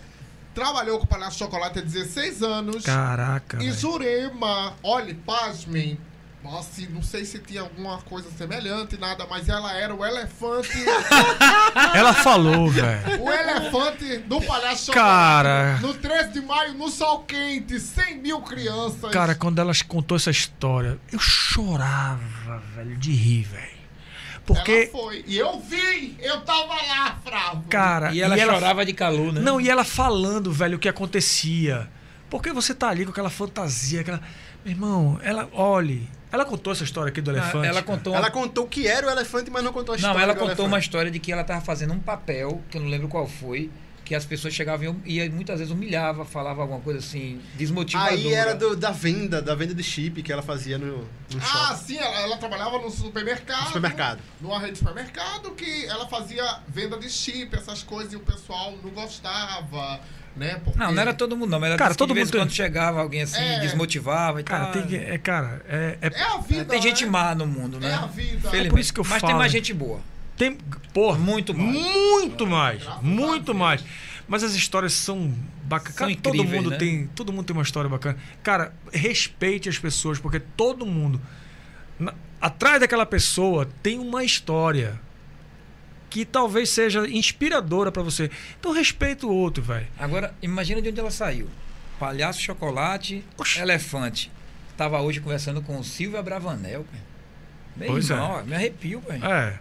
[0.55, 2.83] Trabalhou com o Palhaço Chocolate há 16 anos.
[2.85, 3.61] Caraca.
[3.61, 3.71] E.
[3.73, 5.99] Jurema, olhe, pasmem.
[6.41, 10.77] Nossa, não sei se tinha alguma coisa semelhante, nada, mas ela era o elefante.
[11.93, 13.23] ela falou, velho.
[13.23, 14.93] O elefante do Palhaço Chocolate.
[14.93, 15.77] Cara.
[15.79, 19.11] No 13 de maio, no sol quente, 100 mil crianças.
[19.11, 23.74] Cara, quando ela contou essa história, eu chorava, velho, de rir, velho.
[24.45, 24.71] Porque.
[24.71, 25.23] Ela foi.
[25.27, 26.15] E eu vi!
[26.21, 27.63] Eu tava lá, Fravo.
[27.69, 28.13] Cara.
[28.13, 28.85] E ela e chorava ela...
[28.85, 29.41] de calor, né?
[29.41, 31.89] Não, e ela falando, velho, o que acontecia.
[32.29, 34.21] Porque você tá ali com aquela fantasia, aquela.
[34.63, 35.49] Meu irmão, ela.
[35.53, 36.07] Olhe.
[36.31, 37.65] Ela contou essa história aqui do elefante.
[37.65, 38.13] ela contou.
[38.13, 40.17] Ela contou que era o elefante, mas não contou a história.
[40.17, 40.67] Não, ela contou elefante.
[40.67, 43.71] uma história de que ela tava fazendo um papel, que eu não lembro qual foi
[44.05, 48.13] que as pessoas chegavam e muitas vezes humilhava, falava alguma coisa assim, desmotivadora.
[48.13, 51.41] Aí era do, da venda, da venda de chip que ela fazia no, no Ah,
[51.41, 51.83] shopping.
[51.87, 53.61] sim, ela, ela, trabalhava no supermercado.
[53.61, 54.19] No supermercado.
[54.39, 58.77] Numa rede de supermercado que ela fazia venda de chip, essas coisas, e o pessoal
[58.83, 59.99] não gostava.
[60.35, 60.61] Né?
[60.63, 60.77] Porque...
[60.77, 61.59] Não, não era todo mundo, não.
[61.59, 63.59] Mas cara, todo mundo quando chegava alguém assim, é...
[63.61, 64.73] desmotivava e cara, tal.
[64.73, 66.07] Tem que, é, cara, é, é...
[66.13, 66.65] é a vida.
[66.65, 67.11] Tem gente né?
[67.11, 67.89] má no mundo, né?
[67.89, 68.55] É a vida.
[68.55, 69.21] É por isso que eu mas falo.
[69.21, 69.99] Mas tem mais gente boa.
[70.37, 70.57] Tem,
[70.93, 71.73] porra, muito mais.
[71.73, 72.83] Muito mais.
[73.01, 73.83] Muito mais.
[74.27, 75.33] Mas as histórias são
[75.63, 76.13] bacanas.
[76.13, 76.77] São todo mundo né?
[76.77, 78.17] tem, todo mundo tem uma história bacana.
[78.43, 81.21] Cara, respeite as pessoas, porque todo mundo
[81.99, 84.99] na, atrás daquela pessoa tem uma história
[86.09, 88.31] que talvez seja inspiradora para você.
[88.59, 89.87] Então respeita o outro, velho.
[89.97, 91.49] Agora, imagina de onde ela saiu.
[91.99, 93.59] Palhaço Chocolate, Oxi.
[93.59, 94.31] Elefante.
[94.77, 96.85] Tava hoje conversando com o Silvia Bravanel,
[97.75, 98.43] Meu pois irmão, é.
[98.43, 99.25] me arrepio, velho.
[99.25, 99.59] É.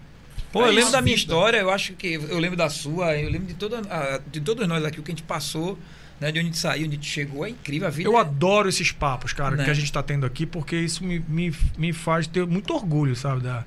[0.54, 2.14] Pô, eu lembro da minha história, eu acho que.
[2.14, 3.82] Eu lembro da sua, eu lembro de, toda,
[4.30, 5.76] de todos nós aqui, o que a gente passou,
[6.20, 7.44] né, de onde a gente saiu, onde a gente chegou.
[7.44, 8.08] É incrível a vida.
[8.08, 8.20] Eu é...
[8.20, 9.64] adoro esses papos, cara, né?
[9.64, 13.16] que a gente está tendo aqui, porque isso me, me, me faz ter muito orgulho,
[13.16, 13.64] sabe, da,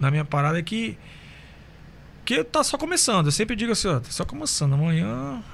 [0.00, 0.96] da minha parada que.
[2.24, 3.26] Que tá só começando.
[3.26, 4.72] Eu sempre digo assim, ó, tá só começando.
[4.72, 5.44] Amanhã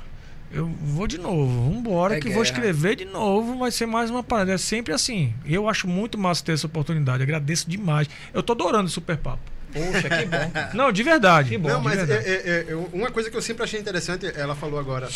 [0.53, 1.73] eu vou de novo.
[1.73, 2.35] Vambora, é que guerra.
[2.35, 3.59] vou escrever de novo.
[3.59, 4.53] Vai ser mais uma parada.
[4.53, 5.35] É sempre assim.
[5.45, 7.21] Eu acho muito massa ter essa oportunidade.
[7.21, 8.09] Agradeço demais.
[8.33, 9.43] Eu tô adorando o Super Papo.
[9.73, 10.53] Poxa, que bom.
[10.75, 11.51] Não, de verdade.
[11.51, 11.99] Que bom, Não, mas.
[12.09, 15.09] É, é, é, uma coisa que eu sempre achei interessante, ela falou agora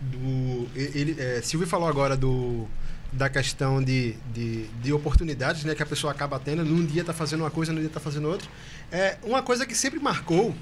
[0.00, 0.68] do.
[0.74, 2.66] Ele, é, Silvio falou agora do
[3.12, 6.64] da questão de, de, de, oportunidades né, que a pessoa acaba tendo.
[6.64, 8.48] Num dia está fazendo uma coisa, no dia está fazendo outra.
[8.90, 10.54] É, uma coisa que sempre marcou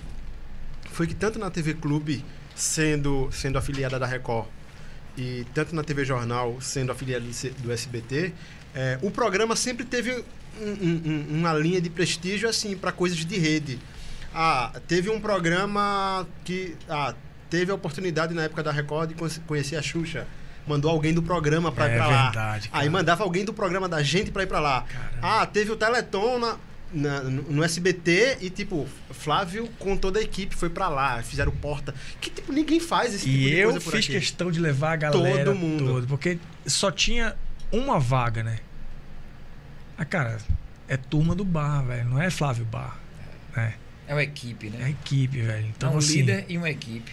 [0.91, 2.25] foi que tanto na TV Clube,
[2.55, 4.47] sendo, sendo afiliada da Record,
[5.17, 7.25] e tanto na TV Jornal, sendo afiliada
[7.59, 8.33] do SBT,
[8.75, 10.25] é, o programa sempre teve
[10.61, 13.79] um, um, uma linha de prestígio assim para coisas de rede.
[14.35, 17.15] Ah, teve um programa que ah,
[17.49, 20.27] teve a oportunidade na época da Record de conhecer a Xuxa.
[20.67, 22.25] Mandou alguém do programa para é, ir para lá.
[22.25, 24.83] Verdade, Aí mandava alguém do programa da gente para ir para lá.
[24.83, 25.19] Caramba.
[25.23, 26.57] Ah, teve o Teleton na,
[26.93, 31.95] na, no SBT e, tipo, Flávio com toda a equipe foi para lá, fizeram porta.
[32.21, 34.13] Que, tipo, ninguém faz esse tipo e de coisa por fiz aqui.
[34.13, 35.87] questão de levar a galera todo mundo.
[35.87, 37.35] Todo, porque só tinha
[37.73, 38.59] uma vaga, né?
[39.99, 40.39] Ah, cara,
[40.87, 42.09] é turma do bar, velho.
[42.09, 42.97] Não é Flávio Bar.
[43.57, 43.75] Né?
[44.07, 44.87] É uma equipe, né?
[44.87, 45.67] É equipe, velho.
[45.67, 47.13] Então, é um assim, líder e uma equipe.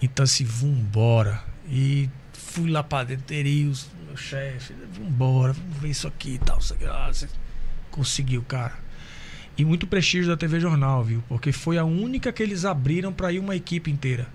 [0.00, 1.42] Então, assim, vambora.
[1.68, 4.74] E fui lá pra dentro, o meu chefe.
[4.92, 6.58] Vambora, vamos ver isso aqui e tal.
[6.58, 6.86] Isso aqui.
[6.86, 7.28] Ah, você
[7.90, 8.78] conseguiu, cara.
[9.58, 11.22] E muito prestígio da TV Jornal, viu?
[11.28, 14.26] Porque foi a única que eles abriram para ir uma equipe inteira.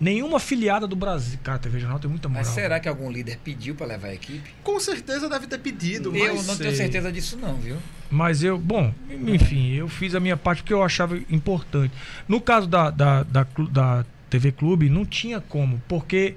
[0.00, 1.38] Nenhuma afiliada do Brasil.
[1.42, 2.44] Cara, a TV Jornal tem muita moral.
[2.44, 4.48] Mas será que algum líder pediu para levar a equipe?
[4.62, 6.46] Com certeza deve ter pedido, eu mas...
[6.46, 6.66] não sei.
[6.66, 7.76] tenho certeza disso não, viu?
[8.08, 8.94] Mas eu, bom,
[9.26, 11.92] enfim, eu fiz a minha parte porque eu achava importante.
[12.28, 16.36] No caso da, da, da, da TV Clube, não tinha como, porque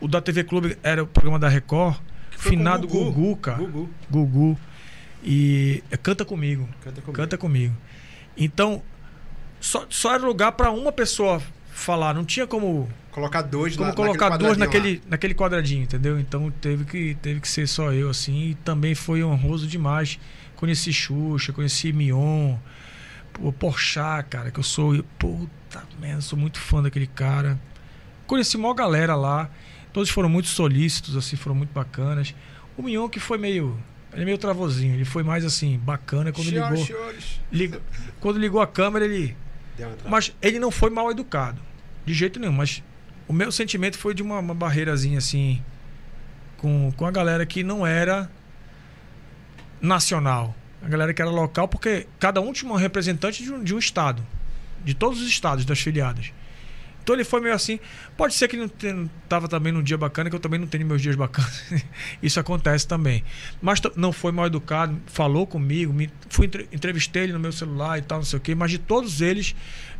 [0.00, 1.96] o da TV Clube era o programa da Record,
[2.30, 3.12] Foi finado Gugu.
[3.12, 3.58] Gugu, cara.
[3.58, 3.90] Gugu.
[4.08, 4.58] Gugu.
[5.24, 6.68] E é, canta comigo.
[6.82, 7.12] Canta comigo.
[7.12, 7.74] Canta comigo.
[8.36, 8.82] Então,
[9.60, 11.42] só, só era lugar para uma pessoa
[11.74, 15.02] falar, não tinha como Colocar dois como na, colocar naquele, lá.
[15.10, 16.18] naquele quadradinho, entendeu?
[16.18, 18.50] Então teve que, teve que ser só eu, assim.
[18.50, 20.18] E também foi honroso demais.
[20.56, 22.56] Conheci Xuxa, conheci Mion,
[23.32, 25.00] pô, Porchat, cara, que eu sou.
[25.16, 27.56] Puta merda, sou muito fã daquele cara.
[28.26, 29.48] Conheci uma galera lá.
[29.92, 32.34] Todos foram muito solícitos, assim, foram muito bacanas.
[32.76, 33.78] O Mion que foi meio.
[34.12, 36.88] Ele é meio travozinho, ele foi mais assim, bacana quando ligou.
[37.52, 37.80] Liga,
[38.18, 39.36] quando ligou a câmera, ele.
[40.08, 41.60] Mas ele não foi mal educado.
[42.04, 42.82] De jeito nenhum, mas
[43.26, 45.62] o meu sentimento foi de uma, uma barreirazinha assim
[46.58, 48.30] com, com a galera que não era
[49.80, 50.54] nacional.
[50.82, 53.78] A galera que era local, porque cada um tinha um representante de um, de um
[53.78, 54.24] estado.
[54.84, 56.32] De todos os estados das filiadas.
[57.04, 57.78] Então ele foi meio assim.
[58.16, 61.02] Pode ser que não estava também num dia bacana, que eu também não tenho meus
[61.02, 61.84] dias bacanas.
[62.22, 63.22] Isso acontece também.
[63.60, 68.02] Mas não foi mal educado, falou comigo, me, fui entrevistei ele no meu celular e
[68.02, 68.54] tal, não sei o quê.
[68.54, 69.54] Mas de todos eles,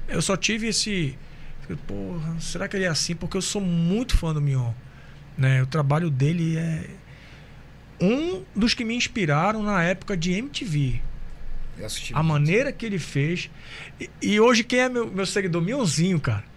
[0.09, 1.17] eu só tive esse.
[1.87, 3.15] Porra, será que ele é assim?
[3.15, 4.73] Porque eu sou muito fã do Mion.
[5.37, 5.63] Né?
[5.63, 6.89] O trabalho dele é
[8.01, 11.03] um dos que me inspiraram na época de MTV.
[12.15, 13.51] A maneira que ele fez.
[14.01, 15.61] E, e, hoje quem é meu, meu seguidor?
[15.61, 16.54] Mionzinho, cara.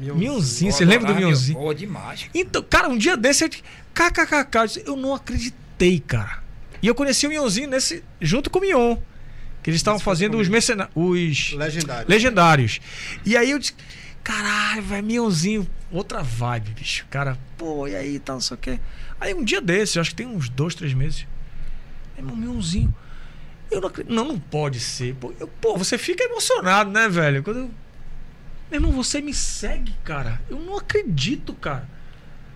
[0.00, 1.58] Mionzinho, você lembra do Mionzinho?
[1.58, 2.28] Boa demais.
[2.34, 3.50] Então, cara, um dia desse, eu,
[3.94, 6.42] kkkk, eu não acreditei, cara.
[6.82, 8.96] E eu conheci o Mionzinho nesse, junto com o Mion.
[9.62, 10.94] Que eles estavam fazendo os mercenários.
[10.96, 12.08] Os legendários.
[12.08, 12.80] legendários.
[13.26, 13.74] E aí eu disse,
[14.24, 17.06] caralho, vai Mionzinho, outra vibe, bicho.
[17.10, 18.80] Cara, pô, e aí, tal, não sei o quê.
[19.20, 21.26] Aí um dia desses, acho que tem uns dois, três meses.
[22.16, 22.94] É meu mionzinho.
[23.70, 24.12] Eu não acredito.
[24.12, 25.14] Não, não pode ser.
[25.14, 27.42] Pô, eu, pô, você fica emocionado, né, velho?
[27.42, 27.70] Quando eu...
[28.70, 30.40] Meu irmão, você me segue, cara.
[30.48, 31.88] Eu não acredito, cara.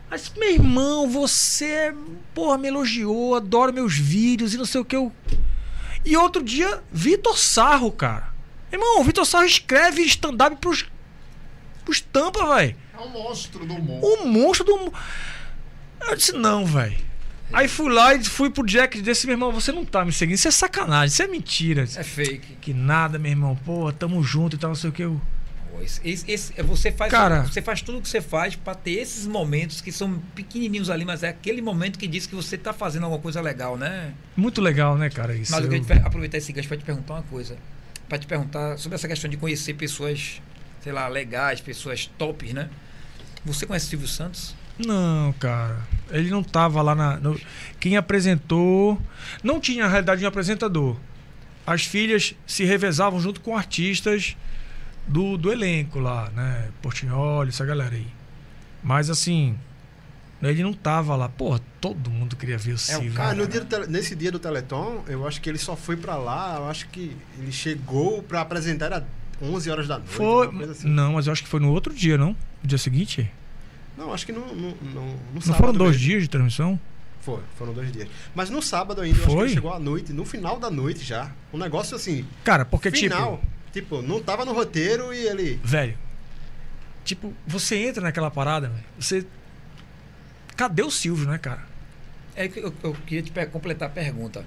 [0.09, 1.93] Mas, meu irmão, você,
[2.33, 4.95] porra, me elogiou, adoro meus vídeos e não sei o que.
[4.95, 5.13] Eu...
[6.05, 8.33] E outro dia, Vitor Sarro, cara.
[8.71, 10.85] Irmão, o Vitor Sarro escreve stand-up pros,
[11.85, 12.77] pros tampa, velho.
[12.97, 14.07] É um monstro do mundo.
[14.07, 14.95] O monstro do mundo.
[16.01, 16.97] Eu disse, não, velho.
[17.53, 20.13] Aí fui lá e fui pro Jack e disse, meu irmão, você não tá me
[20.13, 21.83] seguindo, isso é sacanagem, isso é mentira.
[21.83, 22.57] É fake.
[22.61, 25.03] Que nada, meu irmão, pô, tamo junto e tal, não sei o que.
[25.03, 25.21] Eu...
[25.83, 29.27] Esse, esse, você, faz, Cara, você faz tudo o que você faz para ter esses
[29.27, 33.05] momentos que são pequenininhos ali, mas é aquele momento que diz que você tá fazendo
[33.05, 34.15] alguma coisa legal, né?
[34.37, 35.35] Muito legal, né, cara?
[35.35, 35.53] Isso.
[35.53, 37.57] Mas eu queria aproveitar esse gancho para te perguntar uma coisa.
[38.09, 40.41] Para te perguntar sobre essa questão de conhecer pessoas,
[40.83, 42.69] sei lá, legais, pessoas tops, né?
[43.45, 44.55] Você conhece Silvio Santos?
[44.79, 45.79] Não, cara.
[46.11, 47.17] Ele não tava lá na.
[47.19, 47.39] No,
[47.79, 49.01] quem apresentou.
[49.43, 50.97] Não tinha, na realidade, um apresentador.
[51.67, 54.37] As filhas se revezavam junto com artistas
[55.07, 56.69] do, do elenco lá, né?
[56.83, 58.07] Portinholi, essa galera aí.
[58.83, 59.57] Mas assim.
[60.43, 61.27] Ele não tava lá.
[61.27, 63.13] Pô, todo mundo queria ver o Silvio.
[63.13, 66.17] É, cara, dia tele, nesse dia do Teleton, eu acho que ele só foi para
[66.17, 66.57] lá.
[66.59, 69.05] Eu acho que ele chegou para apresentar às
[69.41, 70.11] 11 horas da noite.
[70.11, 70.49] Foi.
[70.71, 70.89] Assim.
[70.89, 72.37] Não, mas eu acho que foi no outro dia, não?
[72.63, 73.31] No dia seguinte?
[73.97, 76.07] Não, acho que no, no, no, no Não foram dois mesmo.
[76.09, 76.79] dias de transmissão?
[77.21, 78.07] Foi, foram dois dias.
[78.35, 79.25] Mas no sábado ainda, Foi?
[79.25, 81.31] eu acho que ele chegou à noite, no final da noite já.
[81.53, 82.27] Um negócio assim.
[82.43, 83.54] Cara, porque final, tipo.
[83.75, 85.61] Tipo, não tava no roteiro e ele.
[85.65, 85.99] Velho.
[87.05, 88.85] Tipo, você entra naquela parada, velho.
[89.01, 89.27] Você.
[90.57, 91.63] Cadê o Silvio, né, cara?
[92.37, 94.45] É que eu, eu queria te completar a pergunta.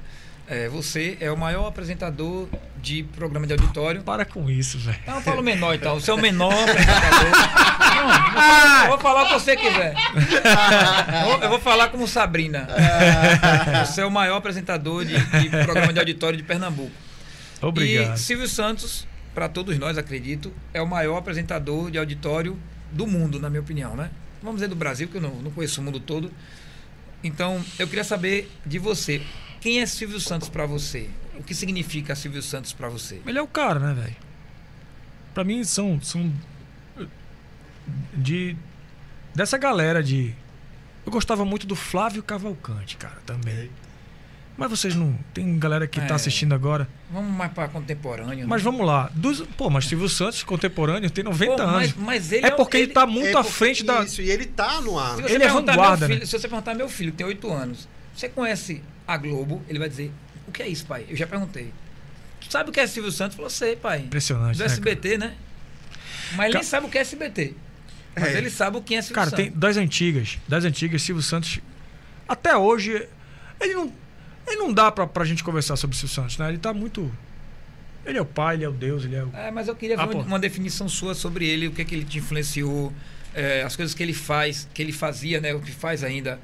[0.47, 2.47] É, você é o maior apresentador
[2.81, 4.01] de programa de auditório.
[4.01, 4.97] Para com isso, velho.
[5.05, 5.99] Não, eu falo menor e tal.
[5.99, 7.31] Você é o menor apresentador.
[8.33, 9.93] Não, eu vou falar o que você quiser.
[11.43, 12.65] Eu vou falar como Sabrina.
[13.85, 16.95] Você é o maior apresentador de, de programa de auditório de Pernambuco.
[17.61, 18.15] Obrigado.
[18.15, 19.05] E Silvio Santos,
[19.37, 22.57] para todos nós, acredito, é o maior apresentador de auditório
[22.91, 24.09] do mundo, na minha opinião, né?
[24.41, 26.31] Vamos dizer do Brasil, que eu não, não conheço o mundo todo.
[27.23, 29.21] Então, eu queria saber de você.
[29.61, 31.11] Quem é Silvio Santos para você?
[31.37, 33.21] O que significa Silvio Santos para você?
[33.27, 34.15] Ele é o cara, né, velho?
[35.35, 36.33] Pra mim são, são
[38.15, 38.57] de
[39.35, 40.33] dessa galera de
[41.05, 43.69] eu gostava muito do Flávio Cavalcante, cara, também.
[44.57, 45.17] Mas vocês não.
[45.33, 46.89] Tem galera que tá é, tá assistindo agora.
[47.11, 48.39] Vamos mais para contemporâneo.
[48.39, 48.45] Né?
[48.47, 49.09] Mas vamos lá.
[49.13, 51.93] Dos, pô, mas Silvio Santos, contemporâneo, tem 90 pô, mas, anos.
[51.95, 54.03] Mas ele é porque ele, ele tá muito é à frente da.
[54.03, 55.19] Isso, e ele tá no ar.
[55.29, 56.07] Ele é vanguarda.
[56.07, 56.25] Filho, né?
[56.25, 59.61] Se você perguntar meu filho, que tem 8 anos, você conhece a Globo?
[59.69, 60.11] Ele vai dizer:
[60.47, 61.05] O que é isso, pai?
[61.07, 61.71] Eu já perguntei.
[62.39, 63.35] Tu sabe o que é Silvio Santos?
[63.35, 63.99] Falou, sei, pai.
[63.99, 64.57] Impressionante.
[64.57, 65.35] Do né, SBT, né?
[66.35, 67.53] Mas ele nem sabe o que é SBT.
[68.15, 68.37] Mas é.
[68.37, 69.43] ele sabe o que é Silvio cara, Santos.
[69.43, 70.39] Cara, tem das antigas.
[70.47, 71.59] Das antigas, Silvio Santos.
[72.27, 73.07] Até hoje,
[73.59, 73.91] ele não
[74.47, 76.49] ele não dá pra, pra gente conversar sobre o Silvio Santos, né?
[76.49, 77.11] Ele tá muito.
[78.05, 79.29] Ele é o pai, ele é o Deus, ele é o.
[79.33, 81.85] É, mas eu queria ah, ver uma, uma, definição sua sobre ele, o que é
[81.85, 82.93] que ele te influenciou,
[83.33, 85.53] é, as coisas que ele faz, que ele fazia, né?
[85.53, 86.39] O que faz ainda.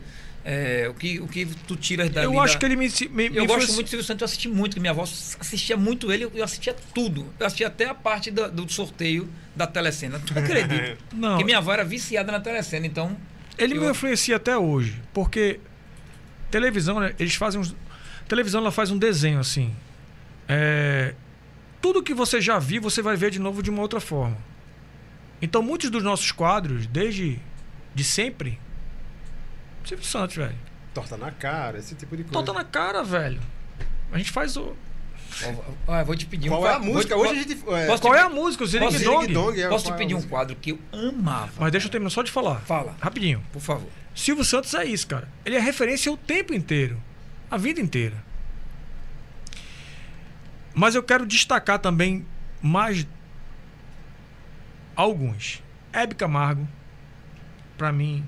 [0.46, 2.60] É, o, que, o que tu tiras da Eu acho da...
[2.60, 2.90] que ele me.
[3.12, 6.26] me eu gosto muito do Silvio Santos, eu assisti muito, minha avó assistia muito ele,
[6.26, 7.26] eu assistia tudo.
[7.40, 10.20] Eu assistia até a parte do, do sorteio da telecena.
[10.20, 10.98] Tu acredita?
[11.16, 11.30] Não.
[11.30, 13.16] Porque minha avó era viciada na telecena, então.
[13.58, 13.82] Ele eu...
[13.82, 15.62] me influencia até hoje, porque
[16.52, 17.74] televisão, né, eles fazem uns
[18.28, 19.74] televisão ela faz um desenho assim.
[20.48, 21.14] É,
[21.82, 24.38] tudo que você já viu, você vai ver de novo de uma outra forma.
[25.42, 27.40] Então, muitos dos nossos quadros, desde
[27.94, 28.60] de sempre,
[29.86, 30.56] Silvio Santos, velho.
[30.94, 32.34] Torta na cara, esse tipo de coisa.
[32.34, 33.42] Torta na cara, velho.
[34.12, 34.76] A gente faz o.
[35.88, 37.18] Eu vou te pedir um Qual é a quadro- música?
[37.18, 37.54] Hoje a gente.
[37.54, 38.64] é, Posso Qual te é a música?
[38.64, 39.34] O Zirig Dong?
[39.34, 40.30] Dong, é, Posso te qual é a pedir um música?
[40.36, 41.52] quadro que eu amava?
[41.60, 42.62] Mas deixa eu terminar só de falar.
[42.62, 43.44] Fala, Rapidinho.
[43.52, 43.90] por favor.
[44.16, 45.28] Silvio Santos é isso, cara.
[45.44, 47.02] Ele é referência o tempo inteiro.
[47.54, 48.18] A vida inteira.
[50.74, 52.26] Mas eu quero destacar também
[52.60, 53.06] mais
[54.96, 55.62] alguns.
[55.94, 56.68] Hebe Camargo,
[57.78, 58.26] pra mim,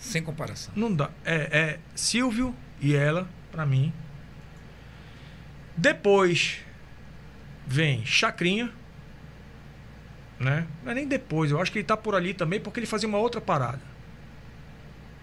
[0.00, 0.72] Sem comparação.
[0.74, 1.08] não dá.
[1.24, 3.92] É, é Silvio e ela, pra mim.
[5.76, 6.58] Depois
[7.64, 8.72] vem Chacrinha.
[10.40, 10.66] Né?
[10.82, 13.08] Não é nem depois, eu acho que ele tá por ali também porque ele fazia
[13.08, 13.82] uma outra parada.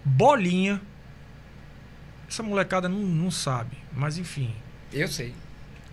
[0.06, 0.82] Bolinha.
[2.30, 4.54] Essa molecada não, não sabe, mas enfim.
[4.92, 5.34] Eu sei.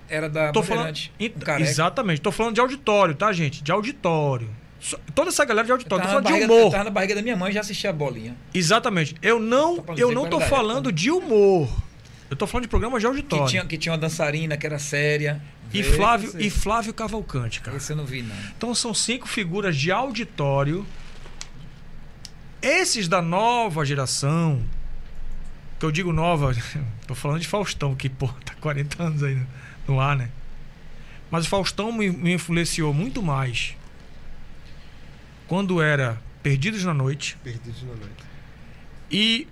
[0.09, 3.63] Era da Tô falando, um exatamente, tô falando de auditório, tá, gente?
[3.63, 4.51] De auditório.
[4.79, 6.71] Só- Toda essa galera de Eu auditório, tô falando de barriga, eu humor.
[6.73, 8.37] tava na barriga da minha mãe já assistia a bolinha.
[8.53, 9.15] Exatamente.
[9.23, 10.91] Eu não, eu não tô falando tá?
[10.91, 11.69] de humor.
[12.29, 13.47] Eu tô falando de programa de Que auditório.
[13.47, 15.41] tinha, que tinha uma dançarina que era séria.
[15.73, 17.77] E Vê, Flávio, e Flávio Cavalcante, cara.
[17.77, 18.35] Esse eu não vi, não.
[18.57, 20.85] Então são cinco figuras de auditório.
[22.61, 24.63] Esses da nova geração,
[25.83, 26.55] que eu digo nova,
[27.09, 29.47] tô falando de Faustão, que pô, tá 40 anos aí no,
[29.89, 30.31] no ar, né?
[31.29, 33.75] Mas o Faustão me, me influenciou muito mais
[35.49, 38.25] quando era Perdidos na Noite Perdidos na noite.
[39.11, 39.49] e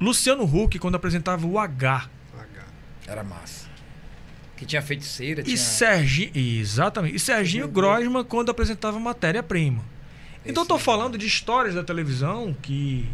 [0.00, 2.10] Luciano Huck quando apresentava o H.
[2.36, 2.64] H.
[3.06, 3.68] Era massa.
[4.56, 5.56] Que tinha feiticeira, E tinha...
[5.56, 7.14] Serginho, exatamente.
[7.14, 9.84] E Serginho Grosman quando apresentava matéria-prima.
[10.44, 13.08] Então eu tô Esse- falando de histórias da televisão que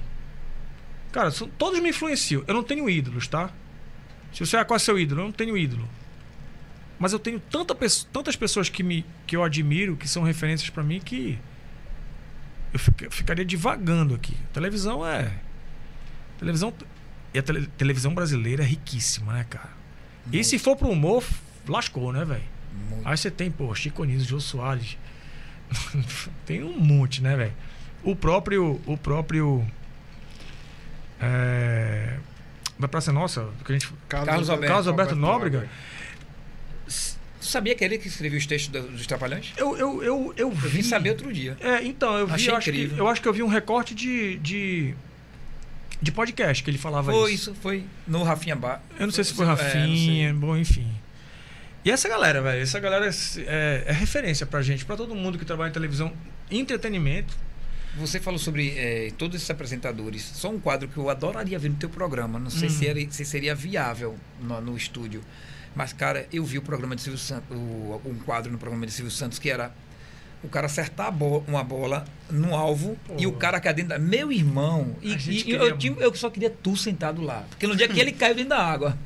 [1.12, 2.42] cara, são, todos me influenciam.
[2.46, 3.50] Eu não tenho ídolos, tá?
[4.32, 5.88] Se você é qual é seu ídolo, eu não tenho ídolo.
[6.98, 7.74] Mas eu tenho tanta,
[8.12, 11.38] tantas pessoas que me que eu admiro, que são referências pra mim que
[12.72, 14.36] eu fica- eu ficaria divagando aqui.
[14.52, 15.32] Televisão é
[16.38, 16.72] televisão
[17.34, 19.70] e a tele- televisão brasileira é riquíssima, né, cara?
[20.32, 21.24] E se for pro humor,
[21.66, 22.42] lascou, né, velho?
[22.90, 23.08] Muito.
[23.08, 24.96] Aí você tem, pô, Chico Anísio, Jô Soares.
[26.46, 27.52] tem um monte, né, velho?
[28.02, 28.80] O próprio.
[28.86, 29.66] O próprio.
[31.20, 32.16] É,
[32.78, 33.92] da Praça Nossa, que a gente.
[34.08, 34.68] Carlos Alberto.
[34.72, 35.68] Carlos Alberto Nóbrega.
[36.86, 39.52] Tu sabia que ele que escreveu os textos do- dos Trapalhões?
[39.56, 40.64] Eu, eu, eu, eu vi.
[40.66, 41.56] Eu vim saber outro dia.
[41.60, 42.34] É, então, eu vi.
[42.34, 42.98] Achei Eu acho, que, incrível.
[42.98, 44.36] eu acho que eu vi um recorte de.
[44.38, 44.94] de,
[46.02, 47.50] de podcast que ele falava Foi isso.
[47.50, 48.82] isso, foi no Rafinha Bar.
[48.98, 49.48] Eu não sei se foi É.
[49.48, 50.86] Rafinha, bom, enfim.
[51.82, 55.44] E essa galera, velho, essa galera é, é referência pra gente, pra todo mundo que
[55.46, 56.12] trabalha em televisão,
[56.50, 57.34] entretenimento.
[57.96, 60.22] Você falou sobre eh, todos esses apresentadores.
[60.22, 62.38] Só um quadro que eu adoraria ver no teu programa.
[62.38, 62.90] Não sei se, Hum.
[62.90, 65.22] era- se seria viável no, no estúdio.
[65.74, 68.92] Mas, cara, eu vi o programa de Silvio Santos, o- um quadro no programa de
[68.92, 69.72] Silvio Santos que era
[70.42, 73.14] o cara acertar a bo- uma bola no alvo Pô.
[73.18, 73.98] e o cara cair dentro da.
[73.98, 74.96] Meu irmão!
[75.02, 75.12] E, e
[75.52, 77.44] eu, queria tinha- eu só queria tu sentado lá.
[77.50, 78.96] Porque no dia que ele caiu dentro da água.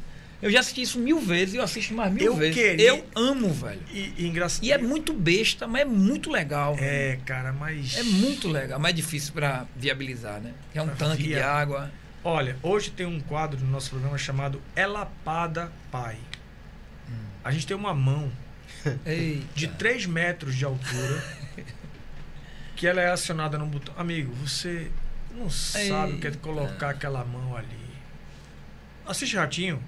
[0.44, 2.54] Eu já assisti isso mil vezes e eu assisto mais mil Eu vezes.
[2.54, 3.80] queria- Eu amo, velho.
[3.90, 4.62] E, e engraçado.
[4.64, 6.74] E é muito besta, mas é muito legal.
[6.74, 6.86] velho.
[6.86, 7.96] É, cara, mas.
[7.96, 10.52] É muito legal, mas é difícil para viabilizar, né?
[10.74, 11.90] É um Pra tanque de via- água.
[12.22, 16.16] Olha, hoje tem um quadro no nosso programa chamado Elapada Pai.
[17.42, 18.30] A gente tem uma mão
[19.06, 19.46] Eita.
[19.54, 21.24] de 3 metros de altura
[22.76, 23.94] que ela é acionada num botão.
[23.96, 24.90] Amigo, você
[25.34, 27.66] não sabe o que é colocar aquela mão ali.
[29.06, 29.82] Assiste Ratinho?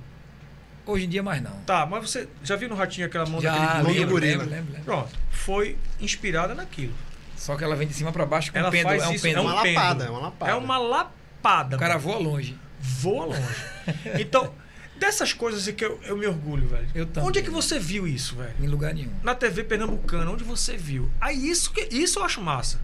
[0.87, 1.51] Hoje em dia mais não.
[1.67, 4.43] Tá, mas você já viu no Ratinho aquela mão Já, daquele lembro, gorila.
[4.45, 4.85] lembro, lembro, lembro.
[4.85, 6.95] Pronto, foi inspirada naquilo.
[7.37, 8.91] Só que ela vem de cima para baixo com Ela um pêndulo.
[8.91, 9.49] faz É um isso, É pêndulo.
[9.49, 10.05] uma um lapada, pêndulo.
[10.05, 10.51] é uma lapada.
[10.51, 11.77] É uma lapada.
[11.77, 12.57] O cara voa longe.
[12.81, 13.67] voa longe.
[14.21, 14.53] Então,
[14.99, 16.89] dessas coisas é que eu, eu me orgulho, velho.
[16.95, 17.29] Eu também.
[17.29, 18.55] Onde é que você viu isso, velho?
[18.61, 19.13] Em lugar nenhum.
[19.23, 21.11] Na TV pernambucana, onde você viu?
[21.21, 22.81] Aí isso, que, isso eu acho massa.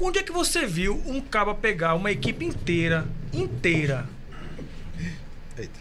[0.00, 4.06] Onde é que você viu um caba pegar uma equipe inteira, inteira?
[5.56, 5.80] Eita.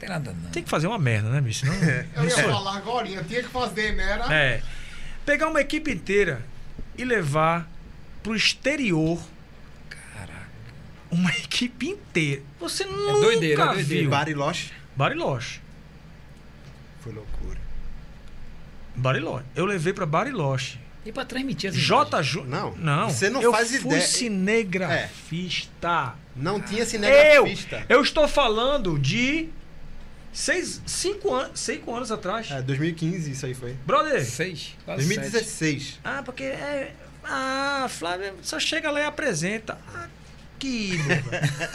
[0.00, 0.50] Tem nada não.
[0.50, 1.66] Tem que fazer uma merda, né, bicho?
[1.66, 1.74] Não,
[2.16, 4.12] Eu ia falar agora, tinha que fazer, né?
[4.12, 4.34] Era?
[4.34, 4.62] É.
[5.26, 6.42] Pegar uma equipe inteira
[6.96, 7.68] e levar
[8.22, 9.20] pro exterior
[9.90, 10.48] Caraca.
[11.10, 12.42] uma equipe inteira.
[12.58, 14.00] Você nunca doideira, é doideira.
[14.02, 14.10] viu.
[14.10, 15.60] Bariloche Bariloche.
[17.00, 17.58] foi loucura.
[18.96, 19.44] Bariloche.
[19.54, 20.78] Eu levei pra Bariloche.
[21.04, 22.22] E para transmitir as J.
[22.22, 22.44] Ju...
[22.44, 23.08] Não, não.
[23.08, 24.00] você não eu faz fui ideia.
[24.02, 26.14] cinegrafista.
[26.36, 27.86] Não tinha Eu, cinegrafista.
[27.88, 29.48] eu estou falando de
[30.32, 32.50] seis, cinco anos, cinco anos atrás.
[32.50, 33.72] É, 2015 isso aí foi.
[33.86, 34.24] Brother.
[34.24, 35.16] Seis, quase sete.
[35.20, 36.00] 2016.
[36.04, 36.92] Ah, porque é.
[37.24, 39.78] Ah, Flávio só chega lá e apresenta.
[40.56, 40.98] Aqui.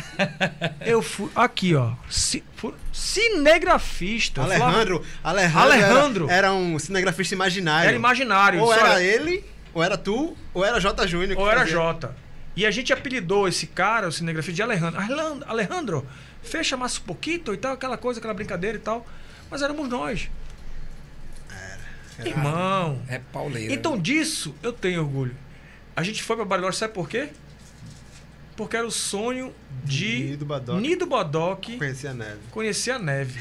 [0.86, 1.30] Eu fui.
[1.36, 1.94] Aqui, ó.
[2.10, 2.44] Ci-
[2.92, 4.44] cinegrafista.
[4.44, 6.26] Flávio- Alejandro, Alejandro, Alejandro.
[6.26, 7.88] Era, era um cinegrafista imaginário.
[7.88, 8.60] Era imaginário.
[8.60, 9.44] Ou Só- era ele,
[9.74, 11.08] ou era tu, ou era J.
[11.08, 11.40] Júnior.
[11.40, 11.66] Ou era.
[11.66, 12.16] Jota.
[12.56, 15.00] E a gente apelidou esse cara, o cinegrafista, de Alejandro.
[15.02, 16.08] Alejandro, Alejandro
[16.46, 19.06] fecha mais um pouquinho e tal, aquela coisa, aquela brincadeira e tal.
[19.50, 20.30] Mas éramos nós.
[22.24, 23.02] Irmão.
[23.08, 23.74] É pauleira.
[23.74, 25.36] Então disso eu tenho orgulho.
[25.96, 27.30] A gente foi pra Bariloche, sabe por quê?
[28.56, 30.80] Porque era o sonho de Nido Badoc.
[30.80, 32.40] Nido Bodoc Conheci a neve.
[32.52, 33.40] conhecer a neve.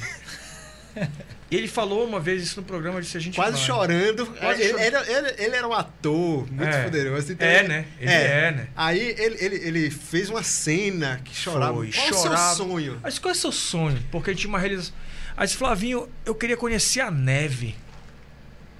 [1.50, 3.60] E ele falou uma vez isso no programa, disse a gente Quase vai.
[3.66, 4.26] chorando.
[4.26, 6.84] Quase ele, chor- ele, ele- ele era um ator muito É.
[6.84, 7.32] poderoso.
[7.32, 7.86] então É, ele- né?
[8.00, 8.68] Ele é, né?
[8.74, 11.74] Aí ele, ele, ele fez uma cena que chorava.
[11.74, 12.54] Foi, Qual o chorava.
[12.56, 12.98] seu sonho?
[13.02, 14.02] Mas qual é o seu sonho?
[14.10, 14.94] Porque a gente tinha uma realização.
[15.36, 17.76] Aí disse, Flavinho, eu queria conhecer a neve.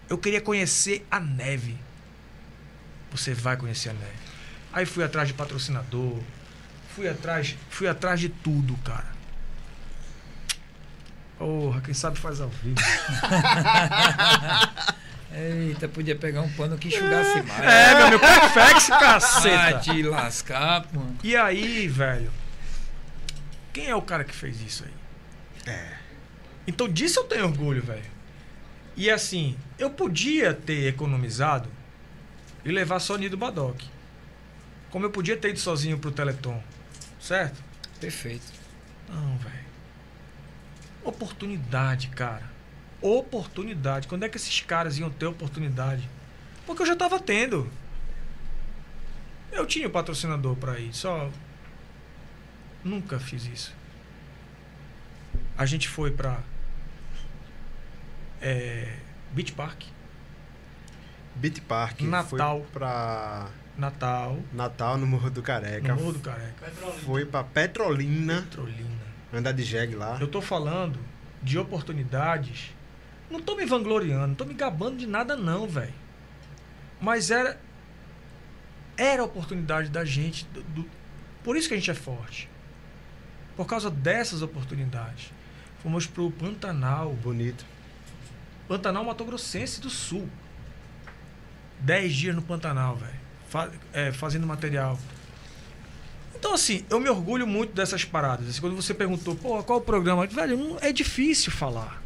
[0.08, 1.76] Eu queria conhecer a neve.
[3.10, 4.12] Você vai conhecer a neve.
[4.72, 6.18] Aí fui atrás de patrocinador.
[6.96, 9.13] Fui atrás, fui atrás de tudo, cara.
[11.38, 12.76] Porra, quem sabe faz ao vivo.
[15.36, 17.60] Eita, podia pegar um pano que enxugasse mais.
[17.64, 19.78] É, meu amigo, perfex, Ah, caceta.
[19.80, 21.00] te lascar, pô.
[21.24, 22.30] E aí, velho?
[23.72, 25.72] Quem é o cara que fez isso aí?
[25.74, 25.94] É.
[26.68, 28.14] Então disso eu tenho orgulho, velho.
[28.96, 31.68] E assim, eu podia ter economizado
[32.64, 33.82] e levar só Nido Badoc.
[34.90, 36.62] Como eu podia ter ido sozinho pro Teleton.
[37.20, 37.60] Certo?
[38.00, 38.44] Perfeito.
[39.08, 39.63] Não, velho.
[41.04, 42.42] Oportunidade, cara.
[43.00, 44.08] Oportunidade.
[44.08, 46.08] Quando é que esses caras iam ter oportunidade?
[46.66, 47.70] Porque eu já tava tendo.
[49.52, 51.30] Eu tinha o patrocinador pra ir, só.
[52.82, 53.74] Nunca fiz isso.
[55.56, 56.40] A gente foi pra.
[58.40, 58.96] É,
[59.32, 59.84] Beach Park,
[61.36, 62.00] Beat Park.
[62.02, 62.66] Natal.
[62.72, 65.94] Pra Natal, Natal no Morro do Careca.
[65.94, 66.70] no Morro do Careca,
[67.04, 68.42] Foi pra Petrolina.
[68.42, 69.03] Petrolina.
[69.38, 70.16] Andar de jegue lá.
[70.20, 70.98] Eu tô falando
[71.42, 72.70] de oportunidades.
[73.30, 75.94] Não tô me vangloriando, não tô me gabando de nada não, velho.
[77.00, 77.58] Mas era
[78.96, 80.90] era a oportunidade da gente, do- do-
[81.42, 82.48] por isso que a gente é forte.
[83.56, 85.32] Por causa dessas oportunidades.
[85.82, 87.64] Fomos pro Pantanal, Bonito.
[88.68, 90.28] Pantanal Mato Grossense do Sul.
[91.80, 93.20] Dez dias no Pantanal, velho.
[93.48, 94.98] Fa- é, fazendo material.
[96.44, 98.46] Então, assim, eu me orgulho muito dessas paradas.
[98.46, 100.26] Assim, quando você perguntou, pô, qual o programa?
[100.26, 102.02] Velho, não- é difícil falar.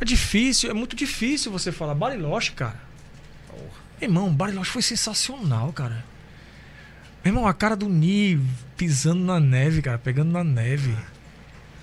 [0.00, 1.92] É difícil, é muito difícil você falar.
[1.96, 2.80] Bariloche, cara.
[4.00, 6.04] Irmão, Bariloche foi sensacional, cara.
[7.24, 8.40] Meu irmão, a cara do Ni
[8.76, 10.96] pisando na neve, cara, pegando na neve.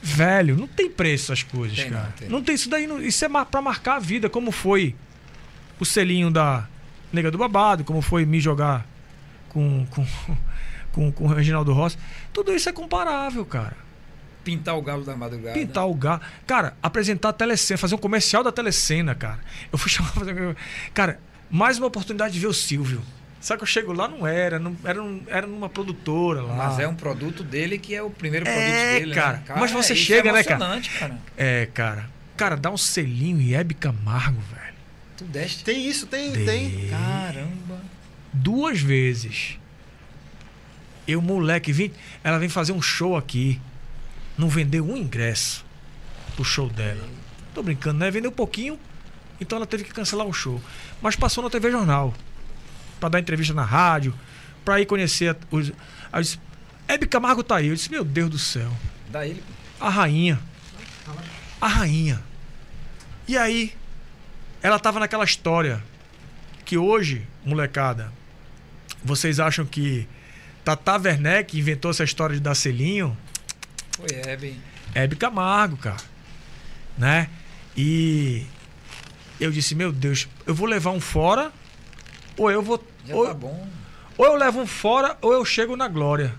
[0.02, 2.14] Velho, não tem preço as coisas, Tem não, cara.
[2.18, 4.96] tem não tem isso daí, não- isso é pra marcar a vida, como foi
[5.78, 6.70] o selinho da
[7.12, 8.88] Nega do Babado, como foi me jogar
[9.50, 10.06] com com,
[10.98, 11.98] com, com o Reginaldo Rossi.
[12.34, 13.78] Tudo isso é comparável, cara.
[14.44, 15.54] Pintar o galo da madrugada.
[15.54, 16.26] Pintar o gato.
[16.48, 19.40] Cara, apresentar a telecena, fazer um comercial da telecena, cara.
[19.72, 20.56] Eu fui chamar pra fazer.
[20.94, 21.20] Cara,
[21.52, 23.02] mais uma oportunidade de ver o Silvio.
[23.40, 26.56] Sabe que eu chego lá, não era, não, era, um- era numa produtora lá.
[26.56, 29.14] Mas é um produto dele que é o primeiro produto É, dele.
[29.14, 29.38] cara.
[29.48, 29.56] Né?
[29.60, 30.82] Mas você isso chega, é né, cara?
[31.00, 31.18] cara?
[31.38, 32.10] É, cara.
[32.36, 34.74] Cara, dá um selinho e Hebe Camargo, velho.
[35.18, 35.64] Tu deste.
[35.64, 36.46] Tem isso, tem, Dei.
[36.46, 36.90] tem.
[36.90, 37.82] Caramba.
[38.34, 39.60] Duas vezes.
[41.08, 41.92] Eu, moleque, vim,
[42.24, 43.62] ela vem fazer um show aqui.
[44.38, 45.66] Não vendeu um ingresso
[46.36, 47.04] pro show dela.
[47.54, 48.12] Tô brincando, né?
[48.12, 48.78] Vendeu pouquinho,
[49.40, 50.62] então ela teve que cancelar o show.
[51.02, 52.14] Mas passou na TV Jornal.
[53.00, 54.14] Pra dar entrevista na rádio.
[54.66, 55.70] Pra ir conhecer os.
[56.12, 56.40] Aí eu disse,
[56.88, 57.68] Hebe Camargo tá aí.
[57.68, 58.72] Eu disse, meu Deus do céu.
[59.10, 59.44] Dá ele.
[59.80, 60.40] A rainha.
[61.62, 62.22] A rainha.
[63.28, 63.74] E aí,
[64.62, 65.84] ela tava naquela história
[66.66, 68.12] que hoje, molecada,
[69.04, 70.08] vocês acham que
[70.68, 73.18] Tata Werneck inventou essa história de dar selinho?
[73.92, 74.60] Foi Hebe.
[74.94, 75.96] Hebe Camargo, cara.
[76.98, 77.30] Né?
[77.78, 78.46] E
[79.40, 81.54] eu disse, meu Deus, eu vou levar um fora
[82.36, 83.66] ou eu vou Já ou, tá bom.
[84.18, 86.36] ou eu levo um fora ou eu chego na glória.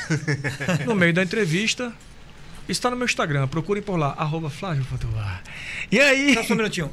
[0.84, 1.90] no meio da entrevista,
[2.68, 4.86] está no meu Instagram, procurem por lá, arroba Flávio.
[5.90, 6.34] E aí...
[6.34, 6.90] Só um minutinho.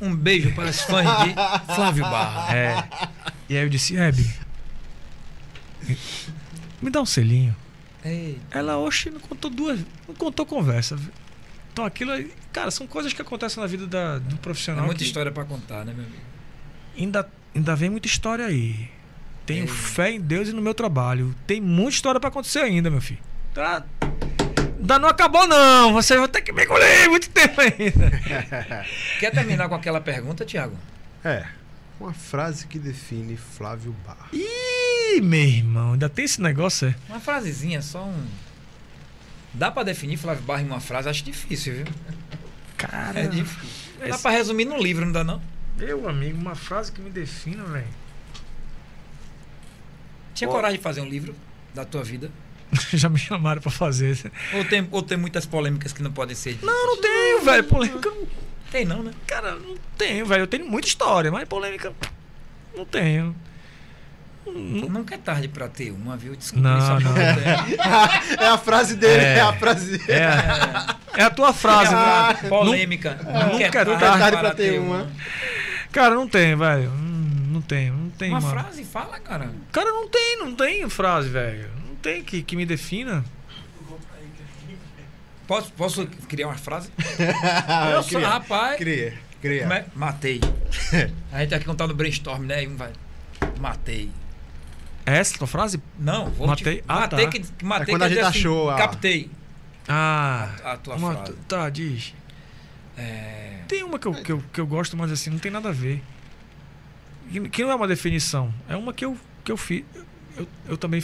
[0.00, 1.34] Um beijo para os fãs de
[1.72, 2.56] Flávio Barra.
[2.56, 2.88] É.
[3.48, 4.28] E aí eu disse, Hebe,
[6.82, 7.54] me dá um selinho.
[8.04, 10.96] Ei, Ela, oxe, não contou duas, não contou conversa.
[11.72, 14.84] Então aquilo aí, cara, são coisas que acontecem na vida da- do é profissional.
[14.84, 16.20] muita que história para contar, né, meu amigo?
[16.96, 18.88] Ainda, ainda vem muita história aí.
[19.46, 19.66] Tenho É.
[19.68, 21.34] fé em Deus e no meu trabalho.
[21.46, 23.20] Tem muita história pra acontecer ainda, meu filho.
[23.54, 23.84] Tá,
[24.78, 25.92] ainda não acabou, não.
[25.94, 28.10] Você vai ter que me engolir muito tempo ainda.
[29.20, 30.76] Quer terminar com aquela pergunta, Tiago?
[31.24, 31.44] É.
[32.00, 34.28] Uma frase que define Flávio Barra.
[34.32, 36.94] Ih, meu irmão, ainda tem esse negócio, é?
[37.08, 38.26] Uma frasezinha, só um.
[39.52, 41.08] Dá pra definir Flávio Barra em uma frase?
[41.08, 41.86] Acho difícil, viu?
[42.76, 43.92] Cara, É difícil.
[43.98, 45.42] Dá esse- pra resumir num livro, não dá não?
[45.76, 47.86] meu amigo, uma frase que me defina, velho.
[50.34, 50.54] Tinha Pô.
[50.54, 51.34] coragem de fazer um livro
[51.74, 52.30] da tua vida?
[52.92, 54.30] Já me chamaram pra fazer.
[54.54, 56.66] Ou tem, ou tem muitas polêmicas que não podem ser ditas?
[56.66, 57.64] Não, não tenho, velho.
[57.64, 58.10] Polêmica.
[58.10, 58.26] não-
[58.70, 59.12] Tem não, né?
[59.26, 60.42] Cara, não tenho, velho.
[60.42, 61.92] Eu tenho muita história, mas polêmica.
[62.76, 63.34] Não tenho.
[64.46, 66.34] Nunca é tarde pra ter uma, viu?
[66.34, 67.12] Desculpa, Não, não.
[67.14, 67.82] tempo.
[68.42, 69.34] É a frase dele, É.
[69.36, 70.12] é, a frase dele.
[70.12, 72.48] É, é a tua frase, Ah, né?
[72.48, 73.18] polêmica.
[73.52, 75.06] nunca é tarde tarde pra ter uma.
[75.92, 76.90] Cara, não tem, velho.
[76.90, 77.14] Hum,
[77.50, 78.52] Não tem, não tem, Uma mano.
[78.52, 79.50] frase, fala, cara.
[79.72, 81.68] Cara, não tem, não tem frase, velho.
[81.88, 83.24] Não tem que, que me defina.
[85.48, 86.90] Posso, posso criar uma frase?
[87.90, 88.76] Eu sou cria, rapaz.
[88.76, 89.62] Cria, cria.
[89.62, 89.86] Como é?
[89.96, 90.40] Matei.
[91.32, 92.62] A gente aqui contando brainstorm, né?
[92.62, 92.92] E um vai.
[93.58, 94.10] Matei.
[95.06, 95.82] É essa a tua frase?
[95.98, 96.76] Não, vou Matei?
[96.76, 96.84] Te...
[96.86, 97.30] Ah, matei tá.
[97.30, 99.30] que, que matei É quando quer a gente assim, achou a- Captei.
[99.88, 100.50] Ah.
[100.62, 101.32] A- a tua uma- frase.
[101.48, 102.14] Tá, diz.
[102.94, 103.60] É...
[103.66, 105.72] Tem uma que eu, que, eu, que eu gosto, mas assim, não tem nada a
[105.72, 106.02] ver.
[107.32, 108.52] Que, que não é uma definição.
[108.68, 109.82] É uma que eu, que eu fiz.
[110.36, 111.02] Eu, eu também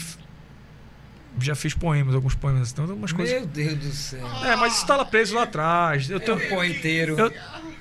[1.40, 3.34] já fiz poemas, alguns poemas, então algumas coisas.
[3.34, 4.26] Meu Deus do céu.
[4.44, 6.08] É, mas isso tá lá preso lá atrás.
[6.10, 7.16] Eu, É tam- um poeteiro.
[7.18, 7.32] eu,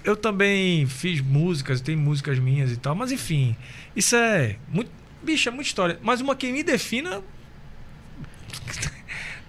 [0.03, 3.55] eu também fiz músicas, tem músicas minhas e tal, mas enfim,
[3.95, 4.91] isso é muito.
[5.21, 5.99] Bicho, é muita história.
[6.01, 7.21] Mas uma que me defina.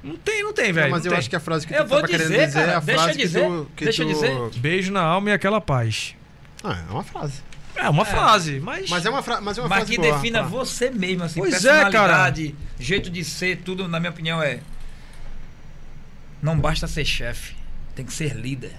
[0.02, 0.90] Não tem, não tem, velho.
[0.90, 1.18] mas eu tem.
[1.18, 2.80] acho que a frase que tu Eu vou tava querendo dizer, dizer é cara, a
[2.80, 3.70] deixa frase eu dizer, que tu.
[3.76, 4.12] Que deixa eu tu...
[4.50, 4.60] dizer.
[4.60, 6.14] Beijo na alma e aquela paz.
[6.62, 7.42] Ah, é uma frase.
[7.76, 8.88] É uma frase, mas.
[8.88, 9.40] Mas é uma, fra...
[9.40, 10.14] mas é uma Mas frase que boa.
[10.14, 10.50] defina Fala.
[10.50, 14.60] você mesmo, assim, Pois é, personalidade, jeito de ser, tudo, na minha opinião, é.
[16.40, 17.56] Não basta ser chefe,
[17.94, 18.76] tem que ser líder.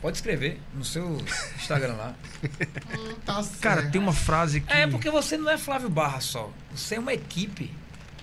[0.00, 1.16] Pode escrever no seu
[1.56, 2.14] Instagram lá.
[3.24, 3.42] Tá.
[3.60, 4.70] Cara, tem uma frase que.
[4.72, 6.50] É porque você não é Flávio Barra só.
[6.74, 7.72] Você é uma equipe.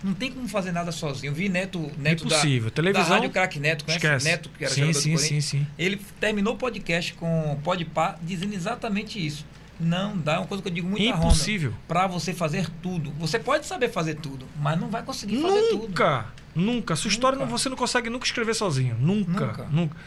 [0.04, 1.30] Não tem como fazer nada sozinho.
[1.30, 2.70] Eu vi Neto, Neto Impossível.
[2.70, 4.06] da, Televisão, da Rádio Crack Neto, conhece?
[4.06, 4.26] Esquece.
[4.26, 5.68] Neto, que era sim, sim, sim, sim.
[5.78, 9.46] Ele terminou o podcast com Podpah dizendo exatamente isso.
[9.80, 11.04] Não dá, é uma coisa que eu digo muito.
[11.04, 11.74] Impossível.
[11.88, 13.12] Pra você fazer tudo.
[13.20, 15.88] Você pode saber fazer tudo, mas não vai conseguir fazer tudo.
[15.88, 16.96] Nunca, nunca.
[16.96, 17.50] Sua história Nunca.
[17.50, 18.96] você não consegue nunca escrever sozinho.
[19.00, 19.68] Nunca, Nunca.
[19.72, 19.98] nunca.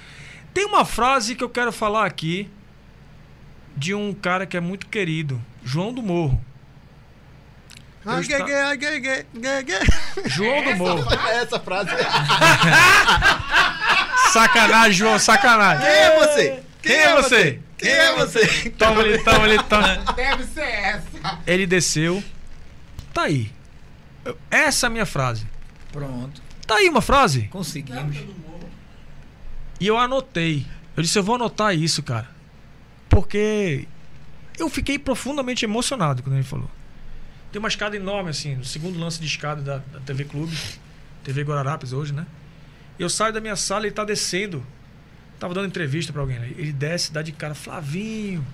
[0.53, 2.49] Tem uma frase que eu quero falar aqui
[3.77, 6.41] de um cara que é muito querido, João do Morro.
[8.07, 8.47] Ah, está-.
[10.27, 11.05] João do Morro.
[11.31, 11.91] Essa frase.
[14.33, 15.85] Sacanagem, João, sacanagem.
[15.85, 16.63] Quem é você?
[16.83, 17.61] Quem é você?
[17.79, 18.71] Quem é você?
[18.71, 19.97] Toma ali, toma ali, toma.
[20.15, 21.39] Deve ser essa.
[21.47, 22.23] Ele desceu.
[23.13, 23.51] Tá aí.
[24.51, 25.47] Essa é a minha frase.
[25.93, 26.43] Pronto.
[26.67, 27.43] Tá aí uma frase.
[27.49, 28.17] Conseguimos.
[29.79, 30.67] E eu anotei.
[30.97, 32.29] Eu disse, eu vou anotar isso, cara.
[33.09, 33.87] Porque
[34.59, 36.71] eu fiquei profundamente emocionado quando ele falou.
[37.55, 40.59] Tem uma escada enorme, assim, no segundo lance de escada da, da TV Clube.
[41.23, 42.27] TV Guararapes hoje, né?
[42.99, 44.67] Eu saio da minha sala e ele tá descendo.
[45.39, 46.37] Tava dando entrevista pra alguém.
[46.41, 46.53] né?
[46.59, 48.45] Ele desce, dá de cara, Flavinho.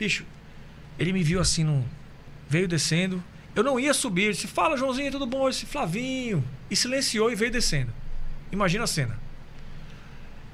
[0.00, 0.24] Bicho,
[0.98, 1.84] ele me viu assim,
[2.48, 3.22] veio descendo.
[3.54, 4.22] Eu não ia subir.
[4.22, 5.46] Ele disse, fala, Joãozinho, tudo bom?
[5.46, 6.44] Eu disse, Flavinho.
[6.68, 7.94] E silenciou e veio descendo.
[8.50, 9.16] Imagina a cena.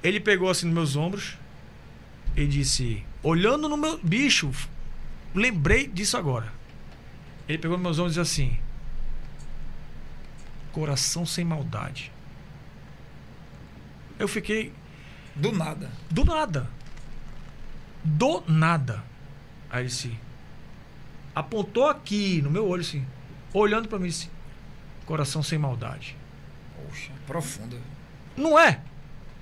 [0.02, 1.38] Ele pegou assim nos meus ombros
[2.36, 3.98] e disse, olhando no meu.
[4.02, 4.52] Bicho,
[5.34, 6.57] lembrei disso agora.
[7.48, 8.58] Ele pegou meus ombros e disse assim:
[10.72, 12.12] Coração sem maldade.
[14.18, 14.72] Eu fiquei
[15.34, 15.90] Do nada.
[16.10, 16.68] do nada.
[18.04, 19.02] Do nada.
[19.70, 20.16] Aí ele disse:
[21.34, 23.06] Apontou aqui no meu olho assim,
[23.52, 24.28] olhando pra mim disse:
[25.06, 26.16] Coração sem maldade.
[26.76, 27.80] Poxa, profundo.
[28.36, 28.80] Não é.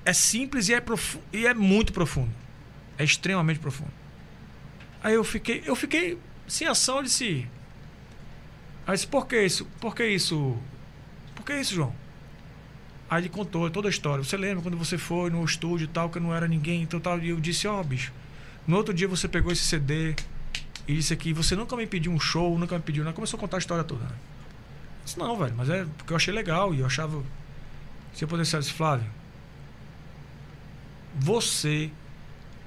[0.05, 2.31] É simples e é, profu- e é muito profundo.
[2.97, 3.91] É extremamente profundo.
[5.03, 7.47] Aí eu fiquei, eu fiquei sem ação, eu disse.
[8.87, 9.65] Aí disse, por que isso?
[9.81, 10.57] Por que isso?
[11.35, 11.93] Por que isso, João?
[13.09, 14.23] Aí ele contou toda a história.
[14.23, 17.01] Você lembra quando você foi no estúdio e tal, que eu não era ninguém, então
[17.01, 17.19] tal.
[17.19, 18.13] E eu disse, ó, bicho,
[18.67, 20.15] no outro dia você pegou esse CD
[20.87, 23.15] e disse aqui, você nunca me pediu um show, nunca me pediu nada.
[23.15, 24.05] Começou a contar a história toda.
[24.05, 24.11] Né?
[24.11, 27.23] Eu disse, não, velho, mas é porque eu achei legal e eu achava.
[28.15, 29.07] Se eu pudesse dizer, Flávio,
[31.15, 31.91] você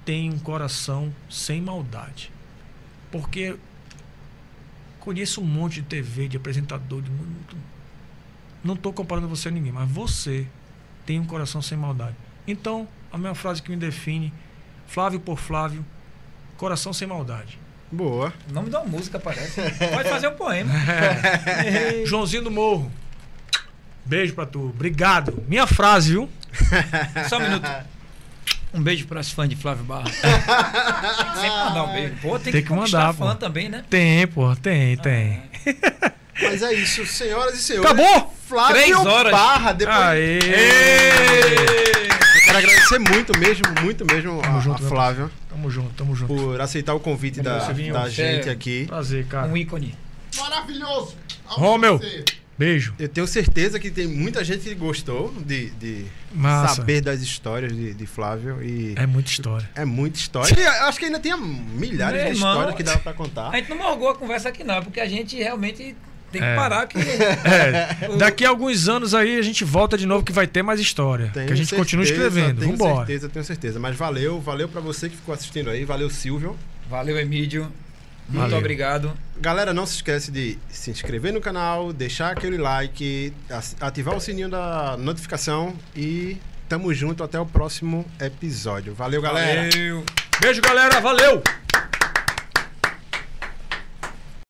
[0.06, 2.31] tem um coração sem maldade.
[3.11, 3.57] Porque
[5.09, 7.57] conheço um monte de TV, de apresentador, de muito.
[8.63, 10.45] Não estou comparando você a ninguém, mas você
[11.03, 12.15] tem um coração sem maldade.
[12.47, 14.31] Então, a minha frase que me define,
[14.85, 15.83] Flávio por Flávio,
[16.57, 17.57] coração sem maldade.
[17.91, 18.31] Boa.
[18.47, 19.59] O nome da música parece.
[19.89, 20.71] Pode fazer um poema.
[22.05, 22.91] Joãozinho do Morro.
[24.05, 24.69] Beijo pra tu.
[24.69, 25.43] Obrigado.
[25.47, 26.29] Minha frase, viu?
[27.27, 27.67] Só um minuto.
[28.73, 30.03] Um beijo para as fãs de Flávio Barra.
[30.09, 32.15] tem que sempre mandar um beijo.
[32.22, 33.83] Pô, tem, Tem que, que mandar, fã também, né?
[33.89, 34.56] Tem, pô.
[34.56, 35.41] Tem, tem.
[36.41, 37.91] Mas é isso, senhoras e senhores.
[37.91, 38.33] Acabou?
[38.48, 39.31] Flávio Três horas.
[39.31, 39.98] Barra, depois.
[39.98, 40.39] Aê!
[40.39, 46.15] Eu quero agradecer muito mesmo, muito mesmo Tamo a, junto, a Flávio Tamo junto, tamo
[46.15, 46.33] junto.
[46.33, 48.85] por aceitar o convite da, da gente é- aqui.
[48.88, 49.48] Prazer, cara.
[49.48, 49.95] Um ícone.
[50.38, 51.15] maravilhoso.
[51.45, 51.99] Romeu.
[52.59, 52.93] Beijo.
[52.99, 56.05] Eu tenho certeza que tem muita gente que gostou de, de
[56.75, 59.69] saber das histórias de, de Flávio e É muita história.
[59.73, 60.53] é muita história.
[60.59, 63.49] E acho que ainda tem milhares Meu de irmão, histórias que dá pra contar.
[63.49, 65.95] A gente não morgou a conversa aqui, não, porque a gente realmente
[66.33, 66.55] tem que É.
[66.55, 66.97] parar que.
[66.99, 70.81] É, daqui a alguns anos aí a gente volta de novo que vai ter mais
[70.81, 71.31] história.
[71.33, 72.59] Tenho que a gente continua certeza, escrevendo.
[72.59, 72.97] Tenho Vambora.
[73.05, 73.79] certeza, tenho certeza.
[73.79, 75.85] Mas valeu, valeu pra você que ficou assistindo aí.
[75.85, 76.57] Valeu, Silvio.
[76.89, 77.71] Valeu, Emílio.
[78.30, 78.58] Muito Valeu.
[78.59, 79.11] obrigado.
[79.41, 83.33] Galera, não se esquece de se inscrever no canal, deixar aquele like,
[83.82, 88.93] ativar o sininho da notificação e tamo junto até o próximo episódio.
[88.93, 89.69] Valeu, galera!
[89.72, 90.03] Valeu.
[90.40, 91.01] Beijo, galera.
[91.01, 91.41] Valeu!